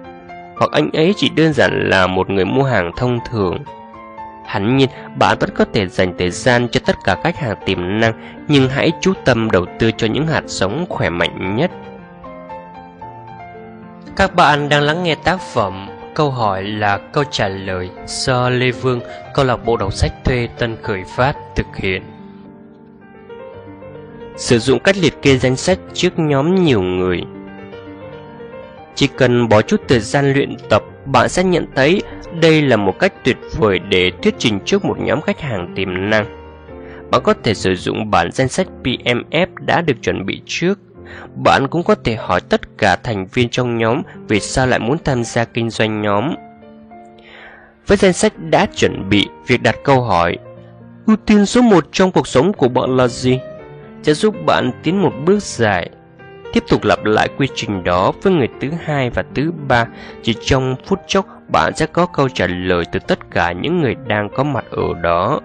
hoặc 0.57 0.71
anh 0.73 0.91
ấy 0.93 1.15
chỉ 1.17 1.29
đơn 1.37 1.53
giản 1.53 1.89
là 1.89 2.07
một 2.07 2.31
người 2.31 2.45
mua 2.45 2.63
hàng 2.63 2.91
thông 2.97 3.19
thường. 3.31 3.59
Hẳn 4.47 4.77
nhiên, 4.77 4.89
bạn 5.17 5.39
vẫn 5.41 5.51
có 5.55 5.65
thể 5.73 5.87
dành 5.87 6.15
thời 6.19 6.31
gian 6.31 6.69
cho 6.69 6.81
tất 6.87 6.97
cả 7.05 7.17
khách 7.25 7.37
hàng 7.37 7.57
tiềm 7.67 8.01
năng, 8.01 8.45
nhưng 8.49 8.69
hãy 8.69 8.93
chú 9.01 9.13
tâm 9.25 9.51
đầu 9.51 9.67
tư 9.79 9.91
cho 9.97 10.07
những 10.07 10.27
hạt 10.27 10.43
giống 10.47 10.87
khỏe 10.89 11.11
mạnh 11.11 11.57
nhất. 11.57 11.71
Các 14.17 14.35
bạn 14.35 14.69
đang 14.69 14.83
lắng 14.83 15.03
nghe 15.03 15.15
tác 15.15 15.41
phẩm 15.41 15.89
Câu 16.17 16.31
hỏi 16.31 16.65
là 16.65 16.99
câu 16.99 17.25
trả 17.31 17.49
lời 17.49 17.91
do 18.07 18.51
Lê 18.51 18.71
Vương, 18.71 19.01
câu 19.35 19.45
lạc 19.45 19.57
bộ 19.57 19.77
đọc 19.77 19.93
sách 19.93 20.13
thuê 20.25 20.49
Tân 20.59 20.77
Khởi 20.83 21.05
Phát 21.17 21.37
thực 21.57 21.67
hiện. 21.77 22.03
Sử 24.37 24.59
dụng 24.59 24.79
cách 24.79 24.97
liệt 24.97 25.23
kê 25.23 25.37
danh 25.37 25.57
sách 25.57 25.79
trước 25.93 26.19
nhóm 26.19 26.65
nhiều 26.65 26.83
người 26.83 27.21
Chỉ 28.95 29.07
cần 29.07 29.49
bỏ 29.49 29.63
chút 29.63 29.81
thời 29.89 30.01
gian 30.01 30.33
luyện 30.33 30.57
tập, 30.71 30.83
bạn 31.07 31.29
sẽ 31.29 31.45
nhận 31.45 31.67
thấy 31.77 32.03
đây 32.41 32.63
là 32.63 32.77
một 32.77 32.99
cách 32.99 33.13
tuyệt 33.25 33.37
vời 33.57 33.79
để 33.79 34.13
thuyết 34.23 34.35
trình 34.39 34.61
trước 34.65 34.85
một 34.85 34.97
nhóm 35.01 35.21
khách 35.21 35.41
hàng 35.41 35.73
tiềm 35.77 36.11
năng. 36.11 36.27
Bạn 37.11 37.21
có 37.25 37.35
thể 37.43 37.55
sử 37.55 37.75
dụng 37.75 38.11
bản 38.11 38.33
danh 38.33 38.49
sách 38.49 38.67
PMF 38.85 39.47
đã 39.67 39.81
được 39.81 39.97
chuẩn 40.03 40.27
bị 40.27 40.41
trước 40.47 40.79
bạn 41.35 41.69
cũng 41.69 41.83
có 41.83 41.95
thể 42.05 42.17
hỏi 42.17 42.41
tất 42.41 42.61
cả 42.79 42.97
thành 42.97 43.27
viên 43.27 43.49
trong 43.49 43.79
nhóm 43.79 44.03
vì 44.29 44.41
sao 44.41 44.67
lại 44.67 44.79
muốn 44.79 44.99
tham 45.05 45.25
gia 45.25 45.45
kinh 45.45 45.71
doanh 45.71 46.03
nhóm. 46.03 46.35
Với 47.87 47.97
danh 47.97 48.13
sách 48.13 48.33
đã 48.51 48.67
chuẩn 48.77 49.09
bị, 49.09 49.29
việc 49.47 49.63
đặt 49.63 49.77
câu 49.85 50.03
hỏi 50.03 50.37
Ưu 51.07 51.17
tiên 51.17 51.47
số 51.47 51.63
1 51.63 51.87
trong 51.93 52.13
cuộc 52.13 52.29
sống 52.29 52.53
của 52.53 52.69
bạn 52.69 52.97
là 52.97 53.09
gì? 53.09 53.39
sẽ 54.07 54.15
giúp 54.15 54.35
bạn 54.47 54.71
tiến 54.83 55.03
một 55.03 55.13
bước 55.25 55.43
dài. 55.43 55.91
Tiếp 56.53 56.65
tục 56.69 56.85
lặp 56.85 57.05
lại 57.05 57.29
quy 57.39 57.49
trình 57.55 57.85
đó 57.85 58.13
với 58.23 58.33
người 58.33 58.49
thứ 58.61 58.71
hai 58.85 59.11
và 59.11 59.25
thứ 59.35 59.53
ba, 59.69 59.87
chỉ 60.23 60.35
trong 60.41 60.77
phút 60.87 61.01
chốc 61.07 61.27
bạn 61.49 61.77
sẽ 61.77 61.87
có 61.87 62.07
câu 62.07 62.29
trả 62.29 62.47
lời 62.47 62.85
từ 62.93 62.99
tất 62.99 63.31
cả 63.31 63.53
những 63.53 63.81
người 63.81 63.95
đang 64.07 64.29
có 64.37 64.43
mặt 64.43 64.65
ở 64.71 64.95
đó. 65.03 65.41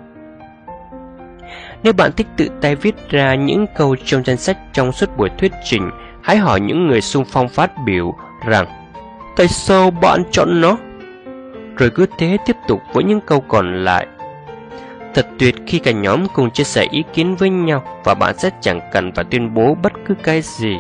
Nếu 1.84 1.94
bạn 1.94 2.12
thích 2.12 2.28
tự 2.38 2.48
tay 2.62 2.76
viết 2.76 3.10
ra 3.10 3.36
những 3.36 3.66
câu 3.76 3.96
trong 4.06 4.24
danh 4.26 4.38
sách 4.38 4.58
trong 4.74 4.92
suốt 4.92 5.18
buổi 5.18 5.30
thuyết 5.38 5.52
trình, 5.64 5.92
hãy 6.24 6.38
hỏi 6.38 6.60
những 6.60 6.88
người 6.88 7.02
xung 7.02 7.26
phong 7.26 7.50
phát 7.50 7.72
biểu 7.86 8.14
rằng 8.46 8.66
Tại 9.36 9.48
sao 9.48 9.92
bạn 9.92 10.24
chọn 10.32 10.62
nó? 10.62 10.78
Rồi 11.78 11.90
cứ 11.90 12.06
thế 12.18 12.38
tiếp 12.46 12.56
tục 12.68 12.82
với 12.94 13.04
những 13.04 13.22
câu 13.22 13.40
còn 13.40 13.84
lại. 13.84 14.08
Thật 15.14 15.28
tuyệt 15.40 15.56
khi 15.68 15.80
cả 15.80 15.92
nhóm 15.92 16.28
cùng 16.34 16.52
chia 16.52 16.64
sẻ 16.64 16.88
ý 16.92 17.04
kiến 17.14 17.36
với 17.36 17.50
nhau 17.50 17.84
và 18.04 18.14
bạn 18.14 18.38
sẽ 18.38 18.50
chẳng 18.62 18.82
cần 18.92 19.12
phải 19.12 19.26
tuyên 19.26 19.54
bố 19.54 19.78
bất 19.84 19.94
cứ 20.06 20.14
cái 20.24 20.42
gì. 20.42 20.78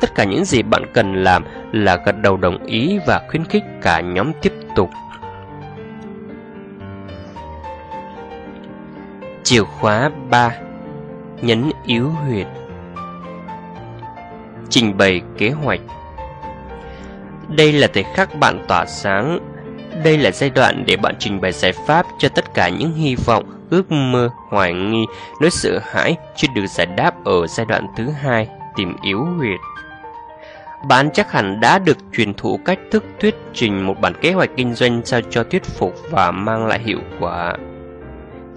Tất 0.00 0.14
cả 0.14 0.24
những 0.24 0.44
gì 0.44 0.62
bạn 0.62 0.82
cần 0.92 1.24
làm 1.24 1.44
là 1.72 1.96
gật 1.96 2.12
đầu 2.22 2.36
đồng 2.36 2.66
ý 2.66 2.98
và 3.06 3.20
khuyến 3.30 3.44
khích 3.44 3.64
cả 3.82 4.00
nhóm 4.00 4.32
tiếp 4.42 4.52
tục. 4.76 4.90
Chìa 9.46 9.62
khóa 9.62 10.10
3 10.30 10.52
Nhấn 11.42 11.70
yếu 11.86 12.08
huyệt 12.08 12.46
Trình 14.68 14.96
bày 14.96 15.20
kế 15.38 15.50
hoạch 15.50 15.80
Đây 17.48 17.72
là 17.72 17.86
thời 17.94 18.02
khắc 18.02 18.38
bạn 18.40 18.64
tỏa 18.68 18.86
sáng 18.86 19.38
Đây 20.04 20.18
là 20.18 20.30
giai 20.30 20.50
đoạn 20.50 20.84
để 20.86 20.96
bạn 20.96 21.14
trình 21.18 21.40
bày 21.40 21.52
giải 21.52 21.72
pháp 21.72 22.06
cho 22.18 22.28
tất 22.28 22.54
cả 22.54 22.68
những 22.68 22.92
hy 22.94 23.16
vọng, 23.26 23.44
ước 23.70 23.92
mơ, 23.92 24.30
hoài 24.48 24.72
nghi, 24.72 25.04
nỗi 25.40 25.50
sợ 25.50 25.78
hãi 25.82 26.16
chưa 26.36 26.48
được 26.54 26.66
giải 26.66 26.86
đáp 26.86 27.24
ở 27.24 27.46
giai 27.46 27.66
đoạn 27.66 27.86
thứ 27.96 28.08
hai, 28.10 28.48
tìm 28.76 28.96
yếu 29.02 29.24
huyệt. 29.24 29.60
Bạn 30.88 31.10
chắc 31.12 31.32
hẳn 31.32 31.60
đã 31.60 31.78
được 31.78 31.96
truyền 32.12 32.34
thụ 32.34 32.60
cách 32.64 32.78
thức 32.90 33.04
thuyết 33.20 33.34
trình 33.52 33.86
một 33.86 34.00
bản 34.00 34.12
kế 34.20 34.32
hoạch 34.32 34.50
kinh 34.56 34.74
doanh 34.74 35.02
sao 35.04 35.20
cho 35.30 35.44
thuyết 35.44 35.64
phục 35.64 35.94
và 36.10 36.30
mang 36.30 36.66
lại 36.66 36.78
hiệu 36.78 37.00
quả. 37.20 37.56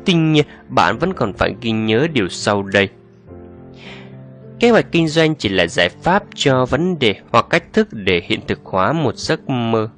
Tuy 0.05 0.13
nhiên, 0.13 0.45
bạn 0.69 0.97
vẫn 0.97 1.13
còn 1.13 1.33
phải 1.33 1.55
ghi 1.61 1.71
nhớ 1.71 2.07
điều 2.13 2.29
sau 2.29 2.63
đây. 2.63 2.89
Kế 4.59 4.69
hoạch 4.69 4.91
kinh 4.91 5.07
doanh 5.07 5.35
chỉ 5.35 5.49
là 5.49 5.67
giải 5.67 5.89
pháp 5.89 6.23
cho 6.35 6.65
vấn 6.65 6.99
đề 6.99 7.15
hoặc 7.31 7.45
cách 7.49 7.63
thức 7.73 7.87
để 7.91 8.21
hiện 8.25 8.39
thực 8.47 8.59
hóa 8.63 8.93
một 8.93 9.15
giấc 9.15 9.49
mơ. 9.49 9.89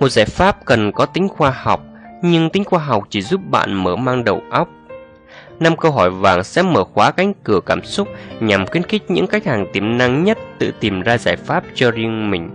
Một 0.00 0.08
giải 0.08 0.26
pháp 0.26 0.64
cần 0.64 0.92
có 0.92 1.06
tính 1.06 1.28
khoa 1.28 1.50
học, 1.50 1.84
nhưng 2.22 2.50
tính 2.50 2.64
khoa 2.64 2.78
học 2.78 3.06
chỉ 3.10 3.22
giúp 3.22 3.40
bạn 3.50 3.74
mở 3.74 3.96
mang 3.96 4.24
đầu 4.24 4.42
óc. 4.50 4.68
Năm 5.60 5.76
câu 5.76 5.92
hỏi 5.92 6.10
vàng 6.10 6.44
sẽ 6.44 6.62
mở 6.62 6.84
khóa 6.84 7.10
cánh 7.10 7.32
cửa 7.44 7.60
cảm 7.66 7.84
xúc 7.84 8.08
nhằm 8.40 8.66
khuyến 8.66 8.82
khích 8.82 9.10
những 9.10 9.26
khách 9.26 9.46
hàng 9.46 9.66
tiềm 9.72 9.98
năng 9.98 10.24
nhất 10.24 10.38
tự 10.58 10.72
tìm 10.80 11.00
ra 11.00 11.18
giải 11.18 11.36
pháp 11.36 11.64
cho 11.74 11.90
riêng 11.90 12.30
mình. 12.30 12.50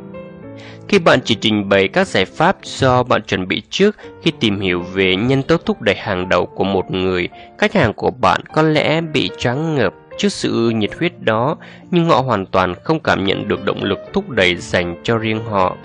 Khi 0.89 0.99
bạn 0.99 1.19
chỉ 1.25 1.35
trình 1.35 1.69
bày 1.69 1.87
các 1.87 2.07
giải 2.07 2.25
pháp 2.25 2.57
do 2.63 3.03
bạn 3.03 3.21
chuẩn 3.23 3.47
bị 3.47 3.61
trước 3.69 3.95
khi 4.21 4.31
tìm 4.39 4.59
hiểu 4.59 4.81
về 4.81 5.15
nhân 5.15 5.43
tố 5.43 5.57
thúc 5.57 5.81
đẩy 5.81 5.95
hàng 5.95 6.29
đầu 6.29 6.45
của 6.45 6.63
một 6.63 6.91
người, 6.91 7.29
khách 7.57 7.73
hàng 7.73 7.93
của 7.93 8.11
bạn 8.11 8.41
có 8.53 8.61
lẽ 8.61 9.01
bị 9.01 9.29
choáng 9.37 9.75
ngợp 9.75 9.93
trước 10.17 10.29
sự 10.29 10.69
nhiệt 10.69 10.91
huyết 10.99 11.21
đó, 11.21 11.57
nhưng 11.91 12.05
họ 12.05 12.21
hoàn 12.21 12.45
toàn 12.45 12.75
không 12.83 12.99
cảm 12.99 13.25
nhận 13.25 13.47
được 13.47 13.65
động 13.65 13.83
lực 13.83 13.99
thúc 14.13 14.29
đẩy 14.29 14.55
dành 14.55 15.01
cho 15.03 15.17
riêng 15.17 15.45
họ. 15.45 15.75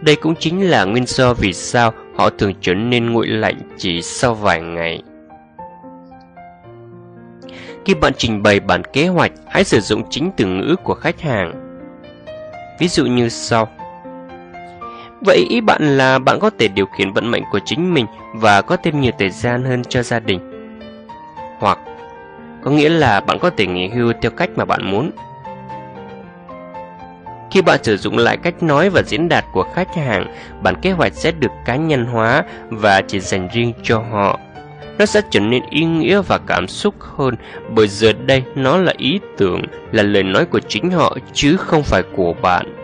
Đây 0.00 0.16
cũng 0.16 0.34
chính 0.38 0.70
là 0.70 0.84
nguyên 0.84 1.06
do 1.06 1.34
vì 1.34 1.52
sao 1.52 1.92
họ 2.16 2.30
thường 2.30 2.52
trở 2.60 2.74
nên 2.74 3.12
nguội 3.12 3.26
lạnh 3.26 3.56
chỉ 3.76 4.02
sau 4.02 4.34
vài 4.34 4.60
ngày. 4.62 5.02
Khi 7.84 7.94
bạn 7.94 8.12
trình 8.16 8.42
bày 8.42 8.60
bản 8.60 8.82
kế 8.92 9.06
hoạch, 9.06 9.32
hãy 9.46 9.64
sử 9.64 9.80
dụng 9.80 10.02
chính 10.10 10.30
từ 10.36 10.46
ngữ 10.46 10.76
của 10.84 10.94
khách 10.94 11.20
hàng. 11.20 11.52
Ví 12.78 12.88
dụ 12.88 13.06
như 13.06 13.28
sau. 13.28 13.68
Vậy 15.24 15.46
ý 15.48 15.60
bạn 15.60 15.96
là 15.96 16.18
bạn 16.18 16.38
có 16.40 16.50
thể 16.58 16.68
điều 16.68 16.86
khiển 16.86 17.12
vận 17.12 17.30
mệnh 17.30 17.42
của 17.52 17.60
chính 17.64 17.94
mình 17.94 18.06
và 18.34 18.62
có 18.62 18.76
thêm 18.76 19.00
nhiều 19.00 19.12
thời 19.18 19.30
gian 19.30 19.64
hơn 19.64 19.82
cho 19.88 20.02
gia 20.02 20.20
đình. 20.20 20.40
Hoặc 21.58 21.78
có 22.64 22.70
nghĩa 22.70 22.88
là 22.88 23.20
bạn 23.20 23.38
có 23.38 23.50
thể 23.50 23.66
nghỉ 23.66 23.88
hưu 23.88 24.12
theo 24.22 24.30
cách 24.30 24.50
mà 24.56 24.64
bạn 24.64 24.90
muốn. 24.90 25.10
Khi 27.50 27.62
bạn 27.62 27.84
sử 27.84 27.96
dụng 27.96 28.18
lại 28.18 28.36
cách 28.36 28.62
nói 28.62 28.90
và 28.90 29.02
diễn 29.02 29.28
đạt 29.28 29.44
của 29.52 29.64
khách 29.74 29.94
hàng, 29.94 30.34
bản 30.62 30.74
kế 30.82 30.90
hoạch 30.90 31.12
sẽ 31.14 31.32
được 31.32 31.50
cá 31.64 31.76
nhân 31.76 32.06
hóa 32.06 32.44
và 32.68 33.00
chỉ 33.00 33.20
dành 33.20 33.48
riêng 33.54 33.72
cho 33.82 33.98
họ. 33.98 34.38
Nó 34.98 35.06
sẽ 35.06 35.20
trở 35.30 35.40
nên 35.40 35.62
ý 35.70 35.84
nghĩa 35.84 36.22
và 36.22 36.38
cảm 36.38 36.68
xúc 36.68 36.94
hơn 37.16 37.34
bởi 37.70 37.88
giờ 37.88 38.12
đây 38.26 38.42
nó 38.54 38.76
là 38.76 38.92
ý 38.96 39.20
tưởng, 39.36 39.62
là 39.92 40.02
lời 40.02 40.22
nói 40.22 40.44
của 40.44 40.60
chính 40.60 40.90
họ 40.90 41.16
chứ 41.32 41.56
không 41.56 41.82
phải 41.82 42.02
của 42.16 42.34
bạn. 42.42 42.83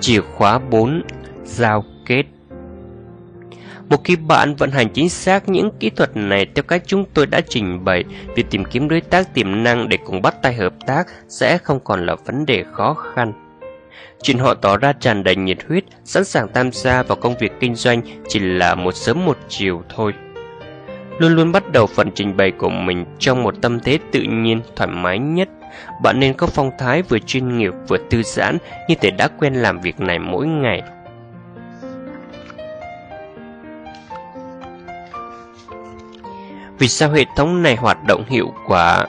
Chìa 0.00 0.20
khóa 0.20 0.58
4 0.58 1.02
Giao 1.44 1.84
kết 2.06 2.22
Một 3.88 4.04
khi 4.04 4.16
bạn 4.16 4.54
vận 4.54 4.70
hành 4.70 4.88
chính 4.88 5.08
xác 5.08 5.48
những 5.48 5.70
kỹ 5.80 5.90
thuật 5.90 6.16
này 6.16 6.46
theo 6.54 6.62
cách 6.62 6.82
chúng 6.86 7.04
tôi 7.14 7.26
đã 7.26 7.40
trình 7.48 7.84
bày, 7.84 8.04
việc 8.36 8.46
tìm 8.50 8.64
kiếm 8.64 8.88
đối 8.88 9.00
tác 9.00 9.34
tiềm 9.34 9.62
năng 9.62 9.88
để 9.88 9.98
cùng 10.04 10.22
bắt 10.22 10.42
tay 10.42 10.54
hợp 10.54 10.74
tác 10.86 11.06
sẽ 11.28 11.58
không 11.58 11.80
còn 11.80 12.06
là 12.06 12.16
vấn 12.26 12.46
đề 12.46 12.64
khó 12.72 12.94
khăn. 12.94 13.32
Chuyện 14.22 14.38
họ 14.38 14.54
tỏ 14.54 14.76
ra 14.76 14.92
tràn 14.92 15.24
đầy 15.24 15.36
nhiệt 15.36 15.58
huyết, 15.68 15.84
sẵn 16.04 16.24
sàng 16.24 16.48
tham 16.54 16.72
gia 16.72 17.02
vào 17.02 17.16
công 17.16 17.38
việc 17.38 17.52
kinh 17.60 17.74
doanh 17.74 18.02
chỉ 18.28 18.40
là 18.40 18.74
một 18.74 18.94
sớm 18.94 19.24
một 19.24 19.38
chiều 19.48 19.82
thôi. 19.88 20.12
Luôn 21.18 21.34
luôn 21.34 21.52
bắt 21.52 21.72
đầu 21.72 21.86
phần 21.86 22.10
trình 22.14 22.36
bày 22.36 22.50
của 22.50 22.70
mình 22.70 23.04
trong 23.18 23.42
một 23.42 23.54
tâm 23.62 23.80
thế 23.80 23.98
tự 24.12 24.22
nhiên, 24.22 24.60
thoải 24.76 24.90
mái 24.90 25.18
nhất. 25.18 25.48
Bạn 26.02 26.20
nên 26.20 26.34
có 26.34 26.46
phong 26.46 26.70
thái 26.78 27.02
vừa 27.02 27.18
chuyên 27.18 27.58
nghiệp 27.58 27.72
vừa 27.88 27.98
thư 28.10 28.22
giãn 28.22 28.58
như 28.88 28.94
thể 29.00 29.10
đã 29.10 29.28
quen 29.38 29.54
làm 29.54 29.80
việc 29.80 30.00
này 30.00 30.18
mỗi 30.18 30.46
ngày. 30.46 30.82
Vì 36.78 36.88
sao 36.88 37.10
hệ 37.10 37.24
thống 37.36 37.62
này 37.62 37.76
hoạt 37.76 37.98
động 38.06 38.24
hiệu 38.28 38.52
quả? 38.66 39.06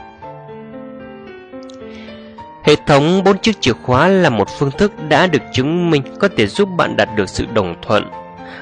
Hệ 2.64 2.76
thống 2.88 3.24
bốn 3.24 3.38
chiếc 3.38 3.62
chìa 3.62 3.74
khóa 3.74 4.07
là 4.07 4.30
một 4.30 4.47
phương 4.59 4.72
thức 4.72 4.91
đã 5.09 5.28
được 5.28 5.41
chứng 5.53 5.89
minh 5.89 6.03
có 6.20 6.30
thể 6.38 6.47
giúp 6.47 6.70
bạn 6.78 6.97
đạt 6.97 7.09
được 7.16 7.30
sự 7.30 7.45
đồng 7.53 7.76
thuận. 7.82 8.12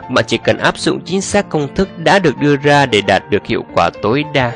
Bạn 0.09 0.25
chỉ 0.27 0.37
cần 0.37 0.57
áp 0.57 0.77
dụng 0.77 1.01
chính 1.05 1.21
xác 1.21 1.49
công 1.49 1.75
thức 1.75 1.89
đã 1.97 2.19
được 2.19 2.37
đưa 2.37 2.55
ra 2.55 2.85
để 2.85 3.01
đạt 3.01 3.23
được 3.29 3.45
hiệu 3.45 3.65
quả 3.73 3.89
tối 4.01 4.23
đa. 4.33 4.51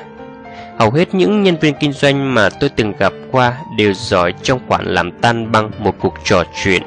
Hầu 0.80 0.92
hết 0.92 1.16
những 1.16 1.44
nhân 1.44 1.58
viên 1.62 1.74
kinh 1.80 1.94
doanh 1.94 2.34
mà 2.34 2.50
tôi 2.50 2.70
từng 2.70 2.94
gặp 3.00 3.14
qua 3.32 3.54
đều 3.78 3.94
giỏi 3.94 4.34
trong 4.44 4.60
khoản 4.68 4.86
làm 4.86 5.12
tan 5.12 5.52
băng 5.52 5.72
một 5.80 5.96
cuộc 6.00 6.14
trò 6.24 6.44
chuyện. 6.64 6.84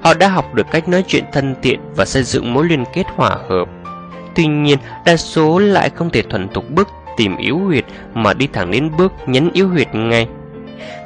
Họ 0.00 0.14
đã 0.14 0.28
học 0.28 0.54
được 0.54 0.66
cách 0.70 0.88
nói 0.88 1.04
chuyện 1.06 1.24
thân 1.32 1.54
thiện 1.62 1.80
và 1.96 2.04
xây 2.04 2.22
dựng 2.22 2.54
mối 2.54 2.64
liên 2.64 2.84
kết 2.94 3.04
hòa 3.16 3.36
hợp. 3.48 3.68
Tuy 4.34 4.46
nhiên, 4.46 4.78
đa 5.04 5.16
số 5.16 5.58
lại 5.58 5.90
không 5.90 6.10
thể 6.10 6.22
thuần 6.22 6.48
thục 6.48 6.70
bước 6.70 6.88
tìm 7.16 7.36
yếu 7.36 7.58
huyệt 7.58 7.84
mà 8.14 8.34
đi 8.34 8.46
thẳng 8.52 8.70
đến 8.70 8.90
bước 8.96 9.12
nhấn 9.26 9.50
yếu 9.52 9.68
huyệt 9.68 9.94
ngay. 9.94 10.28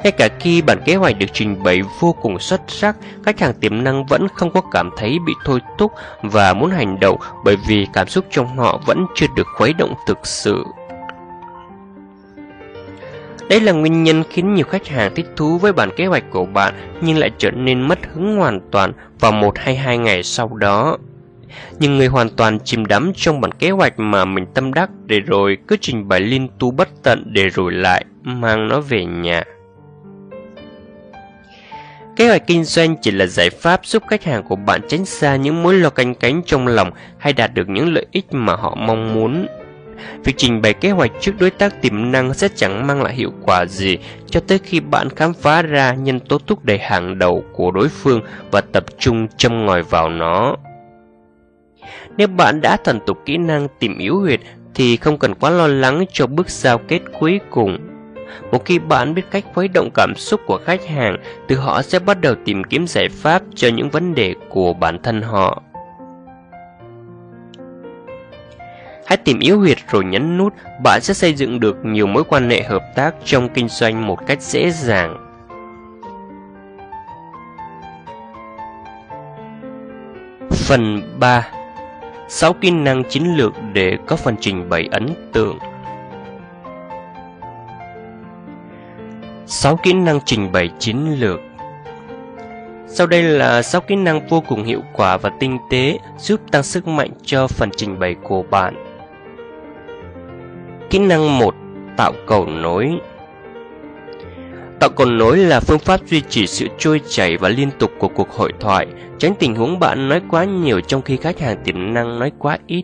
Ngay 0.03 0.11
cả 0.11 0.29
khi 0.39 0.61
bản 0.61 0.77
kế 0.85 0.95
hoạch 0.95 1.19
được 1.19 1.25
trình 1.33 1.63
bày 1.63 1.81
vô 1.99 2.15
cùng 2.21 2.39
xuất 2.39 2.61
sắc, 2.67 2.95
khách 3.25 3.39
hàng 3.39 3.53
tiềm 3.53 3.83
năng 3.83 4.05
vẫn 4.05 4.27
không 4.35 4.51
có 4.51 4.61
cảm 4.71 4.89
thấy 4.97 5.17
bị 5.25 5.33
thôi 5.45 5.59
thúc 5.77 5.91
và 6.21 6.53
muốn 6.53 6.71
hành 6.71 6.99
động 6.99 7.17
bởi 7.43 7.55
vì 7.67 7.87
cảm 7.93 8.07
xúc 8.07 8.25
trong 8.31 8.57
họ 8.57 8.81
vẫn 8.85 9.05
chưa 9.15 9.27
được 9.35 9.47
khuấy 9.57 9.73
động 9.73 9.93
thực 10.07 10.27
sự. 10.27 10.63
Đây 13.53 13.61
là 13.61 13.71
nguyên 13.71 14.03
nhân 14.03 14.23
khiến 14.29 14.53
nhiều 14.53 14.65
khách 14.65 14.87
hàng 14.87 15.15
thích 15.15 15.25
thú 15.35 15.57
với 15.57 15.73
bản 15.73 15.89
kế 15.97 16.05
hoạch 16.05 16.23
của 16.29 16.45
bạn, 16.45 16.73
nhưng 17.01 17.17
lại 17.17 17.31
trở 17.37 17.51
nên 17.51 17.81
mất 17.81 17.99
hứng 18.13 18.35
hoàn 18.35 18.59
toàn 18.71 18.93
vào 19.19 19.31
một 19.31 19.57
hay 19.57 19.75
hai 19.75 19.97
ngày 19.97 20.23
sau 20.23 20.47
đó. 20.47 20.97
Nhưng 21.79 21.97
người 21.97 22.07
hoàn 22.07 22.29
toàn 22.29 22.59
chìm 22.59 22.85
đắm 22.85 23.11
trong 23.15 23.41
bản 23.41 23.51
kế 23.51 23.69
hoạch 23.69 23.99
mà 23.99 24.25
mình 24.25 24.45
tâm 24.53 24.73
đắc 24.73 24.89
để 25.05 25.19
rồi 25.19 25.57
cứ 25.67 25.75
trình 25.81 26.07
bày 26.07 26.19
liên 26.19 26.47
tu 26.59 26.71
bất 26.71 26.89
tận 27.03 27.23
để 27.25 27.49
rồi 27.49 27.71
lại 27.71 28.05
mang 28.23 28.67
nó 28.67 28.79
về 28.79 29.05
nhà. 29.05 29.43
Kế 32.15 32.27
hoạch 32.27 32.47
kinh 32.47 32.63
doanh 32.63 32.95
chỉ 33.01 33.11
là 33.11 33.25
giải 33.25 33.49
pháp 33.49 33.85
giúp 33.85 34.03
khách 34.09 34.23
hàng 34.23 34.43
của 34.43 34.55
bạn 34.55 34.81
tránh 34.87 35.05
xa 35.05 35.35
những 35.35 35.63
mối 35.63 35.73
lo 35.73 35.89
canh 35.89 36.15
cánh 36.15 36.41
trong 36.45 36.67
lòng 36.67 36.91
hay 37.17 37.33
đạt 37.33 37.53
được 37.53 37.69
những 37.69 37.93
lợi 37.93 38.05
ích 38.11 38.25
mà 38.33 38.55
họ 38.55 38.75
mong 38.75 39.13
muốn. 39.13 39.47
Việc 40.23 40.33
trình 40.37 40.61
bày 40.61 40.73
kế 40.73 40.91
hoạch 40.91 41.11
trước 41.19 41.31
đối 41.39 41.49
tác 41.49 41.81
tiềm 41.81 42.11
năng 42.11 42.33
sẽ 42.33 42.47
chẳng 42.55 42.87
mang 42.87 43.01
lại 43.03 43.13
hiệu 43.13 43.31
quả 43.45 43.65
gì 43.65 43.97
cho 44.29 44.39
tới 44.47 44.59
khi 44.63 44.79
bạn 44.79 45.09
khám 45.09 45.33
phá 45.33 45.61
ra 45.61 45.93
nhân 45.93 46.19
tố 46.19 46.37
thúc 46.47 46.65
đẩy 46.65 46.77
hàng 46.77 47.19
đầu 47.19 47.43
của 47.53 47.71
đối 47.71 47.87
phương 47.87 48.21
và 48.51 48.61
tập 48.61 48.83
trung 48.99 49.27
châm 49.37 49.65
ngòi 49.65 49.83
vào 49.83 50.09
nó. 50.09 50.55
Nếu 52.17 52.27
bạn 52.27 52.61
đã 52.61 52.77
thần 52.77 52.99
tục 53.05 53.17
kỹ 53.25 53.37
năng 53.37 53.67
tìm 53.79 53.97
yếu 53.97 54.19
huyệt 54.19 54.39
thì 54.75 54.97
không 54.97 55.17
cần 55.17 55.35
quá 55.35 55.49
lo 55.49 55.67
lắng 55.67 56.05
cho 56.11 56.27
bước 56.27 56.49
giao 56.49 56.77
kết 56.77 56.99
cuối 57.19 57.39
cùng. 57.49 57.77
Một 58.51 58.65
khi 58.65 58.79
bạn 58.79 59.13
biết 59.13 59.21
cách 59.31 59.45
khuấy 59.53 59.67
động 59.67 59.89
cảm 59.93 60.13
xúc 60.15 60.41
của 60.45 60.59
khách 60.65 60.85
hàng, 60.87 61.17
từ 61.47 61.55
họ 61.55 61.81
sẽ 61.81 61.99
bắt 61.99 62.21
đầu 62.21 62.35
tìm 62.45 62.63
kiếm 62.63 62.87
giải 62.87 63.09
pháp 63.09 63.41
cho 63.55 63.67
những 63.67 63.89
vấn 63.89 64.15
đề 64.15 64.35
của 64.49 64.73
bản 64.73 64.99
thân 65.03 65.21
họ. 65.21 65.63
Hãy 69.05 69.17
tìm 69.17 69.39
yếu 69.39 69.59
huyệt 69.59 69.77
rồi 69.91 70.03
nhấn 70.05 70.37
nút, 70.37 70.53
bạn 70.83 71.01
sẽ 71.01 71.13
xây 71.13 71.33
dựng 71.33 71.59
được 71.59 71.85
nhiều 71.85 72.07
mối 72.07 72.23
quan 72.23 72.49
hệ 72.49 72.63
hợp 72.63 72.83
tác 72.95 73.15
trong 73.25 73.49
kinh 73.53 73.67
doanh 73.69 74.07
một 74.07 74.27
cách 74.27 74.41
dễ 74.41 74.71
dàng. 74.71 75.29
Phần 80.51 81.01
3 81.19 81.47
6 82.29 82.53
kỹ 82.53 82.71
năng 82.71 83.03
chiến 83.03 83.23
lược 83.35 83.53
để 83.73 83.97
có 84.07 84.15
phần 84.15 84.35
trình 84.39 84.69
bày 84.69 84.89
ấn 84.91 85.07
tượng 85.33 85.57
6 89.45 89.75
kỹ 89.83 89.93
năng 89.93 90.19
trình 90.25 90.51
bày 90.51 90.69
chiến 90.79 91.15
lược 91.19 91.39
Sau 92.87 93.07
đây 93.07 93.23
là 93.23 93.61
6 93.61 93.81
kỹ 93.81 93.95
năng 93.95 94.27
vô 94.27 94.43
cùng 94.47 94.63
hiệu 94.63 94.81
quả 94.93 95.17
và 95.17 95.31
tinh 95.39 95.57
tế 95.69 95.99
giúp 96.17 96.41
tăng 96.51 96.63
sức 96.63 96.87
mạnh 96.87 97.11
cho 97.23 97.47
phần 97.47 97.69
trình 97.77 97.99
bày 97.99 98.15
của 98.23 98.43
bạn. 98.43 98.92
Kỹ 100.93 100.99
năng 100.99 101.37
1. 101.39 101.55
Tạo 101.97 102.13
cầu 102.27 102.45
nối 102.45 102.91
Tạo 104.79 104.89
cầu 104.89 105.07
nối 105.07 105.37
là 105.37 105.59
phương 105.59 105.79
pháp 105.79 105.99
duy 106.05 106.21
trì 106.21 106.47
sự 106.47 106.67
trôi 106.77 107.01
chảy 107.09 107.37
và 107.37 107.49
liên 107.49 107.69
tục 107.79 107.91
của 107.99 108.07
cuộc 108.07 108.29
hội 108.29 108.53
thoại, 108.59 108.87
tránh 109.17 109.33
tình 109.39 109.55
huống 109.55 109.79
bạn 109.79 110.09
nói 110.09 110.21
quá 110.29 110.43
nhiều 110.43 110.81
trong 110.81 111.01
khi 111.01 111.17
khách 111.17 111.39
hàng 111.39 111.57
tiềm 111.63 111.93
năng 111.93 112.19
nói 112.19 112.31
quá 112.39 112.57
ít. 112.67 112.83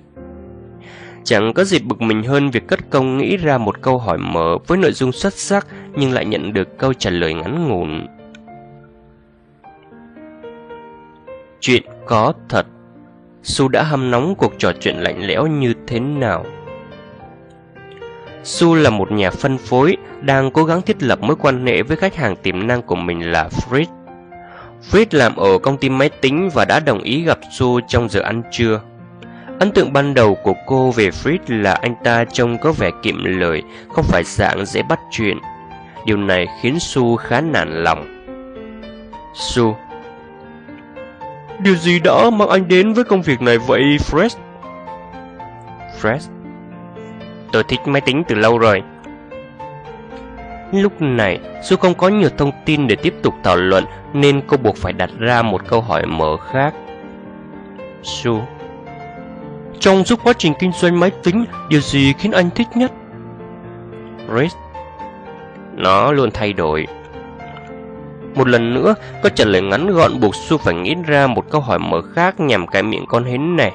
Chẳng 1.24 1.54
có 1.54 1.64
gì 1.64 1.80
bực 1.80 2.02
mình 2.02 2.24
hơn 2.24 2.50
việc 2.50 2.68
cất 2.68 2.80
công 2.90 3.18
nghĩ 3.18 3.38
ra 3.38 3.58
một 3.58 3.82
câu 3.82 3.98
hỏi 3.98 4.18
mở 4.18 4.58
với 4.68 4.78
nội 4.78 4.92
dung 4.92 5.12
xuất 5.12 5.34
sắc 5.34 5.68
nhưng 5.96 6.12
lại 6.12 6.26
nhận 6.26 6.54
được 6.54 6.78
câu 6.78 6.94
trả 6.94 7.10
lời 7.10 7.34
ngắn 7.34 7.68
ngủn. 7.68 8.08
Chuyện 11.60 11.84
có 12.06 12.34
thật 12.50 12.66
Su 13.44 13.68
đã 13.68 13.84
hâm 13.84 14.12
nóng 14.12 14.36
cuộc 14.36 14.54
trò 14.58 14.72
chuyện 14.80 14.96
lạnh 14.96 15.28
lẽo 15.28 15.48
như 15.48 15.74
thế 15.88 16.00
nào? 16.00 16.46
Su 18.44 18.76
là 18.76 18.90
một 18.90 19.12
nhà 19.12 19.32
phân 19.32 19.58
phối 19.58 19.98
đang 20.22 20.52
cố 20.52 20.64
gắng 20.64 20.82
thiết 20.82 21.04
lập 21.04 21.20
mối 21.22 21.36
quan 21.36 21.66
hệ 21.66 21.84
với 21.84 21.98
khách 21.98 22.16
hàng 22.16 22.36
tiềm 22.36 22.68
năng 22.68 22.82
của 22.82 22.96
mình 22.96 23.32
là 23.32 23.50
Fritz. 23.50 23.86
Fritz 24.92 25.06
làm 25.12 25.36
ở 25.36 25.58
công 25.58 25.78
ty 25.78 25.90
máy 25.90 26.10
tính 26.10 26.50
và 26.54 26.66
đã 26.66 26.80
đồng 26.80 27.00
ý 27.00 27.24
gặp 27.24 27.40
Su 27.52 27.80
trong 27.88 28.10
giờ 28.10 28.22
ăn 28.22 28.44
trưa. 28.52 28.82
Ấn 29.60 29.72
tượng 29.72 29.94
ban 29.94 30.14
đầu 30.14 30.38
của 30.44 30.54
cô 30.68 30.92
về 30.92 31.10
Fritz 31.10 31.62
là 31.62 31.74
anh 31.74 31.96
ta 32.04 32.24
trông 32.24 32.58
có 32.58 32.72
vẻ 32.72 32.92
kiệm 33.04 33.24
lời, 33.24 33.64
không 33.90 34.06
phải 34.08 34.24
dạng 34.24 34.66
dễ 34.66 34.82
bắt 34.84 35.00
chuyện. 35.12 35.38
Điều 36.06 36.18
này 36.18 36.48
khiến 36.62 36.80
Su 36.80 37.16
khá 37.16 37.42
nản 37.42 37.84
lòng. 37.84 38.26
Su 39.34 39.76
Điều 41.60 41.76
gì 41.76 42.00
đã 42.00 42.30
mang 42.30 42.50
anh 42.50 42.68
đến 42.68 42.94
với 42.94 43.04
công 43.04 43.22
việc 43.22 43.42
này 43.42 43.58
vậy, 43.58 43.82
Fred? 43.82 44.30
Fred 46.02 46.20
Tôi 47.52 47.64
thích 47.64 47.80
máy 47.86 48.02
tính 48.02 48.24
từ 48.28 48.36
lâu 48.36 48.58
rồi. 48.58 48.84
Lúc 50.72 51.02
này, 51.02 51.40
Su 51.64 51.78
không 51.78 51.94
có 51.94 52.08
nhiều 52.08 52.30
thông 52.38 52.52
tin 52.66 52.88
để 52.88 52.96
tiếp 52.96 53.14
tục 53.24 53.34
thảo 53.44 53.56
luận 53.56 53.86
nên 54.14 54.42
cô 54.48 54.58
buộc 54.58 54.78
phải 54.78 54.94
đặt 54.94 55.10
ra 55.20 55.42
một 55.42 55.62
câu 55.68 55.82
hỏi 55.82 56.06
mở 56.06 56.38
khác. 56.38 56.74
Su 58.04 58.42
Trong 59.80 60.04
suốt 60.04 60.20
quá 60.24 60.34
trình 60.38 60.54
kinh 60.60 60.72
doanh 60.72 61.00
máy 61.00 61.12
tính, 61.24 61.46
điều 61.70 61.82
gì 61.82 62.14
khiến 62.14 62.32
anh 62.32 62.50
thích 62.50 62.68
nhất? 62.76 62.92
Rich 64.36 64.54
Nó 65.76 66.12
luôn 66.12 66.32
thay 66.34 66.54
đổi. 66.54 66.88
Một 68.36 68.48
lần 68.48 68.74
nữa, 68.74 68.96
câu 69.24 69.30
trả 69.36 69.46
lời 69.46 69.62
ngắn 69.62 69.88
gọn 69.88 70.20
buộc 70.20 70.36
Su 70.36 70.58
phải 70.58 70.74
nghĩ 70.74 70.96
ra 71.08 71.28
một 71.28 71.46
câu 71.50 71.62
hỏi 71.62 71.80
mở 71.80 72.02
khác 72.16 72.40
nhằm 72.40 72.68
cái 72.68 72.84
miệng 72.84 73.06
con 73.08 73.24
hến 73.24 73.56
này. 73.56 73.72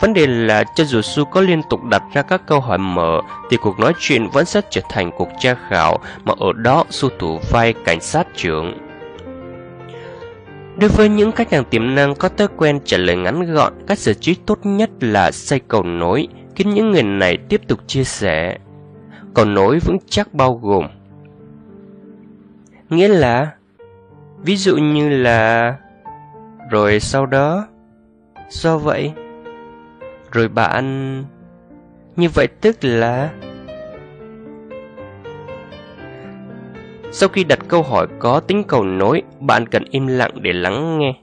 Vấn 0.00 0.14
đề 0.14 0.26
là 0.26 0.64
cho 0.64 0.84
dù 0.84 1.00
Su 1.00 1.24
có 1.24 1.40
liên 1.40 1.62
tục 1.70 1.84
đặt 1.84 2.02
ra 2.12 2.22
các 2.22 2.42
câu 2.46 2.60
hỏi 2.60 2.78
mở 2.78 3.20
thì 3.50 3.56
cuộc 3.56 3.78
nói 3.78 3.92
chuyện 3.98 4.28
vẫn 4.32 4.44
sẽ 4.44 4.60
trở 4.70 4.80
thành 4.88 5.10
cuộc 5.16 5.28
tra 5.38 5.54
khảo 5.68 5.98
mà 6.24 6.34
ở 6.40 6.52
đó 6.52 6.84
Su 6.90 7.08
thủ 7.18 7.38
vai 7.50 7.74
cảnh 7.84 8.00
sát 8.00 8.26
trưởng. 8.36 8.78
Đối 10.76 10.90
với 10.90 11.08
những 11.08 11.32
khách 11.32 11.52
hàng 11.52 11.64
tiềm 11.64 11.94
năng 11.94 12.14
có 12.14 12.28
thói 12.28 12.48
quen 12.56 12.80
trả 12.84 12.96
lời 12.96 13.16
ngắn 13.16 13.54
gọn, 13.54 13.72
cách 13.86 13.98
xử 13.98 14.14
trí 14.14 14.34
tốt 14.34 14.58
nhất 14.62 14.90
là 15.00 15.30
xây 15.30 15.60
cầu 15.68 15.82
nối, 15.82 16.28
khiến 16.54 16.70
những 16.70 16.90
người 16.90 17.02
này 17.02 17.38
tiếp 17.48 17.60
tục 17.68 17.78
chia 17.86 18.04
sẻ. 18.04 18.56
Cầu 19.34 19.44
nối 19.44 19.78
vững 19.78 19.98
chắc 20.08 20.34
bao 20.34 20.54
gồm 20.54 20.86
Nghĩa 22.90 23.08
là 23.08 23.52
Ví 24.42 24.56
dụ 24.56 24.76
như 24.76 25.08
là 25.08 25.74
Rồi 26.70 27.00
sau 27.00 27.26
đó 27.26 27.66
Do 28.48 28.78
vậy 28.78 29.12
rồi 30.32 30.48
bạn... 30.48 31.24
Như 32.16 32.28
vậy 32.28 32.46
tức 32.60 32.76
là... 32.82 33.30
Sau 37.12 37.28
khi 37.28 37.44
đặt 37.44 37.58
câu 37.68 37.82
hỏi 37.82 38.06
có 38.18 38.40
tính 38.40 38.64
cầu 38.64 38.84
nối, 38.84 39.22
bạn 39.40 39.66
cần 39.66 39.84
im 39.90 40.06
lặng 40.06 40.30
để 40.42 40.52
lắng 40.52 40.98
nghe. 40.98 41.14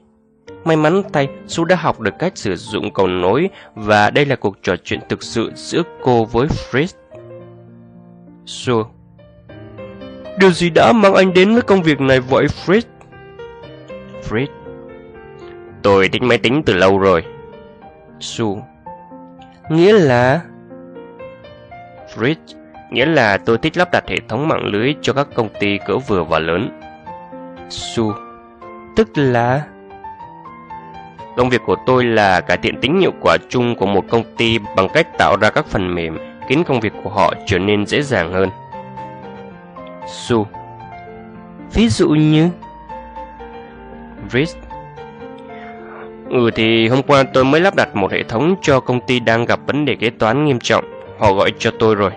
May 0.64 0.76
mắn 0.76 1.02
thay 1.12 1.28
Su 1.46 1.64
đã 1.64 1.76
học 1.76 2.00
được 2.00 2.14
cách 2.18 2.38
sử 2.38 2.56
dụng 2.56 2.92
cầu 2.92 3.06
nối 3.06 3.48
và 3.74 4.10
đây 4.10 4.26
là 4.26 4.36
cuộc 4.36 4.62
trò 4.62 4.76
chuyện 4.84 5.00
thực 5.08 5.22
sự 5.22 5.52
giữa 5.54 5.82
cô 6.02 6.24
với 6.24 6.46
Fritz. 6.46 6.94
Su 8.46 8.86
Điều 10.38 10.50
gì 10.50 10.70
đã 10.70 10.92
mang 10.92 11.14
anh 11.14 11.34
đến 11.34 11.52
với 11.52 11.62
công 11.62 11.82
việc 11.82 12.00
này 12.00 12.20
vậy 12.20 12.46
Fritz? 12.66 12.82
Fritz 14.28 14.46
Tôi 15.82 16.08
thích 16.08 16.22
máy 16.22 16.38
tính 16.38 16.62
từ 16.66 16.74
lâu 16.74 16.98
rồi. 16.98 17.24
Su 18.20 18.62
Nghĩa 19.68 19.92
là... 19.92 20.40
Fritz 22.14 22.58
Nghĩa 22.90 23.06
là 23.06 23.36
tôi 23.36 23.58
thích 23.58 23.76
lắp 23.76 23.88
đặt 23.92 24.04
hệ 24.08 24.16
thống 24.28 24.48
mạng 24.48 24.64
lưới 24.64 24.94
cho 25.02 25.12
các 25.12 25.28
công 25.34 25.48
ty 25.60 25.78
cỡ 25.86 25.98
vừa 25.98 26.24
và 26.24 26.38
lớn. 26.38 26.80
Su. 27.70 28.12
Tức 28.96 29.08
là... 29.14 29.62
Công 31.36 31.50
việc 31.50 31.60
của 31.66 31.76
tôi 31.86 32.04
là 32.04 32.40
cải 32.40 32.56
thiện 32.56 32.80
tính 32.80 33.00
hiệu 33.00 33.12
quả 33.20 33.36
chung 33.48 33.76
của 33.76 33.86
một 33.86 34.04
công 34.10 34.22
ty 34.36 34.58
bằng 34.76 34.88
cách 34.94 35.18
tạo 35.18 35.36
ra 35.36 35.50
các 35.50 35.66
phần 35.66 35.94
mềm 35.94 36.18
khiến 36.48 36.64
công 36.64 36.80
việc 36.80 36.92
của 37.04 37.10
họ 37.10 37.34
trở 37.46 37.58
nên 37.58 37.86
dễ 37.86 38.02
dàng 38.02 38.32
hơn. 38.32 38.50
Su. 40.06 40.46
Ví 41.72 41.88
dụ 41.88 42.08
như? 42.08 42.48
Rich 44.32 44.56
Ừ 46.30 46.50
thì 46.54 46.88
hôm 46.88 47.02
qua 47.02 47.22
tôi 47.22 47.44
mới 47.44 47.60
lắp 47.60 47.74
đặt 47.76 47.96
một 47.96 48.12
hệ 48.12 48.22
thống 48.22 48.54
cho 48.62 48.80
công 48.80 49.00
ty 49.00 49.20
đang 49.20 49.44
gặp 49.44 49.60
vấn 49.66 49.84
đề 49.84 49.94
kế 49.94 50.10
toán 50.10 50.44
nghiêm 50.44 50.58
trọng. 50.60 50.84
Họ 51.18 51.32
gọi 51.32 51.52
cho 51.58 51.70
tôi 51.78 51.94
rồi. 51.94 52.10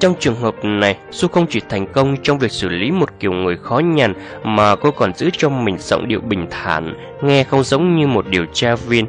Trong 0.00 0.14
trường 0.18 0.34
hợp 0.34 0.54
này, 0.62 0.96
Su 1.10 1.28
không 1.28 1.46
chỉ 1.46 1.60
thành 1.68 1.86
công 1.86 2.16
trong 2.22 2.38
việc 2.38 2.50
xử 2.50 2.68
lý 2.68 2.90
một 2.90 3.10
kiểu 3.20 3.32
người 3.32 3.56
khó 3.56 3.78
nhằn 3.78 4.14
mà 4.44 4.76
cô 4.76 4.90
còn 4.90 5.14
giữ 5.14 5.30
cho 5.32 5.48
mình 5.48 5.76
giọng 5.78 6.08
điệu 6.08 6.20
bình 6.20 6.46
thản, 6.50 6.94
nghe 7.22 7.44
không 7.44 7.62
giống 7.62 7.96
như 7.96 8.06
một 8.06 8.28
điều 8.28 8.46
tra 8.52 8.74
viên. 8.74 9.06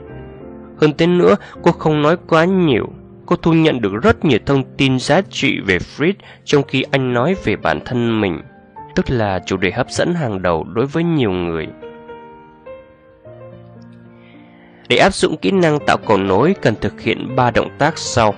Hơn 0.81 0.91
thế 0.98 1.07
nữa, 1.07 1.35
cô 1.64 1.72
không 1.72 2.02
nói 2.02 2.18
quá 2.27 2.45
nhiều. 2.45 2.89
Cô 3.26 3.35
thu 3.35 3.53
nhận 3.53 3.81
được 3.81 3.93
rất 4.03 4.26
nhiều 4.26 4.39
thông 4.45 4.64
tin 4.77 4.99
giá 4.99 5.22
trị 5.30 5.60
về 5.60 5.77
Fritz 5.77 6.14
trong 6.45 6.64
khi 6.64 6.84
anh 6.91 7.14
nói 7.14 7.35
về 7.43 7.56
bản 7.56 7.80
thân 7.85 8.22
mình, 8.22 8.41
tức 8.95 9.09
là 9.09 9.39
chủ 9.45 9.57
đề 9.57 9.72
hấp 9.72 9.91
dẫn 9.91 10.13
hàng 10.13 10.41
đầu 10.41 10.63
đối 10.63 10.85
với 10.85 11.03
nhiều 11.03 11.31
người. 11.31 11.68
Để 14.89 14.97
áp 14.97 15.13
dụng 15.13 15.38
kỹ 15.38 15.51
năng 15.51 15.80
tạo 15.88 15.97
cầu 16.07 16.18
nối 16.18 16.55
cần 16.61 16.76
thực 16.81 17.01
hiện 17.01 17.35
3 17.35 17.51
động 17.51 17.69
tác 17.77 17.97
sau. 17.97 18.34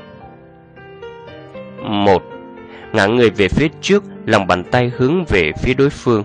1 1.81 2.23
ngã 2.93 3.05
người 3.05 3.29
về 3.29 3.47
phía 3.47 3.67
trước, 3.81 4.03
lòng 4.25 4.47
bàn 4.47 4.63
tay 4.71 4.91
hướng 4.97 5.25
về 5.25 5.51
phía 5.57 5.73
đối 5.73 5.89
phương. 5.89 6.23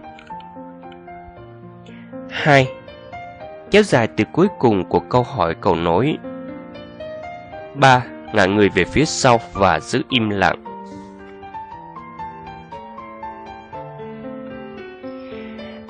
2. 2.30 2.68
Kéo 3.70 3.82
dài 3.82 4.08
từ 4.16 4.24
cuối 4.32 4.46
cùng 4.58 4.84
của 4.88 5.00
câu 5.00 5.22
hỏi 5.22 5.54
cầu 5.60 5.74
nối. 5.74 6.18
3. 7.74 8.04
Ngả 8.32 8.46
người 8.46 8.68
về 8.68 8.84
phía 8.84 9.04
sau 9.04 9.40
và 9.52 9.80
giữ 9.80 10.02
im 10.08 10.30
lặng. 10.30 10.67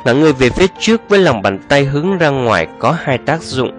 Ngả 0.08 0.14
người 0.14 0.32
về 0.32 0.50
phía 0.50 0.66
trước 0.78 1.08
với 1.08 1.18
lòng 1.18 1.42
bàn 1.42 1.58
tay 1.68 1.84
hướng 1.84 2.18
ra 2.18 2.28
ngoài 2.28 2.66
có 2.78 2.96
hai 3.02 3.18
tác 3.18 3.42
dụng. 3.42 3.70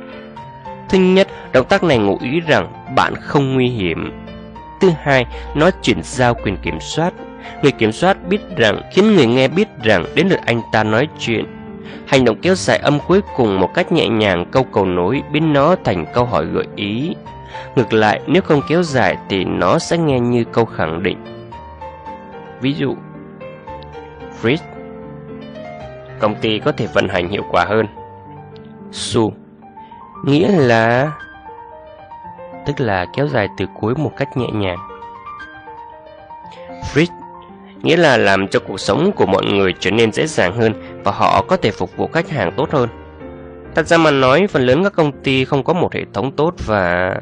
Thứ 0.89 0.97
nhất, 0.97 1.27
động 1.53 1.65
tác 1.69 1.83
này 1.83 1.97
ngụ 1.97 2.17
ý 2.21 2.39
rằng 2.39 2.93
bạn 2.95 3.13
không 3.15 3.53
nguy 3.53 3.67
hiểm. 3.67 4.11
Thứ 4.81 4.89
hai, 5.01 5.25
nó 5.55 5.69
chuyển 5.81 6.03
giao 6.03 6.33
quyền 6.33 6.57
kiểm 6.57 6.79
soát. 6.79 7.13
Người 7.61 7.71
kiểm 7.71 7.91
soát 7.91 8.27
biết 8.27 8.41
rằng, 8.57 8.81
khiến 8.93 9.15
người 9.15 9.25
nghe 9.25 9.47
biết 9.47 9.67
rằng 9.83 10.05
đến 10.15 10.27
lượt 10.27 10.39
anh 10.45 10.61
ta 10.71 10.83
nói 10.83 11.07
chuyện. 11.19 11.45
Hành 12.07 12.25
động 12.25 12.37
kéo 12.41 12.55
dài 12.55 12.77
âm 12.77 12.99
cuối 13.07 13.21
cùng 13.35 13.59
một 13.59 13.73
cách 13.73 13.91
nhẹ 13.91 14.07
nhàng 14.07 14.45
câu 14.51 14.63
cầu 14.63 14.85
nối 14.85 15.21
biến 15.31 15.53
nó 15.53 15.75
thành 15.83 16.05
câu 16.13 16.25
hỏi 16.25 16.45
gợi 16.45 16.67
ý. 16.75 17.15
Ngược 17.75 17.93
lại, 17.93 18.21
nếu 18.27 18.41
không 18.41 18.61
kéo 18.69 18.83
dài 18.83 19.17
thì 19.29 19.43
nó 19.43 19.79
sẽ 19.79 19.97
nghe 19.97 20.19
như 20.19 20.43
câu 20.43 20.65
khẳng 20.65 21.03
định. 21.03 21.17
Ví 22.61 22.73
dụ, 22.73 22.95
Fritz 24.41 24.78
Công 26.19 26.35
ty 26.35 26.59
có 26.59 26.71
thể 26.71 26.87
vận 26.93 27.09
hành 27.09 27.29
hiệu 27.29 27.43
quả 27.51 27.65
hơn. 27.65 27.85
Su 28.91 29.33
Nghĩa 30.25 30.51
là 30.51 31.11
tức 32.65 32.79
là 32.79 33.05
kéo 33.15 33.27
dài 33.27 33.47
từ 33.57 33.65
cuối 33.79 33.95
một 33.95 34.11
cách 34.17 34.37
nhẹ 34.37 34.47
nhàng. 34.53 34.77
Fritz 36.93 37.07
nghĩa 37.81 37.97
là 37.97 38.17
làm 38.17 38.47
cho 38.47 38.59
cuộc 38.59 38.79
sống 38.79 39.11
của 39.15 39.25
mọi 39.25 39.45
người 39.45 39.73
trở 39.79 39.91
nên 39.91 40.11
dễ 40.11 40.27
dàng 40.27 40.53
hơn 40.53 40.73
và 41.03 41.11
họ 41.11 41.41
có 41.47 41.57
thể 41.57 41.71
phục 41.71 41.97
vụ 41.97 42.07
khách 42.07 42.29
hàng 42.29 42.51
tốt 42.57 42.71
hơn. 42.71 42.89
Thật 43.75 43.87
ra 43.87 43.97
mà 43.97 44.11
nói, 44.11 44.47
phần 44.47 44.65
lớn 44.65 44.83
các 44.83 44.93
công 44.93 45.11
ty 45.11 45.45
không 45.45 45.63
có 45.63 45.73
một 45.73 45.93
hệ 45.93 46.05
thống 46.13 46.31
tốt 46.31 46.53
và... 46.65 47.15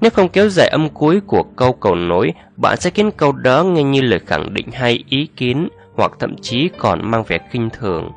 Nếu 0.00 0.10
không 0.10 0.28
kéo 0.28 0.48
dài 0.48 0.68
âm 0.68 0.88
cuối 0.88 1.20
của 1.26 1.42
câu 1.56 1.72
cầu 1.72 1.94
nối, 1.94 2.32
bạn 2.56 2.76
sẽ 2.80 2.90
khiến 2.90 3.10
câu 3.10 3.32
đó 3.32 3.62
nghe 3.62 3.82
như 3.82 4.00
lời 4.00 4.20
khẳng 4.26 4.54
định 4.54 4.66
hay 4.72 5.04
ý 5.08 5.28
kiến, 5.36 5.68
hoặc 5.96 6.12
thậm 6.18 6.36
chí 6.36 6.70
còn 6.78 7.10
mang 7.10 7.24
vẻ 7.24 7.38
kinh 7.52 7.70
thường. 7.70 8.10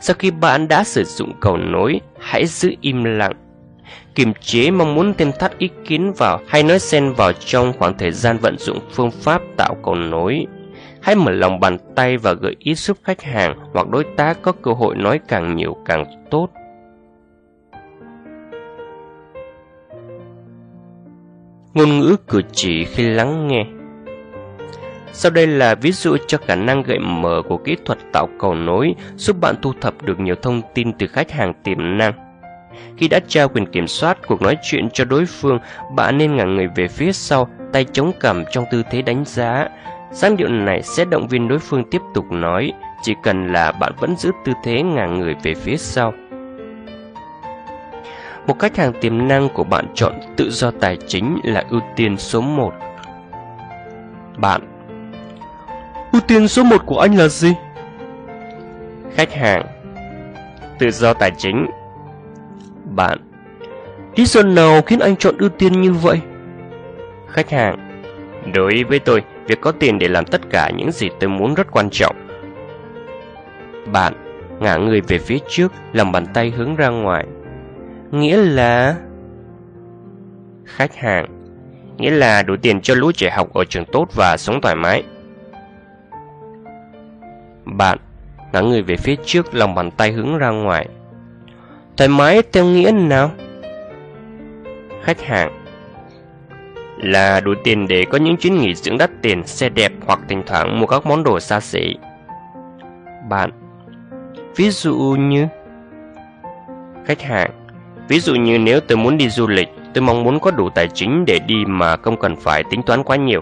Sau 0.00 0.16
khi 0.18 0.30
bạn 0.30 0.68
đã 0.68 0.84
sử 0.84 1.04
dụng 1.04 1.32
cầu 1.40 1.56
nối, 1.56 2.00
hãy 2.20 2.46
giữ 2.46 2.74
im 2.80 3.04
lặng. 3.04 3.32
Kiềm 4.14 4.32
chế 4.40 4.70
mong 4.70 4.94
muốn 4.94 5.14
thêm 5.14 5.32
thắt 5.40 5.58
ý 5.58 5.68
kiến 5.84 6.12
vào 6.16 6.40
hay 6.48 6.62
nói 6.62 6.78
xen 6.78 7.12
vào 7.12 7.32
trong 7.32 7.72
khoảng 7.78 7.98
thời 7.98 8.10
gian 8.10 8.38
vận 8.38 8.58
dụng 8.58 8.78
phương 8.92 9.10
pháp 9.10 9.42
tạo 9.56 9.76
cầu 9.82 9.94
nối. 9.94 10.46
Hãy 11.00 11.14
mở 11.14 11.32
lòng 11.32 11.60
bàn 11.60 11.78
tay 11.94 12.16
và 12.16 12.32
gợi 12.32 12.56
ý 12.58 12.74
giúp 12.74 12.98
khách 13.04 13.22
hàng 13.22 13.58
hoặc 13.72 13.88
đối 13.88 14.04
tác 14.16 14.42
có 14.42 14.52
cơ 14.52 14.72
hội 14.72 14.96
nói 14.96 15.20
càng 15.28 15.56
nhiều 15.56 15.76
càng 15.86 16.04
tốt. 16.30 16.48
Ngôn 21.74 21.98
ngữ 21.98 22.16
cử 22.28 22.42
chỉ 22.52 22.84
khi 22.84 23.08
lắng 23.08 23.48
nghe 23.48 23.64
sau 25.12 25.30
đây 25.30 25.46
là 25.46 25.74
ví 25.74 25.92
dụ 25.92 26.16
cho 26.26 26.38
khả 26.46 26.54
năng 26.54 26.82
gợi 26.82 26.98
mở 26.98 27.42
của 27.48 27.56
kỹ 27.56 27.76
thuật 27.84 27.98
tạo 28.12 28.28
cầu 28.38 28.54
nối 28.54 28.94
giúp 29.16 29.36
bạn 29.40 29.54
thu 29.62 29.72
thập 29.80 30.02
được 30.02 30.20
nhiều 30.20 30.34
thông 30.42 30.62
tin 30.74 30.92
từ 30.92 31.06
khách 31.06 31.30
hàng 31.30 31.54
tiềm 31.64 31.98
năng. 31.98 32.12
Khi 32.96 33.08
đã 33.08 33.20
trao 33.28 33.48
quyền 33.48 33.66
kiểm 33.66 33.86
soát 33.86 34.18
cuộc 34.26 34.42
nói 34.42 34.56
chuyện 34.62 34.88
cho 34.92 35.04
đối 35.04 35.26
phương, 35.26 35.58
bạn 35.94 36.18
nên 36.18 36.36
ngả 36.36 36.44
người 36.44 36.68
về 36.76 36.88
phía 36.88 37.12
sau, 37.12 37.48
tay 37.72 37.86
chống 37.92 38.12
cằm 38.20 38.44
trong 38.50 38.64
tư 38.70 38.82
thế 38.90 39.02
đánh 39.02 39.24
giá. 39.26 39.68
dáng 40.12 40.36
điệu 40.36 40.48
này 40.48 40.82
sẽ 40.82 41.04
động 41.04 41.28
viên 41.28 41.48
đối 41.48 41.58
phương 41.58 41.84
tiếp 41.90 42.02
tục 42.14 42.24
nói, 42.30 42.72
chỉ 43.02 43.14
cần 43.22 43.52
là 43.52 43.72
bạn 43.72 43.92
vẫn 44.00 44.16
giữ 44.16 44.30
tư 44.44 44.52
thế 44.64 44.82
ngả 44.82 45.06
người 45.06 45.34
về 45.42 45.54
phía 45.54 45.76
sau. 45.76 46.12
Một 48.46 48.58
khách 48.58 48.76
hàng 48.76 48.92
tiềm 49.00 49.28
năng 49.28 49.48
của 49.48 49.64
bạn 49.64 49.86
chọn 49.94 50.12
tự 50.36 50.50
do 50.50 50.70
tài 50.70 50.96
chính 51.06 51.40
là 51.44 51.64
ưu 51.70 51.80
tiên 51.96 52.16
số 52.16 52.40
1. 52.40 52.72
Bạn 54.36 54.60
Ưu 56.12 56.20
tiên 56.28 56.48
số 56.48 56.62
1 56.62 56.86
của 56.86 56.98
anh 56.98 57.14
là 57.14 57.28
gì? 57.28 57.52
Khách 59.14 59.32
hàng 59.32 59.66
Tự 60.78 60.90
do 60.90 61.14
tài 61.14 61.30
chính 61.38 61.66
Bạn 62.84 63.18
Lý 64.16 64.24
do 64.24 64.42
nào 64.42 64.82
khiến 64.82 64.98
anh 64.98 65.16
chọn 65.16 65.38
ưu 65.38 65.48
tiên 65.48 65.80
như 65.80 65.92
vậy? 65.92 66.20
Khách 67.28 67.50
hàng 67.50 67.90
Đối 68.54 68.84
với 68.84 68.98
tôi, 68.98 69.22
việc 69.46 69.60
có 69.60 69.72
tiền 69.72 69.98
để 69.98 70.08
làm 70.08 70.24
tất 70.24 70.40
cả 70.50 70.70
những 70.76 70.92
gì 70.92 71.08
tôi 71.20 71.30
muốn 71.30 71.54
rất 71.54 71.66
quan 71.70 71.90
trọng. 71.90 72.16
Bạn 73.92 74.12
ngả 74.60 74.76
người 74.76 75.00
về 75.00 75.18
phía 75.18 75.38
trước, 75.48 75.72
lòng 75.92 76.12
bàn 76.12 76.26
tay 76.34 76.50
hướng 76.50 76.76
ra 76.76 76.88
ngoài. 76.88 77.26
Nghĩa 78.10 78.36
là... 78.36 78.96
Khách 80.64 80.96
hàng 80.96 81.26
Nghĩa 81.96 82.10
là 82.10 82.42
đủ 82.42 82.56
tiền 82.62 82.80
cho 82.80 82.94
lũ 82.94 83.12
trẻ 83.12 83.30
học 83.30 83.54
ở 83.54 83.64
trường 83.64 83.84
tốt 83.84 84.08
và 84.14 84.36
sống 84.36 84.60
thoải 84.60 84.74
mái. 84.74 85.02
Bạn 87.64 87.98
ngả 88.52 88.60
người 88.60 88.82
về 88.82 88.96
phía 88.96 89.16
trước 89.24 89.54
lòng 89.54 89.74
bàn 89.74 89.90
tay 89.90 90.12
hướng 90.12 90.38
ra 90.38 90.50
ngoài. 90.50 90.88
Thoải 91.96 92.08
mái 92.08 92.42
theo 92.52 92.64
nghĩa 92.64 92.90
nào? 92.92 93.30
Khách 95.02 95.20
hàng 95.20 95.64
là 96.96 97.40
đủ 97.40 97.54
tiền 97.64 97.88
để 97.88 98.04
có 98.04 98.18
những 98.18 98.36
chuyến 98.36 98.58
nghỉ 98.58 98.74
dưỡng 98.74 98.98
đắt 98.98 99.10
tiền, 99.22 99.46
xe 99.46 99.68
đẹp 99.68 99.92
hoặc 100.06 100.20
thỉnh 100.28 100.42
thoảng 100.46 100.80
mua 100.80 100.86
các 100.86 101.06
món 101.06 101.22
đồ 101.22 101.40
xa 101.40 101.60
xỉ. 101.60 101.96
Bạn 103.28 103.50
Ví 104.56 104.70
dụ 104.70 104.94
như 105.18 105.46
Khách 107.06 107.22
hàng 107.22 107.50
Ví 108.10 108.20
dụ 108.20 108.34
như 108.34 108.58
nếu 108.58 108.80
tôi 108.80 108.98
muốn 108.98 109.18
đi 109.18 109.28
du 109.28 109.46
lịch, 109.46 109.68
tôi 109.94 110.02
mong 110.02 110.24
muốn 110.24 110.40
có 110.40 110.50
đủ 110.50 110.70
tài 110.70 110.88
chính 110.88 111.24
để 111.24 111.38
đi 111.38 111.64
mà 111.66 111.96
không 111.96 112.16
cần 112.16 112.36
phải 112.36 112.64
tính 112.70 112.82
toán 112.82 113.02
quá 113.02 113.16
nhiều. 113.16 113.40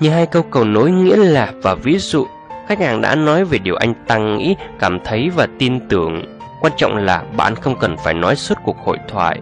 Như 0.00 0.10
hai 0.10 0.26
câu 0.26 0.42
cầu 0.42 0.64
nối 0.64 0.90
nghĩa 0.90 1.16
là 1.16 1.52
và 1.62 1.74
ví 1.74 1.98
dụ, 1.98 2.26
khách 2.68 2.80
hàng 2.80 3.00
đã 3.00 3.14
nói 3.14 3.44
về 3.44 3.58
điều 3.58 3.76
anh 3.76 3.94
ta 4.06 4.16
nghĩ, 4.18 4.56
cảm 4.78 4.98
thấy 5.04 5.30
và 5.30 5.46
tin 5.58 5.88
tưởng. 5.88 6.22
Quan 6.60 6.72
trọng 6.76 6.96
là 6.96 7.22
bạn 7.36 7.54
không 7.54 7.76
cần 7.78 7.96
phải 7.96 8.14
nói 8.14 8.36
suốt 8.36 8.54
cuộc 8.64 8.76
hội 8.84 8.98
thoại. 9.08 9.40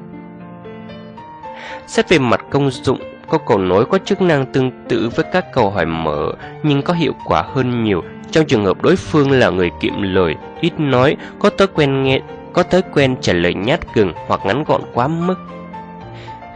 Xét 1.87 2.09
về 2.09 2.19
mặt 2.19 2.41
công 2.51 2.71
dụng, 2.71 2.99
câu 3.31 3.41
cầu 3.47 3.59
nối 3.59 3.87
có 3.87 3.99
chức 3.99 4.23
năng 4.23 4.47
tương 4.47 4.71
tự 4.89 5.11
với 5.17 5.25
các 5.33 5.53
câu 5.53 5.71
hỏi 5.71 5.87
mở 5.87 6.33
nhưng 6.63 6.83
có 6.83 6.95
hiệu 6.95 7.13
quả 7.25 7.43
hơn 7.43 7.85
nhiều 7.85 8.03
trong 8.31 8.47
trường 8.47 8.65
hợp 8.65 8.83
đối 8.83 8.97
phương 8.97 9.31
là 9.31 9.51
người 9.51 9.71
kiệm 9.81 10.03
lời, 10.03 10.35
ít 10.61 10.73
nói, 10.79 11.17
có 11.39 11.51
thói 11.51 11.67
quen 11.67 12.03
nghe, 12.03 12.21
có 12.53 12.63
thói 12.63 12.83
quen 12.93 13.17
trả 13.21 13.33
lời 13.33 13.55
nhát 13.55 13.95
gừng 13.95 14.13
hoặc 14.27 14.41
ngắn 14.47 14.65
gọn 14.65 14.83
quá 14.95 15.09
mức. 15.09 15.35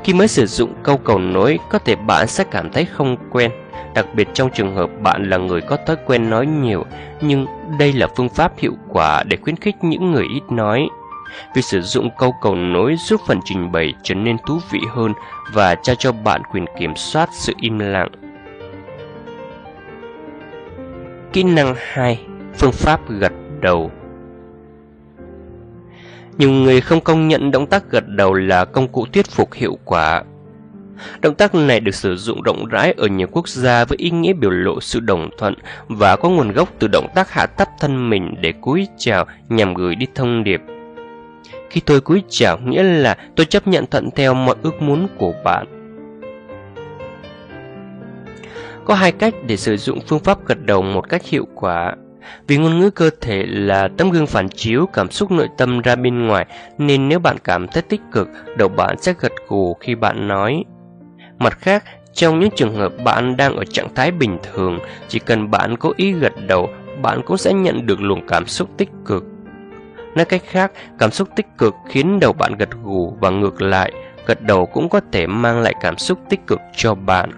Khi 0.05 0.13
mới 0.13 0.29
sử 0.29 0.47
dụng 0.47 0.75
câu 0.83 0.97
cầu 0.97 1.19
nối, 1.19 1.59
có 1.69 1.79
thể 1.79 1.97
bạn 1.97 2.27
sẽ 2.27 2.45
cảm 2.51 2.71
thấy 2.71 2.85
không 2.85 3.17
quen, 3.31 3.51
đặc 3.99 4.15
biệt 4.15 4.29
trong 4.35 4.51
trường 4.51 4.75
hợp 4.75 4.91
bạn 5.03 5.31
là 5.31 5.37
người 5.37 5.61
có 5.61 5.77
thói 5.87 5.97
quen 6.07 6.31
nói 6.31 6.47
nhiều, 6.47 6.85
nhưng 7.21 7.47
đây 7.79 7.93
là 7.93 8.07
phương 8.17 8.29
pháp 8.29 8.59
hiệu 8.59 8.73
quả 8.89 9.23
để 9.23 9.37
khuyến 9.37 9.57
khích 9.57 9.75
những 9.83 10.13
người 10.13 10.25
ít 10.35 10.43
nói. 10.51 10.89
Việc 11.55 11.63
sử 11.65 11.81
dụng 11.81 12.11
câu 12.19 12.35
cầu 12.43 12.55
nối 12.55 12.97
giúp 12.99 13.21
phần 13.27 13.41
trình 13.45 13.73
bày 13.73 13.95
trở 14.03 14.15
nên 14.15 14.37
thú 14.47 14.59
vị 14.71 14.81
hơn 14.95 15.13
và 15.53 15.75
trao 15.75 15.97
cho 15.99 16.13
bạn 16.13 16.43
quyền 16.53 16.65
kiểm 16.79 16.97
soát 16.97 17.29
sự 17.33 17.53
im 17.61 17.79
lặng. 17.79 18.11
Kỹ 21.33 21.43
năng 21.43 21.75
2. 21.79 22.21
Phương 22.59 22.73
pháp 22.73 23.01
gật 23.09 23.33
đầu 23.61 23.91
Nhiều 26.39 26.51
người 26.51 26.81
không 26.81 27.01
công 27.01 27.29
nhận 27.29 27.51
động 27.51 27.67
tác 27.67 27.91
gật 27.91 28.09
đầu 28.09 28.35
là 28.35 28.65
công 28.65 28.89
cụ 28.89 29.07
thuyết 29.13 29.27
phục 29.31 29.53
hiệu 29.53 29.79
quả. 29.85 30.23
Động 31.21 31.35
tác 31.35 31.55
này 31.55 31.81
được 31.81 31.95
sử 31.95 32.17
dụng 32.17 32.43
rộng 32.43 32.67
rãi 32.67 32.95
ở 32.97 33.07
nhiều 33.07 33.27
quốc 33.33 33.49
gia 33.49 33.85
với 33.85 33.99
ý 33.99 34.11
nghĩa 34.11 34.33
biểu 34.33 34.51
lộ 34.51 34.81
sự 34.81 35.01
đồng 35.01 35.31
thuận 35.39 35.55
và 35.89 36.17
có 36.17 36.29
nguồn 36.29 36.53
gốc 36.53 36.69
từ 36.79 36.89
động 36.93 37.09
tác 37.15 37.31
hạ 37.31 37.47
thấp 37.47 37.69
thân 37.81 38.11
mình 38.11 38.35
để 38.41 38.53
cúi 38.61 38.89
chào 38.99 39.25
nhằm 39.49 39.75
gửi 39.75 39.95
đi 39.95 40.07
thông 40.15 40.45
điệp. 40.45 40.61
Khi 41.71 41.81
tôi 41.81 42.01
cúi 42.01 42.23
chào 42.29 42.59
nghĩa 42.59 42.83
là 42.83 43.17
tôi 43.37 43.47
chấp 43.47 43.67
nhận 43.67 43.87
thuận 43.87 44.11
theo 44.11 44.35
mọi 44.35 44.57
ước 44.63 44.83
muốn 44.83 45.09
của 45.19 45.33
bạn. 45.45 45.67
Có 48.85 48.95
hai 48.95 49.13
cách 49.13 49.35
để 49.47 49.57
sử 49.57 49.77
dụng 49.77 50.01
phương 50.07 50.21
pháp 50.21 50.47
gật 50.47 50.59
đầu 50.65 50.83
một 50.83 51.09
cách 51.09 51.25
hiệu 51.25 51.47
quả. 51.55 51.95
Vì 52.47 52.57
ngôn 52.57 52.81
ngữ 52.81 52.91
cơ 52.91 53.11
thể 53.21 53.45
là 53.47 53.89
tấm 53.97 54.11
gương 54.11 54.27
phản 54.27 54.49
chiếu 54.49 54.87
cảm 54.87 55.11
xúc 55.11 55.31
nội 55.31 55.49
tâm 55.59 55.81
ra 55.81 55.97
bên 55.97 56.27
ngoài, 56.27 56.47
nên 56.79 57.09
nếu 57.09 57.19
bạn 57.19 57.37
cảm 57.45 57.69
thấy 57.69 57.83
tích 57.83 58.01
cực, 58.13 58.29
đầu 58.57 58.69
bạn 58.69 58.97
sẽ 58.99 59.15
gật 59.21 59.33
gù 59.49 59.75
khi 59.75 59.95
bạn 59.95 60.29
nói. 60.29 60.65
Mặt 61.39 61.59
khác, 61.61 61.85
trong 62.13 62.41
những 62.41 62.51
trường 62.57 62.75
hợp 62.75 62.93
bạn 63.05 63.37
đang 63.37 63.57
ở 63.57 63.65
trạng 63.65 63.95
thái 63.95 64.11
bình 64.11 64.39
thường, 64.43 64.79
chỉ 65.09 65.19
cần 65.19 65.51
bạn 65.51 65.77
có 65.77 65.93
ý 65.97 66.13
gật 66.13 66.33
đầu, 66.47 66.69
bạn 67.03 67.21
cũng 67.27 67.37
sẽ 67.37 67.53
nhận 67.53 67.87
được 67.87 68.01
luồng 68.01 68.27
cảm 68.27 68.47
xúc 68.47 68.69
tích 68.77 68.91
cực. 69.05 69.25
Nói 70.15 70.25
cách 70.25 70.43
khác, 70.47 70.73
cảm 70.99 71.11
xúc 71.11 71.29
tích 71.37 71.47
cực 71.59 71.75
khiến 71.89 72.21
đầu 72.21 72.33
bạn 72.33 72.53
gật 72.59 72.69
gù 72.83 73.17
và 73.21 73.31
ngược 73.31 73.63
lại, 73.63 73.93
gật 74.27 74.43
đầu 74.43 74.67
cũng 74.67 74.89
có 74.89 75.01
thể 75.13 75.27
mang 75.27 75.61
lại 75.61 75.75
cảm 75.81 75.99
xúc 75.99 76.19
tích 76.29 76.47
cực 76.47 76.61
cho 76.77 76.95
bạn. 76.95 77.31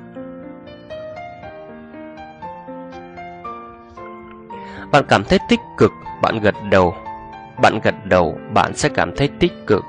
Bạn 4.92 5.04
cảm 5.08 5.24
thấy 5.24 5.38
tích 5.48 5.60
cực, 5.78 5.90
bạn 6.22 6.40
gật 6.40 6.54
đầu. 6.70 6.94
Bạn 7.62 7.80
gật 7.82 7.94
đầu, 8.04 8.38
bạn 8.54 8.74
sẽ 8.74 8.88
cảm 8.88 9.16
thấy 9.16 9.28
tích 9.40 9.52
cực. 9.66 9.84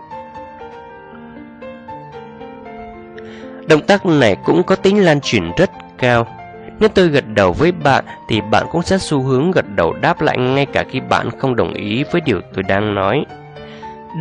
Động 3.67 3.81
tác 3.81 4.05
này 4.05 4.35
cũng 4.45 4.63
có 4.63 4.75
tính 4.75 5.05
lan 5.05 5.21
truyền 5.21 5.51
rất 5.57 5.71
cao. 5.97 6.27
Nếu 6.79 6.89
tôi 6.89 7.07
gật 7.07 7.23
đầu 7.27 7.53
với 7.53 7.71
bạn 7.71 8.05
thì 8.27 8.41
bạn 8.41 8.65
cũng 8.71 8.81
sẽ 8.81 8.97
xu 8.97 9.21
hướng 9.21 9.51
gật 9.51 9.65
đầu 9.75 9.93
đáp 9.93 10.21
lại 10.21 10.38
ngay 10.38 10.65
cả 10.65 10.83
khi 10.89 10.99
bạn 10.99 11.29
không 11.39 11.55
đồng 11.55 11.73
ý 11.73 12.03
với 12.11 12.21
điều 12.21 12.41
tôi 12.53 12.63
đang 12.63 12.95
nói. 12.95 13.25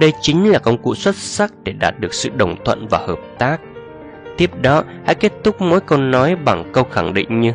Đây 0.01 0.13
chính 0.21 0.51
là 0.51 0.59
công 0.59 0.79
cụ 0.79 0.95
xuất 0.95 1.17
sắc 1.17 1.53
để 1.65 1.73
đạt 1.73 2.01
được 2.01 2.15
sự 2.15 2.31
đồng 2.37 2.65
thuận 2.65 2.87
và 2.89 2.99
hợp 2.99 3.19
tác. 3.39 3.61
Tiếp 4.37 4.51
đó, 4.63 4.85
hãy 5.05 5.15
kết 5.15 5.33
thúc 5.45 5.61
mỗi 5.61 5.81
câu 5.81 5.99
nói 5.99 6.37
bằng 6.37 6.65
câu 6.73 6.85
khẳng 6.85 7.15
định 7.15 7.41
như 7.41 7.53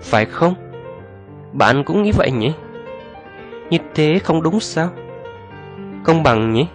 Phải 0.00 0.24
không? 0.24 0.54
Bạn 1.52 1.84
cũng 1.84 2.02
nghĩ 2.02 2.12
vậy 2.12 2.30
nhỉ? 2.30 2.52
Như 3.70 3.78
thế 3.94 4.18
không 4.24 4.42
đúng 4.42 4.60
sao? 4.60 4.88
Công 6.04 6.22
bằng 6.22 6.52
nhỉ? 6.52 6.66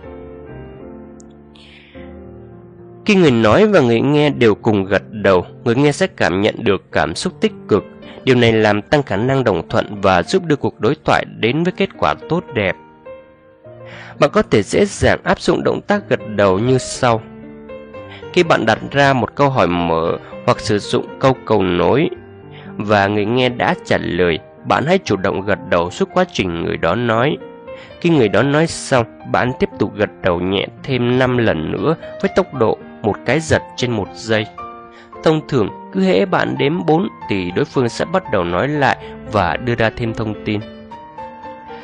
Khi 3.07 3.15
người 3.15 3.31
nói 3.31 3.67
và 3.67 3.79
người 3.81 4.01
nghe 4.01 4.29
đều 4.29 4.55
cùng 4.55 4.85
gật 4.85 5.03
đầu, 5.11 5.45
người 5.63 5.75
nghe 5.75 5.91
sẽ 5.91 6.07
cảm 6.07 6.41
nhận 6.41 6.55
được 6.57 6.91
cảm 6.91 7.15
xúc 7.15 7.33
tích 7.41 7.51
cực. 7.67 7.85
Điều 8.23 8.35
này 8.35 8.53
làm 8.53 8.81
tăng 8.81 9.03
khả 9.03 9.17
năng 9.17 9.43
đồng 9.43 9.69
thuận 9.69 10.01
và 10.01 10.23
giúp 10.23 10.43
đưa 10.45 10.55
cuộc 10.55 10.79
đối 10.79 10.95
thoại 11.05 11.25
đến 11.39 11.63
với 11.63 11.73
kết 11.77 11.89
quả 11.97 12.13
tốt 12.29 12.43
đẹp. 12.53 12.75
Bạn 14.19 14.29
có 14.33 14.41
thể 14.41 14.63
dễ 14.63 14.85
dàng 14.85 15.19
áp 15.23 15.39
dụng 15.39 15.63
động 15.63 15.81
tác 15.81 16.09
gật 16.09 16.19
đầu 16.35 16.59
như 16.59 16.77
sau. 16.77 17.21
Khi 18.33 18.43
bạn 18.43 18.65
đặt 18.65 18.79
ra 18.91 19.13
một 19.13 19.35
câu 19.35 19.49
hỏi 19.49 19.67
mở 19.67 20.17
hoặc 20.45 20.59
sử 20.59 20.79
dụng 20.79 21.05
câu 21.19 21.35
cầu 21.45 21.63
nối 21.63 22.09
và 22.77 23.07
người 23.07 23.25
nghe 23.25 23.49
đã 23.49 23.75
trả 23.85 23.97
lời, 23.97 24.39
bạn 24.65 24.85
hãy 24.87 24.99
chủ 25.03 25.15
động 25.15 25.41
gật 25.41 25.59
đầu 25.69 25.91
suốt 25.91 26.09
quá 26.13 26.25
trình 26.33 26.63
người 26.63 26.77
đó 26.77 26.95
nói. 26.95 27.37
Khi 28.01 28.09
người 28.09 28.29
đó 28.29 28.43
nói 28.43 28.67
xong, 28.67 29.05
bạn 29.31 29.51
tiếp 29.59 29.69
tục 29.79 29.95
gật 29.95 30.09
đầu 30.21 30.39
nhẹ 30.39 30.67
thêm 30.83 31.19
5 31.19 31.37
lần 31.37 31.71
nữa 31.71 31.95
với 32.21 32.31
tốc 32.35 32.53
độ 32.53 32.77
một 33.07 33.15
cái 33.25 33.39
giật 33.39 33.63
trên 33.75 33.91
một 33.91 34.07
giây. 34.13 34.45
Thông 35.23 35.47
thường, 35.47 35.69
cứ 35.93 36.01
hễ 36.01 36.25
bạn 36.25 36.55
đếm 36.57 36.85
4 36.85 37.07
thì 37.29 37.51
đối 37.51 37.65
phương 37.65 37.89
sẽ 37.89 38.05
bắt 38.05 38.23
đầu 38.31 38.43
nói 38.43 38.67
lại 38.67 38.97
và 39.31 39.55
đưa 39.55 39.75
ra 39.75 39.89
thêm 39.97 40.13
thông 40.13 40.45
tin. 40.45 40.59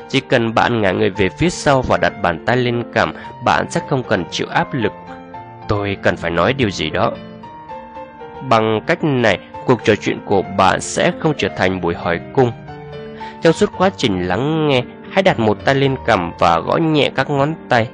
Chỉ 0.10 0.20
cần 0.20 0.54
bạn 0.54 0.82
ngả 0.82 0.91
người 0.91 1.10
về 1.10 1.30
phía 1.30 1.50
sau 1.50 1.82
và 1.82 1.98
đặt 1.98 2.14
bàn 2.22 2.45
tay 2.45 2.58
lên 2.58 2.84
cằm, 2.94 3.14
bạn 3.45 3.66
sẽ 3.70 3.82
không 3.90 4.04
cần 4.04 4.26
chịu 4.32 4.48
áp 4.48 4.74
lực. 4.74 4.91
Tôi 5.68 5.98
cần 6.02 6.18
phải 6.18 6.32
nói 6.32 6.54
điều 6.54 6.70
gì 6.70 6.90
đó. 6.90 7.12
Bằng 8.50 8.82
cách 8.88 9.04
này, 9.04 9.40
cuộc 9.66 9.84
trò 9.84 9.95
chuyện 9.95 10.20
của 10.26 10.41
bạn 10.41 10.82
sẽ 10.82 11.12
không 11.20 11.34
trở 11.38 11.48
thành 11.58 11.82
buổi 11.82 11.95
hỏi 11.95 12.20
cung. 12.34 12.52
Trong 13.41 13.54
suốt 13.54 13.70
quá 13.78 13.90
trình 13.98 14.28
lắng 14.28 14.68
nghe, 14.68 14.84
hãy 15.12 15.24
đặt 15.24 15.40
một 15.40 15.58
tay 15.66 15.76
lên 15.76 15.95
cằm 16.06 16.32
và 16.40 16.60
gõ 16.60 16.78
nhẹ 16.78 17.10
các 17.16 17.30
ngón 17.30 17.54
tay. 17.70 17.88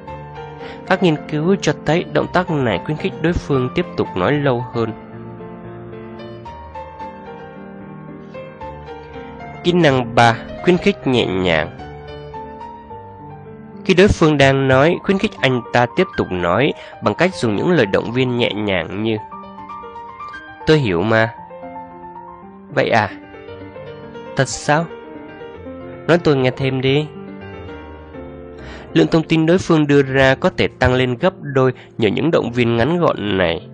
Các 0.88 1.04
nghiên 1.04 1.16
cứu 1.30 1.56
cho 1.62 1.74
thấy 1.86 2.06
động 2.14 2.28
tác 2.34 2.52
này 2.52 2.80
khuyến 2.86 2.98
khích 2.98 3.14
đối 3.22 3.34
phương 3.34 3.70
tiếp 3.76 3.86
tục 3.98 4.08
nói 4.16 4.34
lâu 4.34 4.66
hơn. 4.74 4.92
Kỹ 9.64 9.72
năng 9.72 10.16
3. 10.16 10.36
Khuyến 10.64 10.78
khích 10.78 11.08
nhẹ 11.08 11.26
nhàng 11.26 11.70
Khi 13.86 13.94
đối 13.94 14.08
phương 14.08 14.38
đang 14.38 14.68
nói, 14.68 14.96
khuyến 15.04 15.20
khích 15.20 15.32
anh 15.42 15.62
ta 15.74 15.86
tiếp 15.96 16.08
tục 16.18 16.28
nói 16.32 16.74
bằng 17.04 17.16
cách 17.16 17.36
dùng 17.36 17.56
những 17.56 17.72
lời 17.72 17.86
động 17.86 18.12
viên 18.12 18.38
nhẹ 18.38 18.54
nhàng 18.54 19.04
như 19.04 19.18
Tôi 20.70 20.78
hiểu 20.78 21.02
mà. 21.02 21.34
Vậy 22.76 22.90
à? 22.90 23.10
Thật 24.36 24.48
sao? 24.48 24.86
Nói 26.08 26.18
tôi 26.18 26.36
nghe 26.36 26.52
thêm 26.52 26.82
đi. 26.82 27.08
Lượng 28.94 29.08
thông 29.08 29.24
tin 29.24 29.46
đối 29.46 29.58
phương 29.58 29.88
đưa 29.88 30.02
ra 30.02 30.36
có 30.36 30.50
thể 30.50 30.68
tăng 30.80 30.94
lên 30.94 31.18
gấp 31.18 31.34
đôi 31.42 31.72
nhờ 31.98 32.10
những 32.10 32.32
động 32.32 32.52
viên 32.52 32.78
ngắn 32.78 33.00
gọn 33.00 33.38
này. 33.38 33.68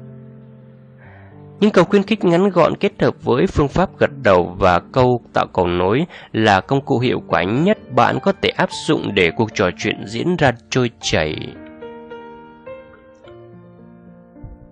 Những 1.60 1.72
câu 1.72 1.84
khuyến 1.86 2.04
khích 2.04 2.24
ngắn 2.24 2.50
gọn 2.50 2.76
kết 2.76 2.92
hợp 3.02 3.24
với 3.24 3.48
phương 3.48 3.68
pháp 3.68 3.90
gật 4.00 4.12
đầu 4.24 4.56
và 4.60 4.80
câu 4.80 5.22
tạo 5.34 5.48
cầu 5.54 5.68
nối 5.68 6.06
là 6.32 6.62
công 6.62 6.86
cụ 6.86 7.00
hiệu 7.00 7.24
quả 7.28 7.44
nhất 7.44 7.78
bạn 7.92 8.20
có 8.24 8.34
thể 8.42 8.50
áp 8.50 8.70
dụng 8.88 9.16
để 9.16 9.32
cuộc 9.38 9.56
trò 9.56 9.70
chuyện 9.78 10.04
diễn 10.08 10.36
ra 10.36 10.52
trôi 10.70 10.92
chảy. 11.02 11.36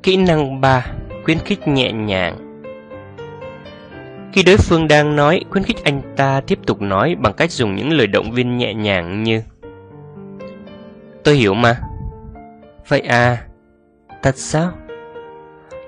Kỹ 0.03 0.17
năng 0.17 0.61
3. 0.61 0.85
Khuyến 1.23 1.37
khích 1.39 1.67
nhẹ 1.67 1.91
nhàng 1.91 2.53
khi 4.33 4.43
đối 4.43 4.57
phương 4.57 4.87
đang 4.87 5.15
nói, 5.15 5.41
khuyến 5.49 5.63
khích 5.63 5.83
anh 5.83 6.01
ta 6.15 6.41
tiếp 6.47 6.59
tục 6.65 6.81
nói 6.81 7.15
bằng 7.19 7.33
cách 7.33 7.51
dùng 7.51 7.75
những 7.75 7.93
lời 7.93 8.07
động 8.07 8.31
viên 8.31 8.57
nhẹ 8.57 8.73
nhàng 8.73 9.23
như 9.23 9.41
Tôi 11.23 11.35
hiểu 11.35 11.53
mà. 11.53 11.79
Vậy 12.87 12.99
à, 12.99 13.37
thật 14.21 14.37
sao? 14.37 14.71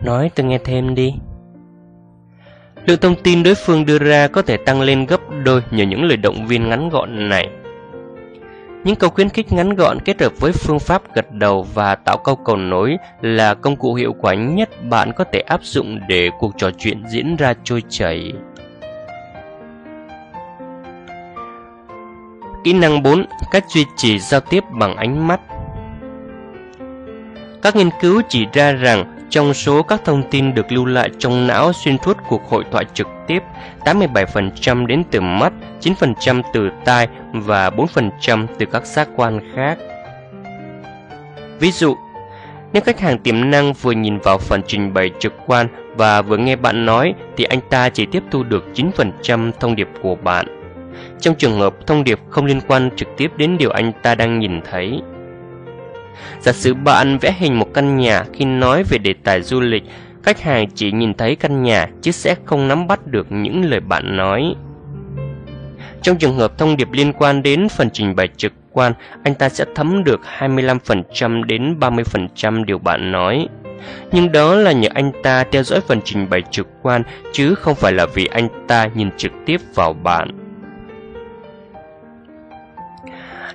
Nói 0.02 0.32
tôi 0.36 0.46
nghe 0.46 0.58
thêm 0.58 0.96
đi. 0.96 1.14
Lượng 2.86 3.00
thông 3.02 3.16
tin 3.24 3.44
đối 3.44 3.56
phương 3.56 3.86
đưa 3.86 4.00
ra 4.00 4.28
có 4.28 4.42
thể 4.42 4.58
tăng 4.58 4.82
lên 4.82 5.06
gấp 5.06 5.22
đôi 5.44 5.62
nhờ 5.72 5.84
những 5.84 6.04
lời 6.04 6.18
động 6.18 6.48
viên 6.48 6.70
ngắn 6.70 6.90
gọn 6.90 7.30
này. 7.30 7.50
Những 8.84 8.96
câu 8.96 9.10
khuyến 9.10 9.30
khích 9.30 9.54
ngắn 9.54 9.76
gọn 9.76 10.00
kết 10.06 10.22
hợp 10.22 10.32
với 10.40 10.52
phương 10.52 10.80
pháp 10.80 11.02
gật 11.14 11.32
đầu 11.32 11.64
và 11.74 11.96
tạo 11.96 12.18
câu 12.18 12.36
cầu 12.36 12.56
nối 12.56 12.98
là 13.22 13.54
công 13.54 13.76
cụ 13.76 13.94
hiệu 13.94 14.14
quả 14.14 14.34
nhất 14.34 14.70
bạn 14.90 15.12
có 15.16 15.24
thể 15.24 15.40
áp 15.40 15.64
dụng 15.64 16.00
để 16.08 16.30
cuộc 16.40 16.52
trò 16.58 16.72
chuyện 16.78 17.04
diễn 17.08 17.36
ra 17.36 17.54
trôi 17.64 17.84
chảy. 17.90 18.34
Kỹ 22.66 22.74
năng 22.74 23.04
4. 23.04 23.26
Cách 23.52 23.66
duy 23.70 23.86
trì 23.96 24.20
giao 24.20 24.40
tiếp 24.40 24.64
bằng 24.72 24.96
ánh 24.96 25.28
mắt 25.28 25.40
Các 27.62 27.76
nghiên 27.76 27.90
cứu 28.02 28.22
chỉ 28.30 28.46
ra 28.54 28.72
rằng 28.72 29.28
trong 29.30 29.54
số 29.54 29.84
các 29.84 30.02
thông 30.06 30.24
tin 30.32 30.54
được 30.54 30.72
lưu 30.72 30.86
lại 30.86 31.10
trong 31.20 31.48
não 31.48 31.74
xuyên 31.74 31.98
suốt 32.06 32.18
cuộc 32.30 32.50
hội 32.50 32.64
thoại 32.72 32.86
trực 32.94 33.08
tiếp, 33.28 33.44
87% 33.84 34.86
đến 34.86 35.04
từ 35.12 35.22
mắt, 35.22 35.54
9% 35.82 36.42
từ 36.54 36.70
tai 36.86 37.08
và 37.34 37.70
4% 37.70 38.48
từ 38.58 38.66
các 38.66 38.86
giác 38.86 39.10
quan 39.16 39.40
khác. 39.56 39.78
Ví 41.60 41.72
dụ, 41.72 41.96
Nếu 42.74 42.82
khách 42.82 43.00
hàng 43.00 43.20
tiềm 43.20 43.52
năng 43.52 43.74
vừa 43.74 43.92
nhìn 43.92 44.18
vào 44.18 44.38
phần 44.38 44.62
trình 44.68 44.94
bày 44.94 45.12
trực 45.20 45.34
quan 45.46 45.68
và 45.96 46.22
vừa 46.22 46.38
nghe 46.38 46.56
bạn 46.56 46.86
nói 46.86 47.14
thì 47.38 47.44
anh 47.44 47.60
ta 47.70 47.90
chỉ 47.90 48.06
tiếp 48.06 48.24
thu 48.32 48.44
được 48.44 48.66
9% 48.74 49.52
thông 49.60 49.76
điệp 49.76 49.88
của 50.02 50.16
bạn. 50.16 50.55
Trong 51.26 51.36
trường 51.36 51.60
hợp 51.60 51.88
thông 51.88 52.04
điệp 52.04 52.20
không 52.30 52.46
liên 52.46 52.62
quan 52.68 52.90
trực 52.96 53.08
tiếp 53.18 53.32
đến 53.38 53.58
điều 53.58 53.70
anh 53.70 53.92
ta 54.04 54.16
đang 54.16 54.40
nhìn 54.40 54.62
thấy. 54.72 55.02
Giả 56.40 56.52
sử 56.52 56.74
bạn 56.74 57.18
vẽ 57.18 57.36
hình 57.38 57.60
một 57.60 57.74
căn 57.74 57.98
nhà 57.98 58.24
khi 58.34 58.46
nói 58.46 58.84
về 58.84 58.98
đề 58.98 59.14
tài 59.24 59.42
du 59.42 59.60
lịch, 59.60 59.84
khách 60.24 60.42
hàng 60.42 60.70
chỉ 60.76 60.92
nhìn 60.92 61.14
thấy 61.14 61.36
căn 61.36 61.64
nhà 61.64 61.88
chứ 62.02 62.12
sẽ 62.12 62.36
không 62.46 62.68
nắm 62.68 62.88
bắt 62.88 63.08
được 63.08 63.28
những 63.30 63.66
lời 63.66 63.80
bạn 63.80 64.18
nói. 64.18 64.56
Trong 66.02 66.18
trường 66.18 66.36
hợp 66.36 66.58
thông 66.58 66.78
điệp 66.78 66.92
liên 66.92 67.14
quan 67.14 67.44
đến 67.44 67.70
phần 67.70 67.90
trình 67.90 68.16
bày 68.16 68.28
trực 68.38 68.54
quan, 68.72 68.94
anh 69.24 69.36
ta 69.36 69.50
sẽ 69.50 69.66
thấm 69.76 70.04
được 70.04 70.22
25% 70.40 71.44
đến 71.44 71.80
30% 71.80 72.66
điều 72.66 72.80
bạn 72.80 73.12
nói. 73.12 73.48
Nhưng 74.12 74.32
đó 74.32 74.56
là 74.56 74.72
nhờ 74.72 74.90
anh 74.94 75.12
ta 75.24 75.44
theo 75.52 75.64
dõi 75.64 75.80
phần 75.88 76.02
trình 76.04 76.30
bày 76.30 76.42
trực 76.52 76.68
quan 76.82 77.04
chứ 77.34 77.56
không 77.56 77.76
phải 77.76 77.94
là 77.94 78.06
vì 78.06 78.26
anh 78.26 78.48
ta 78.68 78.90
nhìn 78.96 79.10
trực 79.18 79.32
tiếp 79.46 79.62
vào 79.76 79.94
bạn. 79.94 80.45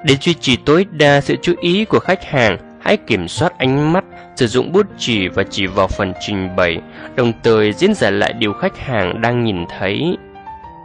Để 0.04 0.16
duy 0.20 0.34
trì 0.34 0.56
tối 0.56 0.86
đa 0.90 1.20
sự 1.20 1.36
chú 1.42 1.54
ý 1.60 1.84
của 1.84 1.98
khách 1.98 2.24
hàng, 2.24 2.56
hãy 2.80 2.96
kiểm 2.96 3.28
soát 3.28 3.58
ánh 3.58 3.92
mắt, 3.92 4.04
sử 4.36 4.46
dụng 4.46 4.72
bút 4.72 4.86
chỉ 4.98 5.28
và 5.28 5.42
chỉ 5.50 5.66
vào 5.66 5.88
phần 5.88 6.12
trình 6.20 6.56
bày, 6.56 6.78
đồng 7.16 7.32
thời 7.42 7.72
diễn 7.72 7.94
giải 7.94 8.12
lại 8.12 8.32
điều 8.32 8.52
khách 8.52 8.78
hàng 8.78 9.20
đang 9.20 9.44
nhìn 9.44 9.64
thấy. 9.78 10.16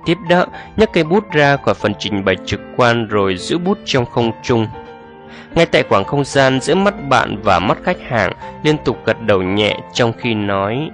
Tiếp 0.06 0.18
đó, 0.30 0.46
nhấc 0.78 0.94
cây 0.94 1.04
bút 1.04 1.24
ra 1.32 1.58
khỏi 1.58 1.74
phần 1.74 1.94
trình 2.00 2.26
bày 2.26 2.36
trực 2.46 2.60
quan 2.78 3.08
rồi 3.08 3.38
giữ 3.38 3.58
bút 3.58 3.78
trong 3.86 4.06
không 4.06 4.32
trung. 4.44 4.68
Ngay 5.56 5.66
tại 5.66 5.84
khoảng 5.90 6.04
không 6.04 6.24
gian 6.24 6.60
giữa 6.62 6.76
mắt 6.76 7.10
bạn 7.10 7.38
và 7.44 7.60
mắt 7.60 7.78
khách 7.84 8.02
hàng, 8.08 8.32
liên 8.64 8.78
tục 8.86 8.98
gật 9.06 9.22
đầu 9.22 9.42
nhẹ 9.42 9.78
trong 9.94 10.14
khi 10.14 10.34
nói. 10.34 10.90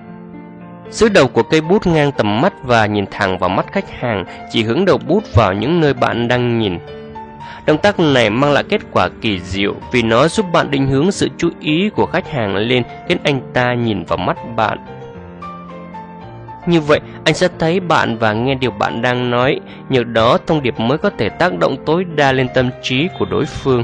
Giữ 0.89 1.09
đầu 1.09 1.27
của 1.27 1.43
cây 1.43 1.61
bút 1.61 1.87
ngang 1.87 2.11
tầm 2.11 2.41
mắt 2.41 2.53
và 2.63 2.85
nhìn 2.85 3.05
thẳng 3.11 3.37
vào 3.37 3.49
mắt 3.49 3.65
khách 3.71 3.89
hàng, 3.99 4.25
chỉ 4.51 4.63
hướng 4.63 4.85
đầu 4.85 4.97
bút 5.07 5.23
vào 5.35 5.53
những 5.53 5.81
nơi 5.81 5.93
bạn 5.93 6.27
đang 6.27 6.59
nhìn. 6.59 6.77
Động 7.65 7.77
tác 7.77 7.99
này 7.99 8.29
mang 8.29 8.51
lại 8.51 8.63
kết 8.69 8.81
quả 8.91 9.09
kỳ 9.21 9.39
diệu 9.39 9.75
vì 9.91 10.01
nó 10.01 10.27
giúp 10.27 10.45
bạn 10.53 10.71
định 10.71 10.87
hướng 10.87 11.11
sự 11.11 11.29
chú 11.37 11.49
ý 11.59 11.89
của 11.89 12.05
khách 12.05 12.31
hàng 12.31 12.55
lên 12.55 12.83
khiến 13.07 13.17
anh 13.23 13.41
ta 13.53 13.73
nhìn 13.73 14.03
vào 14.03 14.17
mắt 14.17 14.37
bạn. 14.55 14.79
Như 16.65 16.81
vậy, 16.81 16.99
anh 17.25 17.33
sẽ 17.33 17.47
thấy 17.59 17.79
bạn 17.79 18.17
và 18.17 18.33
nghe 18.33 18.55
điều 18.55 18.71
bạn 18.71 19.01
đang 19.01 19.29
nói, 19.31 19.59
nhờ 19.89 20.03
đó 20.03 20.37
thông 20.47 20.61
điệp 20.63 20.79
mới 20.79 20.97
có 20.97 21.09
thể 21.17 21.29
tác 21.29 21.59
động 21.59 21.75
tối 21.85 22.05
đa 22.15 22.31
lên 22.31 22.47
tâm 22.53 22.69
trí 22.81 23.07
của 23.19 23.25
đối 23.25 23.45
phương. 23.45 23.83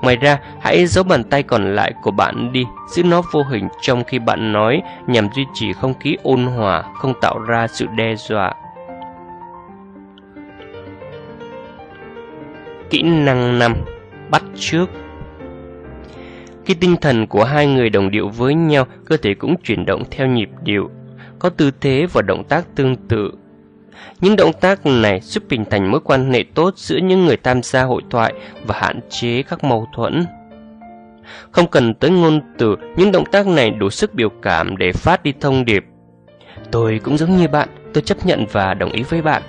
Ngoài 0.00 0.16
ra, 0.16 0.38
hãy 0.60 0.86
giấu 0.86 1.04
bàn 1.04 1.24
tay 1.24 1.42
còn 1.42 1.74
lại 1.74 1.92
của 2.02 2.10
bạn 2.10 2.52
đi, 2.52 2.64
giữ 2.90 3.02
nó 3.02 3.22
vô 3.32 3.42
hình 3.42 3.68
trong 3.80 4.04
khi 4.04 4.18
bạn 4.18 4.52
nói 4.52 4.82
nhằm 5.06 5.28
duy 5.34 5.44
trì 5.54 5.72
không 5.72 5.94
khí 6.00 6.16
ôn 6.22 6.46
hòa, 6.46 6.82
không 6.94 7.14
tạo 7.20 7.38
ra 7.38 7.66
sự 7.66 7.86
đe 7.96 8.14
dọa. 8.16 8.54
Kỹ 12.90 13.02
năng 13.02 13.58
5. 13.58 13.74
Bắt 14.30 14.42
trước 14.54 14.86
Khi 16.64 16.74
tinh 16.74 16.96
thần 16.96 17.26
của 17.26 17.44
hai 17.44 17.66
người 17.66 17.90
đồng 17.90 18.10
điệu 18.10 18.28
với 18.28 18.54
nhau, 18.54 18.86
cơ 19.04 19.16
thể 19.16 19.34
cũng 19.34 19.54
chuyển 19.62 19.86
động 19.86 20.02
theo 20.10 20.26
nhịp 20.26 20.48
điệu, 20.62 20.90
có 21.38 21.48
tư 21.48 21.70
thế 21.80 22.06
và 22.12 22.22
động 22.22 22.44
tác 22.44 22.64
tương 22.74 22.96
tự. 22.96 23.32
Những 24.20 24.36
động 24.36 24.52
tác 24.60 24.86
này 24.86 25.20
giúp 25.20 25.42
hình 25.50 25.64
thành 25.70 25.90
mối 25.90 26.00
quan 26.04 26.32
hệ 26.32 26.44
tốt 26.54 26.72
giữa 26.76 26.96
những 26.96 27.26
người 27.26 27.36
tham 27.36 27.62
gia 27.62 27.82
hội 27.82 28.02
thoại 28.10 28.34
và 28.66 28.74
hạn 28.78 29.00
chế 29.10 29.42
các 29.42 29.64
mâu 29.64 29.86
thuẫn. 29.94 30.24
Không 31.50 31.66
cần 31.66 31.94
tới 31.94 32.10
ngôn 32.10 32.40
từ, 32.58 32.76
những 32.96 33.12
động 33.12 33.24
tác 33.32 33.46
này 33.46 33.70
đủ 33.70 33.90
sức 33.90 34.14
biểu 34.14 34.28
cảm 34.42 34.76
để 34.76 34.92
phát 34.92 35.22
đi 35.22 35.32
thông 35.40 35.64
điệp. 35.64 35.84
Tôi 36.70 37.00
cũng 37.04 37.16
giống 37.16 37.36
như 37.36 37.48
bạn, 37.48 37.68
tôi 37.94 38.02
chấp 38.02 38.26
nhận 38.26 38.46
và 38.52 38.74
đồng 38.74 38.92
ý 38.92 39.02
với 39.02 39.22
bạn. 39.22 39.42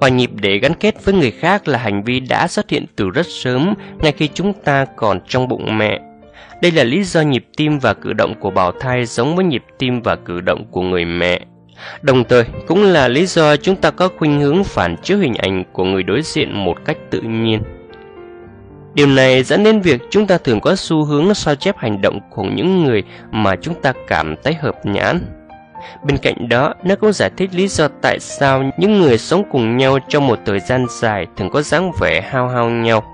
Hòa 0.00 0.08
nhịp 0.08 0.30
để 0.34 0.58
gắn 0.58 0.74
kết 0.74 1.04
với 1.04 1.14
người 1.14 1.30
khác 1.30 1.68
là 1.68 1.78
hành 1.78 2.02
vi 2.02 2.20
đã 2.20 2.48
xuất 2.48 2.70
hiện 2.70 2.86
từ 2.96 3.10
rất 3.10 3.26
sớm, 3.26 3.74
ngay 3.98 4.12
khi 4.12 4.28
chúng 4.34 4.52
ta 4.52 4.84
còn 4.96 5.20
trong 5.28 5.48
bụng 5.48 5.78
mẹ. 5.78 6.00
Đây 6.62 6.72
là 6.72 6.84
lý 6.84 7.04
do 7.04 7.20
nhịp 7.20 7.46
tim 7.56 7.78
và 7.78 7.94
cử 7.94 8.12
động 8.12 8.34
của 8.40 8.50
bào 8.50 8.72
thai 8.72 9.04
giống 9.06 9.36
với 9.36 9.44
nhịp 9.44 9.64
tim 9.78 10.02
và 10.02 10.16
cử 10.16 10.40
động 10.40 10.64
của 10.70 10.82
người 10.82 11.04
mẹ. 11.04 11.40
Đồng 12.02 12.24
thời, 12.24 12.44
cũng 12.66 12.82
là 12.82 13.08
lý 13.08 13.26
do 13.26 13.56
chúng 13.56 13.76
ta 13.76 13.90
có 13.90 14.08
khuynh 14.18 14.40
hướng 14.40 14.64
phản 14.64 14.96
chiếu 15.02 15.18
hình 15.18 15.34
ảnh 15.34 15.64
của 15.72 15.84
người 15.84 16.02
đối 16.02 16.22
diện 16.22 16.64
một 16.64 16.84
cách 16.84 16.96
tự 17.10 17.20
nhiên. 17.20 17.62
Điều 18.94 19.06
này 19.06 19.42
dẫn 19.42 19.64
đến 19.64 19.80
việc 19.80 20.02
chúng 20.10 20.26
ta 20.26 20.38
thường 20.38 20.60
có 20.60 20.76
xu 20.76 21.04
hướng 21.04 21.34
sao 21.34 21.54
chép 21.54 21.76
hành 21.78 22.00
động 22.00 22.20
của 22.30 22.42
những 22.42 22.84
người 22.84 23.02
mà 23.30 23.56
chúng 23.56 23.74
ta 23.82 23.92
cảm 24.06 24.34
thấy 24.44 24.54
hợp 24.54 24.86
nhãn. 24.86 25.20
Bên 26.02 26.18
cạnh 26.18 26.48
đó, 26.48 26.74
nó 26.84 26.94
cũng 26.96 27.12
giải 27.12 27.30
thích 27.36 27.54
lý 27.54 27.68
do 27.68 27.88
tại 28.02 28.20
sao 28.20 28.62
những 28.78 29.00
người 29.00 29.18
sống 29.18 29.44
cùng 29.50 29.76
nhau 29.76 29.98
trong 30.08 30.26
một 30.26 30.38
thời 30.46 30.60
gian 30.60 30.86
dài 31.00 31.26
thường 31.36 31.50
có 31.50 31.62
dáng 31.62 31.92
vẻ 32.00 32.20
hao 32.20 32.48
hao 32.48 32.70
nhau. 32.70 33.04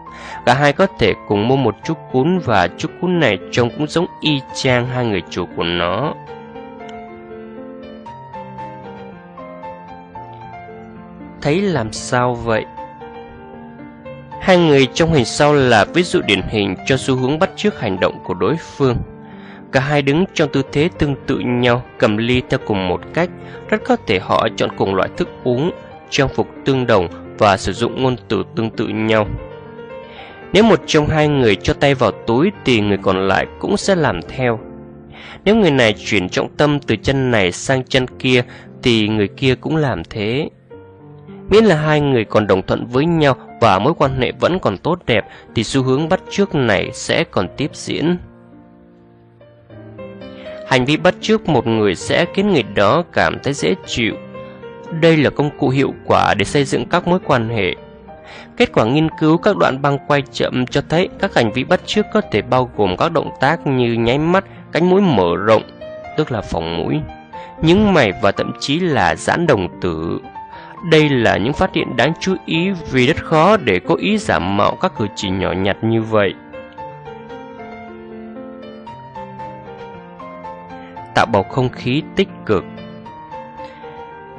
Cả 0.47 0.55
hai 0.55 0.73
có 0.73 0.87
thể 0.99 1.15
cùng 1.29 1.49
mua 1.49 1.57
một 1.57 1.75
chút 1.85 1.99
cún 2.13 2.39
và 2.39 2.69
chút 2.79 2.91
cún 3.01 3.21
này 3.21 3.39
trông 3.53 3.71
cũng 3.71 3.87
giống 3.87 4.07
y 4.21 4.41
chang 4.55 4.87
hai 4.87 5.05
người 5.05 5.23
chủ 5.31 5.47
của 5.57 5.65
nó. 5.65 6.15
Thấy 11.43 11.63
làm 11.63 11.93
sao 11.93 12.35
vậy? 12.35 12.65
Hai 14.41 14.59
người 14.59 14.87
trong 14.95 15.13
hình 15.13 15.25
sau 15.25 15.55
là 15.55 15.85
ví 15.95 16.03
dụ 16.03 16.21
điển 16.21 16.43
hình 16.43 16.77
cho 16.87 16.97
xu 16.97 17.17
hướng 17.17 17.39
bắt 17.39 17.51
chước 17.57 17.81
hành 17.81 18.01
động 18.01 18.19
của 18.25 18.35
đối 18.35 18.57
phương. 18.57 18.97
Cả 19.73 19.81
hai 19.81 20.03
đứng 20.03 20.25
trong 20.35 20.49
tư 20.53 20.63
thế 20.73 20.89
tương 20.99 21.17
tự 21.27 21.39
nhau, 21.39 21.83
cầm 21.99 22.17
ly 22.17 22.43
theo 22.51 22.61
cùng 22.67 22.89
một 22.89 23.01
cách, 23.15 23.31
rất 23.69 23.85
có 23.85 23.97
thể 24.07 24.19
họ 24.19 24.49
chọn 24.57 24.71
cùng 24.77 24.95
loại 24.95 25.09
thức 25.17 25.29
uống, 25.45 25.71
trang 26.11 26.29
phục 26.29 26.49
tương 26.65 26.87
đồng 26.87 27.09
và 27.39 27.57
sử 27.57 27.73
dụng 27.73 28.03
ngôn 28.03 28.17
từ 28.29 28.43
tương 28.57 28.71
tự 28.71 28.87
nhau. 28.87 29.27
Nếu 30.53 30.63
một 30.63 30.81
trong 30.87 31.07
hai 31.07 31.29
người 31.29 31.57
cho 31.57 31.75
tay 31.75 31.95
vào 31.95 32.11
túi 32.11 32.51
thì 32.65 32.81
người 32.81 32.99
còn 33.03 33.29
lại 33.29 33.47
cũng 33.61 33.77
sẽ 33.77 33.95
làm 33.95 34.21
theo. 34.29 34.61
Nếu 35.45 35.57
người 35.57 35.71
này 35.71 35.95
chuyển 36.07 36.29
trọng 36.29 36.57
tâm 36.57 36.79
từ 36.81 36.97
chân 36.97 37.31
này 37.31 37.53
sang 37.53 37.85
chân 37.85 38.07
kia 38.19 38.43
thì 38.83 39.09
người 39.09 39.29
kia 39.29 39.55
cũng 39.55 39.77
làm 39.77 40.05
thế. 40.05 40.49
Miễn 41.51 41.65
là 41.65 41.77
hai 41.77 42.01
người 42.01 42.25
còn 42.25 42.47
đồng 42.47 42.63
thuận 42.63 42.87
với 42.87 43.07
nhau 43.07 43.37
và 43.61 43.79
mối 43.79 43.93
quan 43.99 44.21
hệ 44.21 44.33
vẫn 44.41 44.59
còn 44.59 44.79
tốt 44.79 44.99
đẹp 45.07 45.25
thì 45.55 45.65
xu 45.65 45.83
hướng 45.83 46.09
bắt 46.09 46.21
chước 46.31 46.55
này 46.55 46.91
sẽ 46.93 47.25
còn 47.25 47.49
tiếp 47.57 47.71
diễn. 47.75 48.17
Hành 50.73 50.85
vi 50.85 50.97
bắt 50.97 51.15
chước 51.21 51.49
một 51.49 51.67
người 51.67 51.95
sẽ 51.95 52.27
khiến 52.35 52.53
người 52.53 52.63
đó 52.63 53.05
cảm 53.13 53.39
thấy 53.43 53.53
dễ 53.53 53.75
chịu. 53.87 54.15
Đây 55.01 55.17
là 55.17 55.31
công 55.31 55.59
cụ 55.59 55.69
hiệu 55.69 55.95
quả 56.07 56.35
để 56.35 56.45
xây 56.45 56.65
dựng 56.65 56.87
các 56.87 57.09
mối 57.09 57.19
quan 57.25 57.49
hệ. 57.49 57.75
Kết 58.57 58.73
quả 58.73 58.85
nghiên 58.85 59.09
cứu 59.21 59.37
các 59.37 59.57
đoạn 59.57 59.83
băng 59.83 59.99
quay 60.09 60.23
chậm 60.33 60.67
cho 60.67 60.83
thấy 60.89 61.09
các 61.19 61.35
hành 61.35 61.53
vi 61.53 61.65
bắt 61.65 61.81
chước 61.87 62.07
có 62.13 62.21
thể 62.33 62.43
bao 62.43 62.71
gồm 62.77 62.97
các 62.97 63.13
động 63.13 63.31
tác 63.41 63.67
như 63.67 63.93
nháy 63.93 64.19
mắt, 64.19 64.45
cánh 64.73 64.91
mũi 64.91 65.01
mở 65.01 65.37
rộng, 65.47 65.63
tức 66.17 66.33
là 66.33 66.41
phòng 66.41 66.77
mũi, 66.77 67.01
những 67.63 67.95
mày 67.95 68.13
và 68.23 68.33
thậm 68.33 68.53
chí 68.61 68.79
là 68.79 69.15
giãn 69.17 69.47
đồng 69.47 69.81
tử. 69.81 70.21
Đây 70.91 71.09
là 71.09 71.37
những 71.37 71.53
phát 71.53 71.75
hiện 71.75 71.97
đáng 71.97 72.13
chú 72.21 72.37
ý 72.47 72.71
vì 72.91 73.07
rất 73.07 73.25
khó 73.25 73.57
để 73.57 73.79
có 73.79 73.95
ý 73.95 74.19
giả 74.19 74.39
mạo 74.39 74.77
các 74.81 74.93
cử 74.99 75.07
chỉ 75.17 75.31
nhỏ 75.31 75.53
nhặt 75.53 75.77
như 75.83 76.03
vậy. 76.03 76.35
Tạo 81.15 81.27
bầu 81.33 81.43
không 81.43 81.69
khí 81.69 82.03
tích 82.17 82.29
cực 82.47 82.65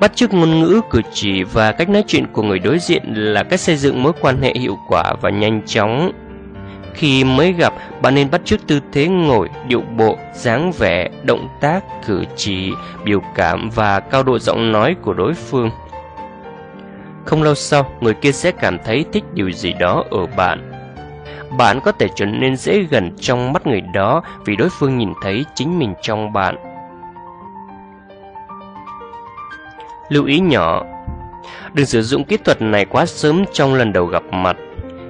Bắt 0.03 0.15
chước 0.15 0.33
ngôn 0.33 0.59
ngữ, 0.59 0.81
cử 0.89 1.01
chỉ 1.11 1.43
và 1.43 1.71
cách 1.71 1.89
nói 1.89 2.03
chuyện 2.07 2.25
của 2.33 2.43
người 2.43 2.59
đối 2.59 2.79
diện 2.79 3.03
là 3.13 3.43
cách 3.43 3.59
xây 3.59 3.75
dựng 3.75 4.03
mối 4.03 4.13
quan 4.21 4.41
hệ 4.41 4.53
hiệu 4.53 4.77
quả 4.87 5.13
và 5.21 5.29
nhanh 5.29 5.61
chóng. 5.65 6.11
Khi 6.93 7.23
mới 7.23 7.53
gặp, 7.53 7.73
bạn 8.01 8.15
nên 8.15 8.31
bắt 8.31 8.41
chước 8.45 8.67
tư 8.67 8.79
thế 8.91 9.07
ngồi, 9.07 9.49
điệu 9.67 9.81
bộ, 9.81 10.17
dáng 10.33 10.71
vẻ, 10.71 11.09
động 11.23 11.47
tác, 11.61 11.83
cử 12.07 12.23
chỉ, 12.35 12.71
biểu 13.05 13.21
cảm 13.35 13.69
và 13.69 13.99
cao 13.99 14.23
độ 14.23 14.39
giọng 14.39 14.71
nói 14.71 14.95
của 15.01 15.13
đối 15.13 15.33
phương. 15.33 15.69
Không 17.25 17.43
lâu 17.43 17.55
sau, 17.55 17.91
người 18.01 18.13
kia 18.13 18.31
sẽ 18.31 18.51
cảm 18.51 18.77
thấy 18.85 19.05
thích 19.13 19.23
điều 19.33 19.51
gì 19.51 19.73
đó 19.79 20.03
ở 20.11 20.25
bạn. 20.25 20.72
Bạn 21.57 21.79
có 21.83 21.91
thể 21.91 22.07
trở 22.15 22.25
nên 22.25 22.55
dễ 22.55 22.79
gần 22.79 23.15
trong 23.19 23.53
mắt 23.53 23.67
người 23.67 23.81
đó 23.93 24.23
vì 24.45 24.55
đối 24.55 24.69
phương 24.69 24.97
nhìn 24.97 25.13
thấy 25.21 25.45
chính 25.55 25.79
mình 25.79 25.93
trong 26.01 26.33
bạn. 26.33 26.55
Lưu 30.09 30.25
ý 30.25 30.39
nhỏ 30.39 30.83
Đừng 31.73 31.85
sử 31.85 32.01
dụng 32.01 32.23
kỹ 32.23 32.37
thuật 32.37 32.61
này 32.61 32.85
quá 32.85 33.05
sớm 33.05 33.43
trong 33.53 33.73
lần 33.73 33.93
đầu 33.93 34.05
gặp 34.05 34.23
mặt. 34.31 34.57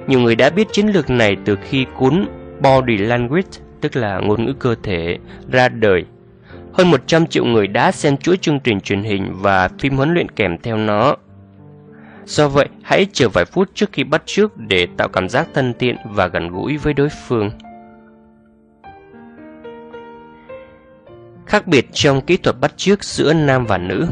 Nhiều 0.06 0.20
người 0.20 0.36
đã 0.36 0.50
biết 0.50 0.72
chiến 0.72 0.86
lược 0.86 1.10
này 1.10 1.36
từ 1.44 1.56
khi 1.62 1.86
cuốn 1.94 2.26
Body 2.60 2.96
Language, 2.96 3.48
tức 3.80 3.96
là 3.96 4.18
ngôn 4.18 4.44
ngữ 4.44 4.52
cơ 4.52 4.74
thể, 4.82 5.18
ra 5.50 5.68
đời. 5.68 6.04
Hơn 6.72 6.90
100 6.90 7.26
triệu 7.26 7.44
người 7.44 7.66
đã 7.66 7.92
xem 7.92 8.16
chuỗi 8.16 8.36
chương 8.36 8.60
trình 8.60 8.80
truyền 8.80 9.02
hình 9.02 9.32
và 9.32 9.68
phim 9.78 9.96
huấn 9.96 10.14
luyện 10.14 10.30
kèm 10.30 10.58
theo 10.62 10.76
nó. 10.76 11.16
Do 12.26 12.48
vậy, 12.48 12.68
hãy 12.82 13.06
chờ 13.12 13.28
vài 13.28 13.44
phút 13.44 13.70
trước 13.74 13.92
khi 13.92 14.04
bắt 14.04 14.22
trước 14.26 14.56
để 14.56 14.86
tạo 14.96 15.08
cảm 15.08 15.28
giác 15.28 15.48
thân 15.54 15.74
thiện 15.78 15.96
và 16.10 16.26
gần 16.26 16.48
gũi 16.48 16.76
với 16.76 16.92
đối 16.92 17.08
phương. 17.08 17.50
Khác 21.46 21.66
biệt 21.66 21.86
trong 21.92 22.20
kỹ 22.20 22.36
thuật 22.36 22.56
bắt 22.60 22.72
trước 22.76 23.04
giữa 23.04 23.32
nam 23.32 23.66
và 23.66 23.78
nữ 23.78 24.06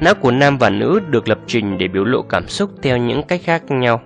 Não 0.00 0.14
của 0.14 0.30
nam 0.30 0.58
và 0.58 0.70
nữ 0.70 1.00
được 1.10 1.28
lập 1.28 1.38
trình 1.46 1.78
để 1.78 1.88
biểu 1.88 2.04
lộ 2.04 2.22
cảm 2.22 2.48
xúc 2.48 2.70
theo 2.82 2.96
những 2.96 3.22
cách 3.22 3.40
khác 3.44 3.62
nhau. 3.70 4.02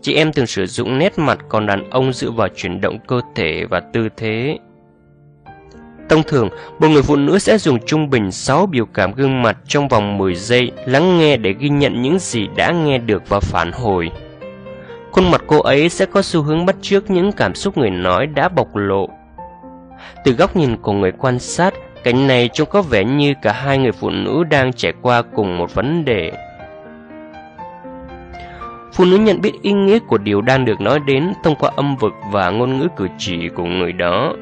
Chị 0.00 0.14
em 0.14 0.32
thường 0.32 0.46
sử 0.46 0.66
dụng 0.66 0.98
nét 0.98 1.18
mặt 1.18 1.38
còn 1.48 1.66
đàn 1.66 1.90
ông 1.90 2.12
dựa 2.12 2.30
vào 2.30 2.48
chuyển 2.56 2.80
động 2.80 2.98
cơ 3.06 3.20
thể 3.34 3.64
và 3.70 3.80
tư 3.80 4.08
thế 4.16 4.58
Thông 6.08 6.22
thường, 6.22 6.48
một 6.78 6.88
người 6.88 7.02
phụ 7.02 7.16
nữ 7.16 7.38
sẽ 7.38 7.58
dùng 7.58 7.78
trung 7.86 8.10
bình 8.10 8.32
6 8.32 8.66
biểu 8.66 8.86
cảm 8.86 9.12
gương 9.12 9.42
mặt 9.42 9.56
trong 9.68 9.88
vòng 9.88 10.18
10 10.18 10.34
giây 10.34 10.72
lắng 10.86 11.18
nghe 11.18 11.36
để 11.36 11.54
ghi 11.58 11.68
nhận 11.68 12.02
những 12.02 12.18
gì 12.18 12.46
đã 12.56 12.72
nghe 12.72 12.98
được 12.98 13.28
và 13.28 13.40
phản 13.40 13.72
hồi. 13.72 14.10
Khuôn 15.12 15.30
mặt 15.30 15.42
cô 15.46 15.60
ấy 15.60 15.88
sẽ 15.88 16.06
có 16.06 16.22
xu 16.22 16.42
hướng 16.42 16.66
bắt 16.66 16.76
chước 16.80 17.10
những 17.10 17.32
cảm 17.32 17.54
xúc 17.54 17.78
người 17.78 17.90
nói 17.90 18.26
đã 18.26 18.48
bộc 18.48 18.76
lộ. 18.76 19.08
Từ 20.24 20.32
góc 20.32 20.56
nhìn 20.56 20.76
của 20.76 20.92
người 20.92 21.12
quan 21.12 21.38
sát, 21.38 21.74
cảnh 22.04 22.26
này 22.26 22.48
trông 22.52 22.68
có 22.70 22.82
vẻ 22.82 23.04
như 23.04 23.34
cả 23.42 23.52
hai 23.52 23.78
người 23.78 23.92
phụ 23.92 24.10
nữ 24.10 24.44
đang 24.50 24.72
trải 24.72 24.92
qua 25.02 25.22
cùng 25.22 25.58
một 25.58 25.74
vấn 25.74 26.04
đề. 26.04 26.32
Phụ 28.92 29.04
nữ 29.04 29.16
nhận 29.16 29.40
biết 29.40 29.52
ý 29.62 29.72
nghĩa 29.72 29.98
của 29.98 30.18
điều 30.18 30.40
đang 30.40 30.64
được 30.64 30.80
nói 30.80 31.00
đến 31.06 31.32
thông 31.44 31.54
qua 31.54 31.70
âm 31.76 31.96
vực 31.96 32.12
và 32.32 32.50
ngôn 32.50 32.78
ngữ 32.78 32.88
cử 32.96 33.08
chỉ 33.18 33.48
của 33.48 33.64
người 33.64 33.92
đó. 33.92 34.32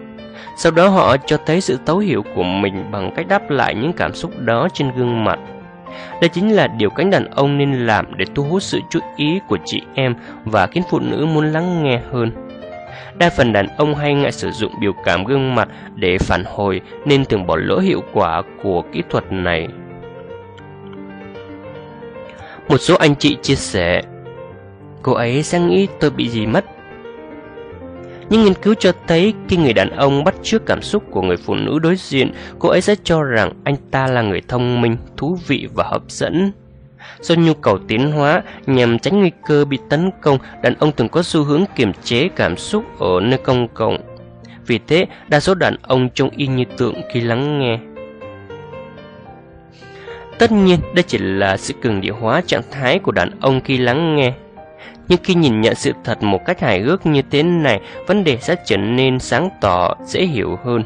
Sau 0.56 0.72
đó 0.72 0.89
họ 0.89 1.16
cho 1.16 1.36
thấy 1.47 1.60
sự 1.60 1.78
thấu 1.86 1.98
hiểu 1.98 2.24
của 2.35 2.43
mình 2.43 2.90
bằng 2.90 3.10
cách 3.16 3.28
đáp 3.28 3.51
lại 3.51 3.74
những 3.74 3.93
cảm 3.93 4.14
xúc 4.14 4.39
đó 4.39 4.68
trên 4.74 4.90
gương 4.97 5.24
mặt. 5.24 5.39
Đây 6.20 6.28
chính 6.28 6.55
là 6.55 6.66
điều 6.66 6.90
cánh 6.90 7.10
đàn 7.10 7.31
ông 7.31 7.59
nên 7.59 7.86
làm 7.86 8.16
để 8.16 8.24
thu 8.35 8.43
hút 8.43 8.62
sự 8.62 8.81
chú 8.90 9.01
ý 9.16 9.40
của 9.48 9.59
chị 9.64 9.82
em 9.94 10.14
và 10.44 10.66
khiến 10.66 10.82
phụ 10.90 10.98
nữ 10.98 11.26
muốn 11.26 11.52
lắng 11.52 11.82
nghe 11.82 12.01
hơn. 12.12 12.31
Đa 13.14 13.31
phần 13.36 13.52
đàn 13.52 13.66
ông 13.76 13.94
hay 13.94 14.14
ngại 14.14 14.32
sử 14.32 14.51
dụng 14.51 14.72
biểu 14.81 14.93
cảm 15.05 15.24
gương 15.24 15.55
mặt 15.55 15.68
để 15.94 16.18
phản 16.18 16.44
hồi 16.44 16.81
nên 17.05 17.24
thường 17.24 17.47
bỏ 17.47 17.56
lỡ 17.56 17.78
hiệu 17.78 18.02
quả 18.12 18.43
của 18.62 18.82
kỹ 18.93 19.02
thuật 19.10 19.32
này. 19.32 19.68
Một 22.68 22.78
số 22.78 22.97
anh 22.97 23.14
chị 23.16 23.36
chia 23.43 23.55
sẻ, 23.55 24.02
cô 25.02 25.12
ấy 25.12 25.43
sẽ 25.43 25.60
nghĩ 25.60 25.89
tôi 26.01 26.10
bị 26.10 26.28
gì 26.28 26.47
mất 26.47 26.64
nhưng 28.30 28.44
nghiên 28.44 28.55
cứu 28.55 28.74
cho 28.74 28.92
thấy 29.06 29.34
khi 29.48 29.56
người 29.56 29.72
đàn 29.72 29.90
ông 29.90 30.24
bắt 30.24 30.34
chước 30.42 30.66
cảm 30.66 30.82
xúc 30.82 31.02
của 31.10 31.22
người 31.22 31.36
phụ 31.36 31.55
nữ 31.55 31.78
đối 31.78 31.96
diện, 31.96 32.32
cô 32.59 32.68
ấy 32.68 32.80
sẽ 32.80 32.94
cho 33.05 33.22
rằng 33.22 33.52
anh 33.64 33.76
ta 33.90 34.06
là 34.06 34.22
người 34.22 34.42
thông 34.48 34.80
minh, 34.80 34.96
thú 35.16 35.38
vị 35.46 35.68
và 35.74 35.84
hấp 35.84 36.02
dẫn. 36.09 36.52
Do 37.20 37.34
nhu 37.34 37.55
cầu 37.55 37.78
tiến 37.88 38.12
hóa 38.12 38.42
nhằm 38.66 38.98
tránh 38.98 39.20
nguy 39.20 39.30
cơ 39.46 39.64
bị 39.64 39.78
tấn 39.90 40.10
công, 40.20 40.38
đàn 40.62 40.74
ông 40.74 40.92
thường 40.92 41.09
có 41.09 41.22
xu 41.22 41.44
hướng 41.44 41.64
kiềm 41.76 41.92
chế 42.05 42.28
cảm 42.36 42.56
xúc 42.56 42.84
ở 42.98 43.20
nơi 43.22 43.38
công 43.38 43.68
cộng. 43.68 43.96
Vì 44.66 44.78
thế, 44.86 45.06
đa 45.28 45.40
số 45.40 45.55
đàn 45.55 45.76
ông 45.82 46.09
trông 46.14 46.30
y 46.30 46.46
như 46.46 46.64
tượng 46.78 46.94
khi 47.12 47.20
lắng 47.20 47.59
nghe. 47.59 47.78
Tất 50.38 50.52
nhiên, 50.52 50.80
đây 50.94 51.02
chỉ 51.02 51.18
là 51.18 51.56
sự 51.56 51.74
cường 51.82 52.01
địa 52.01 52.10
hóa 52.10 52.40
trạng 52.46 52.62
thái 52.70 52.98
của 52.98 53.12
đàn 53.12 53.30
ông 53.40 53.60
khi 53.60 53.78
lắng 53.78 54.16
nghe. 54.16 54.32
Nhưng 55.09 55.18
khi 55.24 55.35
nhìn 55.35 55.60
nhận 55.60 55.74
sự 55.74 55.93
thật 56.05 56.22
một 56.22 56.44
cách 56.44 56.60
hài 56.60 56.81
hước 56.81 57.06
như 57.06 57.22
thế 57.31 57.43
này, 57.43 57.81
vấn 58.06 58.24
đề 58.24 58.36
sẽ 58.40 58.56
trở 58.66 58.76
nên 58.76 59.18
sáng 59.18 59.48
tỏ, 59.60 59.94
dễ 60.05 60.24
hiểu 60.24 60.59
hơn. 60.64 60.82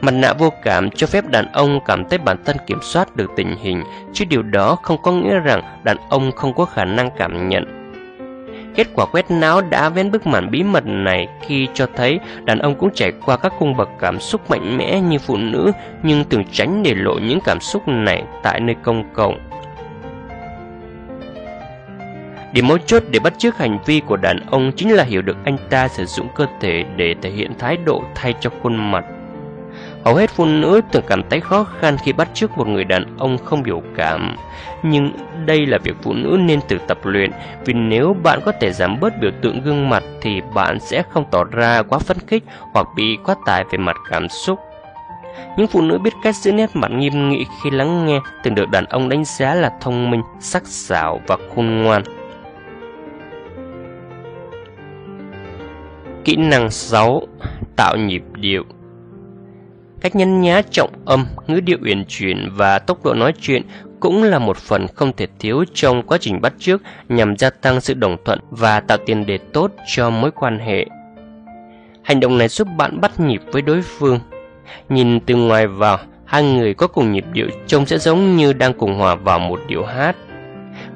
Mặt 0.00 0.10
nạ 0.10 0.32
vô 0.32 0.52
cảm 0.62 0.90
cho 0.90 1.06
phép 1.06 1.28
đàn 1.28 1.52
ông 1.52 1.80
cảm 1.86 2.08
thấy 2.08 2.18
bản 2.18 2.36
thân 2.44 2.56
kiểm 2.66 2.78
soát 2.82 3.16
được 3.16 3.30
tình 3.36 3.56
hình, 3.62 3.82
chứ 4.12 4.24
điều 4.24 4.42
đó 4.42 4.76
không 4.82 5.02
có 5.02 5.12
nghĩa 5.12 5.38
rằng 5.38 5.62
đàn 5.82 5.96
ông 6.08 6.32
không 6.32 6.54
có 6.54 6.64
khả 6.64 6.84
năng 6.84 7.10
cảm 7.18 7.48
nhận. 7.48 7.80
Kết 8.74 8.86
quả 8.94 9.06
quét 9.06 9.30
não 9.30 9.60
đã 9.60 9.88
vén 9.88 10.10
bức 10.10 10.26
màn 10.26 10.50
bí 10.50 10.62
mật 10.62 10.86
này 10.86 11.28
khi 11.42 11.68
cho 11.74 11.86
thấy 11.96 12.20
đàn 12.44 12.58
ông 12.58 12.74
cũng 12.74 12.90
trải 12.94 13.12
qua 13.26 13.36
các 13.36 13.52
cung 13.58 13.76
bậc 13.76 13.88
cảm 13.98 14.20
xúc 14.20 14.50
mạnh 14.50 14.78
mẽ 14.78 15.00
như 15.00 15.18
phụ 15.18 15.36
nữ 15.36 15.72
nhưng 16.02 16.24
thường 16.24 16.44
tránh 16.52 16.82
để 16.82 16.94
lộ 16.94 17.14
những 17.14 17.38
cảm 17.44 17.60
xúc 17.60 17.88
này 17.88 18.24
tại 18.42 18.60
nơi 18.60 18.76
công 18.82 19.04
cộng. 19.14 19.49
Điểm 22.52 22.68
mấu 22.68 22.78
chốt 22.78 23.02
để 23.10 23.18
bắt 23.18 23.38
chước 23.38 23.58
hành 23.58 23.78
vi 23.86 24.00
của 24.06 24.16
đàn 24.16 24.46
ông 24.50 24.72
chính 24.76 24.92
là 24.92 25.04
hiểu 25.04 25.22
được 25.22 25.36
anh 25.44 25.56
ta 25.70 25.88
sử 25.88 26.04
dụng 26.04 26.28
cơ 26.34 26.46
thể 26.60 26.84
để 26.96 27.14
thể 27.22 27.30
hiện 27.30 27.52
thái 27.58 27.76
độ 27.76 28.02
thay 28.14 28.34
cho 28.40 28.50
khuôn 28.62 28.90
mặt. 28.90 29.04
Hầu 30.04 30.14
hết 30.14 30.30
phụ 30.30 30.46
nữ 30.46 30.80
thường 30.92 31.04
cảm 31.06 31.22
thấy 31.30 31.40
khó 31.40 31.64
khăn 31.80 31.96
khi 32.04 32.12
bắt 32.12 32.28
chước 32.34 32.58
một 32.58 32.66
người 32.68 32.84
đàn 32.84 33.16
ông 33.18 33.38
không 33.38 33.62
biểu 33.62 33.82
cảm. 33.96 34.36
Nhưng 34.82 35.12
đây 35.46 35.66
là 35.66 35.78
việc 35.78 35.96
phụ 36.02 36.12
nữ 36.12 36.38
nên 36.40 36.60
tự 36.68 36.78
tập 36.88 36.98
luyện, 37.04 37.30
vì 37.64 37.74
nếu 37.74 38.16
bạn 38.22 38.40
có 38.44 38.52
thể 38.60 38.72
giảm 38.72 39.00
bớt 39.00 39.20
biểu 39.20 39.30
tượng 39.42 39.62
gương 39.62 39.88
mặt 39.88 40.02
thì 40.20 40.40
bạn 40.54 40.80
sẽ 40.80 41.02
không 41.10 41.24
tỏ 41.30 41.44
ra 41.44 41.82
quá 41.82 41.98
phấn 41.98 42.16
khích 42.26 42.44
hoặc 42.72 42.86
bị 42.96 43.18
quá 43.24 43.34
tải 43.46 43.64
về 43.72 43.78
mặt 43.78 43.96
cảm 44.10 44.28
xúc. 44.28 44.58
Những 45.56 45.66
phụ 45.66 45.80
nữ 45.80 45.98
biết 45.98 46.12
cách 46.22 46.36
giữ 46.36 46.52
nét 46.52 46.70
mặt 46.74 46.90
nghiêm 46.90 47.28
nghị 47.28 47.46
khi 47.62 47.70
lắng 47.70 48.06
nghe 48.06 48.20
thường 48.44 48.54
được 48.54 48.70
đàn 48.70 48.84
ông 48.84 49.08
đánh 49.08 49.24
giá 49.24 49.54
là 49.54 49.72
thông 49.80 50.10
minh, 50.10 50.22
sắc 50.40 50.66
sảo 50.66 51.20
và 51.26 51.36
khôn 51.54 51.82
ngoan. 51.82 52.02
Kỹ 56.24 56.36
năng 56.36 56.70
6. 56.70 57.22
Tạo 57.76 57.96
nhịp 57.96 58.22
điệu 58.34 58.64
Cách 60.00 60.16
nhấn 60.16 60.40
nhá 60.40 60.62
trọng 60.70 60.90
âm, 61.04 61.26
ngữ 61.46 61.60
điệu 61.60 61.78
uyển 61.84 62.04
chuyển 62.08 62.48
và 62.52 62.78
tốc 62.78 63.04
độ 63.04 63.14
nói 63.14 63.32
chuyện 63.40 63.62
cũng 64.00 64.22
là 64.22 64.38
một 64.38 64.56
phần 64.56 64.86
không 64.94 65.12
thể 65.16 65.26
thiếu 65.38 65.64
trong 65.74 66.02
quá 66.02 66.18
trình 66.20 66.40
bắt 66.40 66.52
chước 66.58 66.82
nhằm 67.08 67.36
gia 67.36 67.50
tăng 67.50 67.80
sự 67.80 67.94
đồng 67.94 68.16
thuận 68.24 68.38
và 68.50 68.80
tạo 68.80 68.98
tiền 69.06 69.26
đề 69.26 69.38
tốt 69.38 69.70
cho 69.86 70.10
mối 70.10 70.30
quan 70.30 70.58
hệ. 70.58 70.86
Hành 72.02 72.20
động 72.20 72.38
này 72.38 72.48
giúp 72.48 72.68
bạn 72.76 73.00
bắt 73.00 73.20
nhịp 73.20 73.40
với 73.52 73.62
đối 73.62 73.82
phương. 73.82 74.20
Nhìn 74.88 75.20
từ 75.20 75.36
ngoài 75.36 75.66
vào, 75.66 75.98
hai 76.24 76.42
người 76.42 76.74
có 76.74 76.86
cùng 76.86 77.12
nhịp 77.12 77.24
điệu 77.32 77.48
trông 77.66 77.86
sẽ 77.86 77.98
giống 77.98 78.36
như 78.36 78.52
đang 78.52 78.74
cùng 78.74 78.94
hòa 78.94 79.14
vào 79.14 79.38
một 79.38 79.60
điệu 79.68 79.84
hát. 79.84 80.16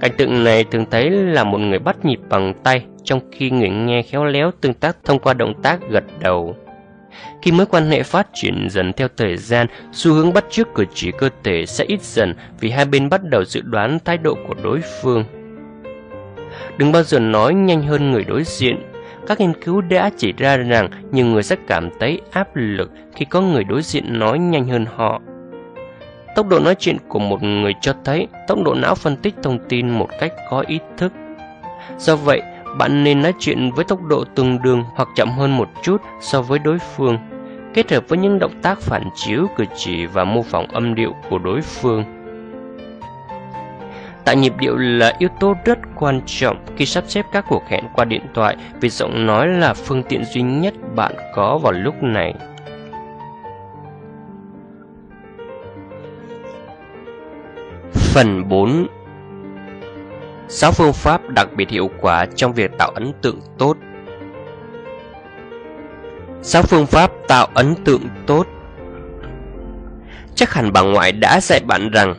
Cảnh 0.00 0.12
tượng 0.18 0.44
này 0.44 0.64
thường 0.64 0.86
thấy 0.90 1.10
là 1.10 1.44
một 1.44 1.58
người 1.58 1.78
bắt 1.78 2.04
nhịp 2.04 2.20
bằng 2.28 2.54
tay, 2.62 2.84
trong 3.04 3.20
khi 3.32 3.50
người 3.50 3.68
nghe 3.68 4.02
khéo 4.02 4.24
léo 4.24 4.50
tương 4.60 4.74
tác 4.74 4.96
thông 5.04 5.18
qua 5.18 5.34
động 5.34 5.62
tác 5.62 5.80
gật 5.90 6.04
đầu. 6.20 6.56
Khi 7.42 7.52
mối 7.52 7.66
quan 7.66 7.90
hệ 7.90 8.02
phát 8.02 8.26
triển 8.34 8.68
dần 8.70 8.92
theo 8.92 9.08
thời 9.16 9.36
gian, 9.36 9.66
xu 9.92 10.12
hướng 10.12 10.32
bắt 10.32 10.44
chước 10.50 10.74
cử 10.74 10.84
chỉ 10.94 11.12
cơ 11.18 11.28
thể 11.44 11.66
sẽ 11.66 11.84
ít 11.84 12.02
dần 12.02 12.34
vì 12.60 12.70
hai 12.70 12.84
bên 12.84 13.08
bắt 13.08 13.24
đầu 13.24 13.44
dự 13.44 13.60
đoán 13.60 13.98
thái 14.04 14.18
độ 14.18 14.34
của 14.48 14.54
đối 14.62 14.80
phương. 15.02 15.24
Đừng 16.78 16.92
bao 16.92 17.02
giờ 17.02 17.18
nói 17.18 17.54
nhanh 17.54 17.82
hơn 17.82 18.10
người 18.10 18.24
đối 18.24 18.42
diện. 18.44 18.76
Các 19.26 19.40
nghiên 19.40 19.62
cứu 19.62 19.80
đã 19.80 20.10
chỉ 20.16 20.32
ra 20.38 20.56
rằng 20.56 20.90
nhiều 21.12 21.26
người 21.26 21.42
sẽ 21.42 21.56
cảm 21.66 21.90
thấy 22.00 22.20
áp 22.30 22.48
lực 22.54 22.90
khi 23.14 23.24
có 23.24 23.40
người 23.40 23.64
đối 23.64 23.82
diện 23.82 24.18
nói 24.18 24.38
nhanh 24.38 24.68
hơn 24.68 24.86
họ. 24.96 25.20
Tốc 26.36 26.48
độ 26.48 26.58
nói 26.58 26.74
chuyện 26.78 26.96
của 27.08 27.18
một 27.18 27.42
người 27.42 27.72
cho 27.80 27.94
thấy 28.04 28.26
tốc 28.48 28.58
độ 28.64 28.74
não 28.74 28.94
phân 28.94 29.16
tích 29.16 29.34
thông 29.42 29.58
tin 29.68 29.90
một 29.90 30.08
cách 30.20 30.32
có 30.50 30.64
ý 30.66 30.78
thức. 30.96 31.12
Do 31.98 32.16
vậy, 32.16 32.42
bạn 32.78 33.04
nên 33.04 33.22
nói 33.22 33.34
chuyện 33.38 33.70
với 33.70 33.84
tốc 33.84 34.02
độ 34.02 34.24
tương 34.24 34.62
đương 34.62 34.84
hoặc 34.94 35.08
chậm 35.16 35.30
hơn 35.30 35.56
một 35.56 35.68
chút 35.82 36.02
so 36.20 36.42
với 36.42 36.58
đối 36.58 36.78
phương, 36.78 37.18
kết 37.74 37.92
hợp 37.92 38.04
với 38.08 38.18
những 38.18 38.38
động 38.38 38.60
tác 38.62 38.80
phản 38.80 39.08
chiếu 39.14 39.46
cử 39.56 39.64
chỉ 39.76 40.06
và 40.06 40.24
mô 40.24 40.42
phỏng 40.42 40.66
âm 40.66 40.94
điệu 40.94 41.14
của 41.30 41.38
đối 41.38 41.60
phương. 41.60 42.04
Tại 44.24 44.36
nhịp 44.36 44.52
điệu 44.58 44.76
là 44.76 45.12
yếu 45.18 45.28
tố 45.40 45.54
rất 45.64 45.78
quan 45.94 46.20
trọng 46.26 46.56
khi 46.76 46.86
sắp 46.86 47.04
xếp 47.06 47.26
các 47.32 47.44
cuộc 47.48 47.62
hẹn 47.68 47.84
qua 47.94 48.04
điện 48.04 48.22
thoại 48.34 48.56
vì 48.80 48.88
giọng 48.88 49.26
nói 49.26 49.48
là 49.48 49.74
phương 49.74 50.02
tiện 50.02 50.24
duy 50.24 50.42
nhất 50.42 50.74
bạn 50.94 51.14
có 51.34 51.58
vào 51.58 51.72
lúc 51.72 51.94
này. 52.02 52.34
Phần 57.92 58.48
4 58.48 58.86
6 60.48 60.72
phương 60.72 60.92
pháp 60.92 61.28
đặc 61.28 61.48
biệt 61.56 61.68
hiệu 61.68 61.90
quả 62.00 62.26
trong 62.36 62.52
việc 62.52 62.70
tạo 62.78 62.90
ấn 62.94 63.12
tượng 63.22 63.40
tốt. 63.58 63.76
6 66.42 66.62
phương 66.62 66.86
pháp 66.86 67.10
tạo 67.28 67.48
ấn 67.54 67.74
tượng 67.84 68.02
tốt. 68.26 68.46
Chắc 70.34 70.52
hẳn 70.52 70.72
bà 70.72 70.82
ngoại 70.82 71.12
đã 71.12 71.40
dạy 71.40 71.60
bạn 71.60 71.90
rằng, 71.90 72.14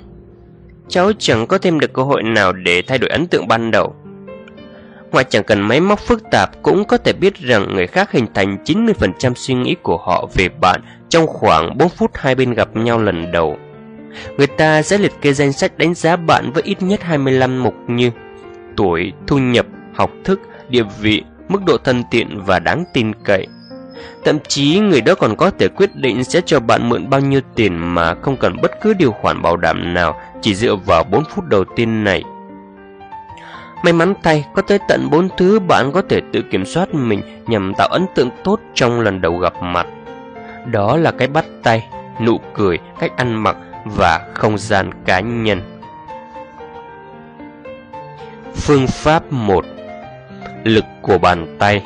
Cháu 0.87 1.11
chẳng 1.19 1.47
có 1.47 1.57
thêm 1.57 1.79
được 1.79 1.93
cơ 1.93 2.03
hội 2.03 2.23
nào 2.23 2.53
để 2.53 2.81
thay 2.87 2.97
đổi 2.97 3.09
ấn 3.09 3.27
tượng 3.27 3.47
ban 3.47 3.71
đầu. 3.71 3.95
Ngoại 5.11 5.25
chẳng 5.29 5.43
cần 5.43 5.61
máy 5.61 5.79
móc 5.79 5.99
phức 5.99 6.23
tạp 6.31 6.63
cũng 6.63 6.85
có 6.85 6.97
thể 6.97 7.13
biết 7.13 7.35
rằng 7.35 7.75
người 7.75 7.87
khác 7.87 8.11
hình 8.11 8.27
thành 8.33 8.57
90% 8.65 9.33
suy 9.35 9.53
nghĩ 9.53 9.75
của 9.83 9.97
họ 9.97 10.27
về 10.33 10.49
bạn 10.49 10.81
trong 11.09 11.27
khoảng 11.27 11.77
4 11.77 11.89
phút 11.89 12.11
hai 12.13 12.35
bên 12.35 12.53
gặp 12.53 12.75
nhau 12.75 12.99
lần 12.99 13.31
đầu. 13.31 13.57
Người 14.37 14.47
ta 14.47 14.81
sẽ 14.81 14.97
liệt 14.97 15.13
kê 15.21 15.33
danh 15.33 15.53
sách 15.53 15.77
đánh 15.77 15.93
giá 15.93 16.15
bạn 16.15 16.51
với 16.51 16.63
ít 16.63 16.81
nhất 16.81 17.03
25 17.03 17.63
mục 17.63 17.75
như 17.87 18.11
tuổi, 18.77 19.13
thu 19.27 19.37
nhập, 19.37 19.65
học 19.95 20.11
thức, 20.23 20.39
địa 20.69 20.83
vị, 21.01 21.23
mức 21.49 21.59
độ 21.65 21.77
thân 21.77 22.03
thiện 22.11 22.41
và 22.45 22.59
đáng 22.59 22.83
tin 22.93 23.11
cậy. 23.23 23.47
Thậm 24.25 24.37
chí 24.47 24.79
người 24.79 25.01
đó 25.01 25.15
còn 25.15 25.35
có 25.35 25.49
thể 25.49 25.67
quyết 25.67 25.95
định 25.95 26.23
sẽ 26.23 26.41
cho 26.45 26.59
bạn 26.59 26.89
mượn 26.89 27.09
bao 27.09 27.21
nhiêu 27.21 27.41
tiền 27.55 27.77
mà 27.77 28.15
không 28.21 28.37
cần 28.37 28.57
bất 28.61 28.71
cứ 28.81 28.93
điều 28.93 29.11
khoản 29.11 29.41
bảo 29.41 29.57
đảm 29.57 29.93
nào 29.93 30.19
chỉ 30.41 30.55
dựa 30.55 30.75
vào 30.75 31.03
4 31.03 31.23
phút 31.29 31.45
đầu 31.45 31.65
tiên 31.75 32.03
này. 32.03 32.23
May 33.83 33.93
mắn 33.93 34.13
thay, 34.23 34.45
có 34.53 34.61
tới 34.61 34.79
tận 34.87 35.09
4 35.11 35.29
thứ 35.37 35.59
bạn 35.59 35.91
có 35.91 36.01
thể 36.09 36.21
tự 36.33 36.41
kiểm 36.41 36.65
soát 36.65 36.93
mình 36.93 37.21
nhằm 37.47 37.73
tạo 37.77 37.87
ấn 37.87 38.05
tượng 38.15 38.29
tốt 38.43 38.59
trong 38.73 39.01
lần 39.01 39.21
đầu 39.21 39.37
gặp 39.37 39.53
mặt. 39.61 39.87
đó 40.71 40.97
là 40.97 41.11
cái 41.11 41.27
bắt 41.27 41.45
tay, 41.63 41.87
nụ 42.21 42.37
cười, 42.53 42.79
cách 42.99 43.11
ăn 43.17 43.43
mặc 43.43 43.57
và 43.85 44.27
không 44.33 44.57
gian 44.57 44.89
cá 45.05 45.19
nhân. 45.19 45.61
Phương 48.55 48.87
pháp 48.87 49.33
1 49.33 49.65
Lực 50.63 50.85
của 51.01 51.17
bàn 51.17 51.55
tay 51.59 51.83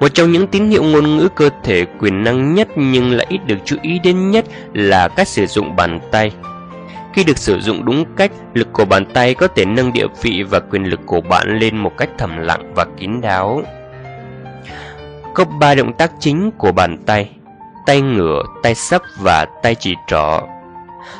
Một 0.00 0.08
trong 0.14 0.32
những 0.32 0.46
tín 0.46 0.68
hiệu 0.68 0.82
ngôn 0.82 1.16
ngữ 1.16 1.28
cơ 1.28 1.50
thể 1.62 1.84
quyền 1.98 2.24
năng 2.24 2.54
nhất 2.54 2.68
nhưng 2.76 3.10
lại 3.10 3.26
ít 3.28 3.40
được 3.46 3.58
chú 3.64 3.76
ý 3.82 3.98
đến 3.98 4.30
nhất 4.30 4.44
là 4.72 5.08
cách 5.08 5.28
sử 5.28 5.46
dụng 5.46 5.76
bàn 5.76 6.00
tay. 6.10 6.32
Khi 7.12 7.24
được 7.24 7.38
sử 7.38 7.60
dụng 7.60 7.84
đúng 7.84 8.04
cách, 8.16 8.32
lực 8.54 8.68
của 8.72 8.84
bàn 8.84 9.06
tay 9.06 9.34
có 9.34 9.46
thể 9.46 9.64
nâng 9.64 9.92
địa 9.92 10.06
vị 10.22 10.42
và 10.42 10.60
quyền 10.60 10.84
lực 10.84 11.00
của 11.06 11.20
bạn 11.20 11.58
lên 11.58 11.76
một 11.76 11.92
cách 11.98 12.10
thầm 12.18 12.38
lặng 12.38 12.72
và 12.76 12.86
kín 12.98 13.20
đáo. 13.20 13.62
Có 15.34 15.44
ba 15.44 15.74
động 15.74 15.92
tác 15.92 16.12
chính 16.20 16.50
của 16.50 16.72
bàn 16.72 16.98
tay, 17.06 17.30
tay 17.86 18.00
ngửa, 18.00 18.42
tay 18.62 18.74
sắp 18.74 19.02
và 19.20 19.46
tay 19.62 19.74
chỉ 19.74 19.94
trỏ. 20.06 20.40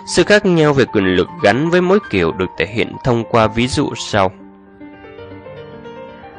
Sự 0.06 0.24
khác 0.24 0.46
nhau 0.46 0.72
về 0.72 0.84
quyền 0.84 1.04
lực 1.04 1.28
gắn 1.42 1.70
với 1.70 1.80
mỗi 1.80 1.98
kiểu 2.10 2.32
được 2.32 2.50
thể 2.58 2.66
hiện 2.66 2.92
thông 3.04 3.24
qua 3.24 3.46
ví 3.46 3.68
dụ 3.68 3.90
sau. 3.96 4.32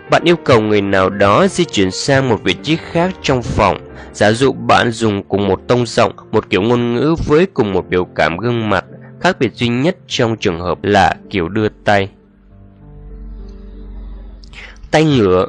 Bạn 0.10 0.24
yêu 0.26 0.36
cầu 0.36 0.62
người 0.62 0.82
nào 0.82 1.10
đó 1.10 1.48
di 1.48 1.66
chuyển 1.66 1.92
sang 1.92 2.30
một 2.30 2.44
vị 2.44 2.56
trí 2.64 2.76
khác 2.76 3.12
trong 3.22 3.44
phòng. 3.44 3.78
Giả 4.14 4.32
dụ 4.32 4.54
bạn 4.54 4.92
dùng 4.92 5.24
cùng 5.24 5.48
một 5.48 5.62
tông 5.68 5.86
giọng, 5.86 6.12
một 6.32 6.50
kiểu 6.50 6.62
ngôn 6.62 6.96
ngữ 6.96 7.16
với 7.28 7.46
cùng 7.46 7.74
một 7.74 7.86
biểu 7.90 8.06
cảm 8.06 8.38
gương 8.38 8.70
mặt. 8.70 8.86
Khác 9.22 9.38
biệt 9.40 9.54
duy 9.54 9.68
nhất 9.68 9.98
trong 10.08 10.38
trường 10.38 10.60
hợp 10.60 10.84
là 10.84 11.16
kiểu 11.30 11.50
đưa 11.50 11.70
tay. 11.70 12.10
Tay 14.92 15.04
ngửa 15.04 15.48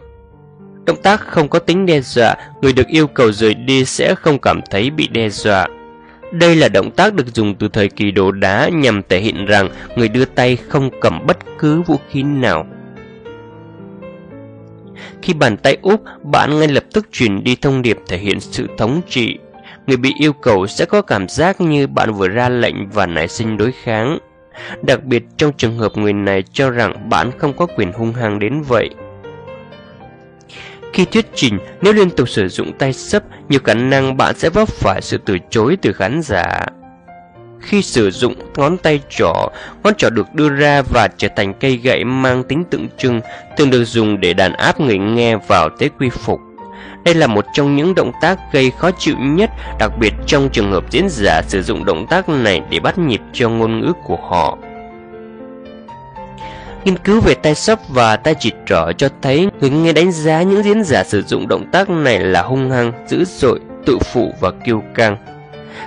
Động 0.86 1.02
tác 1.02 1.20
không 1.20 1.48
có 1.48 1.58
tính 1.58 1.86
đe 1.86 2.00
dọa, 2.00 2.34
người 2.62 2.72
được 2.72 2.86
yêu 2.86 3.06
cầu 3.06 3.32
rời 3.32 3.54
đi 3.54 3.84
sẽ 3.84 4.14
không 4.14 4.38
cảm 4.38 4.60
thấy 4.70 4.90
bị 4.90 5.08
đe 5.08 5.28
dọa. 5.28 5.66
Đây 6.32 6.56
là 6.56 6.68
động 6.68 6.90
tác 6.90 7.14
được 7.14 7.34
dùng 7.34 7.54
từ 7.54 7.68
thời 7.68 7.88
kỳ 7.88 8.10
đồ 8.10 8.32
đá 8.32 8.68
nhằm 8.68 9.02
thể 9.08 9.20
hiện 9.20 9.46
rằng 9.46 9.68
người 9.96 10.08
đưa 10.08 10.24
tay 10.24 10.56
không 10.68 10.90
cầm 11.00 11.26
bất 11.26 11.38
cứ 11.58 11.82
vũ 11.82 11.96
khí 12.10 12.22
nào. 12.22 12.66
Khi 15.22 15.34
bàn 15.34 15.56
tay 15.56 15.76
úp, 15.82 16.02
bạn 16.22 16.58
ngay 16.58 16.68
lập 16.68 16.84
tức 16.92 17.06
truyền 17.12 17.44
đi 17.44 17.56
thông 17.56 17.82
điệp 17.82 17.98
thể 18.08 18.18
hiện 18.18 18.40
sự 18.40 18.68
thống 18.78 19.00
trị. 19.08 19.38
Người 19.86 19.96
bị 19.96 20.12
yêu 20.20 20.32
cầu 20.32 20.66
sẽ 20.66 20.84
có 20.84 21.02
cảm 21.02 21.28
giác 21.28 21.60
như 21.60 21.86
bạn 21.86 22.12
vừa 22.12 22.28
ra 22.28 22.48
lệnh 22.48 22.88
và 22.88 23.06
nảy 23.06 23.28
sinh 23.28 23.56
đối 23.56 23.72
kháng. 23.72 24.18
Đặc 24.82 25.04
biệt 25.04 25.24
trong 25.36 25.52
trường 25.56 25.78
hợp 25.78 25.96
người 25.96 26.12
này 26.12 26.42
cho 26.52 26.70
rằng 26.70 27.08
bạn 27.08 27.30
không 27.38 27.52
có 27.52 27.66
quyền 27.66 27.92
hung 27.92 28.12
hăng 28.12 28.38
đến 28.38 28.62
vậy. 28.62 28.90
Khi 30.94 31.04
thuyết 31.04 31.26
trình, 31.34 31.58
nếu 31.82 31.92
liên 31.92 32.10
tục 32.10 32.28
sử 32.28 32.48
dụng 32.48 32.72
tay 32.78 32.92
sấp, 32.92 33.22
nhiều 33.48 33.60
khả 33.64 33.74
năng 33.74 34.16
bạn 34.16 34.34
sẽ 34.38 34.50
vấp 34.50 34.68
phải 34.68 35.02
sự 35.02 35.18
từ 35.24 35.38
chối 35.50 35.76
từ 35.82 35.92
khán 35.92 36.20
giả. 36.22 36.66
Khi 37.60 37.82
sử 37.82 38.10
dụng 38.10 38.34
ngón 38.56 38.76
tay 38.76 39.00
trỏ, 39.10 39.48
ngón 39.82 39.94
trỏ 39.94 40.10
được 40.10 40.34
đưa 40.34 40.48
ra 40.48 40.82
và 40.82 41.08
trở 41.16 41.28
thành 41.36 41.54
cây 41.54 41.76
gậy 41.76 42.04
mang 42.04 42.44
tính 42.44 42.64
tượng 42.70 42.88
trưng, 42.98 43.20
thường 43.56 43.70
được 43.70 43.84
dùng 43.84 44.20
để 44.20 44.32
đàn 44.32 44.52
áp 44.52 44.80
người 44.80 44.98
nghe 44.98 45.36
vào 45.36 45.68
thế 45.78 45.88
quy 45.98 46.10
phục. 46.10 46.40
Đây 47.04 47.14
là 47.14 47.26
một 47.26 47.44
trong 47.52 47.76
những 47.76 47.94
động 47.94 48.12
tác 48.20 48.38
gây 48.52 48.72
khó 48.78 48.90
chịu 48.98 49.16
nhất, 49.18 49.50
đặc 49.78 49.92
biệt 50.00 50.12
trong 50.26 50.48
trường 50.52 50.72
hợp 50.72 50.84
diễn 50.90 51.08
giả 51.08 51.42
sử 51.48 51.62
dụng 51.62 51.84
động 51.84 52.06
tác 52.10 52.28
này 52.28 52.62
để 52.70 52.80
bắt 52.80 52.98
nhịp 52.98 53.20
cho 53.32 53.48
ngôn 53.48 53.80
ngữ 53.80 53.92
của 54.04 54.18
họ. 54.30 54.58
Nghiên 56.84 56.98
cứu 56.98 57.20
về 57.20 57.34
tay 57.34 57.54
sấp 57.54 57.78
và 57.88 58.16
tay 58.16 58.34
chỉ 58.40 58.52
trỏ 58.66 58.92
cho 58.98 59.08
thấy 59.22 59.48
người 59.60 59.70
nghe 59.70 59.92
đánh 59.92 60.12
giá 60.12 60.42
những 60.42 60.62
diễn 60.62 60.84
giả 60.84 61.04
sử 61.04 61.22
dụng 61.22 61.48
động 61.48 61.70
tác 61.72 61.90
này 61.90 62.20
là 62.20 62.42
hung 62.42 62.70
hăng, 62.70 62.92
dữ 63.08 63.24
dội, 63.24 63.60
tự 63.86 63.98
phụ 63.98 64.32
và 64.40 64.50
kiêu 64.64 64.82
căng. 64.94 65.16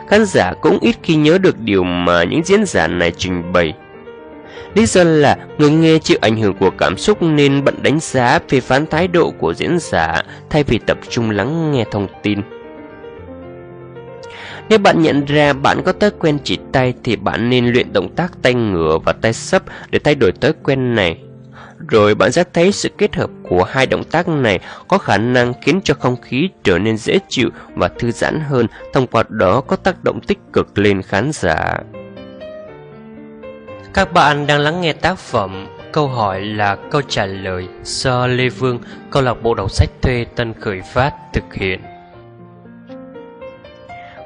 Khán 0.07 0.25
giả 0.25 0.53
cũng 0.61 0.77
ít 0.81 0.95
khi 1.03 1.15
nhớ 1.15 1.37
được 1.37 1.59
điều 1.59 1.83
mà 1.83 2.23
những 2.23 2.43
diễn 2.45 2.65
giả 2.65 2.87
này 2.87 3.11
trình 3.17 3.53
bày. 3.53 3.73
Lý 4.73 4.85
do 4.85 5.03
là 5.03 5.37
người 5.57 5.69
nghe 5.69 5.99
chịu 5.99 6.17
ảnh 6.21 6.37
hưởng 6.37 6.53
của 6.53 6.69
cảm 6.77 6.97
xúc 6.97 7.21
nên 7.21 7.63
bận 7.63 7.75
đánh 7.83 7.99
giá 8.01 8.39
phê 8.49 8.59
phán 8.59 8.87
thái 8.87 9.07
độ 9.07 9.33
của 9.39 9.53
diễn 9.53 9.77
giả 9.79 10.23
thay 10.49 10.63
vì 10.63 10.77
tập 10.77 10.97
trung 11.09 11.29
lắng 11.29 11.71
nghe 11.71 11.85
thông 11.91 12.07
tin. 12.23 12.41
Nếu 14.69 14.79
bạn 14.79 15.01
nhận 15.01 15.25
ra 15.25 15.53
bạn 15.53 15.81
có 15.85 15.91
thói 15.91 16.11
quen 16.19 16.37
chỉ 16.43 16.57
tay 16.71 16.93
thì 17.03 17.15
bạn 17.15 17.49
nên 17.49 17.67
luyện 17.67 17.93
động 17.93 18.15
tác 18.15 18.31
tay 18.41 18.53
ngửa 18.53 18.97
và 19.05 19.13
tay 19.13 19.33
sấp 19.33 19.63
để 19.89 19.99
thay 19.99 20.15
đổi 20.15 20.31
thói 20.31 20.53
quen 20.63 20.95
này. 20.95 21.17
Rồi 21.87 22.15
bạn 22.15 22.31
sẽ 22.31 22.43
thấy 22.53 22.71
sự 22.71 22.89
kết 22.97 23.15
hợp 23.15 23.29
của 23.49 23.63
hai 23.63 23.85
động 23.85 24.03
tác 24.03 24.27
này 24.27 24.59
có 24.87 24.97
khả 24.97 25.17
năng 25.17 25.53
khiến 25.61 25.81
cho 25.83 25.93
không 25.93 26.21
khí 26.21 26.49
trở 26.63 26.79
nên 26.79 26.97
dễ 26.97 27.19
chịu 27.29 27.49
và 27.75 27.87
thư 27.87 28.11
giãn 28.11 28.39
hơn, 28.39 28.67
thông 28.93 29.07
qua 29.07 29.23
đó 29.29 29.61
có 29.61 29.75
tác 29.75 30.03
động 30.03 30.19
tích 30.27 30.39
cực 30.53 30.77
lên 30.77 31.01
khán 31.01 31.31
giả. 31.33 31.77
Các 33.93 34.13
bạn 34.13 34.47
đang 34.47 34.59
lắng 34.59 34.81
nghe 34.81 34.93
tác 34.93 35.17
phẩm 35.17 35.67
Câu 35.91 36.07
hỏi 36.07 36.41
là 36.41 36.77
câu 36.91 37.01
trả 37.01 37.25
lời 37.25 37.67
do 37.83 38.27
Lê 38.27 38.49
Vương, 38.49 38.79
câu 39.11 39.23
lạc 39.23 39.33
bộ 39.43 39.53
đọc 39.53 39.71
sách 39.71 39.89
thuê 40.01 40.25
Tân 40.35 40.53
Khởi 40.53 40.81
Phát 40.81 41.13
thực 41.33 41.53
hiện. 41.53 41.81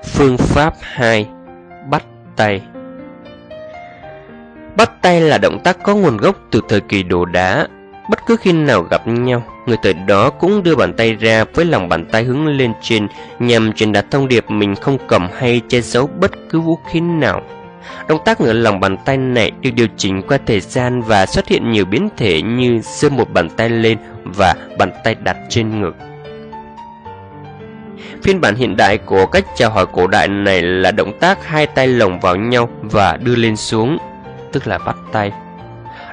Phương 0.04 0.38
pháp 0.38 0.74
2 0.80 1.28
Bắt 1.90 2.04
tay 2.36 2.62
Bắt 4.78 5.02
tay 5.02 5.22
là 5.22 5.38
động 5.38 5.60
tác 5.64 5.84
có 5.84 5.96
nguồn 5.96 6.18
gốc 6.18 6.36
từ 6.52 6.62
thời 6.70 6.82
kỳ 6.82 7.04
đồ 7.04 7.26
đá. 7.26 7.68
Bất 8.10 8.20
cứ 8.26 8.36
khi 8.36 8.52
nào 8.52 8.84
gặp 8.84 9.08
nhau, 9.08 9.44
người 9.66 9.78
thời 9.84 9.94
đó 9.94 10.30
cũng 10.30 10.64
đưa 10.64 10.76
bàn 10.76 10.94
tay 10.94 11.14
ra 11.14 11.46
với 11.54 11.66
lòng 11.66 11.90
bàn 11.90 12.06
tay 12.06 12.24
hướng 12.24 12.48
lên 12.48 12.74
trên 12.82 13.08
nhằm 13.40 13.74
truyền 13.74 13.92
đạt 13.92 14.12
thông 14.12 14.28
điệp 14.28 14.46
mình 14.52 14.76
không 14.76 14.98
cầm 15.08 15.28
hay 15.38 15.62
che 15.70 15.82
giấu 15.82 16.10
bất 16.20 16.32
cứ 16.50 16.60
vũ 16.60 16.80
khí 16.92 17.00
nào. 17.00 17.42
Động 18.08 18.20
tác 18.26 18.42
ngửa 18.42 18.54
lòng 18.54 18.80
bàn 18.80 18.98
tay 19.06 19.18
này 19.18 19.52
được 19.62 19.70
điều 19.76 19.88
chỉnh 19.98 20.22
qua 20.28 20.38
thời 20.46 20.60
gian 20.60 21.02
và 21.02 21.26
xuất 21.26 21.48
hiện 21.48 21.72
nhiều 21.72 21.86
biến 21.86 22.10
thể 22.18 22.42
như 22.42 22.80
giơ 22.84 23.10
một 23.10 23.34
bàn 23.34 23.50
tay 23.50 23.70
lên 23.70 23.98
và 24.24 24.56
bàn 24.78 24.92
tay 25.04 25.16
đặt 25.16 25.38
trên 25.50 25.82
ngực. 25.82 25.96
Phiên 28.24 28.42
bản 28.42 28.56
hiện 28.56 28.78
đại 28.78 28.98
của 28.98 29.26
cách 29.26 29.46
chào 29.56 29.70
hỏi 29.70 29.86
cổ 29.92 30.08
đại 30.08 30.28
này 30.28 30.62
là 30.62 30.92
động 30.92 31.20
tác 31.20 31.46
hai 31.46 31.68
tay 31.68 31.88
lồng 31.88 32.20
vào 32.20 32.36
nhau 32.36 32.70
và 32.82 33.18
đưa 33.18 33.36
lên 33.36 33.56
xuống, 33.56 33.98
tức 34.52 34.68
là 34.68 34.78
bắt 34.78 34.96
tay. 35.12 35.32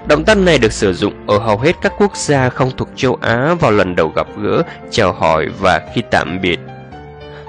Động 0.08 0.24
tác 0.24 0.38
này 0.38 0.58
được 0.58 0.72
sử 0.72 0.92
dụng 0.92 1.12
ở 1.26 1.38
hầu 1.38 1.58
hết 1.58 1.76
các 1.82 1.92
quốc 1.98 2.16
gia 2.16 2.48
không 2.48 2.70
thuộc 2.76 2.88
châu 2.96 3.18
Á 3.20 3.54
vào 3.60 3.70
lần 3.70 3.96
đầu 3.96 4.12
gặp 4.16 4.26
gỡ, 4.42 4.62
chào 4.90 5.12
hỏi 5.12 5.48
và 5.58 5.80
khi 5.94 6.02
tạm 6.10 6.40
biệt. 6.40 6.58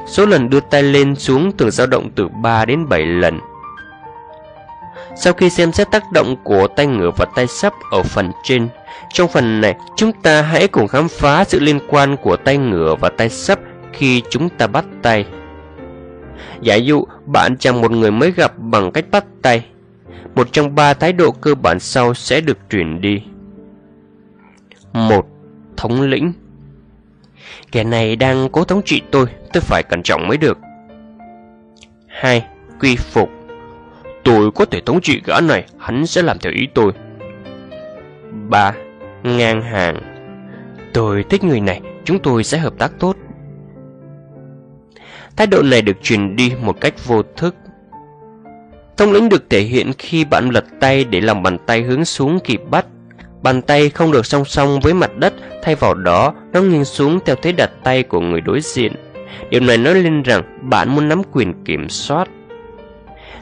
Số 0.07 0.25
lần 0.25 0.49
đưa 0.49 0.59
tay 0.59 0.83
lên 0.83 1.15
xuống 1.15 1.57
thường 1.57 1.71
dao 1.71 1.87
động 1.87 2.09
từ 2.15 2.27
3 2.27 2.65
đến 2.65 2.89
7 2.89 3.05
lần. 3.05 3.39
Sau 5.15 5.33
khi 5.33 5.49
xem 5.49 5.71
xét 5.71 5.91
tác 5.91 6.11
động 6.11 6.35
của 6.43 6.67
tay 6.67 6.87
ngửa 6.87 7.11
và 7.17 7.25
tay 7.35 7.47
sắp 7.47 7.73
ở 7.91 8.03
phần 8.03 8.31
trên, 8.43 8.67
trong 9.13 9.27
phần 9.27 9.61
này 9.61 9.75
chúng 9.95 10.11
ta 10.13 10.41
hãy 10.41 10.67
cùng 10.67 10.87
khám 10.87 11.07
phá 11.07 11.43
sự 11.43 11.59
liên 11.59 11.79
quan 11.89 12.17
của 12.17 12.35
tay 12.35 12.57
ngửa 12.57 12.95
và 12.95 13.09
tay 13.09 13.29
sắp 13.29 13.59
khi 13.93 14.21
chúng 14.29 14.49
ta 14.49 14.67
bắt 14.67 14.85
tay. 15.01 15.25
Giả 16.61 16.75
dụ 16.75 17.05
bạn 17.25 17.57
chào 17.57 17.73
một 17.73 17.91
người 17.91 18.11
mới 18.11 18.31
gặp 18.31 18.53
bằng 18.57 18.91
cách 18.91 19.05
bắt 19.11 19.25
tay, 19.41 19.65
một 20.35 20.47
trong 20.51 20.75
ba 20.75 20.93
thái 20.93 21.13
độ 21.13 21.31
cơ 21.31 21.55
bản 21.55 21.79
sau 21.79 22.13
sẽ 22.13 22.41
được 22.41 22.57
truyền 22.69 23.01
đi. 23.01 23.23
một 24.93 25.25
Thống 25.77 26.01
lĩnh 26.01 26.33
Kẻ 27.71 27.83
này 27.83 28.15
đang 28.15 28.49
cố 28.49 28.63
thống 28.63 28.81
trị 28.85 29.01
tôi, 29.11 29.25
tôi 29.53 29.61
phải 29.61 29.83
cẩn 29.83 30.03
trọng 30.03 30.27
mới 30.27 30.37
được. 30.37 30.57
2. 32.07 32.45
Quy 32.79 32.95
phục 32.95 33.29
Tôi 34.23 34.51
có 34.51 34.65
thể 34.65 34.81
thống 34.85 35.01
trị 35.01 35.21
gã 35.25 35.41
này, 35.41 35.65
hắn 35.79 36.05
sẽ 36.05 36.21
làm 36.21 36.39
theo 36.39 36.53
ý 36.53 36.67
tôi. 36.73 36.91
3. 38.49 38.73
Ngang 39.23 39.61
hàng 39.61 40.01
Tôi 40.93 41.23
thích 41.29 41.43
người 41.43 41.59
này, 41.59 41.81
chúng 42.05 42.19
tôi 42.19 42.43
sẽ 42.43 42.57
hợp 42.57 42.73
tác 42.77 42.91
tốt. 42.99 43.15
Thái 45.39 45.47
độ 45.47 45.61
này 45.61 45.81
được 45.81 46.03
truyền 46.03 46.35
đi 46.35 46.51
một 46.61 46.81
cách 46.81 46.93
vô 47.05 47.21
thức. 47.37 47.55
Thông 48.97 49.11
lĩnh 49.11 49.29
được 49.29 49.49
thể 49.49 49.61
hiện 49.61 49.91
khi 49.97 50.25
bạn 50.25 50.49
lật 50.49 50.65
tay 50.79 51.03
để 51.03 51.21
lòng 51.21 51.43
bàn 51.43 51.57
tay 51.65 51.81
hướng 51.81 52.05
xuống 52.05 52.39
kịp 52.43 52.61
bắt. 52.69 52.85
Bàn 53.41 53.61
tay 53.61 53.89
không 53.89 54.11
được 54.11 54.25
song 54.25 54.45
song 54.45 54.79
với 54.79 54.93
mặt 54.93 55.17
đất, 55.17 55.33
thay 55.63 55.75
vào 55.75 55.93
đó 55.93 56.33
nó 56.53 56.61
nghiêng 56.61 56.85
xuống 56.85 57.19
theo 57.25 57.35
thế 57.41 57.51
đặt 57.51 57.71
tay 57.83 58.03
của 58.03 58.19
người 58.19 58.41
đối 58.41 58.61
diện. 58.61 58.93
Điều 59.49 59.61
này 59.61 59.77
nói 59.77 59.95
lên 59.95 60.23
rằng 60.23 60.69
bạn 60.69 60.95
muốn 60.95 61.09
nắm 61.09 61.21
quyền 61.31 61.63
kiểm 61.65 61.89
soát. 61.89 62.29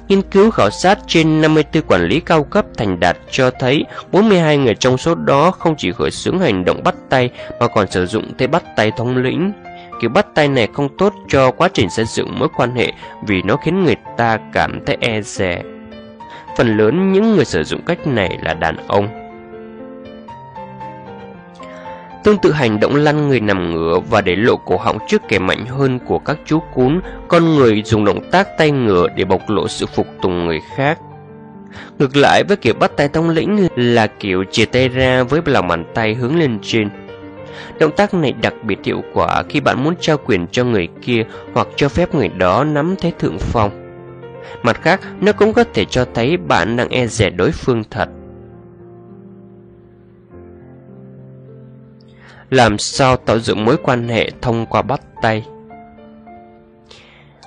Nghiên 0.07 0.21
cứu 0.21 0.51
khảo 0.51 0.69
sát 0.69 0.99
trên 1.07 1.41
54 1.41 1.83
quản 1.87 2.07
lý 2.07 2.19
cao 2.19 2.43
cấp 2.43 2.65
thành 2.77 2.99
đạt 2.99 3.17
cho 3.31 3.51
thấy 3.59 3.85
42 4.11 4.57
người 4.57 4.75
trong 4.75 4.97
số 4.97 5.15
đó 5.15 5.51
không 5.51 5.75
chỉ 5.77 5.91
khởi 5.91 6.11
xướng 6.11 6.39
hành 6.39 6.65
động 6.65 6.83
bắt 6.83 6.95
tay 7.09 7.29
mà 7.59 7.67
còn 7.67 7.87
sử 7.91 8.05
dụng 8.05 8.33
thế 8.37 8.47
bắt 8.47 8.63
tay 8.75 8.91
thống 8.97 9.17
lĩnh. 9.17 9.53
Kiểu 10.01 10.09
bắt 10.09 10.27
tay 10.33 10.47
này 10.47 10.67
không 10.73 10.89
tốt 10.97 11.13
cho 11.27 11.51
quá 11.51 11.69
trình 11.73 11.89
xây 11.89 12.05
dựng 12.05 12.39
mối 12.39 12.47
quan 12.57 12.75
hệ 12.75 12.91
vì 13.27 13.41
nó 13.41 13.57
khiến 13.57 13.83
người 13.83 13.95
ta 14.17 14.39
cảm 14.53 14.85
thấy 14.85 14.97
e 14.99 15.21
dè. 15.21 15.61
Phần 16.57 16.77
lớn 16.77 17.13
những 17.13 17.35
người 17.35 17.45
sử 17.45 17.63
dụng 17.63 17.81
cách 17.85 18.07
này 18.07 18.37
là 18.41 18.53
đàn 18.53 18.77
ông. 18.87 19.07
Tương 22.23 22.37
tự 22.37 22.51
hành 22.51 22.79
động 22.79 22.95
lăn 22.95 23.27
người 23.27 23.39
nằm 23.39 23.71
ngửa 23.71 23.99
và 24.09 24.21
để 24.21 24.35
lộ 24.35 24.55
cổ 24.55 24.77
họng 24.77 24.97
trước 25.07 25.21
kẻ 25.27 25.39
mạnh 25.39 25.65
hơn 25.65 25.99
của 25.99 26.19
các 26.19 26.37
chú 26.45 26.59
cún, 26.73 26.99
con 27.27 27.55
người 27.55 27.81
dùng 27.85 28.05
động 28.05 28.31
tác 28.31 28.47
tay 28.57 28.71
ngửa 28.71 29.07
để 29.15 29.25
bộc 29.25 29.49
lộ 29.49 29.67
sự 29.67 29.85
phục 29.85 30.07
tùng 30.21 30.45
người 30.45 30.59
khác. 30.75 30.99
Ngược 31.99 32.15
lại 32.15 32.43
với 32.43 32.57
kiểu 32.57 32.73
bắt 32.79 32.91
tay 32.97 33.07
tông 33.07 33.29
lĩnh 33.29 33.67
là 33.75 34.07
kiểu 34.07 34.43
chia 34.43 34.65
tay 34.65 34.89
ra 34.89 35.23
với 35.23 35.41
lòng 35.45 35.67
bàn 35.67 35.85
tay 35.93 36.13
hướng 36.13 36.39
lên 36.39 36.59
trên. 36.61 36.89
Động 37.79 37.91
tác 37.95 38.13
này 38.13 38.33
đặc 38.41 38.53
biệt 38.63 38.77
hiệu 38.83 39.01
quả 39.13 39.43
khi 39.49 39.59
bạn 39.59 39.83
muốn 39.83 39.93
trao 39.99 40.17
quyền 40.25 40.47
cho 40.51 40.63
người 40.63 40.87
kia 41.01 41.25
hoặc 41.53 41.67
cho 41.75 41.89
phép 41.89 42.15
người 42.15 42.27
đó 42.27 42.63
nắm 42.63 42.95
thế 42.99 43.11
thượng 43.19 43.37
phong. 43.39 43.87
Mặt 44.63 44.81
khác, 44.81 45.01
nó 45.21 45.31
cũng 45.31 45.53
có 45.53 45.63
thể 45.73 45.85
cho 45.85 46.05
thấy 46.13 46.37
bạn 46.37 46.77
đang 46.77 46.89
e 46.89 47.07
dè 47.07 47.29
đối 47.29 47.51
phương 47.51 47.83
thật. 47.91 48.09
Làm 52.49 52.77
sao 52.77 53.17
tạo 53.17 53.39
dựng 53.39 53.65
mối 53.65 53.77
quan 53.83 54.07
hệ 54.07 54.29
thông 54.41 54.65
qua 54.65 54.81
bắt 54.81 55.01
tay? 55.21 55.45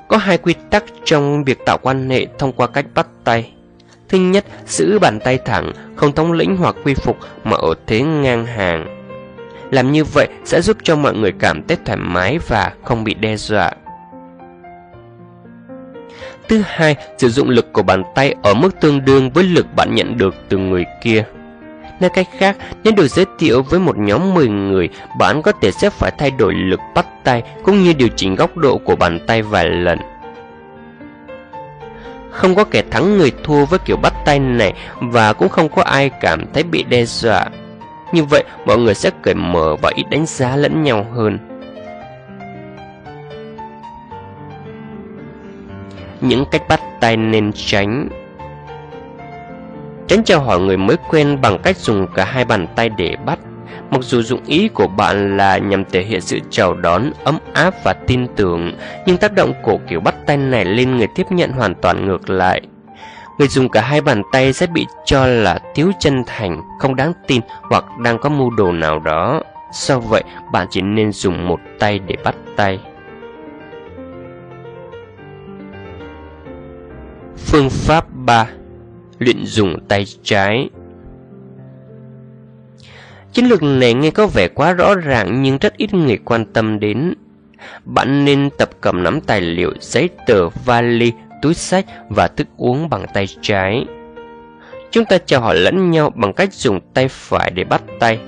Có 0.08 0.16
hai 0.16 0.38
quy 0.38 0.54
tắc 0.70 0.84
trong 1.04 1.44
việc 1.44 1.58
tạo 1.66 1.78
quan 1.82 2.10
hệ 2.10 2.26
thông 2.38 2.52
qua 2.52 2.66
cách 2.66 2.86
bắt 2.94 3.06
tay. 3.24 3.52
Thứ 4.08 4.18
nhất, 4.18 4.44
giữ 4.66 4.98
bàn 4.98 5.20
tay 5.24 5.38
thẳng, 5.44 5.72
không 5.96 6.12
thống 6.12 6.32
lĩnh 6.32 6.56
hoặc 6.56 6.76
quy 6.84 6.94
phục 6.94 7.16
mà 7.44 7.56
ở 7.56 7.74
thế 7.86 8.02
ngang 8.02 8.46
hàng. 8.46 8.99
Làm 9.70 9.92
như 9.92 10.04
vậy 10.04 10.28
sẽ 10.44 10.60
giúp 10.60 10.76
cho 10.82 10.96
mọi 10.96 11.14
người 11.14 11.32
cảm 11.38 11.62
thấy 11.68 11.76
thoải 11.84 11.98
mái 11.98 12.38
và 12.48 12.72
không 12.84 13.04
bị 13.04 13.14
đe 13.14 13.36
dọa. 13.36 13.72
Thứ 16.48 16.62
hai, 16.66 16.96
sử 17.18 17.28
dụng 17.28 17.48
lực 17.48 17.72
của 17.72 17.82
bàn 17.82 18.02
tay 18.14 18.34
ở 18.42 18.54
mức 18.54 18.80
tương 18.80 19.04
đương 19.04 19.30
với 19.30 19.44
lực 19.44 19.66
bạn 19.76 19.94
nhận 19.94 20.18
được 20.18 20.34
từ 20.48 20.58
người 20.58 20.84
kia. 21.02 21.24
Nói 22.00 22.10
cách 22.14 22.28
khác, 22.38 22.56
nếu 22.84 22.92
được 22.96 23.08
giới 23.08 23.24
thiệu 23.38 23.62
với 23.62 23.80
một 23.80 23.98
nhóm 23.98 24.34
10 24.34 24.48
người, 24.48 24.88
bạn 25.18 25.42
có 25.42 25.52
thể 25.52 25.70
sẽ 25.70 25.90
phải 25.90 26.10
thay 26.18 26.30
đổi 26.30 26.54
lực 26.54 26.80
bắt 26.94 27.06
tay 27.24 27.42
cũng 27.62 27.82
như 27.82 27.92
điều 27.92 28.08
chỉnh 28.16 28.34
góc 28.34 28.56
độ 28.56 28.78
của 28.78 28.96
bàn 28.96 29.18
tay 29.26 29.42
vài 29.42 29.70
lần. 29.70 29.98
Không 32.30 32.54
có 32.54 32.64
kẻ 32.64 32.82
thắng 32.90 33.18
người 33.18 33.32
thua 33.44 33.64
với 33.64 33.78
kiểu 33.78 33.96
bắt 33.96 34.14
tay 34.24 34.38
này 34.38 34.72
và 35.00 35.32
cũng 35.32 35.48
không 35.48 35.68
có 35.68 35.82
ai 35.82 36.10
cảm 36.20 36.44
thấy 36.54 36.62
bị 36.62 36.82
đe 36.82 37.04
dọa. 37.04 37.46
Như 38.12 38.24
vậy, 38.24 38.44
mọi 38.66 38.78
người 38.78 38.94
sẽ 38.94 39.10
cởi 39.22 39.34
mở 39.34 39.76
và 39.82 39.90
ít 39.94 40.04
đánh 40.10 40.26
giá 40.26 40.56
lẫn 40.56 40.82
nhau 40.82 41.06
hơn. 41.14 41.38
Những 46.20 46.44
cách 46.50 46.62
bắt 46.68 46.80
tay 47.00 47.16
nên 47.16 47.52
tránh. 47.54 48.08
Tránh 50.06 50.24
chào 50.24 50.40
hỏi 50.40 50.60
người 50.60 50.76
mới 50.76 50.96
quen 51.08 51.38
bằng 51.42 51.58
cách 51.62 51.76
dùng 51.76 52.06
cả 52.14 52.24
hai 52.24 52.44
bàn 52.44 52.66
tay 52.76 52.88
để 52.88 53.16
bắt. 53.26 53.38
Mặc 53.90 54.00
dù 54.02 54.22
dụng 54.22 54.40
ý 54.46 54.68
của 54.68 54.86
bạn 54.86 55.36
là 55.36 55.58
nhằm 55.58 55.84
thể 55.84 56.02
hiện 56.02 56.20
sự 56.20 56.38
chào 56.50 56.74
đón, 56.74 57.12
ấm 57.24 57.38
áp 57.52 57.74
và 57.84 57.92
tin 58.06 58.26
tưởng 58.36 58.72
Nhưng 59.06 59.16
tác 59.16 59.32
động 59.32 59.52
của 59.62 59.78
kiểu 59.88 60.00
bắt 60.00 60.14
tay 60.26 60.36
này 60.36 60.64
lên 60.64 60.96
người 60.96 61.06
tiếp 61.14 61.26
nhận 61.30 61.50
hoàn 61.50 61.74
toàn 61.74 62.06
ngược 62.06 62.30
lại. 62.30 62.60
Người 63.40 63.48
dùng 63.48 63.68
cả 63.68 63.80
hai 63.80 64.00
bàn 64.00 64.22
tay 64.32 64.52
sẽ 64.52 64.66
bị 64.66 64.86
cho 65.04 65.26
là 65.26 65.58
thiếu 65.74 65.92
chân 66.00 66.22
thành, 66.26 66.62
không 66.78 66.96
đáng 66.96 67.12
tin 67.26 67.40
hoặc 67.62 67.84
đang 67.98 68.18
có 68.18 68.28
mưu 68.28 68.50
đồ 68.50 68.72
nào 68.72 68.98
đó. 68.98 69.42
Do 69.72 69.98
vậy, 69.98 70.24
bạn 70.52 70.66
chỉ 70.70 70.80
nên 70.80 71.12
dùng 71.12 71.48
một 71.48 71.60
tay 71.78 71.98
để 71.98 72.16
bắt 72.24 72.34
tay. 72.56 72.80
Phương 77.36 77.70
pháp 77.70 78.04
3 78.14 78.46
Luyện 79.18 79.44
dùng 79.44 79.78
tay 79.88 80.04
trái 80.22 80.70
Chiến 83.32 83.44
lược 83.44 83.62
này 83.62 83.94
nghe 83.94 84.10
có 84.10 84.26
vẻ 84.26 84.48
quá 84.48 84.72
rõ 84.72 84.94
ràng 84.94 85.42
nhưng 85.42 85.58
rất 85.58 85.76
ít 85.76 85.94
người 85.94 86.18
quan 86.24 86.44
tâm 86.44 86.80
đến. 86.80 87.14
Bạn 87.84 88.24
nên 88.24 88.50
tập 88.58 88.70
cầm 88.80 89.02
nắm 89.02 89.20
tài 89.20 89.40
liệu, 89.40 89.72
giấy 89.80 90.08
tờ, 90.26 90.48
vali 90.48 91.12
túi 91.42 91.54
sách 91.54 91.86
và 92.08 92.28
thức 92.28 92.46
uống 92.56 92.88
bằng 92.88 93.04
tay 93.14 93.26
trái. 93.40 93.84
Chúng 94.90 95.04
ta 95.04 95.18
chào 95.26 95.40
hỏi 95.40 95.56
lẫn 95.56 95.90
nhau 95.90 96.12
bằng 96.14 96.32
cách 96.32 96.52
dùng 96.52 96.80
tay 96.94 97.08
phải 97.08 97.50
để 97.54 97.64
bắt 97.64 97.82
tay. 98.00 98.18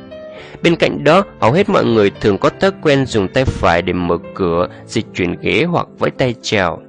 Bên 0.63 0.77
cạnh 0.77 1.05
đó, 1.05 1.25
hầu 1.41 1.53
hết 1.53 1.69
mọi 1.69 1.85
người 1.85 2.11
thường 2.21 2.39
có 2.39 2.51
thói 2.61 2.71
quen 2.83 3.07
dùng 3.07 3.29
tay 3.29 3.45
phải 3.45 3.83
để 3.83 3.93
mở 3.93 4.19
cửa, 4.35 4.69
dịch 4.87 5.07
chuyển 5.15 5.37
ghế 5.41 5.65
hoặc 5.65 5.87
với 5.99 6.11
tay 6.11 6.35
chào. 6.43 6.83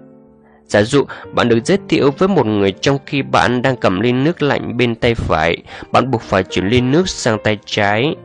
Giả 0.67 0.83
dụ 0.83 1.03
bạn 1.31 1.49
được 1.49 1.59
giới 1.65 1.77
thiệu 1.89 2.11
với 2.17 2.27
một 2.27 2.45
người 2.45 2.71
trong 2.71 2.97
khi 3.05 3.21
bạn 3.21 3.61
đang 3.61 3.75
cầm 3.77 3.99
ly 3.99 4.11
nước 4.11 4.41
lạnh 4.41 4.77
bên 4.77 4.95
tay 4.95 5.15
phải, 5.15 5.57
bạn 5.91 6.11
buộc 6.11 6.21
phải 6.21 6.43
chuyển 6.43 6.67
ly 6.67 6.81
nước 6.81 7.09
sang 7.09 7.37
tay 7.43 7.57
trái. 7.65 8.15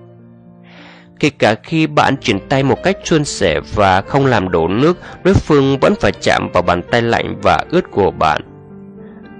Kể 1.20 1.30
cả 1.30 1.54
khi 1.54 1.86
bạn 1.86 2.16
chuyển 2.16 2.48
tay 2.48 2.62
một 2.62 2.82
cách 2.82 2.96
suôn 3.04 3.24
sẻ 3.24 3.60
và 3.74 4.00
không 4.00 4.26
làm 4.26 4.50
đổ 4.50 4.68
nước, 4.68 4.98
đối 5.24 5.34
phương 5.34 5.78
vẫn 5.78 5.94
phải 6.00 6.12
chạm 6.12 6.48
vào 6.52 6.62
bàn 6.62 6.82
tay 6.90 7.02
lạnh 7.02 7.36
và 7.42 7.64
ướt 7.70 7.90
của 7.90 8.10
bạn. 8.10 8.42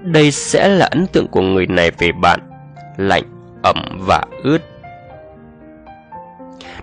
Đây 0.03 0.31
sẽ 0.31 0.67
là 0.67 0.85
ấn 0.85 1.07
tượng 1.07 1.27
của 1.27 1.41
người 1.41 1.67
này 1.67 1.91
về 1.91 2.11
bạn, 2.11 2.39
lạnh, 2.97 3.23
ẩm 3.63 3.99
và 3.99 4.23
ướt. 4.43 4.61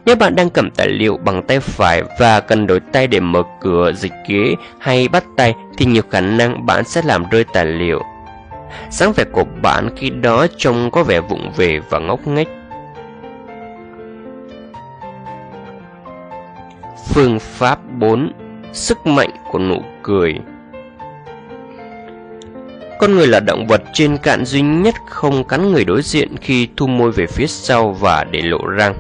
Nếu 0.05 0.17
bạn 0.17 0.37
đang 0.37 0.51
cầm 0.51 0.71
tài 0.71 0.89
liệu 0.89 1.17
bằng 1.17 1.43
tay 1.43 1.61
phải 1.61 2.03
và 2.19 2.41
cần 2.41 2.67
đổi 2.67 2.81
tay 2.81 3.07
để 3.07 3.21
mở 3.21 3.43
cửa, 3.61 3.93
dịch 3.93 4.13
ghế 4.29 4.55
hay 4.79 5.09
bắt 5.09 5.25
tay 5.37 5.55
thì 5.79 5.87
nhiều 5.87 6.03
khả 6.11 6.21
năng 6.21 6.67
bạn 6.67 6.85
sẽ 6.85 7.03
làm 7.05 7.25
rơi 7.31 7.45
tài 7.53 7.67
liệu. 7.67 8.03
Sáng 8.91 9.13
vẻ 9.13 9.25
của 9.33 9.45
bạn 9.63 9.89
khi 9.97 10.11
đó 10.11 10.47
trông 10.57 10.91
có 10.91 11.03
vẻ 11.03 11.21
vụng 11.21 11.53
về 11.57 11.81
và 11.91 11.99
ngốc 11.99 12.27
nghếch. 12.27 12.49
Phương 17.09 17.39
pháp 17.41 17.79
4 17.99 18.33
Sức 18.73 19.07
mạnh 19.07 19.31
của 19.51 19.59
nụ 19.59 19.83
cười 20.03 20.35
Con 22.99 23.15
người 23.15 23.27
là 23.27 23.41
động 23.41 23.67
vật 23.67 23.83
trên 23.93 24.19
cạn 24.19 24.45
duy 24.45 24.63
nhất 24.63 24.95
không 25.07 25.45
cắn 25.45 25.73
người 25.73 25.85
đối 25.85 26.03
diện 26.03 26.37
khi 26.41 26.69
thu 26.77 26.87
môi 26.87 27.13
về 27.13 27.27
phía 27.27 27.47
sau 27.47 27.93
và 27.93 28.25
để 28.25 28.43
lộ 28.43 28.67
răng. 28.67 28.95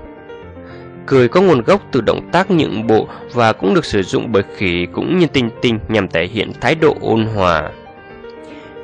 Cười 1.06 1.28
có 1.28 1.40
nguồn 1.40 1.62
gốc 1.62 1.82
từ 1.92 2.00
động 2.00 2.28
tác 2.32 2.50
nhượng 2.50 2.86
bộ 2.86 3.08
và 3.32 3.52
cũng 3.52 3.74
được 3.74 3.84
sử 3.84 4.02
dụng 4.02 4.32
bởi 4.32 4.42
khỉ 4.56 4.86
cũng 4.92 5.18
như 5.18 5.26
tinh 5.26 5.50
tinh 5.62 5.78
nhằm 5.88 6.08
thể 6.08 6.26
hiện 6.26 6.52
thái 6.60 6.74
độ 6.74 6.96
ôn 7.00 7.26
hòa. 7.26 7.70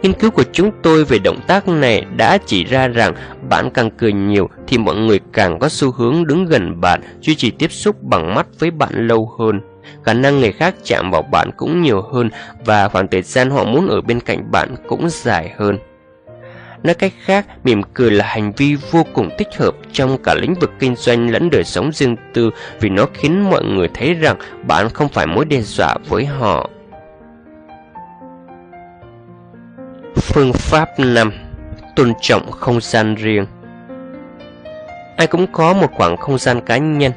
Nghiên 0.02 0.12
cứu 0.12 0.30
của 0.30 0.44
chúng 0.52 0.70
tôi 0.82 1.04
về 1.04 1.18
động 1.18 1.40
tác 1.46 1.68
này 1.68 2.04
đã 2.16 2.38
chỉ 2.46 2.64
ra 2.64 2.88
rằng 2.88 3.14
bạn 3.48 3.70
càng 3.74 3.90
cười 3.90 4.12
nhiều 4.12 4.48
thì 4.66 4.78
mọi 4.78 4.96
người 4.96 5.20
càng 5.32 5.58
có 5.58 5.68
xu 5.68 5.90
hướng 5.90 6.26
đứng 6.26 6.44
gần 6.44 6.80
bạn, 6.80 7.00
duy 7.20 7.34
trì 7.34 7.50
tiếp 7.50 7.72
xúc 7.72 8.02
bằng 8.02 8.34
mắt 8.34 8.46
với 8.58 8.70
bạn 8.70 9.06
lâu 9.06 9.32
hơn. 9.38 9.60
Khả 10.04 10.12
năng 10.12 10.40
người 10.40 10.52
khác 10.52 10.74
chạm 10.84 11.10
vào 11.10 11.22
bạn 11.22 11.50
cũng 11.56 11.82
nhiều 11.82 12.02
hơn 12.02 12.30
và 12.64 12.88
khoảng 12.88 13.08
thời 13.08 13.22
gian 13.22 13.50
họ 13.50 13.64
muốn 13.64 13.88
ở 13.88 14.00
bên 14.00 14.20
cạnh 14.20 14.50
bạn 14.50 14.74
cũng 14.88 15.08
dài 15.10 15.54
hơn. 15.58 15.78
Nói 16.82 16.94
cách 16.94 17.12
khác, 17.24 17.46
mỉm 17.64 17.82
cười 17.94 18.10
là 18.10 18.24
hành 18.26 18.52
vi 18.56 18.76
vô 18.90 19.06
cùng 19.12 19.28
thích 19.38 19.48
hợp 19.58 19.74
trong 19.92 20.18
cả 20.24 20.34
lĩnh 20.34 20.54
vực 20.54 20.70
kinh 20.78 20.96
doanh 20.96 21.30
lẫn 21.30 21.50
đời 21.50 21.64
sống 21.64 21.90
riêng 21.92 22.16
tư 22.34 22.50
vì 22.80 22.88
nó 22.88 23.06
khiến 23.14 23.50
mọi 23.50 23.64
người 23.64 23.88
thấy 23.94 24.14
rằng 24.14 24.36
bạn 24.66 24.88
không 24.88 25.08
phải 25.08 25.26
mối 25.26 25.44
đe 25.44 25.60
dọa 25.60 25.96
với 26.08 26.26
họ. 26.26 26.70
Phương 30.34 30.52
pháp 30.52 30.98
5 30.98 31.32
Tôn 31.96 32.12
trọng 32.20 32.50
không 32.50 32.80
gian 32.80 33.14
riêng 33.14 33.46
Ai 35.16 35.26
cũng 35.26 35.46
có 35.52 35.72
một 35.72 35.86
khoảng 35.94 36.16
không 36.16 36.38
gian 36.38 36.60
cá 36.60 36.76
nhân 36.76 37.12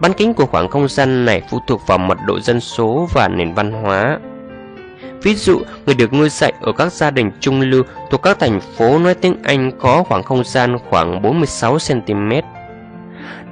Bán 0.00 0.12
kính 0.12 0.34
của 0.34 0.46
khoảng 0.46 0.68
không 0.68 0.88
gian 0.88 1.24
này 1.24 1.42
phụ 1.50 1.58
thuộc 1.66 1.86
vào 1.86 1.98
mật 1.98 2.18
độ 2.26 2.40
dân 2.40 2.60
số 2.60 3.08
và 3.12 3.28
nền 3.28 3.54
văn 3.54 3.72
hóa 3.72 4.18
Ví 5.22 5.34
dụ, 5.34 5.60
người 5.86 5.94
được 5.94 6.12
nuôi 6.12 6.28
dạy 6.28 6.52
ở 6.60 6.72
các 6.72 6.92
gia 6.92 7.10
đình 7.10 7.30
trung 7.40 7.60
lưu 7.60 7.82
thuộc 8.10 8.22
các 8.22 8.38
thành 8.38 8.60
phố 8.60 8.98
nói 8.98 9.14
tiếng 9.14 9.42
Anh 9.42 9.72
có 9.78 10.02
khoảng 10.02 10.22
không 10.22 10.44
gian 10.44 10.78
khoảng 10.90 11.22
46cm. 11.22 12.42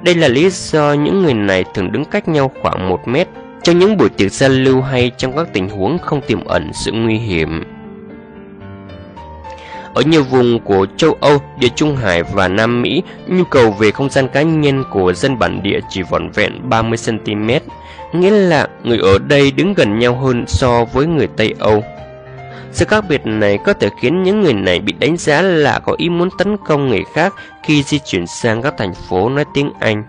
Đây 0.01 0.15
là 0.15 0.27
lý 0.27 0.49
do 0.49 0.93
những 0.93 1.23
người 1.23 1.33
này 1.33 1.65
thường 1.73 1.91
đứng 1.91 2.05
cách 2.05 2.27
nhau 2.27 2.51
khoảng 2.61 2.89
1 2.89 3.07
mét 3.07 3.27
trong 3.63 3.79
những 3.79 3.97
buổi 3.97 4.09
tiệc 4.09 4.31
giao 4.31 4.49
lưu 4.49 4.81
hay 4.81 5.11
trong 5.17 5.35
các 5.35 5.47
tình 5.53 5.69
huống 5.69 5.97
không 5.97 6.21
tiềm 6.21 6.45
ẩn 6.45 6.71
sự 6.73 6.91
nguy 6.91 7.17
hiểm. 7.17 7.74
Ở 9.95 10.01
nhiều 10.01 10.23
vùng 10.23 10.59
của 10.59 10.87
châu 10.97 11.17
Âu, 11.21 11.41
Địa 11.59 11.69
Trung 11.75 11.95
Hải 11.95 12.23
và 12.23 12.47
Nam 12.47 12.81
Mỹ, 12.81 13.03
nhu 13.27 13.43
cầu 13.43 13.71
về 13.71 13.91
không 13.91 14.09
gian 14.09 14.27
cá 14.27 14.41
nhân 14.41 14.83
của 14.91 15.13
dân 15.13 15.39
bản 15.39 15.63
địa 15.63 15.79
chỉ 15.89 16.01
vỏn 16.01 16.29
vẹn 16.29 16.69
30cm, 16.69 17.59
nghĩa 18.13 18.31
là 18.31 18.67
người 18.83 18.97
ở 18.97 19.17
đây 19.19 19.51
đứng 19.51 19.73
gần 19.73 19.99
nhau 19.99 20.15
hơn 20.15 20.45
so 20.47 20.85
với 20.85 21.05
người 21.05 21.27
Tây 21.37 21.53
Âu. 21.59 21.83
Sự 22.71 22.85
khác 22.85 23.03
biệt 23.09 23.21
này 23.25 23.57
có 23.65 23.73
thể 23.73 23.89
khiến 24.01 24.23
những 24.23 24.41
người 24.41 24.53
này 24.53 24.79
bị 24.79 24.93
đánh 24.99 25.17
giá 25.17 25.41
là 25.41 25.79
có 25.79 25.95
ý 25.97 26.09
muốn 26.09 26.29
tấn 26.37 26.57
công 26.57 26.89
người 26.89 27.03
khác 27.13 27.33
khi 27.63 27.83
di 27.83 27.99
chuyển 27.99 28.27
sang 28.27 28.61
các 28.61 28.73
thành 28.77 28.93
phố 28.93 29.29
nói 29.29 29.45
tiếng 29.53 29.71
Anh. 29.79 30.03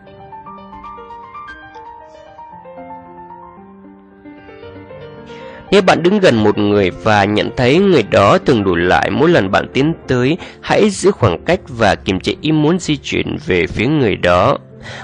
Nếu 5.71 5.83
bạn 5.83 6.03
đứng 6.03 6.21
gần 6.21 6.43
một 6.43 6.59
người 6.59 6.91
và 6.91 7.25
nhận 7.25 7.51
thấy 7.57 7.79
người 7.79 8.03
đó 8.03 8.39
thường 8.39 8.65
đủ 8.65 8.75
lại 8.75 9.11
mỗi 9.11 9.29
lần 9.29 9.51
bạn 9.51 9.67
tiến 9.73 9.95
tới, 10.09 10.39
hãy 10.61 10.91
giữ 10.91 11.11
khoảng 11.11 11.45
cách 11.45 11.61
và 11.69 11.95
kiềm 11.95 12.21
chế 12.21 12.35
ý 12.41 12.53
muốn 12.53 12.79
di 12.79 12.97
chuyển 12.97 13.37
về 13.47 13.67
phía 13.67 13.87
người 13.87 14.17
đó. 14.17 14.59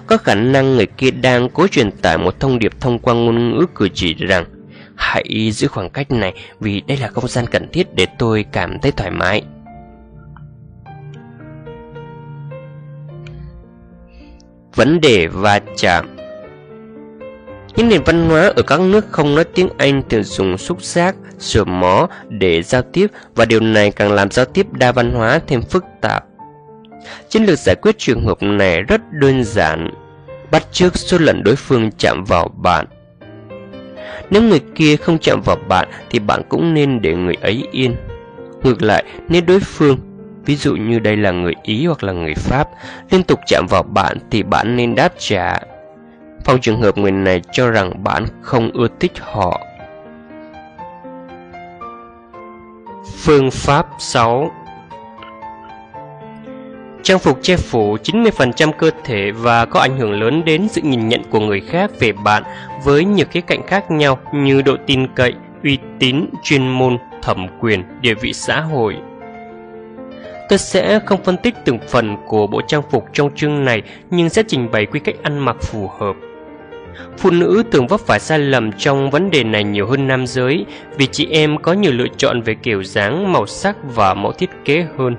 Có 0.06 0.16
khả 0.16 0.34
năng 0.34 0.76
người 0.76 0.86
kia 0.86 1.10
đang 1.10 1.48
cố 1.48 1.66
truyền 1.66 1.90
tải 1.90 2.18
một 2.18 2.40
thông 2.40 2.58
điệp 2.58 2.72
thông 2.80 2.98
qua 2.98 3.14
ngôn 3.14 3.50
ngữ 3.50 3.66
cử 3.74 3.88
chỉ 3.94 4.14
rằng 4.14 4.44
Hãy 4.96 5.50
giữ 5.52 5.68
khoảng 5.68 5.90
cách 5.90 6.10
này 6.10 6.34
vì 6.60 6.80
đây 6.80 6.96
là 6.96 7.08
không 7.08 7.28
gian 7.28 7.46
cần 7.46 7.68
thiết 7.72 7.94
để 7.94 8.06
tôi 8.18 8.44
cảm 8.52 8.78
thấy 8.78 8.92
thoải 8.92 9.10
mái. 9.10 9.42
Vấn 14.74 15.00
đề 15.00 15.26
va 15.26 15.60
chạm 15.76 16.21
những 17.76 17.88
nền 17.88 18.02
văn 18.04 18.28
hóa 18.28 18.52
ở 18.56 18.62
các 18.62 18.80
nước 18.80 19.06
không 19.10 19.34
nói 19.34 19.44
tiếng 19.44 19.68
Anh 19.78 20.02
thường 20.08 20.24
dùng 20.24 20.58
xúc 20.58 20.82
giác, 20.82 21.14
sửa 21.38 21.64
mó 21.64 22.08
để 22.28 22.62
giao 22.62 22.82
tiếp 22.82 23.06
và 23.34 23.44
điều 23.44 23.60
này 23.60 23.90
càng 23.90 24.12
làm 24.12 24.30
giao 24.30 24.44
tiếp 24.44 24.72
đa 24.72 24.92
văn 24.92 25.12
hóa 25.12 25.40
thêm 25.46 25.62
phức 25.62 25.84
tạp. 26.00 26.24
Chiến 27.28 27.44
lược 27.44 27.58
giải 27.58 27.76
quyết 27.82 27.98
trường 27.98 28.24
hợp 28.26 28.42
này 28.42 28.82
rất 28.82 29.00
đơn 29.12 29.44
giản, 29.44 29.90
bắt 30.50 30.72
chước 30.72 30.96
số 30.96 31.18
lần 31.18 31.42
đối 31.44 31.56
phương 31.56 31.90
chạm 31.98 32.24
vào 32.24 32.48
bạn. 32.48 32.86
Nếu 34.30 34.42
người 34.42 34.60
kia 34.74 34.96
không 34.96 35.18
chạm 35.18 35.40
vào 35.44 35.56
bạn 35.68 35.88
thì 36.10 36.18
bạn 36.18 36.42
cũng 36.48 36.74
nên 36.74 37.02
để 37.02 37.14
người 37.14 37.36
ấy 37.40 37.68
yên. 37.72 37.96
Ngược 38.62 38.82
lại, 38.82 39.04
nếu 39.28 39.42
đối 39.46 39.60
phương, 39.60 39.98
ví 40.44 40.56
dụ 40.56 40.76
như 40.76 40.98
đây 40.98 41.16
là 41.16 41.30
người 41.30 41.54
Ý 41.62 41.86
hoặc 41.86 42.04
là 42.04 42.12
người 42.12 42.34
Pháp, 42.34 42.68
liên 43.10 43.22
tục 43.22 43.40
chạm 43.46 43.66
vào 43.70 43.82
bạn 43.82 44.16
thì 44.30 44.42
bạn 44.42 44.76
nên 44.76 44.94
đáp 44.94 45.12
trả. 45.18 45.60
Phòng 46.44 46.60
trường 46.60 46.80
hợp 46.80 46.98
người 46.98 47.12
này 47.12 47.40
cho 47.52 47.70
rằng 47.70 48.04
bạn 48.04 48.24
không 48.40 48.70
ưa 48.74 48.86
thích 49.00 49.12
họ. 49.20 49.60
Phương 53.24 53.50
pháp 53.50 53.86
6 53.98 54.50
Trang 57.02 57.18
phục 57.18 57.38
che 57.42 57.56
phủ 57.56 57.96
90% 57.96 58.72
cơ 58.72 58.90
thể 59.04 59.30
và 59.30 59.64
có 59.64 59.80
ảnh 59.80 59.98
hưởng 59.98 60.12
lớn 60.12 60.44
đến 60.44 60.68
sự 60.68 60.80
nhìn 60.84 61.08
nhận 61.08 61.22
của 61.30 61.40
người 61.40 61.60
khác 61.60 61.90
về 61.98 62.12
bạn 62.12 62.42
với 62.84 63.04
nhiều 63.04 63.26
khía 63.30 63.40
cạnh 63.40 63.66
khác 63.66 63.90
nhau 63.90 64.18
như 64.34 64.62
độ 64.62 64.76
tin 64.86 65.06
cậy, 65.14 65.34
uy 65.64 65.78
tín, 65.98 66.26
chuyên 66.42 66.68
môn, 66.68 66.98
thẩm 67.22 67.46
quyền, 67.60 67.84
địa 68.00 68.14
vị 68.14 68.32
xã 68.32 68.60
hội. 68.60 68.96
Tôi 70.48 70.58
sẽ 70.58 71.00
không 71.06 71.24
phân 71.24 71.36
tích 71.36 71.54
từng 71.64 71.78
phần 71.88 72.16
của 72.26 72.46
bộ 72.46 72.60
trang 72.68 72.82
phục 72.90 73.04
trong 73.12 73.34
chương 73.34 73.64
này 73.64 73.82
nhưng 74.10 74.28
sẽ 74.28 74.42
trình 74.48 74.70
bày 74.70 74.86
quy 74.86 75.00
cách 75.00 75.16
ăn 75.22 75.38
mặc 75.38 75.56
phù 75.60 75.88
hợp. 75.98 76.16
Phụ 77.18 77.30
nữ 77.30 77.62
thường 77.70 77.86
vấp 77.86 78.00
phải 78.00 78.20
sai 78.20 78.38
lầm 78.38 78.72
trong 78.72 79.10
vấn 79.10 79.30
đề 79.30 79.44
này 79.44 79.64
nhiều 79.64 79.86
hơn 79.86 80.08
nam 80.08 80.26
giới 80.26 80.66
vì 80.98 81.06
chị 81.06 81.26
em 81.30 81.58
có 81.62 81.72
nhiều 81.72 81.92
lựa 81.92 82.08
chọn 82.16 82.42
về 82.42 82.54
kiểu 82.54 82.82
dáng, 82.82 83.32
màu 83.32 83.46
sắc 83.46 83.76
và 83.94 84.14
mẫu 84.14 84.32
thiết 84.32 84.50
kế 84.64 84.86
hơn. 84.98 85.16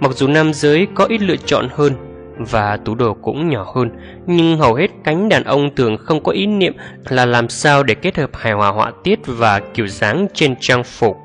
Mặc 0.00 0.12
dù 0.14 0.28
nam 0.28 0.52
giới 0.54 0.86
có 0.94 1.04
ít 1.04 1.22
lựa 1.22 1.36
chọn 1.36 1.68
hơn 1.72 1.92
và 2.38 2.76
tủ 2.76 2.94
đồ 2.94 3.14
cũng 3.14 3.48
nhỏ 3.48 3.72
hơn, 3.74 3.90
nhưng 4.26 4.58
hầu 4.58 4.74
hết 4.74 4.90
cánh 5.04 5.28
đàn 5.28 5.44
ông 5.44 5.74
thường 5.74 5.96
không 5.96 6.22
có 6.22 6.32
ý 6.32 6.46
niệm 6.46 6.74
là 7.08 7.26
làm 7.26 7.48
sao 7.48 7.82
để 7.82 7.94
kết 7.94 8.16
hợp 8.16 8.30
hài 8.32 8.52
hòa 8.52 8.68
họa 8.68 8.92
tiết 9.04 9.18
và 9.26 9.60
kiểu 9.74 9.86
dáng 9.86 10.26
trên 10.34 10.54
trang 10.60 10.84
phục. 10.84 11.16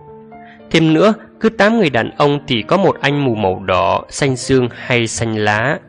Thêm 0.72 0.94
nữa, 0.94 1.14
cứ 1.40 1.50
8 1.50 1.78
người 1.78 1.90
đàn 1.90 2.12
ông 2.18 2.40
thì 2.48 2.62
có 2.62 2.78
một 2.78 2.98
anh 3.02 3.26
mù 3.26 3.36
màu 3.36 3.64
đỏ, 3.66 4.04
xanh 4.10 4.36
dương 4.36 4.70
hay 4.72 5.08
xanh 5.08 5.36
lá. 5.36 5.80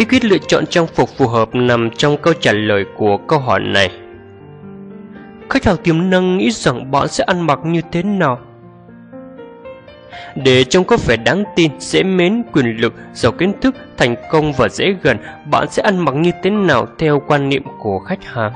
Bí 0.00 0.06
quyết 0.06 0.24
lựa 0.24 0.38
chọn 0.38 0.66
trang 0.66 0.86
phục 0.86 1.08
phù 1.08 1.26
hợp 1.26 1.48
nằm 1.52 1.90
trong 1.90 2.16
câu 2.16 2.34
trả 2.40 2.52
lời 2.52 2.84
của 2.96 3.16
câu 3.16 3.38
hỏi 3.38 3.60
này. 3.60 3.90
Khách 5.50 5.64
hàng 5.64 5.76
tiềm 5.76 6.10
năng 6.10 6.38
nghĩ 6.38 6.50
rằng 6.50 6.90
bạn 6.90 7.08
sẽ 7.08 7.24
ăn 7.24 7.46
mặc 7.46 7.58
như 7.64 7.82
thế 7.92 8.02
nào? 8.02 8.38
Để 10.34 10.64
trông 10.64 10.84
có 10.84 10.96
vẻ 11.06 11.16
đáng 11.16 11.44
tin, 11.56 11.70
dễ 11.78 12.02
mến, 12.02 12.42
quyền 12.52 12.66
lực, 12.66 12.94
giàu 13.12 13.32
kiến 13.32 13.52
thức, 13.60 13.74
thành 13.96 14.14
công 14.30 14.52
và 14.52 14.68
dễ 14.68 14.94
gần, 15.02 15.18
bạn 15.50 15.66
sẽ 15.70 15.82
ăn 15.82 15.98
mặc 15.98 16.14
như 16.14 16.30
thế 16.42 16.50
nào 16.50 16.86
theo 16.98 17.22
quan 17.26 17.48
niệm 17.48 17.62
của 17.78 17.98
khách 17.98 18.24
hàng? 18.24 18.52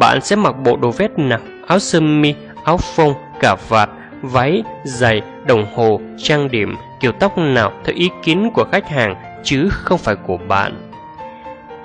Bạn 0.00 0.20
sẽ 0.20 0.36
mặc 0.36 0.52
bộ 0.64 0.76
đồ 0.76 0.90
vest 0.90 1.12
nào, 1.16 1.40
áo 1.66 1.78
sơ 1.78 2.00
mi, 2.00 2.34
áo 2.64 2.76
phông, 2.76 3.14
cà 3.40 3.56
vạt, 3.68 3.90
váy, 4.22 4.62
giày, 4.84 5.22
đồng 5.46 5.66
hồ, 5.74 6.00
trang 6.18 6.50
điểm, 6.50 6.76
kiểu 7.00 7.12
tóc 7.12 7.38
nào 7.38 7.72
theo 7.84 7.94
ý 7.96 8.10
kiến 8.22 8.50
của 8.54 8.64
khách 8.72 8.88
hàng 8.88 9.27
chứ 9.42 9.68
không 9.70 9.98
phải 9.98 10.14
của 10.26 10.36
bạn. 10.36 10.90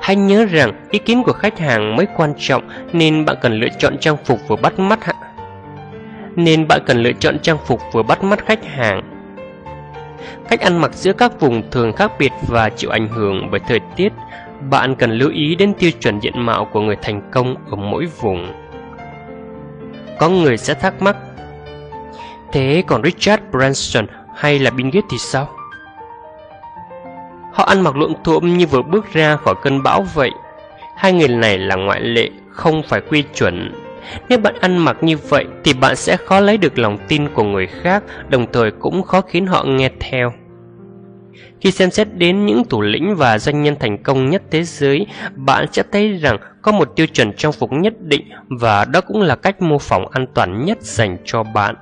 Hãy 0.02 0.16
nhớ 0.16 0.46
rằng 0.46 0.72
ý 0.92 1.00
kiến 1.00 1.24
của 1.24 1.34
khách 1.34 1.60
hàng 1.60 1.96
mới 1.96 2.08
quan 2.16 2.34
trọng 2.38 2.70
nên 2.94 3.26
bạn 3.26 3.36
cần 3.42 3.60
lựa 3.60 3.70
chọn 3.80 3.98
trang 3.98 4.18
phục 4.26 4.40
vừa 4.48 4.56
bắt 4.56 4.80
mắt 4.80 5.00
nên 6.36 6.68
bạn 6.68 6.82
cần 6.86 7.04
lựa 7.04 7.12
chọn 7.20 7.40
trang 7.40 7.58
phục 7.66 7.82
vừa 7.92 8.04
bắt 8.04 8.24
mắt 8.24 8.46
khách 8.46 8.66
hàng. 8.66 9.02
Cách 10.50 10.62
ăn 10.62 10.82
mặc 10.82 10.94
giữa 10.94 11.14
các 11.14 11.40
vùng 11.40 11.72
thường 11.72 11.94
khác 11.94 12.12
biệt 12.20 12.32
và 12.48 12.70
chịu 12.70 12.90
ảnh 12.90 13.08
hưởng 13.08 13.48
bởi 13.52 13.60
thời 13.68 13.80
tiết. 13.96 14.14
Bạn 14.70 14.96
cần 14.96 15.12
lưu 15.12 15.30
ý 15.30 15.56
đến 15.56 15.74
tiêu 15.74 15.92
chuẩn 15.92 16.20
diện 16.20 16.46
mạo 16.46 16.66
của 16.66 16.82
người 16.82 16.96
thành 17.02 17.22
công 17.32 17.56
ở 17.70 17.76
mỗi 17.76 18.06
vùng. 18.06 18.54
Có 20.20 20.30
người 20.30 20.58
sẽ 20.58 20.74
thắc 20.74 21.02
mắc, 21.02 21.16
thế 22.52 22.84
còn 22.88 23.04
Richard 23.04 23.44
Branson 23.52 24.06
hay 24.36 24.60
là 24.60 24.72
Bill 24.72 24.90
Gates 24.90 25.10
thì 25.12 25.18
sao? 25.18 25.50
Họ 27.54 27.64
ăn 27.64 27.82
mặc 27.82 27.96
luộm 27.96 28.14
thuộm 28.24 28.58
như 28.58 28.68
vừa 28.68 28.82
bước 28.82 29.14
ra 29.14 29.36
khỏi 29.36 29.56
cơn 29.62 29.84
bão 29.84 30.06
vậy. 30.14 30.32
Hai 30.98 31.14
người 31.14 31.28
này 31.28 31.58
là 31.58 31.76
ngoại 31.76 32.02
lệ, 32.02 32.30
không 32.50 32.84
phải 32.84 33.02
quy 33.10 33.24
chuẩn 33.36 33.84
nếu 34.30 34.40
bạn 34.40 34.56
ăn 34.60 34.78
mặc 34.78 34.98
như 35.02 35.18
vậy 35.18 35.46
thì 35.64 35.74
bạn 35.74 35.96
sẽ 35.96 36.18
khó 36.18 36.40
lấy 36.40 36.58
được 36.58 36.80
lòng 36.80 36.98
tin 37.08 37.28
của 37.34 37.44
người 37.44 37.68
khác, 37.68 38.04
đồng 38.30 38.46
thời 38.54 38.72
cũng 38.72 39.04
khó 39.04 39.22
khiến 39.22 39.48
họ 39.48 39.64
nghe 39.64 39.90
theo. 40.00 40.34
Khi 41.62 41.72
xem 41.72 41.92
xét 41.92 42.08
đến 42.14 42.46
những 42.46 42.64
thủ 42.70 42.82
lĩnh 42.82 43.16
và 43.16 43.40
doanh 43.40 43.64
nhân 43.64 43.76
thành 43.80 44.04
công 44.04 44.30
nhất 44.30 44.44
thế 44.52 44.64
giới, 44.64 45.06
bạn 45.36 45.66
sẽ 45.72 45.84
thấy 45.92 46.14
rằng 46.14 46.38
có 46.62 46.72
một 46.72 46.96
tiêu 46.96 47.08
chuẩn 47.08 47.34
trang 47.34 47.52
phục 47.52 47.72
nhất 47.72 47.94
định 48.00 48.30
và 48.50 48.86
đó 48.86 49.02
cũng 49.02 49.22
là 49.22 49.36
cách 49.36 49.62
mô 49.62 49.78
phỏng 49.78 50.08
an 50.12 50.26
toàn 50.34 50.66
nhất 50.66 50.82
dành 50.82 51.18
cho 51.26 51.44
bạn. 51.44 51.76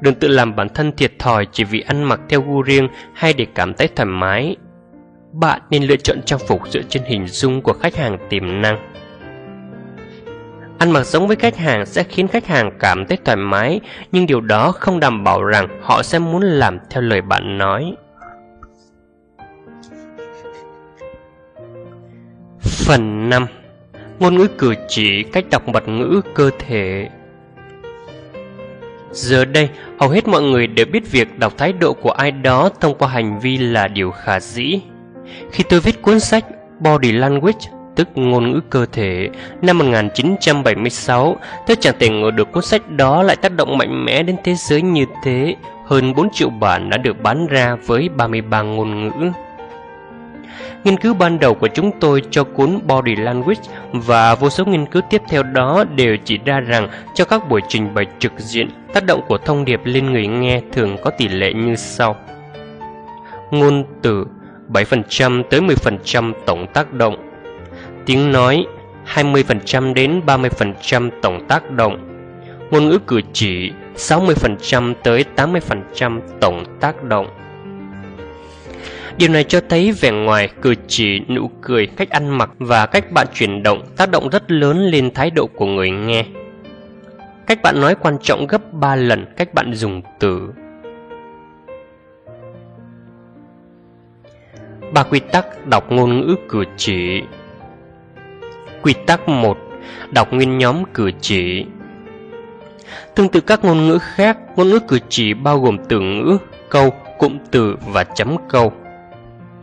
Đừng 0.00 0.14
tự 0.14 0.28
làm 0.28 0.56
bản 0.56 0.68
thân 0.68 0.92
thiệt 0.96 1.12
thòi 1.18 1.46
chỉ 1.52 1.64
vì 1.64 1.80
ăn 1.80 2.04
mặc 2.04 2.20
theo 2.28 2.40
gu 2.40 2.62
riêng 2.62 2.88
hay 3.14 3.32
để 3.32 3.46
cảm 3.54 3.74
thấy 3.74 3.88
thoải 3.88 4.06
mái. 4.06 4.56
Bạn 5.40 5.60
nên 5.70 5.82
lựa 5.82 5.96
chọn 5.96 6.22
trang 6.22 6.38
phục 6.38 6.68
dựa 6.68 6.82
trên 6.88 7.02
hình 7.06 7.26
dung 7.26 7.62
của 7.62 7.72
khách 7.72 7.96
hàng 7.96 8.18
tiềm 8.28 8.60
năng. 8.62 8.92
Ăn 10.78 10.90
mặc 10.90 11.04
giống 11.04 11.26
với 11.26 11.36
khách 11.36 11.56
hàng 11.56 11.86
sẽ 11.86 12.02
khiến 12.02 12.28
khách 12.28 12.46
hàng 12.46 12.70
cảm 12.80 13.06
thấy 13.06 13.18
thoải 13.24 13.36
mái, 13.36 13.80
nhưng 14.12 14.26
điều 14.26 14.40
đó 14.40 14.72
không 14.72 15.00
đảm 15.00 15.24
bảo 15.24 15.44
rằng 15.44 15.68
họ 15.82 16.02
sẽ 16.02 16.18
muốn 16.18 16.42
làm 16.42 16.78
theo 16.90 17.02
lời 17.02 17.20
bạn 17.20 17.58
nói. 17.58 17.94
Phần 22.60 23.28
5 23.30 23.46
Ngôn 24.18 24.34
ngữ 24.34 24.48
cử 24.58 24.74
chỉ, 24.88 25.22
cách 25.22 25.44
đọc 25.50 25.68
mật 25.68 25.88
ngữ 25.88 26.20
cơ 26.34 26.50
thể 26.58 27.08
Giờ 29.12 29.44
đây, 29.44 29.68
hầu 29.98 30.08
hết 30.08 30.28
mọi 30.28 30.42
người 30.42 30.66
đều 30.66 30.86
biết 30.86 31.10
việc 31.10 31.38
đọc 31.38 31.52
thái 31.58 31.72
độ 31.72 31.92
của 31.92 32.10
ai 32.10 32.30
đó 32.30 32.70
thông 32.80 32.98
qua 32.98 33.08
hành 33.08 33.40
vi 33.40 33.58
là 33.58 33.88
điều 33.88 34.10
khả 34.10 34.40
dĩ. 34.40 34.80
Khi 35.52 35.64
tôi 35.68 35.80
viết 35.80 36.02
cuốn 36.02 36.20
sách 36.20 36.44
Body 36.80 37.12
Language 37.12 37.70
tức 37.96 38.08
ngôn 38.14 38.52
ngữ 38.52 38.60
cơ 38.70 38.86
thể 38.92 39.28
năm 39.62 39.78
1976, 39.78 41.36
tôi 41.66 41.76
chẳng 41.80 41.94
thể 41.98 42.08
ngờ 42.08 42.30
được 42.30 42.52
cuốn 42.52 42.64
sách 42.64 42.90
đó 42.90 43.22
lại 43.22 43.36
tác 43.36 43.56
động 43.56 43.78
mạnh 43.78 44.04
mẽ 44.04 44.22
đến 44.22 44.36
thế 44.44 44.54
giới 44.54 44.82
như 44.82 45.04
thế. 45.24 45.56
Hơn 45.86 46.14
4 46.14 46.30
triệu 46.30 46.50
bản 46.50 46.90
đã 46.90 46.96
được 46.96 47.22
bán 47.22 47.46
ra 47.46 47.76
với 47.86 48.08
33 48.08 48.62
ngôn 48.62 49.04
ngữ. 49.04 49.30
Nghiên 50.84 50.96
cứu 50.96 51.14
ban 51.14 51.38
đầu 51.38 51.54
của 51.54 51.68
chúng 51.68 51.90
tôi 52.00 52.22
cho 52.30 52.44
cuốn 52.44 52.80
Body 52.86 53.16
Language 53.16 53.60
và 53.92 54.34
vô 54.34 54.50
số 54.50 54.64
nghiên 54.64 54.86
cứu 54.86 55.02
tiếp 55.10 55.22
theo 55.28 55.42
đó 55.42 55.84
đều 55.96 56.16
chỉ 56.24 56.38
ra 56.44 56.60
rằng 56.60 56.88
cho 57.14 57.24
các 57.24 57.48
buổi 57.48 57.60
trình 57.68 57.94
bày 57.94 58.06
trực 58.18 58.32
diện, 58.38 58.68
tác 58.94 59.04
động 59.04 59.20
của 59.28 59.38
thông 59.38 59.64
điệp 59.64 59.80
lên 59.84 60.12
người 60.12 60.26
nghe 60.26 60.60
thường 60.72 60.96
có 61.02 61.10
tỷ 61.10 61.28
lệ 61.28 61.52
như 61.52 61.76
sau. 61.76 62.16
Ngôn 63.50 63.84
từ 64.02 64.26
7% 64.68 65.42
tới 65.42 65.60
10% 65.60 66.32
tổng 66.46 66.66
tác 66.74 66.92
động 66.92 67.28
tiếng 68.08 68.32
nói 68.32 68.66
20% 69.14 69.94
đến 69.94 70.20
30% 70.26 71.10
tổng 71.22 71.46
tác 71.48 71.70
động, 71.70 71.98
ngôn 72.70 72.88
ngữ 72.88 72.98
cử 73.06 73.20
chỉ 73.32 73.72
60% 73.96 74.94
tới 75.02 75.24
80% 75.36 76.20
tổng 76.40 76.64
tác 76.80 77.04
động. 77.04 77.26
Điều 79.18 79.28
này 79.28 79.44
cho 79.44 79.60
thấy 79.68 79.92
vẻ 79.92 80.10
ngoài, 80.10 80.48
cử 80.62 80.74
chỉ, 80.86 81.20
nụ 81.28 81.50
cười, 81.60 81.86
cách 81.86 82.10
ăn 82.10 82.38
mặc 82.38 82.50
và 82.58 82.86
cách 82.86 83.12
bạn 83.12 83.26
chuyển 83.34 83.62
động 83.62 83.82
tác 83.96 84.10
động 84.10 84.28
rất 84.28 84.50
lớn 84.50 84.78
lên 84.78 85.10
thái 85.14 85.30
độ 85.30 85.46
của 85.46 85.66
người 85.66 85.90
nghe. 85.90 86.24
Cách 87.46 87.62
bạn 87.62 87.80
nói 87.80 87.94
quan 87.94 88.18
trọng 88.22 88.46
gấp 88.46 88.72
3 88.72 88.96
lần 88.96 89.26
cách 89.36 89.54
bạn 89.54 89.74
dùng 89.74 90.02
từ. 90.20 90.48
Ba 94.92 95.02
quy 95.02 95.20
tắc 95.20 95.66
đọc 95.66 95.92
ngôn 95.92 96.20
ngữ 96.20 96.36
cử 96.48 96.64
chỉ 96.76 97.22
Quy 98.82 98.94
tắc 99.06 99.28
1. 99.28 99.58
Đọc 100.10 100.32
nguyên 100.32 100.58
nhóm 100.58 100.84
cử 100.94 101.10
chỉ 101.20 101.64
Tương 103.14 103.28
tự 103.28 103.40
các 103.40 103.64
ngôn 103.64 103.86
ngữ 103.86 103.98
khác, 103.98 104.38
ngôn 104.56 104.68
ngữ 104.68 104.78
cử 104.88 104.98
chỉ 105.08 105.34
bao 105.34 105.60
gồm 105.60 105.78
từ 105.88 106.00
ngữ, 106.00 106.38
câu, 106.68 106.92
cụm 107.18 107.38
từ 107.50 107.76
và 107.86 108.04
chấm 108.04 108.36
câu. 108.48 108.72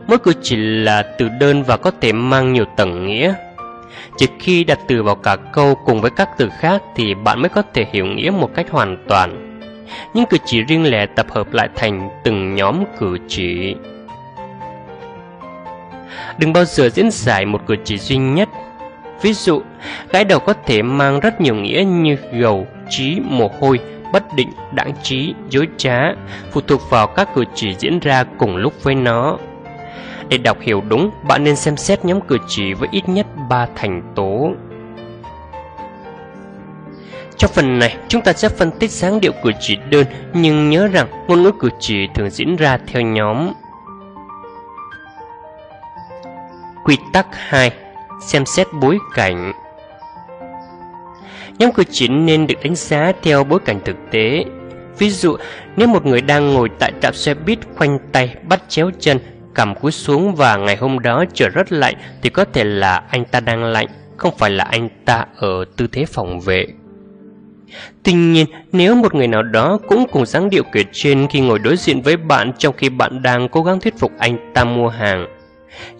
Mỗi 0.06 0.18
cử 0.18 0.32
chỉ 0.42 0.56
là 0.56 1.02
từ 1.18 1.28
đơn 1.40 1.62
và 1.62 1.76
có 1.76 1.90
thể 2.00 2.12
mang 2.12 2.52
nhiều 2.52 2.64
tầng 2.76 3.06
nghĩa. 3.06 3.34
Chỉ 4.16 4.26
khi 4.38 4.64
đặt 4.64 4.78
từ 4.88 5.02
vào 5.02 5.14
cả 5.14 5.36
câu 5.36 5.74
cùng 5.84 6.00
với 6.00 6.10
các 6.10 6.28
từ 6.38 6.48
khác 6.58 6.82
thì 6.96 7.14
bạn 7.14 7.40
mới 7.40 7.48
có 7.48 7.62
thể 7.74 7.86
hiểu 7.92 8.06
nghĩa 8.06 8.30
một 8.30 8.54
cách 8.54 8.70
hoàn 8.70 9.04
toàn. 9.08 9.60
Những 10.14 10.26
cử 10.26 10.36
chỉ 10.44 10.62
riêng 10.62 10.90
lẻ 10.90 11.06
tập 11.06 11.26
hợp 11.30 11.52
lại 11.52 11.68
thành 11.74 12.08
từng 12.24 12.54
nhóm 12.54 12.84
cử 12.98 13.18
chỉ. 13.28 13.74
Đừng 16.38 16.52
bao 16.52 16.64
giờ 16.64 16.88
diễn 16.88 17.10
giải 17.10 17.46
một 17.46 17.60
cử 17.66 17.74
chỉ 17.84 17.98
duy 17.98 18.16
nhất. 18.16 18.48
Ví 19.22 19.32
dụ, 19.32 19.62
gái 20.10 20.24
đầu 20.24 20.38
có 20.38 20.54
thể 20.66 20.82
mang 20.82 21.20
rất 21.20 21.40
nhiều 21.40 21.54
nghĩa 21.54 21.84
như 21.86 22.16
gầu, 22.32 22.66
trí, 22.90 23.20
mồ 23.24 23.50
hôi, 23.60 23.78
bất 24.12 24.34
định, 24.36 24.50
đãng 24.72 24.92
trí, 25.02 25.34
dối 25.50 25.68
trá, 25.76 26.00
phụ 26.52 26.60
thuộc 26.60 26.90
vào 26.90 27.06
các 27.06 27.34
cử 27.34 27.44
chỉ 27.54 27.74
diễn 27.78 27.98
ra 27.98 28.24
cùng 28.38 28.56
lúc 28.56 28.72
với 28.82 28.94
nó. 28.94 29.38
Để 30.28 30.38
đọc 30.38 30.60
hiểu 30.60 30.82
đúng, 30.88 31.10
bạn 31.28 31.44
nên 31.44 31.56
xem 31.56 31.76
xét 31.76 32.04
nhóm 32.04 32.20
cử 32.20 32.38
chỉ 32.48 32.74
với 32.74 32.88
ít 32.92 33.08
nhất 33.08 33.26
3 33.48 33.66
thành 33.76 34.02
tố. 34.14 34.52
Trong 37.36 37.50
phần 37.54 37.78
này, 37.78 37.96
chúng 38.08 38.22
ta 38.22 38.32
sẽ 38.32 38.48
phân 38.48 38.70
tích 38.70 38.90
dáng 38.90 39.20
điệu 39.20 39.32
cử 39.44 39.50
chỉ 39.60 39.76
đơn, 39.90 40.06
nhưng 40.34 40.70
nhớ 40.70 40.88
rằng 40.88 41.06
ngôn 41.28 41.42
ngữ 41.42 41.52
cử 41.60 41.68
chỉ 41.80 42.08
thường 42.14 42.30
diễn 42.30 42.56
ra 42.56 42.78
theo 42.86 43.02
nhóm. 43.02 43.52
Quy 46.86 46.96
tắc 47.12 47.26
2. 47.30 47.70
Xem 48.20 48.46
xét 48.46 48.66
bối 48.80 48.98
cảnh 49.14 49.52
Nhóm 51.58 51.72
cử 51.72 51.84
chỉ 51.90 52.08
nên 52.08 52.46
được 52.46 52.54
đánh 52.64 52.74
giá 52.74 53.12
theo 53.22 53.44
bối 53.44 53.60
cảnh 53.64 53.80
thực 53.84 53.96
tế. 54.10 54.44
Ví 54.98 55.10
dụ, 55.10 55.36
nếu 55.76 55.88
một 55.88 56.06
người 56.06 56.20
đang 56.20 56.54
ngồi 56.54 56.70
tại 56.78 56.92
trạm 57.02 57.14
xe 57.14 57.34
buýt 57.34 57.58
khoanh 57.76 57.98
tay, 58.12 58.34
bắt 58.48 58.62
chéo 58.68 58.90
chân, 59.00 59.18
cầm 59.54 59.74
cúi 59.74 59.92
xuống 59.92 60.34
và 60.34 60.56
ngày 60.56 60.76
hôm 60.76 60.98
đó 60.98 61.24
trời 61.34 61.48
rất 61.48 61.72
lạnh 61.72 61.94
thì 62.22 62.30
có 62.30 62.44
thể 62.44 62.64
là 62.64 63.02
anh 63.10 63.24
ta 63.24 63.40
đang 63.40 63.64
lạnh, 63.64 63.86
không 64.16 64.34
phải 64.38 64.50
là 64.50 64.64
anh 64.64 64.88
ta 65.04 65.24
ở 65.36 65.64
tư 65.76 65.86
thế 65.92 66.04
phòng 66.04 66.40
vệ. 66.40 66.66
Tuy 68.02 68.12
nhiên, 68.12 68.46
nếu 68.72 68.94
một 68.94 69.14
người 69.14 69.28
nào 69.28 69.42
đó 69.42 69.78
cũng 69.88 70.06
cùng 70.12 70.26
dáng 70.26 70.50
điệu 70.50 70.62
kể 70.72 70.84
trên 70.92 71.26
khi 71.30 71.40
ngồi 71.40 71.58
đối 71.58 71.76
diện 71.76 72.02
với 72.02 72.16
bạn 72.16 72.52
trong 72.58 72.74
khi 72.76 72.88
bạn 72.88 73.22
đang 73.22 73.48
cố 73.48 73.62
gắng 73.62 73.80
thuyết 73.80 73.98
phục 73.98 74.12
anh 74.18 74.52
ta 74.54 74.64
mua 74.64 74.88
hàng, 74.88 75.35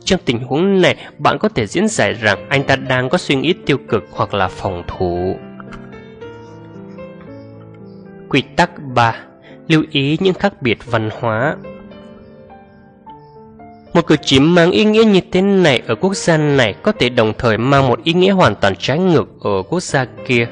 trong 0.04 0.20
tình 0.24 0.38
huống 0.38 0.80
này, 0.80 0.96
bạn 1.18 1.38
có 1.38 1.48
thể 1.48 1.66
diễn 1.66 1.88
giải 1.88 2.12
rằng 2.12 2.46
anh 2.48 2.64
ta 2.64 2.76
đang 2.76 3.08
có 3.08 3.18
suy 3.18 3.34
nghĩ 3.34 3.54
tiêu 3.66 3.78
cực 3.88 4.04
hoặc 4.12 4.34
là 4.34 4.48
phòng 4.48 4.82
thủ. 4.86 5.36
Quy 8.28 8.42
tắc 8.56 8.70
3. 8.94 9.16
Lưu 9.68 9.84
ý 9.90 10.18
những 10.20 10.34
khác 10.34 10.62
biệt 10.62 10.78
văn 10.86 11.10
hóa 11.20 11.56
một 13.96 14.06
cử 14.06 14.16
chỉ 14.22 14.40
mang 14.40 14.70
ý 14.70 14.84
nghĩa 14.84 15.04
như 15.04 15.20
thế 15.32 15.42
này 15.42 15.82
ở 15.86 15.94
quốc 15.94 16.16
gia 16.16 16.36
này 16.36 16.74
có 16.82 16.92
thể 16.92 17.08
đồng 17.08 17.32
thời 17.38 17.58
mang 17.58 17.88
một 17.88 18.04
ý 18.04 18.12
nghĩa 18.12 18.30
hoàn 18.30 18.54
toàn 18.54 18.74
trái 18.78 18.98
ngược 18.98 19.28
ở 19.40 19.62
quốc 19.62 19.82
gia 19.82 20.06
kia. 20.26 20.48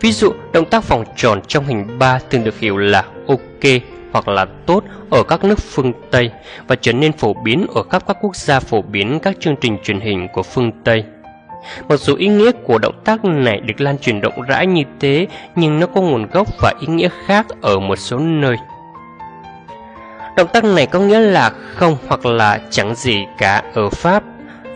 Ví 0.00 0.12
dụ, 0.12 0.32
động 0.52 0.64
tác 0.64 0.88
vòng 0.88 1.04
tròn 1.16 1.40
trong 1.46 1.64
hình 1.64 1.98
3 1.98 2.18
thường 2.30 2.44
được 2.44 2.58
hiểu 2.58 2.76
là 2.76 3.04
ok 3.28 3.82
hoặc 4.16 4.28
là 4.28 4.46
tốt 4.66 4.84
ở 5.10 5.22
các 5.22 5.44
nước 5.44 5.58
phương 5.58 5.92
Tây 6.10 6.30
và 6.66 6.76
trở 6.76 6.92
nên 6.92 7.12
phổ 7.12 7.34
biến 7.34 7.66
ở 7.74 7.82
khắp 7.82 8.02
các 8.06 8.16
quốc 8.20 8.36
gia 8.36 8.60
phổ 8.60 8.82
biến 8.82 9.20
các 9.22 9.36
chương 9.40 9.56
trình 9.60 9.78
truyền 9.84 10.00
hình 10.00 10.28
của 10.32 10.42
phương 10.42 10.72
Tây. 10.84 11.04
Mặc 11.88 12.00
dù 12.00 12.14
ý 12.16 12.28
nghĩa 12.28 12.52
của 12.52 12.78
động 12.78 13.00
tác 13.04 13.24
này 13.24 13.60
được 13.60 13.80
lan 13.80 13.98
truyền 13.98 14.20
rộng 14.20 14.42
rãi 14.48 14.66
như 14.66 14.82
thế, 15.00 15.26
nhưng 15.56 15.80
nó 15.80 15.86
có 15.86 16.00
nguồn 16.00 16.26
gốc 16.26 16.48
và 16.60 16.72
ý 16.80 16.86
nghĩa 16.86 17.08
khác 17.26 17.46
ở 17.62 17.78
một 17.78 17.96
số 17.96 18.18
nơi. 18.18 18.56
Động 20.36 20.48
tác 20.52 20.64
này 20.64 20.86
có 20.86 20.98
nghĩa 20.98 21.20
là 21.20 21.50
không 21.74 21.96
hoặc 22.06 22.26
là 22.26 22.60
chẳng 22.70 22.94
gì 22.94 23.24
cả 23.38 23.62
ở 23.74 23.90
Pháp 23.90 24.22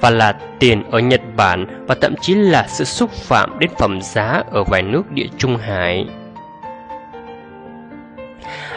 và 0.01 0.11
là 0.11 0.33
tiền 0.59 0.83
ở 0.91 0.99
Nhật 0.99 1.21
Bản 1.37 1.85
và 1.87 1.95
thậm 2.01 2.15
chí 2.21 2.35
là 2.35 2.67
sự 2.69 2.85
xúc 2.85 3.11
phạm 3.11 3.59
đến 3.59 3.71
phẩm 3.79 4.01
giá 4.03 4.43
ở 4.51 4.65
vài 4.65 4.83
nước 4.83 5.11
địa 5.11 5.27
Trung 5.39 5.57
Hải. 5.57 6.07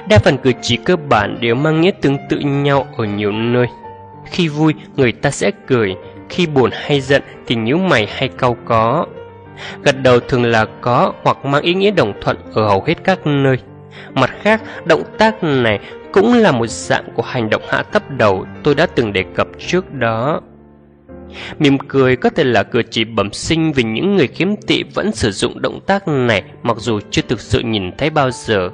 Đa 0.09 0.19
phần 0.19 0.37
cử 0.37 0.51
chỉ 0.61 0.77
cơ 0.77 0.95
bản 0.95 1.37
đều 1.41 1.55
mang 1.55 1.81
nghĩa 1.81 1.91
tương 2.01 2.17
tự 2.29 2.39
nhau 2.39 2.87
ở 2.97 3.05
nhiều 3.05 3.31
nơi. 3.31 3.67
Khi 4.25 4.47
vui, 4.47 4.73
người 4.95 5.11
ta 5.11 5.31
sẽ 5.31 5.51
cười, 5.67 5.95
khi 6.29 6.47
buồn 6.47 6.69
hay 6.73 7.01
giận 7.01 7.21
thì 7.47 7.55
nhíu 7.55 7.77
mày 7.77 8.07
hay 8.09 8.29
cau 8.37 8.57
có. 8.65 9.05
Gật 9.83 10.01
đầu 10.03 10.19
thường 10.19 10.43
là 10.43 10.65
có 10.81 11.13
hoặc 11.23 11.45
mang 11.45 11.61
ý 11.61 11.73
nghĩa 11.73 11.91
đồng 11.91 12.13
thuận 12.21 12.37
ở 12.53 12.67
hầu 12.67 12.83
hết 12.83 13.03
các 13.03 13.27
nơi. 13.27 13.57
Mặt 14.13 14.31
khác, 14.41 14.61
động 14.85 15.03
tác 15.17 15.43
này 15.43 15.79
cũng 16.13 16.33
là 16.33 16.51
một 16.51 16.69
dạng 16.69 17.03
của 17.15 17.23
hành 17.23 17.49
động 17.49 17.61
hạ 17.69 17.83
thấp 17.83 18.03
đầu 18.17 18.45
tôi 18.63 18.75
đã 18.75 18.85
từng 18.85 19.13
đề 19.13 19.23
cập 19.35 19.47
trước 19.67 19.93
đó. 19.93 20.41
Mỉm 21.59 21.77
cười 21.77 22.15
có 22.15 22.29
thể 22.29 22.43
là 22.43 22.63
cử 22.63 22.83
chỉ 22.89 23.03
bẩm 23.03 23.33
sinh 23.33 23.73
vì 23.73 23.83
những 23.83 24.15
người 24.15 24.27
khiếm 24.27 24.55
tị 24.55 24.83
vẫn 24.83 25.11
sử 25.11 25.31
dụng 25.31 25.61
động 25.61 25.79
tác 25.87 26.07
này 26.07 26.43
mặc 26.63 26.77
dù 26.79 26.99
chưa 27.11 27.21
thực 27.27 27.41
sự 27.41 27.59
nhìn 27.59 27.91
thấy 27.97 28.09
bao 28.09 28.31
giờ. 28.31 28.69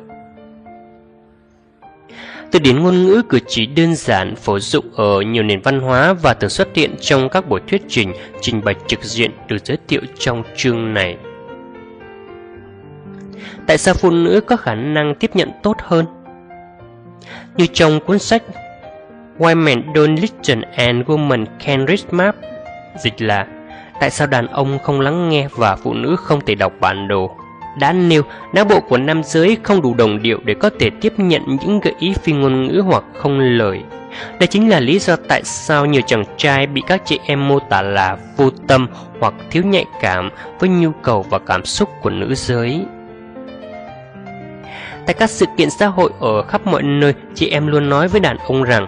Từ 2.52 2.60
điển 2.60 2.84
ngôn 2.84 3.04
ngữ 3.04 3.22
cử 3.30 3.40
chỉ 3.48 3.66
đơn 3.66 3.96
giản 3.96 4.36
phổ 4.36 4.60
dụng 4.60 4.86
ở 4.96 5.22
nhiều 5.22 5.44
nền 5.44 5.62
văn 5.62 5.80
hóa 5.80 6.14
và 6.14 6.34
thường 6.34 6.50
xuất 6.50 6.68
hiện 6.76 6.96
trong 7.02 7.30
các 7.30 7.50
buổi 7.50 7.62
thuyết 7.68 7.82
trình, 7.88 8.14
trình 8.42 8.62
bày 8.64 8.76
trực 8.88 9.04
diện 9.04 9.32
được 9.48 9.66
giới 9.66 9.78
thiệu 9.88 10.02
trong 10.20 10.44
chương 10.56 10.94
này. 10.94 11.18
Tại 13.68 13.78
sao 13.78 13.94
phụ 13.94 14.12
nữ 14.12 14.42
có 14.48 14.58
khả 14.58 14.76
năng 14.76 15.16
tiếp 15.16 15.32
nhận 15.34 15.52
tốt 15.64 15.78
hơn? 15.80 16.06
Như 17.58 17.68
trong 17.74 18.00
cuốn 18.00 18.20
sách 18.20 18.44
Why 19.38 19.58
Men 19.58 19.94
Don't 19.94 20.22
Listen 20.22 20.62
and 20.62 21.08
Women 21.08 21.46
Can 21.66 21.86
Read 21.88 22.06
Map 22.12 22.36
Dịch 23.04 23.22
là 23.22 23.48
Tại 24.00 24.10
sao 24.10 24.28
đàn 24.28 24.48
ông 24.48 24.80
không 24.84 25.00
lắng 25.00 25.30
nghe 25.30 25.48
và 25.52 25.76
phụ 25.76 25.94
nữ 25.94 26.16
không 26.16 26.42
thể 26.46 26.56
đọc 26.56 26.74
bản 26.80 27.08
đồ 27.08 27.36
đã 27.80 27.94
nêu 27.94 28.22
não 28.54 28.66
bộ 28.66 28.80
của 28.80 28.98
nam 28.98 29.24
giới 29.24 29.58
không 29.64 29.82
đủ 29.82 29.94
đồng 29.94 30.22
điệu 30.22 30.40
để 30.44 30.54
có 30.54 30.70
thể 30.80 30.90
tiếp 31.02 31.14
nhận 31.18 31.42
những 31.62 31.80
gợi 31.80 31.94
ý 32.00 32.14
phi 32.14 32.34
ngôn 32.34 32.68
ngữ 32.68 32.82
hoặc 32.86 33.04
không 33.18 33.40
lời. 33.40 33.82
Đây 34.40 34.48
chính 34.48 34.70
là 34.70 34.80
lý 34.80 35.00
do 35.00 35.16
tại 35.16 35.44
sao 35.44 35.86
nhiều 35.86 36.02
chàng 36.02 36.24
trai 36.38 36.68
bị 36.68 36.82
các 36.88 37.02
chị 37.06 37.20
em 37.26 37.48
mô 37.48 37.60
tả 37.60 37.82
là 37.82 38.18
vô 38.38 38.50
tâm 38.68 38.88
hoặc 39.20 39.34
thiếu 39.52 39.64
nhạy 39.64 39.86
cảm 40.02 40.30
với 40.60 40.70
nhu 40.70 40.92
cầu 40.92 41.26
và 41.30 41.40
cảm 41.40 41.66
xúc 41.66 41.90
của 42.02 42.10
nữ 42.10 42.36
giới. 42.36 42.86
Tại 45.06 45.14
các 45.14 45.30
sự 45.30 45.46
kiện 45.58 45.70
xã 45.70 45.88
hội 45.88 46.12
ở 46.20 46.42
khắp 46.42 46.68
mọi 46.68 46.84
nơi, 46.84 47.14
chị 47.36 47.50
em 47.50 47.68
luôn 47.68 47.90
nói 47.90 48.08
với 48.08 48.22
đàn 48.22 48.38
ông 48.38 48.64
rằng 48.64 48.88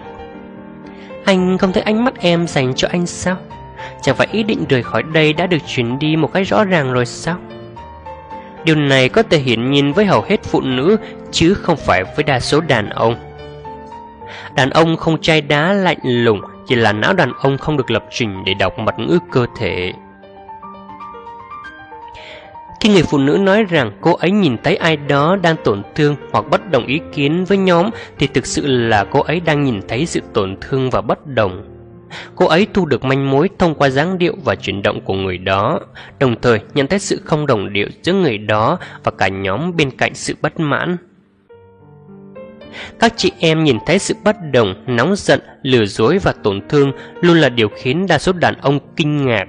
Anh 1.24 1.58
không 1.58 1.72
thấy 1.72 1.82
ánh 1.82 2.04
mắt 2.04 2.14
em 2.20 2.46
dành 2.46 2.74
cho 2.74 2.88
anh 2.90 3.06
sao? 3.06 3.36
Chẳng 4.02 4.16
phải 4.16 4.28
ý 4.32 4.42
định 4.42 4.64
rời 4.68 4.82
khỏi 4.82 5.02
đây 5.02 5.32
đã 5.32 5.46
được 5.46 5.58
chuyển 5.66 5.98
đi 5.98 6.16
một 6.16 6.32
cách 6.32 6.46
rõ 6.46 6.64
ràng 6.64 6.92
rồi 6.92 7.06
sao? 7.06 7.38
Điều 8.64 8.76
này 8.76 9.08
có 9.08 9.22
thể 9.22 9.38
hiển 9.38 9.70
nhiên 9.70 9.92
với 9.92 10.04
hầu 10.04 10.22
hết 10.22 10.42
phụ 10.42 10.60
nữ 10.60 10.96
chứ 11.30 11.54
không 11.54 11.76
phải 11.76 12.04
với 12.16 12.24
đa 12.24 12.40
số 12.40 12.60
đàn 12.60 12.90
ông. 12.90 13.14
Đàn 14.56 14.70
ông 14.70 14.96
không 14.96 15.20
chai 15.20 15.40
đá 15.40 15.72
lạnh 15.72 15.98
lùng, 16.02 16.40
chỉ 16.66 16.74
là 16.74 16.92
não 16.92 17.12
đàn 17.12 17.32
ông 17.32 17.58
không 17.58 17.76
được 17.76 17.90
lập 17.90 18.04
trình 18.10 18.44
để 18.44 18.54
đọc 18.54 18.78
mặt 18.78 18.94
ngữ 18.98 19.18
cơ 19.32 19.46
thể. 19.56 19.92
Khi 22.80 22.88
người 22.88 23.02
phụ 23.02 23.18
nữ 23.18 23.38
nói 23.40 23.64
rằng 23.64 23.92
cô 24.00 24.14
ấy 24.14 24.30
nhìn 24.30 24.56
thấy 24.62 24.76
ai 24.76 24.96
đó 24.96 25.36
đang 25.42 25.56
tổn 25.64 25.82
thương 25.94 26.16
hoặc 26.32 26.44
bất 26.50 26.70
đồng 26.70 26.86
ý 26.86 27.00
kiến 27.12 27.44
với 27.44 27.58
nhóm 27.58 27.90
thì 28.18 28.26
thực 28.26 28.46
sự 28.46 28.66
là 28.66 29.04
cô 29.04 29.20
ấy 29.20 29.40
đang 29.40 29.64
nhìn 29.64 29.80
thấy 29.88 30.06
sự 30.06 30.20
tổn 30.34 30.56
thương 30.60 30.90
và 30.90 31.00
bất 31.00 31.26
đồng. 31.26 31.71
Cô 32.34 32.46
ấy 32.46 32.66
thu 32.74 32.86
được 32.86 33.04
manh 33.04 33.30
mối 33.30 33.48
thông 33.58 33.74
qua 33.74 33.88
dáng 33.88 34.18
điệu 34.18 34.34
và 34.44 34.54
chuyển 34.54 34.82
động 34.82 35.00
của 35.00 35.14
người 35.14 35.38
đó, 35.38 35.80
đồng 36.20 36.40
thời 36.40 36.60
nhận 36.74 36.86
thấy 36.86 36.98
sự 36.98 37.20
không 37.24 37.46
đồng 37.46 37.72
điệu 37.72 37.88
giữa 38.02 38.12
người 38.12 38.38
đó 38.38 38.78
và 39.04 39.12
cả 39.18 39.28
nhóm 39.28 39.76
bên 39.76 39.90
cạnh 39.90 40.14
sự 40.14 40.34
bất 40.42 40.60
mãn. 40.60 40.96
Các 43.00 43.12
chị 43.16 43.32
em 43.38 43.64
nhìn 43.64 43.78
thấy 43.86 43.98
sự 43.98 44.14
bất 44.24 44.36
đồng, 44.52 44.74
nóng 44.86 45.14
giận, 45.16 45.40
lừa 45.62 45.84
dối 45.84 46.18
và 46.18 46.34
tổn 46.42 46.68
thương 46.68 46.92
luôn 47.20 47.36
là 47.36 47.48
điều 47.48 47.68
khiến 47.68 48.06
đa 48.06 48.18
số 48.18 48.32
đàn 48.32 48.54
ông 48.60 48.78
kinh 48.96 49.26
ngạc. 49.26 49.44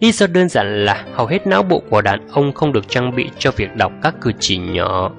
Lý 0.00 0.12
do 0.12 0.26
đơn 0.26 0.48
giản 0.48 0.84
là 0.84 1.04
hầu 1.14 1.26
hết 1.26 1.46
não 1.46 1.62
bộ 1.62 1.82
của 1.90 2.02
đàn 2.02 2.28
ông 2.28 2.52
không 2.52 2.72
được 2.72 2.88
trang 2.88 3.16
bị 3.16 3.28
cho 3.38 3.50
việc 3.50 3.76
đọc 3.76 3.92
các 4.02 4.14
cử 4.20 4.32
chỉ 4.40 4.58
nhỏ. 4.58 5.10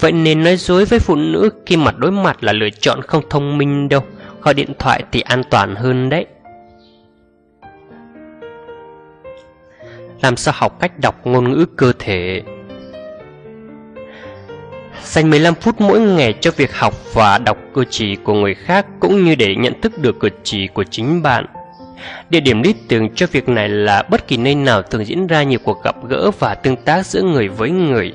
Vậy 0.00 0.12
nên 0.12 0.44
nói 0.44 0.56
dối 0.56 0.84
với 0.84 0.98
phụ 0.98 1.14
nữ 1.16 1.50
khi 1.66 1.76
mặt 1.76 1.98
đối 1.98 2.10
mặt 2.10 2.44
là 2.44 2.52
lựa 2.52 2.70
chọn 2.70 3.02
không 3.02 3.22
thông 3.30 3.58
minh 3.58 3.88
đâu 3.88 4.02
gọi 4.42 4.54
điện 4.54 4.72
thoại 4.78 5.02
thì 5.12 5.20
an 5.20 5.42
toàn 5.50 5.74
hơn 5.74 6.08
đấy. 6.08 6.26
Làm 10.22 10.36
sao 10.36 10.54
học 10.56 10.80
cách 10.80 10.92
đọc 10.98 11.26
ngôn 11.26 11.50
ngữ 11.50 11.66
cơ 11.76 11.92
thể? 11.98 12.42
Dành 15.02 15.30
15 15.30 15.54
phút 15.54 15.80
mỗi 15.80 16.00
ngày 16.00 16.34
cho 16.40 16.50
việc 16.56 16.74
học 16.74 16.94
và 17.14 17.38
đọc 17.38 17.58
cử 17.74 17.84
chỉ 17.90 18.16
của 18.16 18.34
người 18.34 18.54
khác 18.54 18.86
cũng 19.00 19.24
như 19.24 19.34
để 19.34 19.56
nhận 19.56 19.80
thức 19.80 19.98
được 19.98 20.20
cử 20.20 20.28
chỉ 20.42 20.66
của 20.66 20.84
chính 20.84 21.22
bạn. 21.22 21.46
Địa 22.30 22.40
điểm 22.40 22.62
lý 22.62 22.74
tưởng 22.88 23.08
cho 23.14 23.26
việc 23.32 23.48
này 23.48 23.68
là 23.68 24.02
bất 24.02 24.28
kỳ 24.28 24.36
nơi 24.36 24.54
nào 24.54 24.82
thường 24.82 25.04
diễn 25.04 25.26
ra 25.26 25.42
nhiều 25.42 25.58
cuộc 25.64 25.84
gặp 25.84 25.96
gỡ 26.08 26.30
và 26.38 26.54
tương 26.54 26.76
tác 26.76 27.06
giữa 27.06 27.22
người 27.22 27.48
với 27.48 27.70
người. 27.70 28.12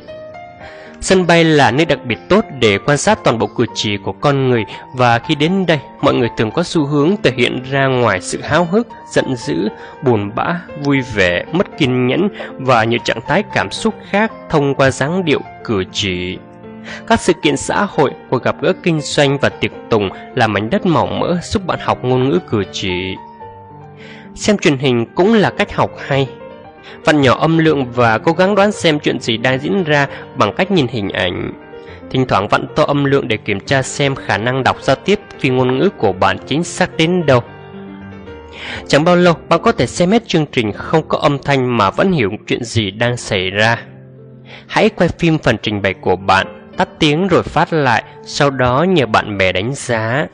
Sân 1.03 1.27
bay 1.27 1.43
là 1.43 1.71
nơi 1.71 1.85
đặc 1.85 1.99
biệt 2.05 2.19
tốt 2.29 2.45
để 2.59 2.77
quan 2.77 2.97
sát 2.97 3.23
toàn 3.23 3.37
bộ 3.39 3.47
cử 3.47 3.65
chỉ 3.73 3.97
của 3.97 4.11
con 4.11 4.49
người 4.49 4.63
và 4.93 5.19
khi 5.19 5.35
đến 5.35 5.65
đây, 5.65 5.79
mọi 6.01 6.13
người 6.13 6.29
thường 6.37 6.51
có 6.51 6.63
xu 6.63 6.85
hướng 6.85 7.15
thể 7.23 7.31
hiện 7.37 7.63
ra 7.71 7.87
ngoài 7.87 8.21
sự 8.21 8.41
háo 8.41 8.65
hức, 8.65 8.87
giận 9.11 9.35
dữ, 9.35 9.67
buồn 10.03 10.35
bã, 10.35 10.61
vui 10.83 11.01
vẻ, 11.15 11.45
mất 11.51 11.77
kiên 11.77 12.07
nhẫn 12.07 12.29
và 12.57 12.83
nhiều 12.83 12.99
trạng 13.03 13.19
thái 13.27 13.43
cảm 13.53 13.71
xúc 13.71 13.93
khác 14.09 14.31
thông 14.49 14.75
qua 14.75 14.91
dáng 14.91 15.25
điệu 15.25 15.39
cử 15.63 15.83
chỉ. 15.91 16.37
Các 17.07 17.21
sự 17.21 17.33
kiện 17.33 17.57
xã 17.57 17.87
hội, 17.89 18.11
cuộc 18.29 18.43
gặp 18.43 18.55
gỡ 18.61 18.73
kinh 18.83 19.01
doanh 19.01 19.37
và 19.41 19.49
tiệc 19.49 19.71
tùng 19.89 20.09
là 20.35 20.47
mảnh 20.47 20.69
đất 20.69 20.85
mỏng 20.85 21.19
mỡ 21.19 21.37
giúp 21.43 21.65
bạn 21.65 21.79
học 21.81 22.03
ngôn 22.03 22.29
ngữ 22.29 22.39
cử 22.49 22.63
chỉ. 22.71 23.15
Xem 24.35 24.57
truyền 24.57 24.77
hình 24.77 25.05
cũng 25.15 25.33
là 25.33 25.49
cách 25.49 25.75
học 25.75 25.91
hay. 26.07 26.27
Vặn 27.05 27.21
nhỏ 27.21 27.37
âm 27.39 27.57
lượng 27.57 27.91
và 27.91 28.17
cố 28.17 28.31
gắng 28.31 28.55
đoán 28.55 28.71
xem 28.71 28.99
chuyện 28.99 29.19
gì 29.19 29.37
đang 29.37 29.59
diễn 29.59 29.83
ra 29.83 30.07
bằng 30.35 30.53
cách 30.57 30.71
nhìn 30.71 30.87
hình 30.87 31.09
ảnh. 31.09 31.53
Thỉnh 32.09 32.25
thoảng 32.27 32.47
vặn 32.47 32.65
to 32.75 32.83
âm 32.83 33.05
lượng 33.05 33.27
để 33.27 33.37
kiểm 33.37 33.59
tra 33.59 33.81
xem 33.81 34.15
khả 34.15 34.37
năng 34.37 34.63
đọc 34.63 34.77
giao 34.81 34.95
tiếp 34.95 35.19
vì 35.41 35.49
ngôn 35.49 35.77
ngữ 35.77 35.89
của 35.97 36.13
bạn 36.13 36.37
chính 36.47 36.63
xác 36.63 36.97
đến 36.97 37.25
đâu. 37.25 37.43
Chẳng 38.87 39.03
bao 39.03 39.15
lâu 39.15 39.33
bạn 39.49 39.61
có 39.63 39.71
thể 39.71 39.87
xem 39.87 40.11
hết 40.11 40.27
chương 40.27 40.45
trình 40.51 40.71
không 40.71 41.07
có 41.07 41.17
âm 41.17 41.37
thanh 41.43 41.77
mà 41.77 41.89
vẫn 41.89 42.11
hiểu 42.11 42.29
chuyện 42.47 42.63
gì 42.63 42.91
đang 42.91 43.17
xảy 43.17 43.49
ra. 43.49 43.79
Hãy 44.67 44.89
quay 44.89 45.09
phim 45.09 45.37
phần 45.37 45.57
trình 45.61 45.81
bày 45.81 45.93
của 45.93 46.15
bạn, 46.15 46.69
tắt 46.77 46.89
tiếng 46.99 47.27
rồi 47.27 47.43
phát 47.43 47.73
lại, 47.73 48.03
sau 48.23 48.49
đó 48.49 48.83
nhờ 48.83 49.05
bạn 49.05 49.37
bè 49.37 49.51
đánh 49.51 49.73
giá. 49.73 50.27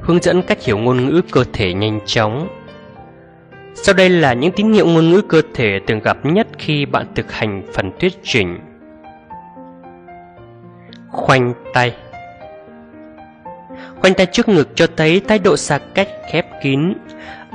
Hướng 0.00 0.22
dẫn 0.22 0.42
cách 0.42 0.64
hiểu 0.64 0.78
ngôn 0.78 1.06
ngữ 1.06 1.22
cơ 1.30 1.44
thể 1.52 1.72
nhanh 1.72 2.00
chóng. 2.06 2.48
Sau 3.74 3.94
đây 3.94 4.08
là 4.10 4.32
những 4.32 4.52
tín 4.52 4.72
hiệu 4.72 4.86
ngôn 4.86 5.10
ngữ 5.10 5.22
cơ 5.22 5.42
thể 5.54 5.80
thường 5.86 6.00
gặp 6.00 6.16
nhất 6.22 6.46
khi 6.58 6.86
bạn 6.86 7.06
thực 7.14 7.32
hành 7.32 7.62
phần 7.74 7.90
thuyết 8.00 8.12
trình. 8.22 8.58
Khoanh 11.08 11.54
tay 11.74 11.94
Khoanh 14.00 14.14
tay 14.14 14.26
trước 14.26 14.48
ngực 14.48 14.68
cho 14.74 14.86
thấy 14.96 15.22
thái 15.28 15.38
độ 15.38 15.56
xa 15.56 15.78
cách, 15.94 16.08
khép 16.32 16.46
kín. 16.62 16.92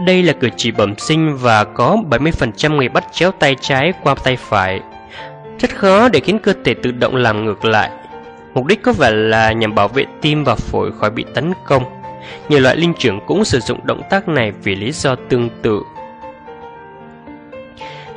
Đây 0.06 0.24
là 0.24 0.34
cử 0.34 0.50
chỉ 0.58 0.72
bẩm 0.72 0.94
sinh 0.98 1.38
và 1.38 1.64
có 1.64 1.98
70% 2.10 2.76
người 2.76 2.90
bắt 2.90 3.06
chéo 3.12 3.32
tay 3.32 3.56
trái 3.62 3.94
qua 4.04 4.16
tay 4.24 4.38
phải. 4.40 4.80
Rất 5.60 5.76
khó 5.76 6.10
để 6.10 6.20
khiến 6.20 6.40
cơ 6.40 6.54
thể 6.64 6.74
tự 6.84 6.92
động 6.92 7.16
làm 7.16 7.46
ngược 7.46 7.66
lại. 7.66 7.90
Mục 8.54 8.66
đích 8.66 8.82
có 8.82 8.94
vẻ 8.94 9.12
là 9.12 9.52
nhằm 9.52 9.76
bảo 9.76 9.88
vệ 9.88 10.06
tim 10.22 10.44
và 10.44 10.56
phổi 10.56 10.92
khỏi 10.92 11.12
bị 11.12 11.26
tấn 11.34 11.54
công. 11.66 11.95
Nhiều 12.50 12.60
loại 12.60 12.76
linh 12.76 12.94
trưởng 13.00 13.20
cũng 13.26 13.46
sử 13.46 13.60
dụng 13.60 13.80
động 13.84 14.02
tác 14.10 14.28
này 14.28 14.52
vì 14.64 14.76
lý 14.76 14.92
do 14.92 15.16
tương 15.30 15.50
tự. 15.62 15.82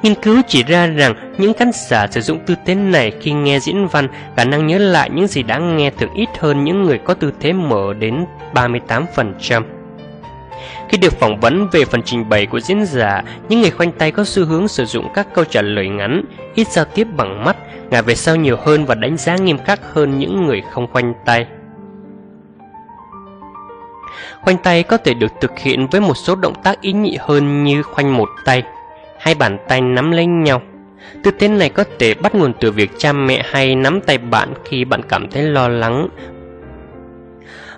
Nghiên 0.02 0.14
cứu 0.14 0.42
chỉ 0.48 0.62
ra 0.62 0.86
rằng 0.86 1.14
những 1.38 1.54
khán 1.54 1.70
giả 1.74 2.06
sử 2.06 2.20
dụng 2.20 2.38
tư 2.46 2.54
thế 2.66 2.74
này 2.74 3.12
khi 3.20 3.32
nghe 3.32 3.60
diễn 3.60 3.86
văn 3.86 4.08
khả 4.36 4.44
năng 4.44 4.66
nhớ 4.66 4.78
lại 4.78 5.10
những 5.10 5.26
gì 5.26 5.42
đã 5.42 5.58
nghe 5.58 5.90
thường 5.90 6.14
ít 6.14 6.28
hơn 6.38 6.64
những 6.64 6.82
người 6.82 6.98
có 6.98 7.14
tư 7.14 7.32
thế 7.40 7.52
mở 7.52 7.94
đến 7.98 8.24
38%. 8.54 9.62
Khi 10.88 10.98
được 10.98 11.20
phỏng 11.20 11.40
vấn 11.40 11.68
về 11.72 11.84
phần 11.84 12.02
trình 12.02 12.28
bày 12.28 12.46
của 12.46 12.60
diễn 12.60 12.84
giả, 12.84 13.22
những 13.48 13.60
người 13.60 13.70
khoanh 13.70 13.92
tay 13.92 14.10
có 14.10 14.24
xu 14.24 14.44
hướng 14.44 14.68
sử 14.68 14.84
dụng 14.84 15.08
các 15.14 15.34
câu 15.34 15.44
trả 15.44 15.62
lời 15.62 15.88
ngắn, 15.88 16.24
ít 16.54 16.68
giao 16.68 16.84
tiếp 16.84 17.06
bằng 17.16 17.44
mắt, 17.44 17.56
ngả 17.90 18.02
về 18.02 18.14
sau 18.14 18.36
nhiều 18.36 18.56
hơn 18.56 18.84
và 18.84 18.94
đánh 18.94 19.16
giá 19.16 19.36
nghiêm 19.36 19.58
khắc 19.58 19.80
hơn 19.92 20.18
những 20.18 20.46
người 20.46 20.62
không 20.72 20.86
khoanh 20.92 21.14
tay. 21.24 21.46
Khoanh 24.40 24.56
tay 24.56 24.82
có 24.82 24.96
thể 24.96 25.14
được 25.14 25.32
thực 25.40 25.58
hiện 25.58 25.86
với 25.86 26.00
một 26.00 26.14
số 26.14 26.34
động 26.34 26.54
tác 26.62 26.80
ý 26.80 26.92
nhị 26.92 27.16
hơn 27.20 27.64
như 27.64 27.82
khoanh 27.82 28.16
một 28.16 28.28
tay, 28.44 28.62
hai 29.20 29.34
bàn 29.34 29.58
tay 29.68 29.80
nắm 29.80 30.10
lấy 30.10 30.26
nhau. 30.26 30.62
Tư 31.24 31.30
thế 31.38 31.48
này 31.48 31.68
có 31.68 31.84
thể 31.98 32.14
bắt 32.14 32.34
nguồn 32.34 32.52
từ 32.60 32.72
việc 32.72 32.90
cha 32.98 33.12
mẹ 33.12 33.42
hay 33.50 33.74
nắm 33.74 34.00
tay 34.00 34.18
bạn 34.18 34.54
khi 34.64 34.84
bạn 34.84 35.00
cảm 35.08 35.30
thấy 35.30 35.42
lo 35.42 35.68
lắng. 35.68 36.08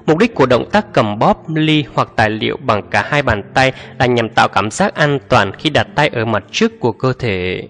Mục 0.07 0.19
đích 0.19 0.35
của 0.35 0.47
động 0.47 0.71
tác 0.73 0.93
cầm 0.93 1.19
bóp, 1.19 1.49
ly 1.49 1.85
hoặc 1.95 2.09
tài 2.17 2.31
liệu 2.31 2.57
bằng 2.57 2.83
cả 2.91 3.05
hai 3.09 3.23
bàn 3.23 3.43
tay 3.55 3.73
là 3.99 4.07
nhằm 4.07 4.29
tạo 4.29 4.49
cảm 4.49 4.71
giác 4.71 4.95
an 4.95 5.19
toàn 5.29 5.53
khi 5.59 5.71
đặt 5.71 5.87
tay 5.95 6.09
ở 6.09 6.25
mặt 6.25 6.45
trước 6.51 6.81
của 6.81 6.93
cơ 6.93 7.13
thể. 7.19 7.69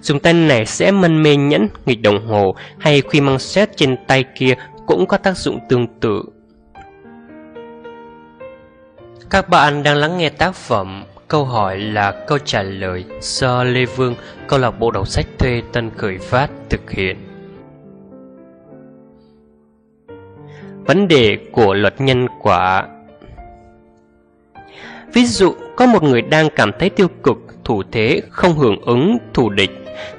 Dùng 0.00 0.20
tay 0.20 0.32
này 0.32 0.66
sẽ 0.66 0.90
mân 0.90 1.22
mê 1.22 1.36
nhẫn, 1.36 1.68
nghịch 1.86 2.02
đồng 2.02 2.26
hồ 2.26 2.54
hay 2.78 3.02
khi 3.10 3.20
mang 3.20 3.38
xét 3.38 3.76
trên 3.76 3.96
tay 4.06 4.24
kia 4.34 4.54
cũng 4.86 5.06
có 5.06 5.16
tác 5.16 5.36
dụng 5.36 5.58
tương 5.68 5.86
tự. 6.00 6.22
Các 9.30 9.48
bạn 9.48 9.82
đang 9.82 9.96
lắng 9.96 10.18
nghe 10.18 10.28
tác 10.28 10.54
phẩm 10.54 11.04
Câu 11.28 11.44
hỏi 11.44 11.78
là 11.78 12.24
câu 12.26 12.38
trả 12.38 12.62
lời 12.62 13.04
do 13.20 13.64
Lê 13.64 13.84
Vương, 13.84 14.14
câu 14.48 14.58
lạc 14.58 14.70
bộ 14.70 14.90
đọc 14.90 15.08
sách 15.08 15.26
thuê 15.38 15.62
Tân 15.72 15.90
Khởi 15.96 16.18
Phát 16.18 16.50
thực 16.70 16.90
hiện. 16.90 17.16
Vấn 20.86 21.08
đề 21.08 21.38
của 21.52 21.74
luật 21.74 22.00
nhân 22.00 22.26
quả 22.42 22.86
Ví 25.12 25.24
dụ, 25.26 25.54
có 25.76 25.86
một 25.86 26.02
người 26.02 26.22
đang 26.22 26.48
cảm 26.56 26.70
thấy 26.78 26.90
tiêu 26.90 27.08
cực, 27.22 27.36
thủ 27.64 27.82
thế, 27.92 28.22
không 28.30 28.54
hưởng 28.54 28.80
ứng, 28.80 29.18
thủ 29.34 29.50
địch. 29.50 29.70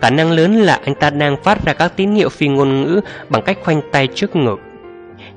Khả 0.01 0.09
năng 0.09 0.31
lớn 0.31 0.55
là 0.55 0.79
anh 0.85 0.95
ta 0.95 1.09
đang 1.09 1.43
phát 1.43 1.65
ra 1.65 1.73
các 1.73 1.93
tín 1.95 2.11
hiệu 2.11 2.29
phi 2.29 2.47
ngôn 2.47 2.81
ngữ 2.81 3.01
bằng 3.29 3.43
cách 3.43 3.57
khoanh 3.63 3.81
tay 3.91 4.07
trước 4.15 4.35
ngực. 4.35 4.59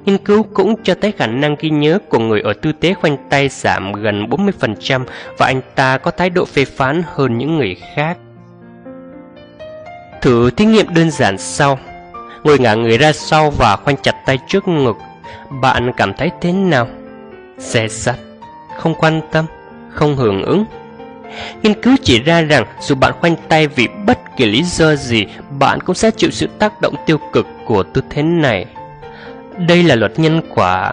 Nghiên 0.04 0.18
cứu 0.18 0.42
cũng 0.54 0.74
cho 0.82 0.94
thấy 1.00 1.12
khả 1.12 1.26
năng 1.26 1.56
ghi 1.58 1.70
nhớ 1.70 1.98
của 2.08 2.18
người 2.18 2.40
ở 2.40 2.52
tư 2.52 2.72
thế 2.80 2.94
khoanh 2.94 3.16
tay 3.30 3.48
giảm 3.48 3.92
gần 3.92 4.26
40% 4.26 5.04
và 5.38 5.46
anh 5.46 5.60
ta 5.74 5.98
có 5.98 6.10
thái 6.10 6.30
độ 6.30 6.44
phê 6.44 6.64
phán 6.64 7.02
hơn 7.06 7.38
những 7.38 7.56
người 7.56 7.76
khác. 7.94 8.18
Thử 10.22 10.50
thí 10.50 10.64
nghiệm 10.64 10.94
đơn 10.94 11.10
giản 11.10 11.38
sau. 11.38 11.78
Ngồi 12.44 12.58
ngả 12.58 12.74
người 12.74 12.98
ra 12.98 13.12
sau 13.12 13.50
và 13.50 13.76
khoanh 13.76 13.96
chặt 14.02 14.14
tay 14.26 14.38
trước 14.48 14.68
ngực. 14.68 14.96
Bạn 15.62 15.92
cảm 15.96 16.14
thấy 16.14 16.30
thế 16.40 16.52
nào? 16.52 16.88
Xe 17.58 17.88
sắt, 17.88 18.16
không 18.76 18.94
quan 18.94 19.20
tâm, 19.32 19.44
không 19.90 20.16
hưởng 20.16 20.42
ứng. 20.42 20.64
Nghiên 21.62 21.82
cứu 21.82 21.96
chỉ 22.02 22.22
ra 22.22 22.42
rằng 22.42 22.64
dù 22.80 22.94
bạn 22.94 23.12
khoanh 23.20 23.36
tay 23.48 23.66
vì 23.66 23.88
bất 24.06 24.18
kỳ 24.36 24.46
lý 24.46 24.62
do 24.62 24.94
gì, 24.94 25.26
bạn 25.58 25.80
cũng 25.80 25.94
sẽ 25.94 26.10
chịu 26.10 26.30
sự 26.30 26.46
tác 26.58 26.80
động 26.80 26.94
tiêu 27.06 27.18
cực 27.32 27.46
của 27.66 27.82
tư 27.82 28.02
thế 28.10 28.22
này. 28.22 28.66
Đây 29.66 29.82
là 29.82 29.94
luật 29.94 30.18
nhân 30.18 30.40
quả. 30.54 30.92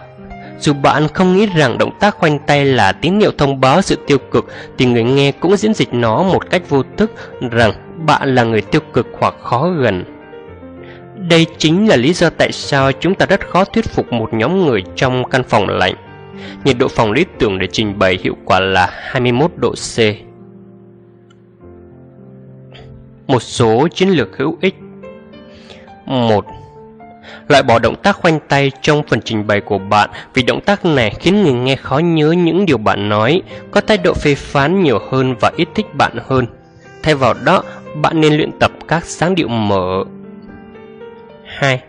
Dù 0.60 0.72
bạn 0.72 1.08
không 1.08 1.36
nghĩ 1.36 1.46
rằng 1.46 1.78
động 1.78 1.98
tác 2.00 2.14
khoanh 2.14 2.38
tay 2.38 2.64
là 2.64 2.92
tín 2.92 3.20
hiệu 3.20 3.30
thông 3.38 3.60
báo 3.60 3.82
sự 3.82 3.96
tiêu 4.06 4.18
cực, 4.30 4.46
thì 4.78 4.86
người 4.86 5.04
nghe 5.04 5.32
cũng 5.32 5.56
diễn 5.56 5.74
dịch 5.74 5.94
nó 5.94 6.22
một 6.22 6.50
cách 6.50 6.62
vô 6.68 6.82
thức 6.96 7.12
rằng 7.50 7.72
bạn 8.06 8.34
là 8.34 8.44
người 8.44 8.60
tiêu 8.60 8.80
cực 8.92 9.06
hoặc 9.18 9.34
khó 9.42 9.68
gần. 9.68 10.04
Đây 11.28 11.46
chính 11.58 11.88
là 11.88 11.96
lý 11.96 12.12
do 12.12 12.30
tại 12.30 12.52
sao 12.52 12.92
chúng 12.92 13.14
ta 13.14 13.26
rất 13.26 13.48
khó 13.48 13.64
thuyết 13.64 13.84
phục 13.84 14.12
một 14.12 14.34
nhóm 14.34 14.66
người 14.66 14.82
trong 14.96 15.24
căn 15.30 15.42
phòng 15.44 15.68
lạnh. 15.68 15.94
Nhiệt 16.64 16.76
độ 16.78 16.88
phòng 16.88 17.12
lý 17.12 17.24
tưởng 17.38 17.58
để 17.58 17.66
trình 17.72 17.98
bày 17.98 18.18
hiệu 18.22 18.36
quả 18.44 18.60
là 18.60 18.88
21 18.92 19.50
độ 19.56 19.72
C. 19.72 19.98
Một 23.26 23.42
số 23.42 23.88
chiến 23.88 24.08
lược 24.08 24.38
hữu 24.38 24.58
ích 24.60 24.74
1 26.06 26.44
loại 27.48 27.62
bỏ 27.62 27.78
động 27.78 27.96
tác 28.02 28.16
khoanh 28.16 28.38
tay 28.48 28.72
trong 28.82 29.02
phần 29.08 29.20
trình 29.24 29.46
bày 29.46 29.60
của 29.60 29.78
bạn 29.78 30.10
vì 30.34 30.42
động 30.42 30.60
tác 30.60 30.84
này 30.84 31.10
khiến 31.20 31.42
người 31.42 31.52
nghe 31.52 31.76
khó 31.76 31.98
nhớ 31.98 32.30
những 32.30 32.66
điều 32.66 32.78
bạn 32.78 33.08
nói, 33.08 33.42
có 33.70 33.80
thái 33.80 33.98
độ 33.98 34.14
phê 34.14 34.34
phán 34.34 34.82
nhiều 34.82 34.98
hơn 35.10 35.34
và 35.40 35.52
ít 35.56 35.68
thích 35.74 35.94
bạn 35.94 36.12
hơn. 36.26 36.46
Thay 37.02 37.14
vào 37.14 37.34
đó, 37.44 37.62
bạn 37.94 38.20
nên 38.20 38.34
luyện 38.34 38.50
tập 38.60 38.70
các 38.88 39.04
sáng 39.04 39.34
điệu 39.34 39.48
mở. 39.48 40.04
2. 41.46 41.80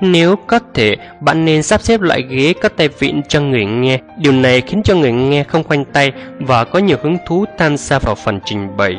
Nếu 0.00 0.36
có 0.46 0.58
thể, 0.74 0.96
bạn 1.20 1.44
nên 1.44 1.62
sắp 1.62 1.82
xếp 1.82 2.00
loại 2.00 2.22
ghế 2.22 2.52
có 2.62 2.68
tay 2.68 2.88
vịn 2.88 3.22
cho 3.28 3.40
người 3.40 3.64
nghe. 3.64 3.98
Điều 4.18 4.32
này 4.32 4.60
khiến 4.60 4.82
cho 4.82 4.94
người 4.94 5.12
nghe 5.12 5.44
không 5.44 5.64
khoanh 5.64 5.84
tay 5.84 6.12
và 6.38 6.64
có 6.64 6.78
nhiều 6.78 6.96
hứng 7.02 7.18
thú 7.26 7.44
tham 7.58 7.76
gia 7.76 7.98
vào 7.98 8.14
phần 8.14 8.40
trình 8.44 8.76
bày. 8.76 8.98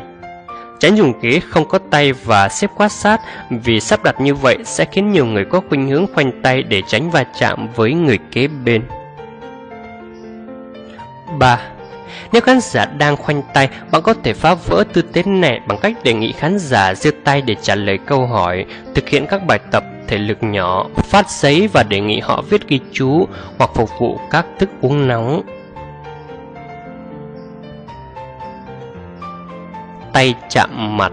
Tránh 0.80 0.96
dùng 0.96 1.12
ghế 1.20 1.40
không 1.40 1.68
có 1.68 1.78
tay 1.90 2.12
và 2.12 2.48
xếp 2.48 2.70
quá 2.74 2.88
sát 2.88 3.20
vì 3.50 3.80
sắp 3.80 4.02
đặt 4.02 4.20
như 4.20 4.34
vậy 4.34 4.58
sẽ 4.64 4.84
khiến 4.84 5.12
nhiều 5.12 5.26
người 5.26 5.44
có 5.44 5.60
khuynh 5.68 5.88
hướng 5.88 6.06
khoanh 6.14 6.42
tay 6.42 6.62
để 6.62 6.82
tránh 6.86 7.10
va 7.10 7.24
chạm 7.40 7.68
với 7.76 7.94
người 7.94 8.18
kế 8.32 8.48
bên. 8.48 8.82
3. 11.38 11.60
Nếu 12.32 12.42
khán 12.42 12.60
giả 12.60 12.84
đang 12.84 13.16
khoanh 13.16 13.42
tay, 13.54 13.68
bạn 13.90 14.02
có 14.02 14.14
thể 14.22 14.34
phá 14.34 14.54
vỡ 14.54 14.84
tư 14.92 15.02
thế 15.12 15.22
này 15.22 15.60
bằng 15.66 15.78
cách 15.78 16.04
đề 16.04 16.14
nghị 16.14 16.32
khán 16.32 16.58
giả 16.58 16.94
giơ 16.94 17.10
tay 17.24 17.42
để 17.42 17.56
trả 17.62 17.74
lời 17.74 17.98
câu 18.06 18.26
hỏi, 18.26 18.64
thực 18.94 19.08
hiện 19.08 19.26
các 19.26 19.46
bài 19.46 19.58
tập 19.70 19.84
thể 20.08 20.18
lực 20.18 20.42
nhỏ, 20.42 20.86
phát 20.96 21.30
giấy 21.30 21.68
và 21.72 21.82
đề 21.82 22.00
nghị 22.00 22.20
họ 22.20 22.42
viết 22.50 22.68
ghi 22.68 22.80
chú 22.92 23.26
hoặc 23.58 23.70
phục 23.74 23.90
vụ 23.98 24.20
các 24.30 24.46
thức 24.58 24.70
uống 24.80 25.08
nóng. 25.08 25.42
Tay 30.16 30.34
chạm 30.48 30.96
mặt. 30.96 31.12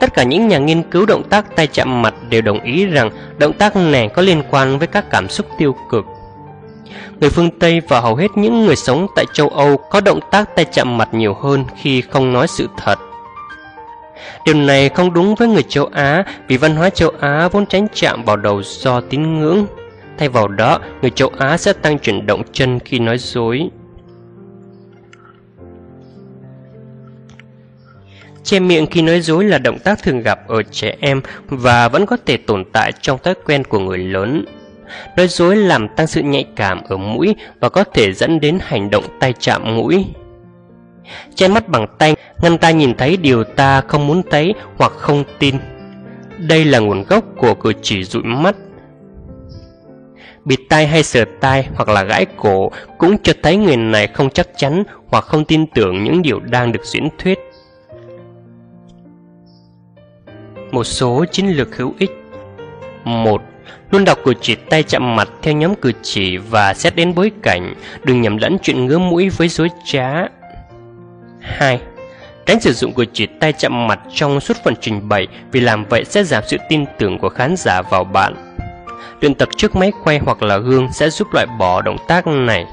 Tất 0.00 0.14
cả 0.14 0.22
những 0.22 0.48
nhà 0.48 0.58
nghiên 0.58 0.82
cứu 0.82 1.06
động 1.06 1.22
tác 1.30 1.56
tay 1.56 1.66
chạm 1.66 2.02
mặt 2.02 2.14
đều 2.28 2.42
đồng 2.42 2.60
ý 2.60 2.86
rằng 2.86 3.10
động 3.38 3.52
tác 3.52 3.76
này 3.76 4.08
có 4.08 4.22
liên 4.22 4.42
quan 4.50 4.78
với 4.78 4.86
các 4.86 5.10
cảm 5.10 5.28
xúc 5.28 5.46
tiêu 5.58 5.76
cực. 5.90 6.04
Người 7.20 7.30
phương 7.30 7.50
Tây 7.58 7.80
và 7.88 8.00
hầu 8.00 8.16
hết 8.16 8.28
những 8.34 8.66
người 8.66 8.76
sống 8.76 9.06
tại 9.16 9.24
châu 9.32 9.48
Âu 9.48 9.76
có 9.76 10.00
động 10.00 10.20
tác 10.30 10.56
tay 10.56 10.64
chạm 10.64 10.98
mặt 10.98 11.14
nhiều 11.14 11.34
hơn 11.34 11.64
khi 11.82 12.00
không 12.00 12.32
nói 12.32 12.46
sự 12.48 12.68
thật. 12.76 12.98
Điều 14.46 14.54
này 14.54 14.88
không 14.88 15.12
đúng 15.12 15.34
với 15.34 15.48
người 15.48 15.64
châu 15.68 15.86
Á 15.92 16.24
vì 16.48 16.56
văn 16.56 16.76
hóa 16.76 16.90
châu 16.90 17.10
Á 17.20 17.48
vốn 17.48 17.66
tránh 17.66 17.86
chạm 17.94 18.24
vào 18.24 18.36
đầu 18.36 18.62
do 18.62 19.00
tín 19.00 19.38
ngưỡng. 19.38 19.66
Thay 20.18 20.28
vào 20.28 20.48
đó, 20.48 20.78
người 21.02 21.10
châu 21.10 21.30
Á 21.38 21.56
sẽ 21.56 21.72
tăng 21.72 21.98
chuyển 21.98 22.26
động 22.26 22.42
chân 22.52 22.78
khi 22.78 22.98
nói 22.98 23.18
dối. 23.18 23.70
Che 28.44 28.60
miệng 28.60 28.86
khi 28.86 29.02
nói 29.02 29.20
dối 29.20 29.44
là 29.44 29.58
động 29.58 29.78
tác 29.78 30.02
thường 30.02 30.20
gặp 30.20 30.48
ở 30.48 30.62
trẻ 30.62 30.96
em 31.00 31.20
và 31.46 31.88
vẫn 31.88 32.06
có 32.06 32.16
thể 32.26 32.36
tồn 32.36 32.64
tại 32.72 32.92
trong 33.00 33.18
thói 33.22 33.34
quen 33.44 33.64
của 33.64 33.78
người 33.78 33.98
lớn. 33.98 34.44
Nói 35.16 35.28
dối 35.28 35.56
làm 35.56 35.88
tăng 35.88 36.06
sự 36.06 36.22
nhạy 36.22 36.46
cảm 36.56 36.82
ở 36.88 36.96
mũi 36.96 37.34
và 37.60 37.68
có 37.68 37.84
thể 37.84 38.12
dẫn 38.12 38.40
đến 38.40 38.58
hành 38.62 38.90
động 38.90 39.04
tay 39.20 39.34
chạm 39.38 39.76
mũi. 39.76 40.04
Che 41.34 41.48
mắt 41.48 41.68
bằng 41.68 41.86
tay, 41.98 42.16
ngăn 42.42 42.58
ta 42.58 42.70
nhìn 42.70 42.94
thấy 42.94 43.16
điều 43.16 43.44
ta 43.44 43.80
không 43.80 44.06
muốn 44.06 44.22
thấy 44.30 44.54
hoặc 44.76 44.92
không 44.92 45.24
tin. 45.38 45.54
Đây 46.38 46.64
là 46.64 46.78
nguồn 46.78 47.04
gốc 47.04 47.24
của 47.36 47.54
cử 47.54 47.72
chỉ 47.82 48.04
dụi 48.04 48.22
mắt. 48.22 48.56
Bịt 50.44 50.60
tai 50.68 50.86
hay 50.86 51.02
sờ 51.02 51.24
tai 51.40 51.68
hoặc 51.74 51.88
là 51.88 52.02
gãi 52.02 52.26
cổ 52.36 52.70
cũng 52.98 53.16
cho 53.22 53.32
thấy 53.42 53.56
người 53.56 53.76
này 53.76 54.06
không 54.06 54.30
chắc 54.30 54.48
chắn 54.56 54.82
hoặc 55.08 55.24
không 55.24 55.44
tin 55.44 55.66
tưởng 55.66 56.04
những 56.04 56.22
điều 56.22 56.40
đang 56.40 56.72
được 56.72 56.84
diễn 56.84 57.08
thuyết. 57.18 57.38
Một 60.74 60.84
số 60.84 61.24
chiến 61.32 61.46
lược 61.46 61.76
hữu 61.76 61.94
ích 61.98 62.10
một 63.04 63.42
Luôn 63.90 64.04
đọc 64.04 64.18
cử 64.24 64.34
chỉ 64.40 64.54
tay 64.54 64.82
chạm 64.82 65.16
mặt 65.16 65.28
theo 65.42 65.54
nhóm 65.54 65.74
cử 65.74 65.92
chỉ 66.02 66.36
và 66.36 66.74
xét 66.74 66.96
đến 66.96 67.14
bối 67.14 67.30
cảnh, 67.42 67.74
đừng 68.04 68.20
nhầm 68.20 68.36
lẫn 68.36 68.56
chuyện 68.62 68.86
ngứa 68.86 68.98
mũi 68.98 69.28
với 69.28 69.48
dối 69.48 69.68
trá. 69.84 70.10
2. 71.40 71.80
Tránh 72.46 72.60
sử 72.60 72.72
dụng 72.72 72.92
cử 72.92 73.04
chỉ 73.12 73.26
tay 73.26 73.52
chạm 73.52 73.86
mặt 73.86 74.00
trong 74.14 74.40
suốt 74.40 74.56
phần 74.64 74.74
trình 74.80 75.08
bày 75.08 75.26
vì 75.52 75.60
làm 75.60 75.84
vậy 75.84 76.04
sẽ 76.04 76.24
giảm 76.24 76.42
sự 76.46 76.56
tin 76.68 76.84
tưởng 76.98 77.18
của 77.18 77.28
khán 77.28 77.54
giả 77.56 77.82
vào 77.82 78.04
bạn. 78.04 78.54
Luyện 79.20 79.34
tập 79.34 79.48
trước 79.56 79.76
máy 79.76 79.92
quay 80.04 80.18
hoặc 80.18 80.42
là 80.42 80.56
gương 80.56 80.92
sẽ 80.92 81.10
giúp 81.10 81.28
loại 81.32 81.46
bỏ 81.58 81.82
động 81.82 81.96
tác 82.08 82.26
này. 82.26 82.64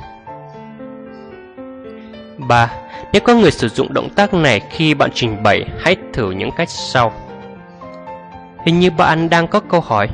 3. 2.38 2.72
Nếu 3.14 3.22
có 3.22 3.36
người 3.36 3.52
sử 3.52 3.68
dụng 3.69 3.94
động 3.94 4.10
tác 4.10 4.34
này 4.34 4.61
khi 4.69 4.94
bạn 4.94 5.10
trình 5.14 5.44
bày, 5.44 5.65
hãy 5.80 5.95
thử 6.14 6.32
những 6.32 6.52
cách 6.57 6.69
sau. 6.69 7.14
Hình 8.66 8.80
như 8.80 8.92
bạn 8.92 9.30
đang 9.30 9.48
có 9.48 9.60
câu 9.60 9.82
hỏi. 9.82 10.10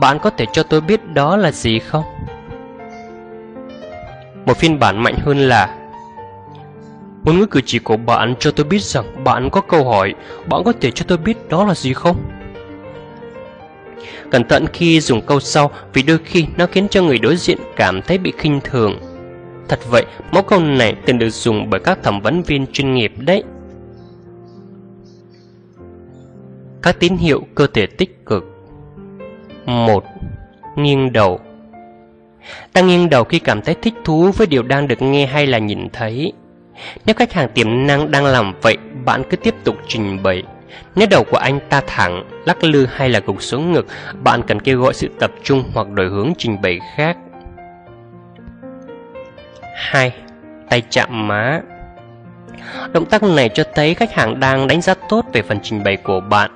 Bạn 0.00 0.18
có 0.18 0.30
thể 0.30 0.46
cho 0.52 0.62
tôi 0.62 0.80
biết 0.80 1.14
đó 1.14 1.36
là 1.36 1.50
gì 1.52 1.78
không? 1.78 2.04
Một 4.46 4.56
phiên 4.56 4.78
bản 4.78 5.02
mạnh 5.02 5.14
hơn 5.22 5.38
là 5.38 5.76
Ngôn 7.24 7.38
ngữ 7.38 7.46
cử 7.46 7.60
chỉ 7.66 7.78
của 7.78 7.96
bạn 7.96 8.34
cho 8.38 8.50
tôi 8.50 8.66
biết 8.66 8.82
rằng 8.82 9.24
bạn 9.24 9.50
có 9.50 9.60
câu 9.60 9.84
hỏi 9.84 10.14
Bạn 10.46 10.64
có 10.64 10.72
thể 10.80 10.90
cho 10.90 11.04
tôi 11.08 11.18
biết 11.18 11.48
đó 11.48 11.64
là 11.64 11.74
gì 11.74 11.92
không? 11.92 12.16
Cẩn 14.30 14.48
thận 14.48 14.66
khi 14.72 15.00
dùng 15.00 15.20
câu 15.26 15.40
sau 15.40 15.70
vì 15.92 16.02
đôi 16.02 16.18
khi 16.24 16.46
nó 16.56 16.66
khiến 16.66 16.88
cho 16.88 17.02
người 17.02 17.18
đối 17.18 17.36
diện 17.36 17.58
cảm 17.76 18.02
thấy 18.02 18.18
bị 18.18 18.32
khinh 18.38 18.60
thường 18.64 19.00
Thật 19.68 19.80
vậy, 19.90 20.04
mẫu 20.32 20.42
câu 20.42 20.60
này 20.60 20.96
từng 21.06 21.18
được 21.18 21.30
dùng 21.30 21.70
bởi 21.70 21.80
các 21.80 21.98
thẩm 22.02 22.20
vấn 22.20 22.42
viên 22.42 22.66
chuyên 22.72 22.94
nghiệp 22.94 23.12
đấy 23.16 23.44
Các 26.86 26.96
tín 27.00 27.16
hiệu 27.16 27.42
cơ 27.54 27.66
thể 27.66 27.86
tích 27.86 28.26
cực 28.26 28.44
1. 29.66 30.04
Nghiêng 30.76 31.12
đầu 31.12 31.40
Ta 32.72 32.80
nghiêng 32.80 33.10
đầu 33.10 33.24
khi 33.24 33.38
cảm 33.38 33.62
thấy 33.62 33.74
thích 33.82 33.94
thú 34.04 34.30
với 34.36 34.46
điều 34.46 34.62
đang 34.62 34.88
được 34.88 35.02
nghe 35.02 35.26
hay 35.26 35.46
là 35.46 35.58
nhìn 35.58 35.88
thấy. 35.92 36.32
Nếu 37.06 37.14
khách 37.14 37.32
hàng 37.32 37.48
tiềm 37.54 37.86
năng 37.86 38.10
đang 38.10 38.24
làm 38.24 38.54
vậy, 38.62 38.76
bạn 39.04 39.22
cứ 39.30 39.36
tiếp 39.36 39.54
tục 39.64 39.76
trình 39.88 40.22
bày. 40.22 40.42
Nếu 40.94 41.08
đầu 41.10 41.24
của 41.24 41.36
anh 41.36 41.60
ta 41.68 41.82
thẳng, 41.86 42.24
lắc 42.44 42.64
lư 42.64 42.86
hay 42.86 43.08
là 43.08 43.20
gục 43.20 43.42
xuống 43.42 43.72
ngực, 43.72 43.86
bạn 44.22 44.42
cần 44.42 44.60
kêu 44.60 44.80
gọi 44.80 44.94
sự 44.94 45.08
tập 45.18 45.30
trung 45.42 45.64
hoặc 45.74 45.88
đổi 45.90 46.08
hướng 46.08 46.32
trình 46.38 46.62
bày 46.62 46.80
khác. 46.96 47.16
2. 49.76 50.12
Tay 50.68 50.82
chạm 50.90 51.28
má 51.28 51.60
Động 52.92 53.06
tác 53.06 53.22
này 53.22 53.48
cho 53.48 53.64
thấy 53.74 53.94
khách 53.94 54.14
hàng 54.14 54.40
đang 54.40 54.66
đánh 54.66 54.80
giá 54.80 54.94
tốt 55.08 55.24
về 55.32 55.42
phần 55.42 55.58
trình 55.62 55.84
bày 55.84 55.96
của 55.96 56.20
bạn. 56.20 56.50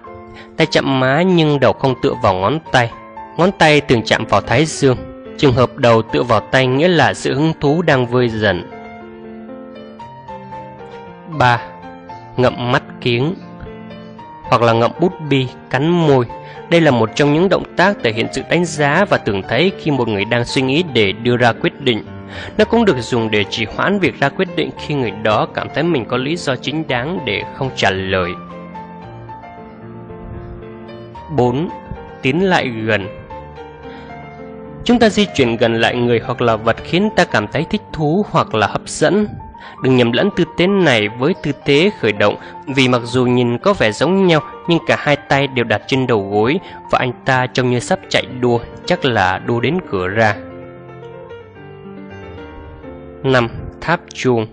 Tay 0.56 0.66
chạm 0.70 1.00
má 1.00 1.22
nhưng 1.22 1.60
đầu 1.60 1.72
không 1.72 1.94
tựa 2.02 2.14
vào 2.22 2.34
ngón 2.34 2.58
tay. 2.72 2.90
Ngón 3.36 3.50
tay 3.58 3.80
từng 3.80 4.02
chạm 4.02 4.24
vào 4.24 4.40
thái 4.40 4.64
dương. 4.64 4.96
Trường 5.38 5.52
hợp 5.52 5.76
đầu 5.76 6.02
tựa 6.02 6.22
vào 6.22 6.40
tay 6.40 6.66
nghĩa 6.66 6.88
là 6.88 7.14
sự 7.14 7.34
hứng 7.34 7.52
thú 7.60 7.82
đang 7.82 8.06
vơi 8.06 8.28
dần. 8.28 8.70
3. 11.38 11.60
Ngậm 12.36 12.72
mắt 12.72 12.82
kiếng 13.00 13.34
hoặc 14.50 14.62
là 14.62 14.72
ngậm 14.72 14.90
bút 15.00 15.12
bi, 15.30 15.46
cắn 15.70 15.88
môi. 15.88 16.24
Đây 16.70 16.80
là 16.80 16.90
một 16.90 17.10
trong 17.14 17.34
những 17.34 17.48
động 17.48 17.76
tác 17.76 17.96
thể 18.02 18.12
hiện 18.12 18.26
sự 18.32 18.42
đánh 18.50 18.64
giá 18.64 19.04
và 19.04 19.18
tưởng 19.18 19.42
thấy 19.42 19.72
khi 19.80 19.90
một 19.90 20.08
người 20.08 20.24
đang 20.24 20.44
suy 20.44 20.62
nghĩ 20.62 20.84
để 20.92 21.12
đưa 21.12 21.36
ra 21.36 21.52
quyết 21.52 21.80
định. 21.80 22.04
Nó 22.58 22.64
cũng 22.64 22.84
được 22.84 22.96
dùng 23.00 23.30
để 23.30 23.44
trì 23.44 23.66
hoãn 23.76 23.98
việc 23.98 24.20
ra 24.20 24.28
quyết 24.28 24.48
định 24.56 24.70
khi 24.78 24.94
người 24.94 25.10
đó 25.10 25.46
cảm 25.54 25.68
thấy 25.74 25.82
mình 25.82 26.04
có 26.04 26.16
lý 26.16 26.36
do 26.36 26.56
chính 26.56 26.88
đáng 26.88 27.18
để 27.24 27.42
không 27.56 27.70
trả 27.76 27.90
lời. 27.90 28.30
4. 31.36 31.68
Tiến 32.22 32.48
lại 32.48 32.68
gần 32.68 33.06
Chúng 34.84 34.98
ta 34.98 35.08
di 35.08 35.26
chuyển 35.34 35.56
gần 35.56 35.80
lại 35.80 35.96
người 35.96 36.20
hoặc 36.24 36.42
là 36.42 36.56
vật 36.56 36.76
khiến 36.84 37.08
ta 37.16 37.24
cảm 37.24 37.46
thấy 37.48 37.66
thích 37.70 37.82
thú 37.92 38.26
hoặc 38.30 38.54
là 38.54 38.66
hấp 38.66 38.88
dẫn. 38.88 39.26
Đừng 39.82 39.96
nhầm 39.96 40.12
lẫn 40.12 40.30
tư 40.36 40.44
thế 40.58 40.66
này 40.66 41.08
với 41.08 41.34
tư 41.42 41.52
thế 41.64 41.90
khởi 42.00 42.12
động 42.12 42.36
vì 42.66 42.88
mặc 42.88 43.02
dù 43.04 43.24
nhìn 43.24 43.58
có 43.58 43.72
vẻ 43.72 43.92
giống 43.92 44.26
nhau 44.26 44.40
nhưng 44.68 44.78
cả 44.86 44.96
hai 44.98 45.16
tay 45.16 45.46
đều 45.46 45.64
đặt 45.64 45.82
trên 45.86 46.06
đầu 46.06 46.28
gối 46.30 46.60
và 46.90 46.98
anh 46.98 47.12
ta 47.24 47.46
trông 47.46 47.70
như 47.70 47.80
sắp 47.80 47.98
chạy 48.08 48.26
đua, 48.40 48.60
chắc 48.86 49.04
là 49.04 49.38
đua 49.38 49.60
đến 49.60 49.78
cửa 49.90 50.08
ra. 50.08 50.36
5. 53.22 53.48
Tháp 53.80 54.00
chuông 54.14 54.46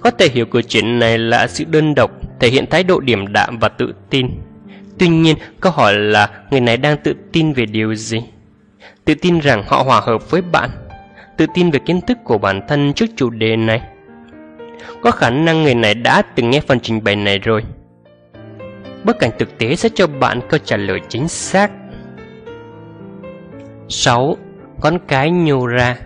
Có 0.00 0.10
thể 0.10 0.28
hiểu 0.28 0.46
cử 0.46 0.62
chỉ 0.62 0.82
này 0.82 1.18
là 1.18 1.46
sự 1.46 1.64
đơn 1.64 1.94
độc, 1.94 2.10
thể 2.40 2.48
hiện 2.48 2.66
thái 2.70 2.84
độ 2.84 3.00
điểm 3.00 3.32
đạm 3.32 3.58
và 3.58 3.68
tự 3.68 3.94
tin. 4.10 4.30
Tuy 4.98 5.08
nhiên, 5.08 5.36
câu 5.60 5.72
hỏi 5.72 5.94
là 5.94 6.30
người 6.50 6.60
này 6.60 6.76
đang 6.76 6.96
tự 6.96 7.14
tin 7.32 7.52
về 7.52 7.66
điều 7.66 7.94
gì? 7.94 8.22
Tự 9.04 9.14
tin 9.14 9.38
rằng 9.38 9.62
họ 9.66 9.82
hòa 9.82 10.00
hợp 10.00 10.30
với 10.30 10.42
bạn 10.42 10.70
Tự 11.36 11.46
tin 11.54 11.70
về 11.70 11.78
kiến 11.86 12.00
thức 12.00 12.18
của 12.24 12.38
bản 12.38 12.60
thân 12.68 12.92
trước 12.92 13.06
chủ 13.16 13.30
đề 13.30 13.56
này 13.56 13.82
Có 15.02 15.10
khả 15.10 15.30
năng 15.30 15.62
người 15.62 15.74
này 15.74 15.94
đã 15.94 16.22
từng 16.22 16.50
nghe 16.50 16.60
phần 16.60 16.80
trình 16.80 17.04
bày 17.04 17.16
này 17.16 17.38
rồi 17.38 17.62
Bức 19.04 19.18
cảnh 19.18 19.30
thực 19.38 19.58
tế 19.58 19.76
sẽ 19.76 19.88
cho 19.94 20.06
bạn 20.06 20.40
câu 20.48 20.60
trả 20.64 20.76
lời 20.76 21.00
chính 21.08 21.28
xác 21.28 21.70
6. 23.88 24.36
con 24.80 24.98
cái 25.08 25.30
nhô 25.30 25.66
ra 25.66 25.96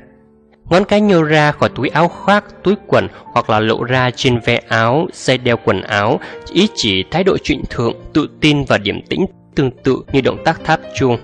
Ngón 0.71 0.85
cái 0.85 1.01
nhô 1.01 1.23
ra 1.23 1.53
khỏi 1.53 1.69
túi 1.69 1.89
áo 1.89 2.09
khoác, 2.09 2.45
túi 2.63 2.75
quần 2.87 3.09
hoặc 3.25 3.51
là 3.51 3.61
lộ 3.61 3.85
ra 3.85 4.11
trên 4.11 4.39
ve 4.45 4.61
áo, 4.69 5.07
dây 5.13 5.39
đeo 5.39 5.57
quần 5.57 5.83
áo, 5.83 6.21
ý 6.53 6.69
chỉ 6.75 7.05
thái 7.11 7.25
độ 7.25 7.39
trịnh 7.39 7.63
thượng, 7.71 7.95
tự 8.13 8.29
tin 8.41 8.65
và 8.65 8.79
điểm 8.79 9.01
tĩnh 9.09 9.27
tương 9.55 9.71
tự 9.71 10.03
như 10.13 10.21
động 10.21 10.45
tác 10.45 10.65
tháp 10.65 10.81
chuông. 10.95 11.19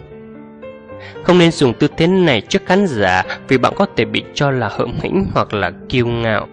Không 1.23 1.39
nên 1.39 1.51
dùng 1.51 1.73
tư 1.75 1.89
thế 1.97 2.07
này 2.07 2.41
trước 2.41 2.67
khán 2.67 2.87
giả 2.87 3.23
vì 3.49 3.59
bạn 3.59 3.73
có 3.77 3.87
thể 3.97 4.05
bị 4.05 4.25
cho 4.35 4.51
là 4.51 4.69
hợm 4.69 4.93
hĩnh 5.03 5.27
hoặc 5.35 5.55
là 5.55 5.71
kiêu 5.89 6.07
ngạo. 6.07 6.47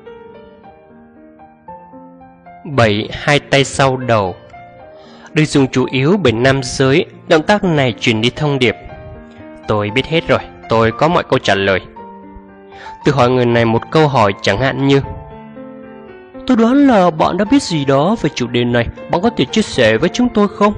7. 2.66 3.10
Hai 3.12 3.40
tay 3.40 3.64
sau 3.64 3.98
đầu 3.98 4.36
Được 5.34 5.46
dùng 5.46 5.68
chủ 5.68 5.86
yếu 5.92 6.18
bởi 6.24 6.34
nam 6.34 6.62
giới, 6.64 7.06
động 7.28 7.44
tác 7.44 7.64
này 7.64 7.94
truyền 8.00 8.22
đi 8.22 8.30
thông 8.36 8.60
điệp. 8.60 8.76
Tôi 9.68 9.90
biết 9.90 10.06
hết 10.06 10.28
rồi, 10.28 10.40
tôi 10.70 10.92
có 10.92 11.08
mọi 11.08 11.24
câu 11.24 11.40
trả 11.40 11.56
lời. 11.56 11.80
Tự 13.06 13.12
hỏi 13.12 13.30
người 13.30 13.46
này 13.46 13.66
một 13.66 13.92
câu 13.92 14.08
hỏi 14.08 14.34
chẳng 14.42 14.58
hạn 14.58 14.88
như 14.88 15.02
Tôi 16.48 16.58
đoán 16.58 16.88
là 16.88 17.12
bạn 17.12 17.38
đã 17.38 17.46
biết 17.46 17.64
gì 17.64 17.86
đó 17.86 18.16
về 18.22 18.30
chủ 18.36 18.48
đề 18.48 18.64
này, 18.64 18.88
bạn 19.12 19.22
có 19.22 19.30
thể 19.30 19.46
chia 19.46 19.62
sẻ 19.62 19.98
với 19.98 20.10
chúng 20.10 20.30
tôi 20.30 20.48
không? 20.48 20.74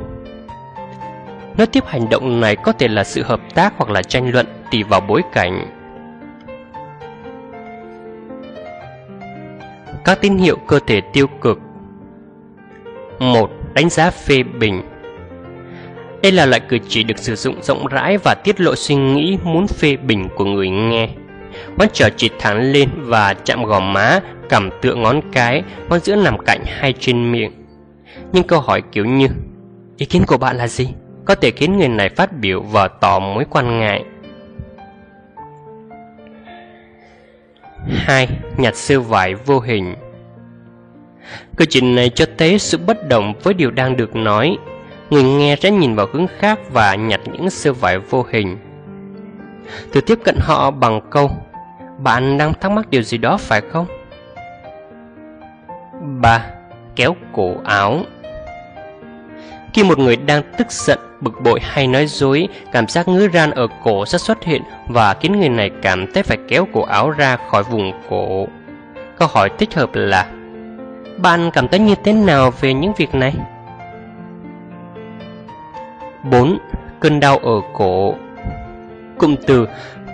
Nói 1.57 1.67
tiếp 1.67 1.83
hành 1.87 2.09
động 2.09 2.41
này 2.41 2.55
có 2.55 2.71
thể 2.71 2.87
là 2.87 3.03
sự 3.03 3.23
hợp 3.23 3.39
tác 3.55 3.73
hoặc 3.77 3.89
là 3.89 4.01
tranh 4.01 4.31
luận 4.31 4.45
tùy 4.71 4.83
vào 4.83 5.01
bối 5.01 5.21
cảnh. 5.33 5.67
Các 10.05 10.21
tín 10.21 10.37
hiệu 10.37 10.57
cơ 10.67 10.79
thể 10.87 11.01
tiêu 11.13 11.27
cực 11.41 11.59
1. 13.19 13.49
Đánh 13.73 13.89
giá 13.89 14.09
phê 14.09 14.43
bình 14.43 14.81
Đây 16.21 16.31
là 16.31 16.45
loại 16.45 16.59
cử 16.59 16.77
chỉ 16.87 17.03
được 17.03 17.17
sử 17.17 17.35
dụng 17.35 17.61
rộng 17.61 17.87
rãi 17.87 18.17
và 18.17 18.35
tiết 18.43 18.61
lộ 18.61 18.75
suy 18.75 18.95
nghĩ 18.95 19.37
muốn 19.43 19.67
phê 19.67 19.97
bình 19.97 20.29
của 20.35 20.45
người 20.45 20.69
nghe. 20.69 21.09
Ngón 21.77 21.87
trỏ 21.93 22.07
chỉ 22.17 22.29
thẳng 22.39 22.71
lên 22.71 22.89
và 22.95 23.33
chạm 23.33 23.63
gò 23.63 23.79
má, 23.79 24.19
cầm 24.49 24.69
tựa 24.81 24.95
ngón 24.95 25.21
cái, 25.31 25.63
ngón 25.89 25.99
giữa 25.99 26.15
nằm 26.15 26.37
cạnh 26.37 26.63
hai 26.65 26.93
trên 26.99 27.31
miệng. 27.31 27.51
Nhưng 28.31 28.43
câu 28.43 28.59
hỏi 28.59 28.81
kiểu 28.91 29.05
như 29.05 29.27
Ý 29.97 30.05
kiến 30.05 30.23
của 30.27 30.37
bạn 30.37 30.57
là 30.57 30.67
gì? 30.67 30.87
có 31.25 31.35
thể 31.35 31.51
khiến 31.51 31.77
người 31.77 31.87
này 31.87 32.09
phát 32.09 32.39
biểu 32.39 32.61
và 32.61 32.87
tỏ 32.87 33.19
mối 33.19 33.45
quan 33.49 33.79
ngại. 33.79 34.03
2. 37.87 38.27
Nhặt 38.57 38.75
siêu 38.75 39.01
vải 39.01 39.35
vô 39.35 39.59
hình 39.59 39.95
Câu 41.57 41.65
chuyện 41.69 41.95
này 41.95 42.09
cho 42.09 42.25
thấy 42.37 42.59
sự 42.59 42.77
bất 42.77 43.07
đồng 43.07 43.33
với 43.43 43.53
điều 43.53 43.71
đang 43.71 43.97
được 43.97 44.15
nói. 44.15 44.57
Người 45.09 45.23
nghe 45.23 45.55
sẽ 45.55 45.71
nhìn 45.71 45.95
vào 45.95 46.07
hướng 46.13 46.27
khác 46.39 46.59
và 46.71 46.95
nhặt 46.95 47.21
những 47.31 47.49
sơ 47.49 47.73
vải 47.73 47.99
vô 47.99 48.25
hình. 48.31 48.57
Từ 49.91 50.01
tiếp 50.01 50.19
cận 50.23 50.35
họ 50.39 50.71
bằng 50.71 51.01
câu 51.09 51.31
bạn 51.97 52.37
đang 52.37 52.53
thắc 52.53 52.71
mắc 52.71 52.89
điều 52.89 53.01
gì 53.01 53.17
đó 53.17 53.37
phải 53.37 53.61
không? 53.71 53.85
3. 56.21 56.45
Kéo 56.95 57.15
cổ 57.33 57.55
áo 57.65 57.99
Khi 59.73 59.83
một 59.83 59.99
người 59.99 60.15
đang 60.15 60.43
tức 60.57 60.71
giận, 60.71 60.99
bực 61.21 61.33
bội 61.43 61.59
hay 61.63 61.87
nói 61.87 62.05
dối, 62.07 62.47
cảm 62.71 62.87
giác 62.87 63.07
ngứa 63.07 63.27
ran 63.27 63.51
ở 63.51 63.67
cổ 63.83 64.05
sẽ 64.05 64.17
xuất 64.17 64.43
hiện 64.43 64.61
và 64.87 65.13
khiến 65.13 65.39
người 65.39 65.49
này 65.49 65.71
cảm 65.81 66.13
thấy 66.13 66.23
phải 66.23 66.37
kéo 66.47 66.67
cổ 66.73 66.81
áo 66.81 67.09
ra 67.09 67.37
khỏi 67.49 67.63
vùng 67.63 67.91
cổ. 68.09 68.47
Câu 69.17 69.27
hỏi 69.27 69.49
thích 69.57 69.73
hợp 69.73 69.89
là 69.93 70.27
Bạn 71.17 71.51
cảm 71.53 71.67
thấy 71.67 71.79
như 71.79 71.95
thế 72.03 72.13
nào 72.13 72.51
về 72.61 72.73
những 72.73 72.93
việc 72.97 73.15
này? 73.15 73.33
4. 76.31 76.57
Cơn 76.99 77.19
đau 77.19 77.37
ở 77.37 77.61
cổ 77.73 78.15
Cụm 79.17 79.35
từ 79.47 79.67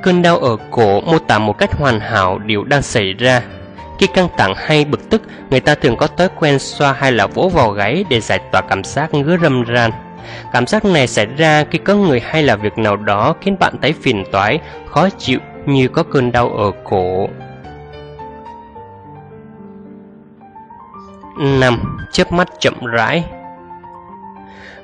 cơn 0.03 0.21
đau 0.21 0.38
ở 0.38 0.57
cổ 0.71 1.01
mô 1.01 1.19
tả 1.19 1.39
một 1.39 1.57
cách 1.57 1.73
hoàn 1.73 1.99
hảo 1.99 2.39
điều 2.39 2.63
đang 2.63 2.81
xảy 2.81 3.13
ra. 3.13 3.41
Khi 3.99 4.07
căng 4.07 4.27
thẳng 4.38 4.53
hay 4.57 4.85
bực 4.85 5.09
tức, 5.09 5.21
người 5.49 5.59
ta 5.59 5.76
thường 5.76 5.97
có 5.97 6.07
thói 6.07 6.30
quen 6.39 6.59
xoa 6.59 6.93
hay 6.93 7.11
là 7.11 7.27
vỗ 7.27 7.49
vào 7.53 7.71
gáy 7.71 8.05
để 8.09 8.19
giải 8.19 8.39
tỏa 8.51 8.61
cảm 8.61 8.84
giác 8.84 9.13
ngứa 9.13 9.38
râm 9.38 9.63
ran. 9.63 9.91
Cảm 10.53 10.67
giác 10.67 10.85
này 10.85 11.07
xảy 11.07 11.26
ra 11.26 11.63
khi 11.71 11.77
có 11.77 11.95
người 11.95 12.19
hay 12.19 12.43
là 12.43 12.55
việc 12.55 12.77
nào 12.77 12.95
đó 12.95 13.35
khiến 13.41 13.59
bạn 13.59 13.73
thấy 13.81 13.93
phiền 13.93 14.23
toái, 14.31 14.59
khó 14.89 15.09
chịu 15.17 15.39
như 15.65 15.88
có 15.88 16.03
cơn 16.03 16.31
đau 16.31 16.49
ở 16.49 16.71
cổ. 16.84 17.27
5. 21.39 21.97
Chớp 22.11 22.31
mắt 22.31 22.47
chậm 22.59 22.85
rãi 22.85 23.23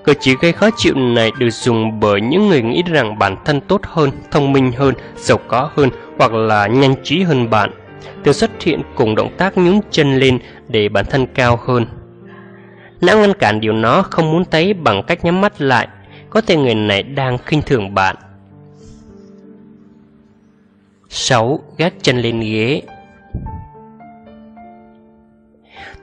Cử 0.06 0.14
chỉ 0.20 0.36
gây 0.42 0.52
khó 0.52 0.70
chịu 0.78 0.96
này 0.96 1.32
được 1.40 1.50
dùng 1.50 2.00
bởi 2.00 2.22
những 2.22 2.48
người 2.48 2.62
nghĩ 2.62 2.84
rằng 2.84 3.20
bản 3.20 3.36
thân 3.46 3.62
tốt 3.62 3.82
hơn, 3.84 4.12
thông 4.32 4.54
minh 4.54 4.72
hơn, 4.72 4.96
giàu 5.16 5.40
có 5.48 5.70
hơn 5.76 5.90
hoặc 6.18 6.34
là 6.34 6.68
nhanh 6.68 6.96
trí 7.04 7.22
hơn 7.22 7.50
bạn. 7.50 7.72
Thường 8.24 8.34
xuất 8.34 8.62
hiện 8.62 8.82
cùng 8.96 9.16
động 9.16 9.32
tác 9.38 9.58
nhún 9.58 9.80
chân 9.92 10.16
lên 10.16 10.40
để 10.68 10.90
bản 10.90 11.06
thân 11.10 11.28
cao 11.34 11.60
hơn. 11.66 11.86
Não 13.02 13.18
ngăn 13.18 13.34
cản 13.34 13.60
điều 13.60 13.74
nó 13.74 14.02
không 14.02 14.32
muốn 14.32 14.46
thấy 14.52 14.74
bằng 14.74 15.04
cách 15.08 15.26
nhắm 15.26 15.42
mắt 15.42 15.62
lại, 15.62 15.88
có 16.30 16.42
thể 16.42 16.58
người 16.58 16.76
này 16.76 17.04
đang 17.04 17.38
khinh 17.38 17.62
thường 17.62 17.94
bạn. 17.94 18.16
6. 21.10 21.60
Gác 21.78 21.94
chân 22.02 22.18
lên 22.18 22.40
ghế 22.40 22.82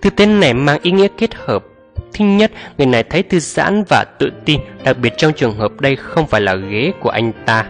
Tư 0.01 0.11
thế 0.17 0.27
này 0.27 0.55
mang 0.55 0.79
ý 0.83 0.91
nghĩa 0.91 1.09
kết 1.19 1.35
hợp 1.35 1.65
Thứ 2.15 2.25
nhất, 2.25 2.51
người 2.79 2.87
này 2.87 3.03
thấy 3.03 3.23
thư 3.23 3.39
giãn 3.39 3.85
và 3.89 4.05
tự 4.19 4.31
tin, 4.45 4.61
đặc 4.85 4.97
biệt 4.99 5.13
trong 5.17 5.33
trường 5.33 5.57
hợp 5.57 5.81
đây 5.81 5.97
không 5.97 6.27
phải 6.27 6.41
là 6.41 6.55
ghế 6.55 6.93
của 7.01 7.11
anh 7.11 7.33
ta. 7.47 7.67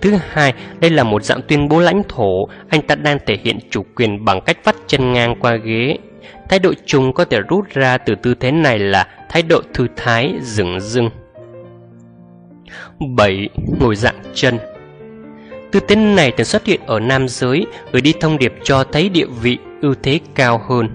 Thứ 0.00 0.14
hai, 0.30 0.54
đây 0.80 0.90
là 0.90 1.04
một 1.04 1.24
dạng 1.24 1.42
tuyên 1.42 1.68
bố 1.68 1.80
lãnh 1.80 2.02
thổ, 2.08 2.48
anh 2.68 2.82
ta 2.82 2.94
đang 2.94 3.18
thể 3.26 3.38
hiện 3.44 3.58
chủ 3.70 3.84
quyền 3.96 4.24
bằng 4.24 4.40
cách 4.40 4.58
vắt 4.64 4.76
chân 4.86 5.12
ngang 5.12 5.34
qua 5.40 5.56
ghế. 5.56 5.98
Thái 6.48 6.58
độ 6.58 6.72
chung 6.86 7.12
có 7.12 7.24
thể 7.24 7.40
rút 7.48 7.68
ra 7.74 7.98
từ 7.98 8.14
tư 8.14 8.34
thế 8.40 8.50
này 8.50 8.78
là 8.78 9.08
thái 9.28 9.42
độ 9.42 9.60
thư 9.74 9.86
thái, 9.96 10.34
dừng 10.42 10.80
dưng. 10.80 11.10
7. 13.16 13.48
Ngồi 13.80 13.96
dạng 13.96 14.16
chân 14.34 14.58
Tư 15.72 15.80
thế 15.88 15.96
này 15.96 16.30
thường 16.30 16.44
xuất 16.44 16.66
hiện 16.66 16.80
ở 16.86 17.00
nam 17.00 17.28
giới, 17.28 17.66
gửi 17.92 18.02
đi 18.02 18.12
thông 18.20 18.38
điệp 18.38 18.54
cho 18.64 18.84
thấy 18.84 19.08
địa 19.08 19.26
vị, 19.42 19.58
ưu 19.82 19.94
thế 20.02 20.20
cao 20.34 20.62
hơn. 20.68 20.88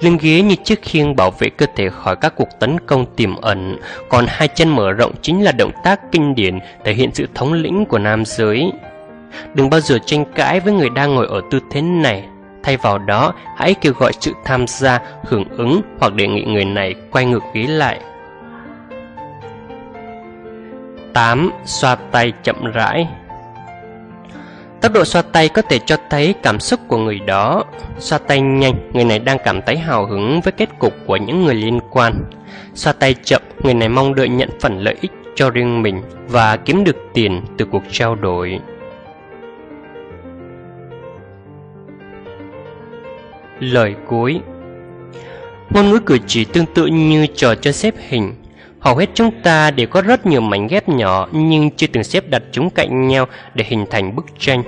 Lưng 0.00 0.18
ghế 0.20 0.42
như 0.42 0.54
chiếc 0.64 0.82
khiên 0.82 1.16
bảo 1.16 1.30
vệ 1.30 1.48
cơ 1.48 1.66
thể 1.76 1.88
khỏi 1.88 2.16
các 2.16 2.32
cuộc 2.36 2.48
tấn 2.60 2.80
công 2.86 3.06
tiềm 3.16 3.36
ẩn, 3.36 3.78
còn 4.08 4.24
hai 4.28 4.48
chân 4.48 4.68
mở 4.68 4.92
rộng 4.92 5.12
chính 5.22 5.44
là 5.44 5.52
động 5.52 5.72
tác 5.84 6.12
kinh 6.12 6.34
điển 6.34 6.58
thể 6.84 6.92
hiện 6.92 7.10
sự 7.14 7.26
thống 7.34 7.52
lĩnh 7.52 7.84
của 7.84 7.98
nam 7.98 8.24
giới. 8.24 8.72
Đừng 9.54 9.70
bao 9.70 9.80
giờ 9.80 9.98
tranh 10.06 10.24
cãi 10.34 10.60
với 10.60 10.72
người 10.72 10.90
đang 10.90 11.14
ngồi 11.14 11.26
ở 11.26 11.40
tư 11.50 11.60
thế 11.70 11.82
này. 11.82 12.24
Thay 12.62 12.76
vào 12.76 12.98
đó, 12.98 13.34
hãy 13.56 13.74
kêu 13.74 13.92
gọi 13.92 14.12
sự 14.20 14.32
tham 14.44 14.66
gia, 14.66 15.00
hưởng 15.24 15.44
ứng 15.56 15.80
hoặc 16.00 16.14
đề 16.14 16.26
nghị 16.26 16.42
người 16.42 16.64
này 16.64 16.94
quay 17.10 17.24
ngược 17.24 17.42
ghế 17.54 17.62
lại. 17.62 18.00
8. 21.12 21.50
Xoa 21.64 21.94
tay 21.94 22.32
chậm 22.42 22.72
rãi 22.74 23.08
Tốc 24.80 24.92
độ 24.92 25.04
xoa 25.04 25.22
tay 25.22 25.48
có 25.48 25.62
thể 25.62 25.78
cho 25.78 25.96
thấy 26.10 26.34
cảm 26.42 26.60
xúc 26.60 26.80
của 26.88 26.98
người 26.98 27.18
đó. 27.18 27.64
Xoa 27.98 28.18
tay 28.18 28.40
nhanh, 28.40 28.90
người 28.92 29.04
này 29.04 29.18
đang 29.18 29.38
cảm 29.44 29.62
thấy 29.62 29.78
hào 29.78 30.06
hứng 30.06 30.40
với 30.40 30.52
kết 30.52 30.68
cục 30.78 30.94
của 31.06 31.16
những 31.16 31.44
người 31.44 31.54
liên 31.54 31.80
quan. 31.90 32.24
Xoa 32.74 32.92
tay 32.92 33.14
chậm, 33.24 33.42
người 33.62 33.74
này 33.74 33.88
mong 33.88 34.14
đợi 34.14 34.28
nhận 34.28 34.48
phần 34.60 34.78
lợi 34.78 34.96
ích 35.00 35.12
cho 35.34 35.50
riêng 35.50 35.82
mình 35.82 36.02
và 36.28 36.56
kiếm 36.56 36.84
được 36.84 36.96
tiền 37.14 37.42
từ 37.58 37.64
cuộc 37.64 37.82
trao 37.90 38.14
đổi. 38.14 38.60
Lời 43.60 43.94
cuối 44.06 44.40
Ngôn 45.70 45.90
ngữ 45.90 45.98
cử 45.98 46.18
chỉ 46.26 46.44
tương 46.44 46.66
tự 46.66 46.86
như 46.86 47.26
trò 47.34 47.54
chơi 47.54 47.72
xếp 47.72 47.94
hình 48.08 48.34
Hầu 48.80 48.96
hết 48.96 49.06
chúng 49.14 49.30
ta 49.42 49.70
đều 49.70 49.86
có 49.86 50.02
rất 50.02 50.26
nhiều 50.26 50.40
mảnh 50.40 50.66
ghép 50.66 50.88
nhỏ 50.88 51.28
nhưng 51.32 51.70
chưa 51.70 51.86
từng 51.86 52.04
xếp 52.04 52.30
đặt 52.30 52.42
chúng 52.52 52.70
cạnh 52.70 53.08
nhau 53.08 53.26
để 53.54 53.64
hình 53.68 53.86
thành 53.90 54.16
bức 54.16 54.26
tranh. 54.38 54.62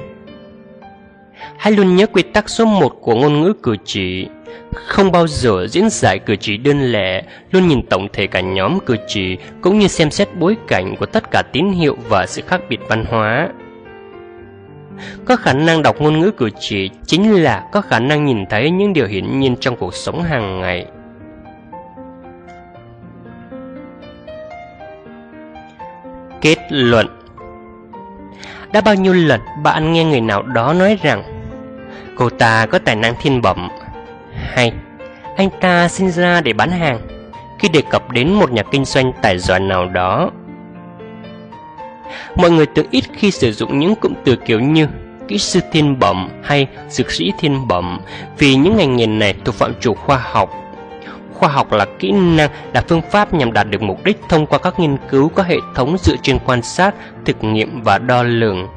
Hãy 1.56 1.72
luôn 1.72 1.96
nhớ 1.96 2.06
quy 2.06 2.22
tắc 2.22 2.48
số 2.48 2.64
1 2.64 2.88
của 3.00 3.14
ngôn 3.14 3.40
ngữ 3.40 3.52
cử 3.62 3.76
chỉ. 3.84 4.26
Không 4.74 5.12
bao 5.12 5.26
giờ 5.26 5.66
diễn 5.66 5.90
giải 5.90 6.18
cử 6.18 6.36
chỉ 6.36 6.56
đơn 6.56 6.92
lẻ, 6.92 7.22
luôn 7.50 7.68
nhìn 7.68 7.82
tổng 7.82 8.08
thể 8.12 8.26
cả 8.26 8.40
nhóm 8.40 8.78
cử 8.86 8.96
chỉ 9.08 9.36
cũng 9.60 9.78
như 9.78 9.88
xem 9.88 10.10
xét 10.10 10.28
bối 10.38 10.56
cảnh 10.68 10.96
của 10.96 11.06
tất 11.06 11.30
cả 11.30 11.42
tín 11.52 11.72
hiệu 11.72 11.96
và 12.08 12.26
sự 12.26 12.42
khác 12.46 12.60
biệt 12.68 12.80
văn 12.88 13.04
hóa. 13.04 13.48
Có 15.24 15.36
khả 15.36 15.52
năng 15.52 15.82
đọc 15.82 16.00
ngôn 16.00 16.20
ngữ 16.20 16.30
cử 16.30 16.50
chỉ 16.60 16.90
chính 17.06 17.42
là 17.42 17.68
có 17.72 17.80
khả 17.80 17.98
năng 17.98 18.24
nhìn 18.24 18.46
thấy 18.46 18.70
những 18.70 18.92
điều 18.92 19.06
hiển 19.06 19.40
nhiên 19.40 19.56
trong 19.60 19.76
cuộc 19.76 19.94
sống 19.94 20.22
hàng 20.22 20.60
ngày. 20.60 20.86
Kết 26.40 26.58
luận. 26.70 27.06
Đã 28.72 28.80
bao 28.80 28.94
nhiêu 28.94 29.12
lần 29.12 29.40
bạn 29.62 29.92
nghe 29.92 30.04
người 30.04 30.20
nào 30.20 30.42
đó 30.42 30.72
nói 30.72 30.98
rằng, 31.02 31.22
Cô 32.16 32.30
ta 32.30 32.66
có 32.66 32.78
tài 32.78 32.96
năng 32.96 33.14
thiên 33.22 33.42
bẩm. 33.42 33.68
Hay, 34.34 34.72
Anh 35.36 35.48
ta 35.60 35.88
sinh 35.88 36.10
ra 36.10 36.40
để 36.40 36.52
bán 36.52 36.70
hàng. 36.70 37.00
Khi 37.58 37.68
đề 37.68 37.82
cập 37.90 38.10
đến 38.10 38.32
một 38.32 38.52
nhà 38.52 38.62
kinh 38.62 38.84
doanh 38.84 39.12
tài 39.22 39.38
giỏi 39.38 39.60
nào 39.60 39.86
đó, 39.86 40.30
Mọi 42.36 42.50
người 42.50 42.66
thường 42.66 42.86
ít 42.90 43.04
khi 43.12 43.30
sử 43.30 43.52
dụng 43.52 43.78
những 43.78 43.94
cụm 43.94 44.14
từ 44.24 44.36
kiểu 44.36 44.60
như 44.60 44.86
kỹ 45.28 45.38
sư 45.38 45.60
thiên 45.72 45.98
bẩm 45.98 46.28
hay 46.42 46.66
dược 46.88 47.10
sĩ 47.10 47.32
thiên 47.38 47.68
bẩm, 47.68 48.00
vì 48.38 48.54
những 48.54 48.76
ngành 48.76 48.96
nghề 48.96 49.06
này 49.06 49.34
thuộc 49.44 49.54
phạm 49.54 49.72
trù 49.80 49.94
khoa 49.94 50.16
học 50.16 50.59
khoa 51.40 51.48
học 51.48 51.72
là 51.72 51.86
kỹ 51.98 52.12
năng 52.12 52.50
là 52.74 52.84
phương 52.88 53.02
pháp 53.10 53.34
nhằm 53.34 53.52
đạt 53.52 53.70
được 53.70 53.82
mục 53.82 54.04
đích 54.04 54.20
thông 54.28 54.46
qua 54.46 54.58
các 54.58 54.80
nghiên 54.80 54.96
cứu 55.10 55.28
có 55.28 55.42
hệ 55.42 55.56
thống 55.74 55.96
dựa 55.98 56.16
trên 56.22 56.38
quan 56.38 56.62
sát 56.62 56.94
thực 57.24 57.44
nghiệm 57.44 57.82
và 57.82 57.98
đo 57.98 58.22
lường. 58.22 58.68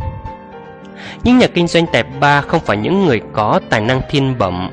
Những 1.23 1.37
nhà 1.37 1.47
kinh 1.47 1.67
doanh 1.67 1.85
tài 1.93 2.03
ba 2.03 2.41
không 2.41 2.59
phải 2.59 2.77
những 2.77 3.05
người 3.05 3.21
có 3.33 3.59
tài 3.69 3.81
năng 3.81 4.01
thiên 4.09 4.37
bẩm. 4.37 4.69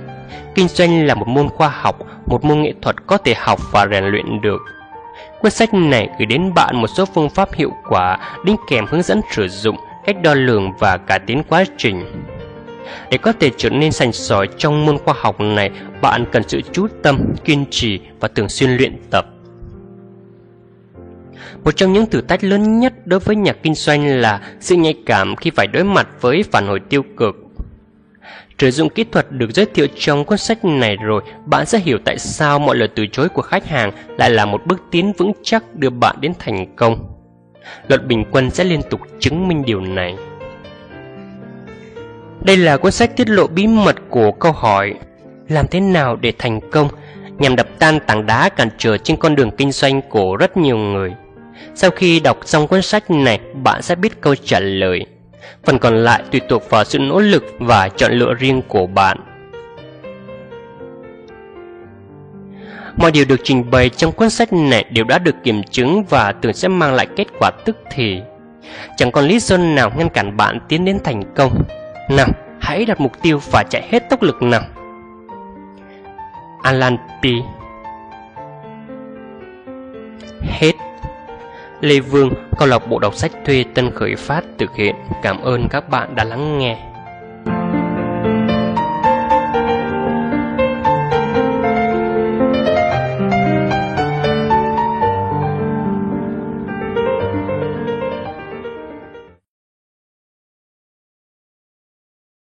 Kinh 0.54 0.68
doanh 0.68 1.06
là 1.06 1.14
một 1.14 1.28
môn 1.28 1.48
khoa 1.48 1.68
học 1.68 1.96
một 2.26 2.44
môn 2.44 2.62
nghệ 2.62 2.72
thuật 2.82 2.96
có 3.06 3.16
thể 3.16 3.34
học 3.36 3.60
và 3.72 3.86
rèn 3.86 4.04
luyện 4.04 4.40
được. 4.40 4.60
Cuốn 5.40 5.50
sách 5.50 5.74
này 5.74 6.08
gửi 6.18 6.26
đến 6.26 6.54
bạn 6.54 6.76
một 6.76 6.86
số 6.86 7.04
phương 7.04 7.30
pháp 7.30 7.54
hiệu 7.54 7.72
quả 7.88 8.18
đính 8.44 8.56
kèm 8.70 8.86
hướng 8.86 9.02
dẫn 9.02 9.20
sử 9.30 9.48
dụng 9.48 9.76
cách 10.06 10.16
đo 10.22 10.34
lường 10.34 10.72
và 10.72 10.96
cải 10.96 11.18
tiến 11.18 11.42
quá 11.48 11.64
trình. 11.76 12.04
Để 13.10 13.18
có 13.18 13.32
thể 13.40 13.50
trở 13.56 13.70
nên 13.70 13.92
sành 13.92 14.12
sỏi 14.12 14.48
trong 14.58 14.86
môn 14.86 14.98
khoa 14.98 15.14
học 15.18 15.40
này, 15.40 15.70
bạn 16.02 16.24
cần 16.32 16.42
sự 16.48 16.60
chú 16.72 16.86
tâm, 17.02 17.34
kiên 17.44 17.64
trì 17.70 18.00
và 18.20 18.28
thường 18.28 18.48
xuyên 18.48 18.70
luyện 18.70 18.96
tập. 19.10 19.26
Một 21.64 21.70
trong 21.76 21.92
những 21.92 22.06
thử 22.06 22.20
thách 22.20 22.44
lớn 22.44 22.78
nhất 22.78 23.06
đối 23.06 23.20
với 23.20 23.36
nhà 23.36 23.52
kinh 23.52 23.74
doanh 23.74 24.20
là 24.20 24.40
sự 24.60 24.76
nhạy 24.76 24.94
cảm 25.06 25.36
khi 25.36 25.50
phải 25.50 25.66
đối 25.66 25.84
mặt 25.84 26.08
với 26.20 26.42
phản 26.42 26.66
hồi 26.66 26.80
tiêu 26.80 27.02
cực. 27.16 27.36
Sử 28.58 28.70
dụng 28.70 28.88
kỹ 28.88 29.04
thuật 29.12 29.32
được 29.32 29.50
giới 29.54 29.66
thiệu 29.66 29.86
trong 29.96 30.24
cuốn 30.24 30.38
sách 30.38 30.64
này 30.64 30.96
rồi, 30.96 31.22
bạn 31.46 31.66
sẽ 31.66 31.78
hiểu 31.78 31.98
tại 32.04 32.18
sao 32.18 32.58
mọi 32.58 32.76
lời 32.76 32.88
từ 32.94 33.06
chối 33.12 33.28
của 33.28 33.42
khách 33.42 33.66
hàng 33.66 33.92
lại 34.18 34.30
là 34.30 34.46
một 34.46 34.66
bước 34.66 34.80
tiến 34.90 35.12
vững 35.18 35.32
chắc 35.42 35.74
đưa 35.74 35.90
bạn 35.90 36.16
đến 36.20 36.32
thành 36.38 36.76
công. 36.76 37.10
Luật 37.88 38.06
bình 38.06 38.24
quân 38.30 38.50
sẽ 38.50 38.64
liên 38.64 38.80
tục 38.90 39.00
chứng 39.18 39.48
minh 39.48 39.62
điều 39.66 39.80
này. 39.80 40.16
Đây 42.44 42.56
là 42.56 42.76
cuốn 42.76 42.92
sách 42.92 43.16
tiết 43.16 43.28
lộ 43.28 43.46
bí 43.46 43.66
mật 43.66 43.96
của 44.08 44.32
câu 44.32 44.52
hỏi 44.52 44.94
làm 45.50 45.66
thế 45.68 45.80
nào 45.80 46.16
để 46.16 46.32
thành 46.38 46.60
công 46.70 46.88
nhằm 47.38 47.56
đập 47.56 47.66
tan 47.78 48.00
tảng 48.06 48.26
đá 48.26 48.48
cản 48.48 48.68
trở 48.78 48.98
trên 48.98 49.16
con 49.16 49.34
đường 49.34 49.50
kinh 49.50 49.72
doanh 49.72 50.02
của 50.02 50.36
rất 50.36 50.56
nhiều 50.56 50.76
người. 50.76 51.12
Sau 51.74 51.90
khi 51.90 52.20
đọc 52.20 52.38
xong 52.44 52.66
cuốn 52.66 52.82
sách 52.82 53.10
này, 53.10 53.40
bạn 53.62 53.82
sẽ 53.82 53.94
biết 53.94 54.20
câu 54.20 54.34
trả 54.34 54.60
lời. 54.60 55.06
Phần 55.64 55.78
còn 55.78 56.04
lại 56.04 56.22
tùy 56.30 56.40
thuộc 56.48 56.70
vào 56.70 56.84
sự 56.84 56.98
nỗ 56.98 57.20
lực 57.20 57.44
và 57.58 57.88
chọn 57.88 58.12
lựa 58.12 58.34
riêng 58.34 58.62
của 58.68 58.86
bạn. 58.86 59.18
Mọi 62.96 63.10
điều 63.10 63.24
được 63.24 63.40
trình 63.44 63.70
bày 63.70 63.88
trong 63.88 64.12
cuốn 64.12 64.30
sách 64.30 64.52
này 64.52 64.84
đều 64.90 65.04
đã 65.04 65.18
được 65.18 65.34
kiểm 65.44 65.62
chứng 65.62 66.04
và 66.04 66.32
tưởng 66.32 66.52
sẽ 66.52 66.68
mang 66.68 66.94
lại 66.94 67.06
kết 67.16 67.26
quả 67.38 67.50
tức 67.64 67.76
thì. 67.90 68.20
Chẳng 68.96 69.12
còn 69.12 69.24
lý 69.24 69.38
do 69.38 69.56
nào 69.56 69.92
ngăn 69.96 70.08
cản 70.08 70.36
bạn 70.36 70.58
tiến 70.68 70.84
đến 70.84 70.98
thành 71.04 71.22
công. 71.36 71.64
Nào, 72.10 72.28
hãy 72.60 72.84
đặt 72.84 73.00
mục 73.00 73.22
tiêu 73.22 73.40
và 73.50 73.64
chạy 73.70 73.88
hết 73.90 74.10
tốc 74.10 74.22
lực 74.22 74.42
nào. 74.42 74.62
Alan 76.62 76.96
P. 77.22 77.24
Hết 80.42 80.72
Lê 81.80 82.00
Vương, 82.00 82.30
câu 82.58 82.68
lạc 82.68 82.88
bộ 82.88 82.98
đọc 82.98 83.14
sách 83.14 83.32
thuê 83.46 83.64
Tân 83.74 83.90
Khởi 83.90 84.16
Phát 84.16 84.44
thực 84.58 84.76
hiện. 84.76 84.94
Cảm 85.22 85.40
ơn 85.40 85.68
các 85.68 85.88
bạn 85.88 86.14
đã 86.14 86.24
lắng 86.24 86.58
nghe. 86.58 86.89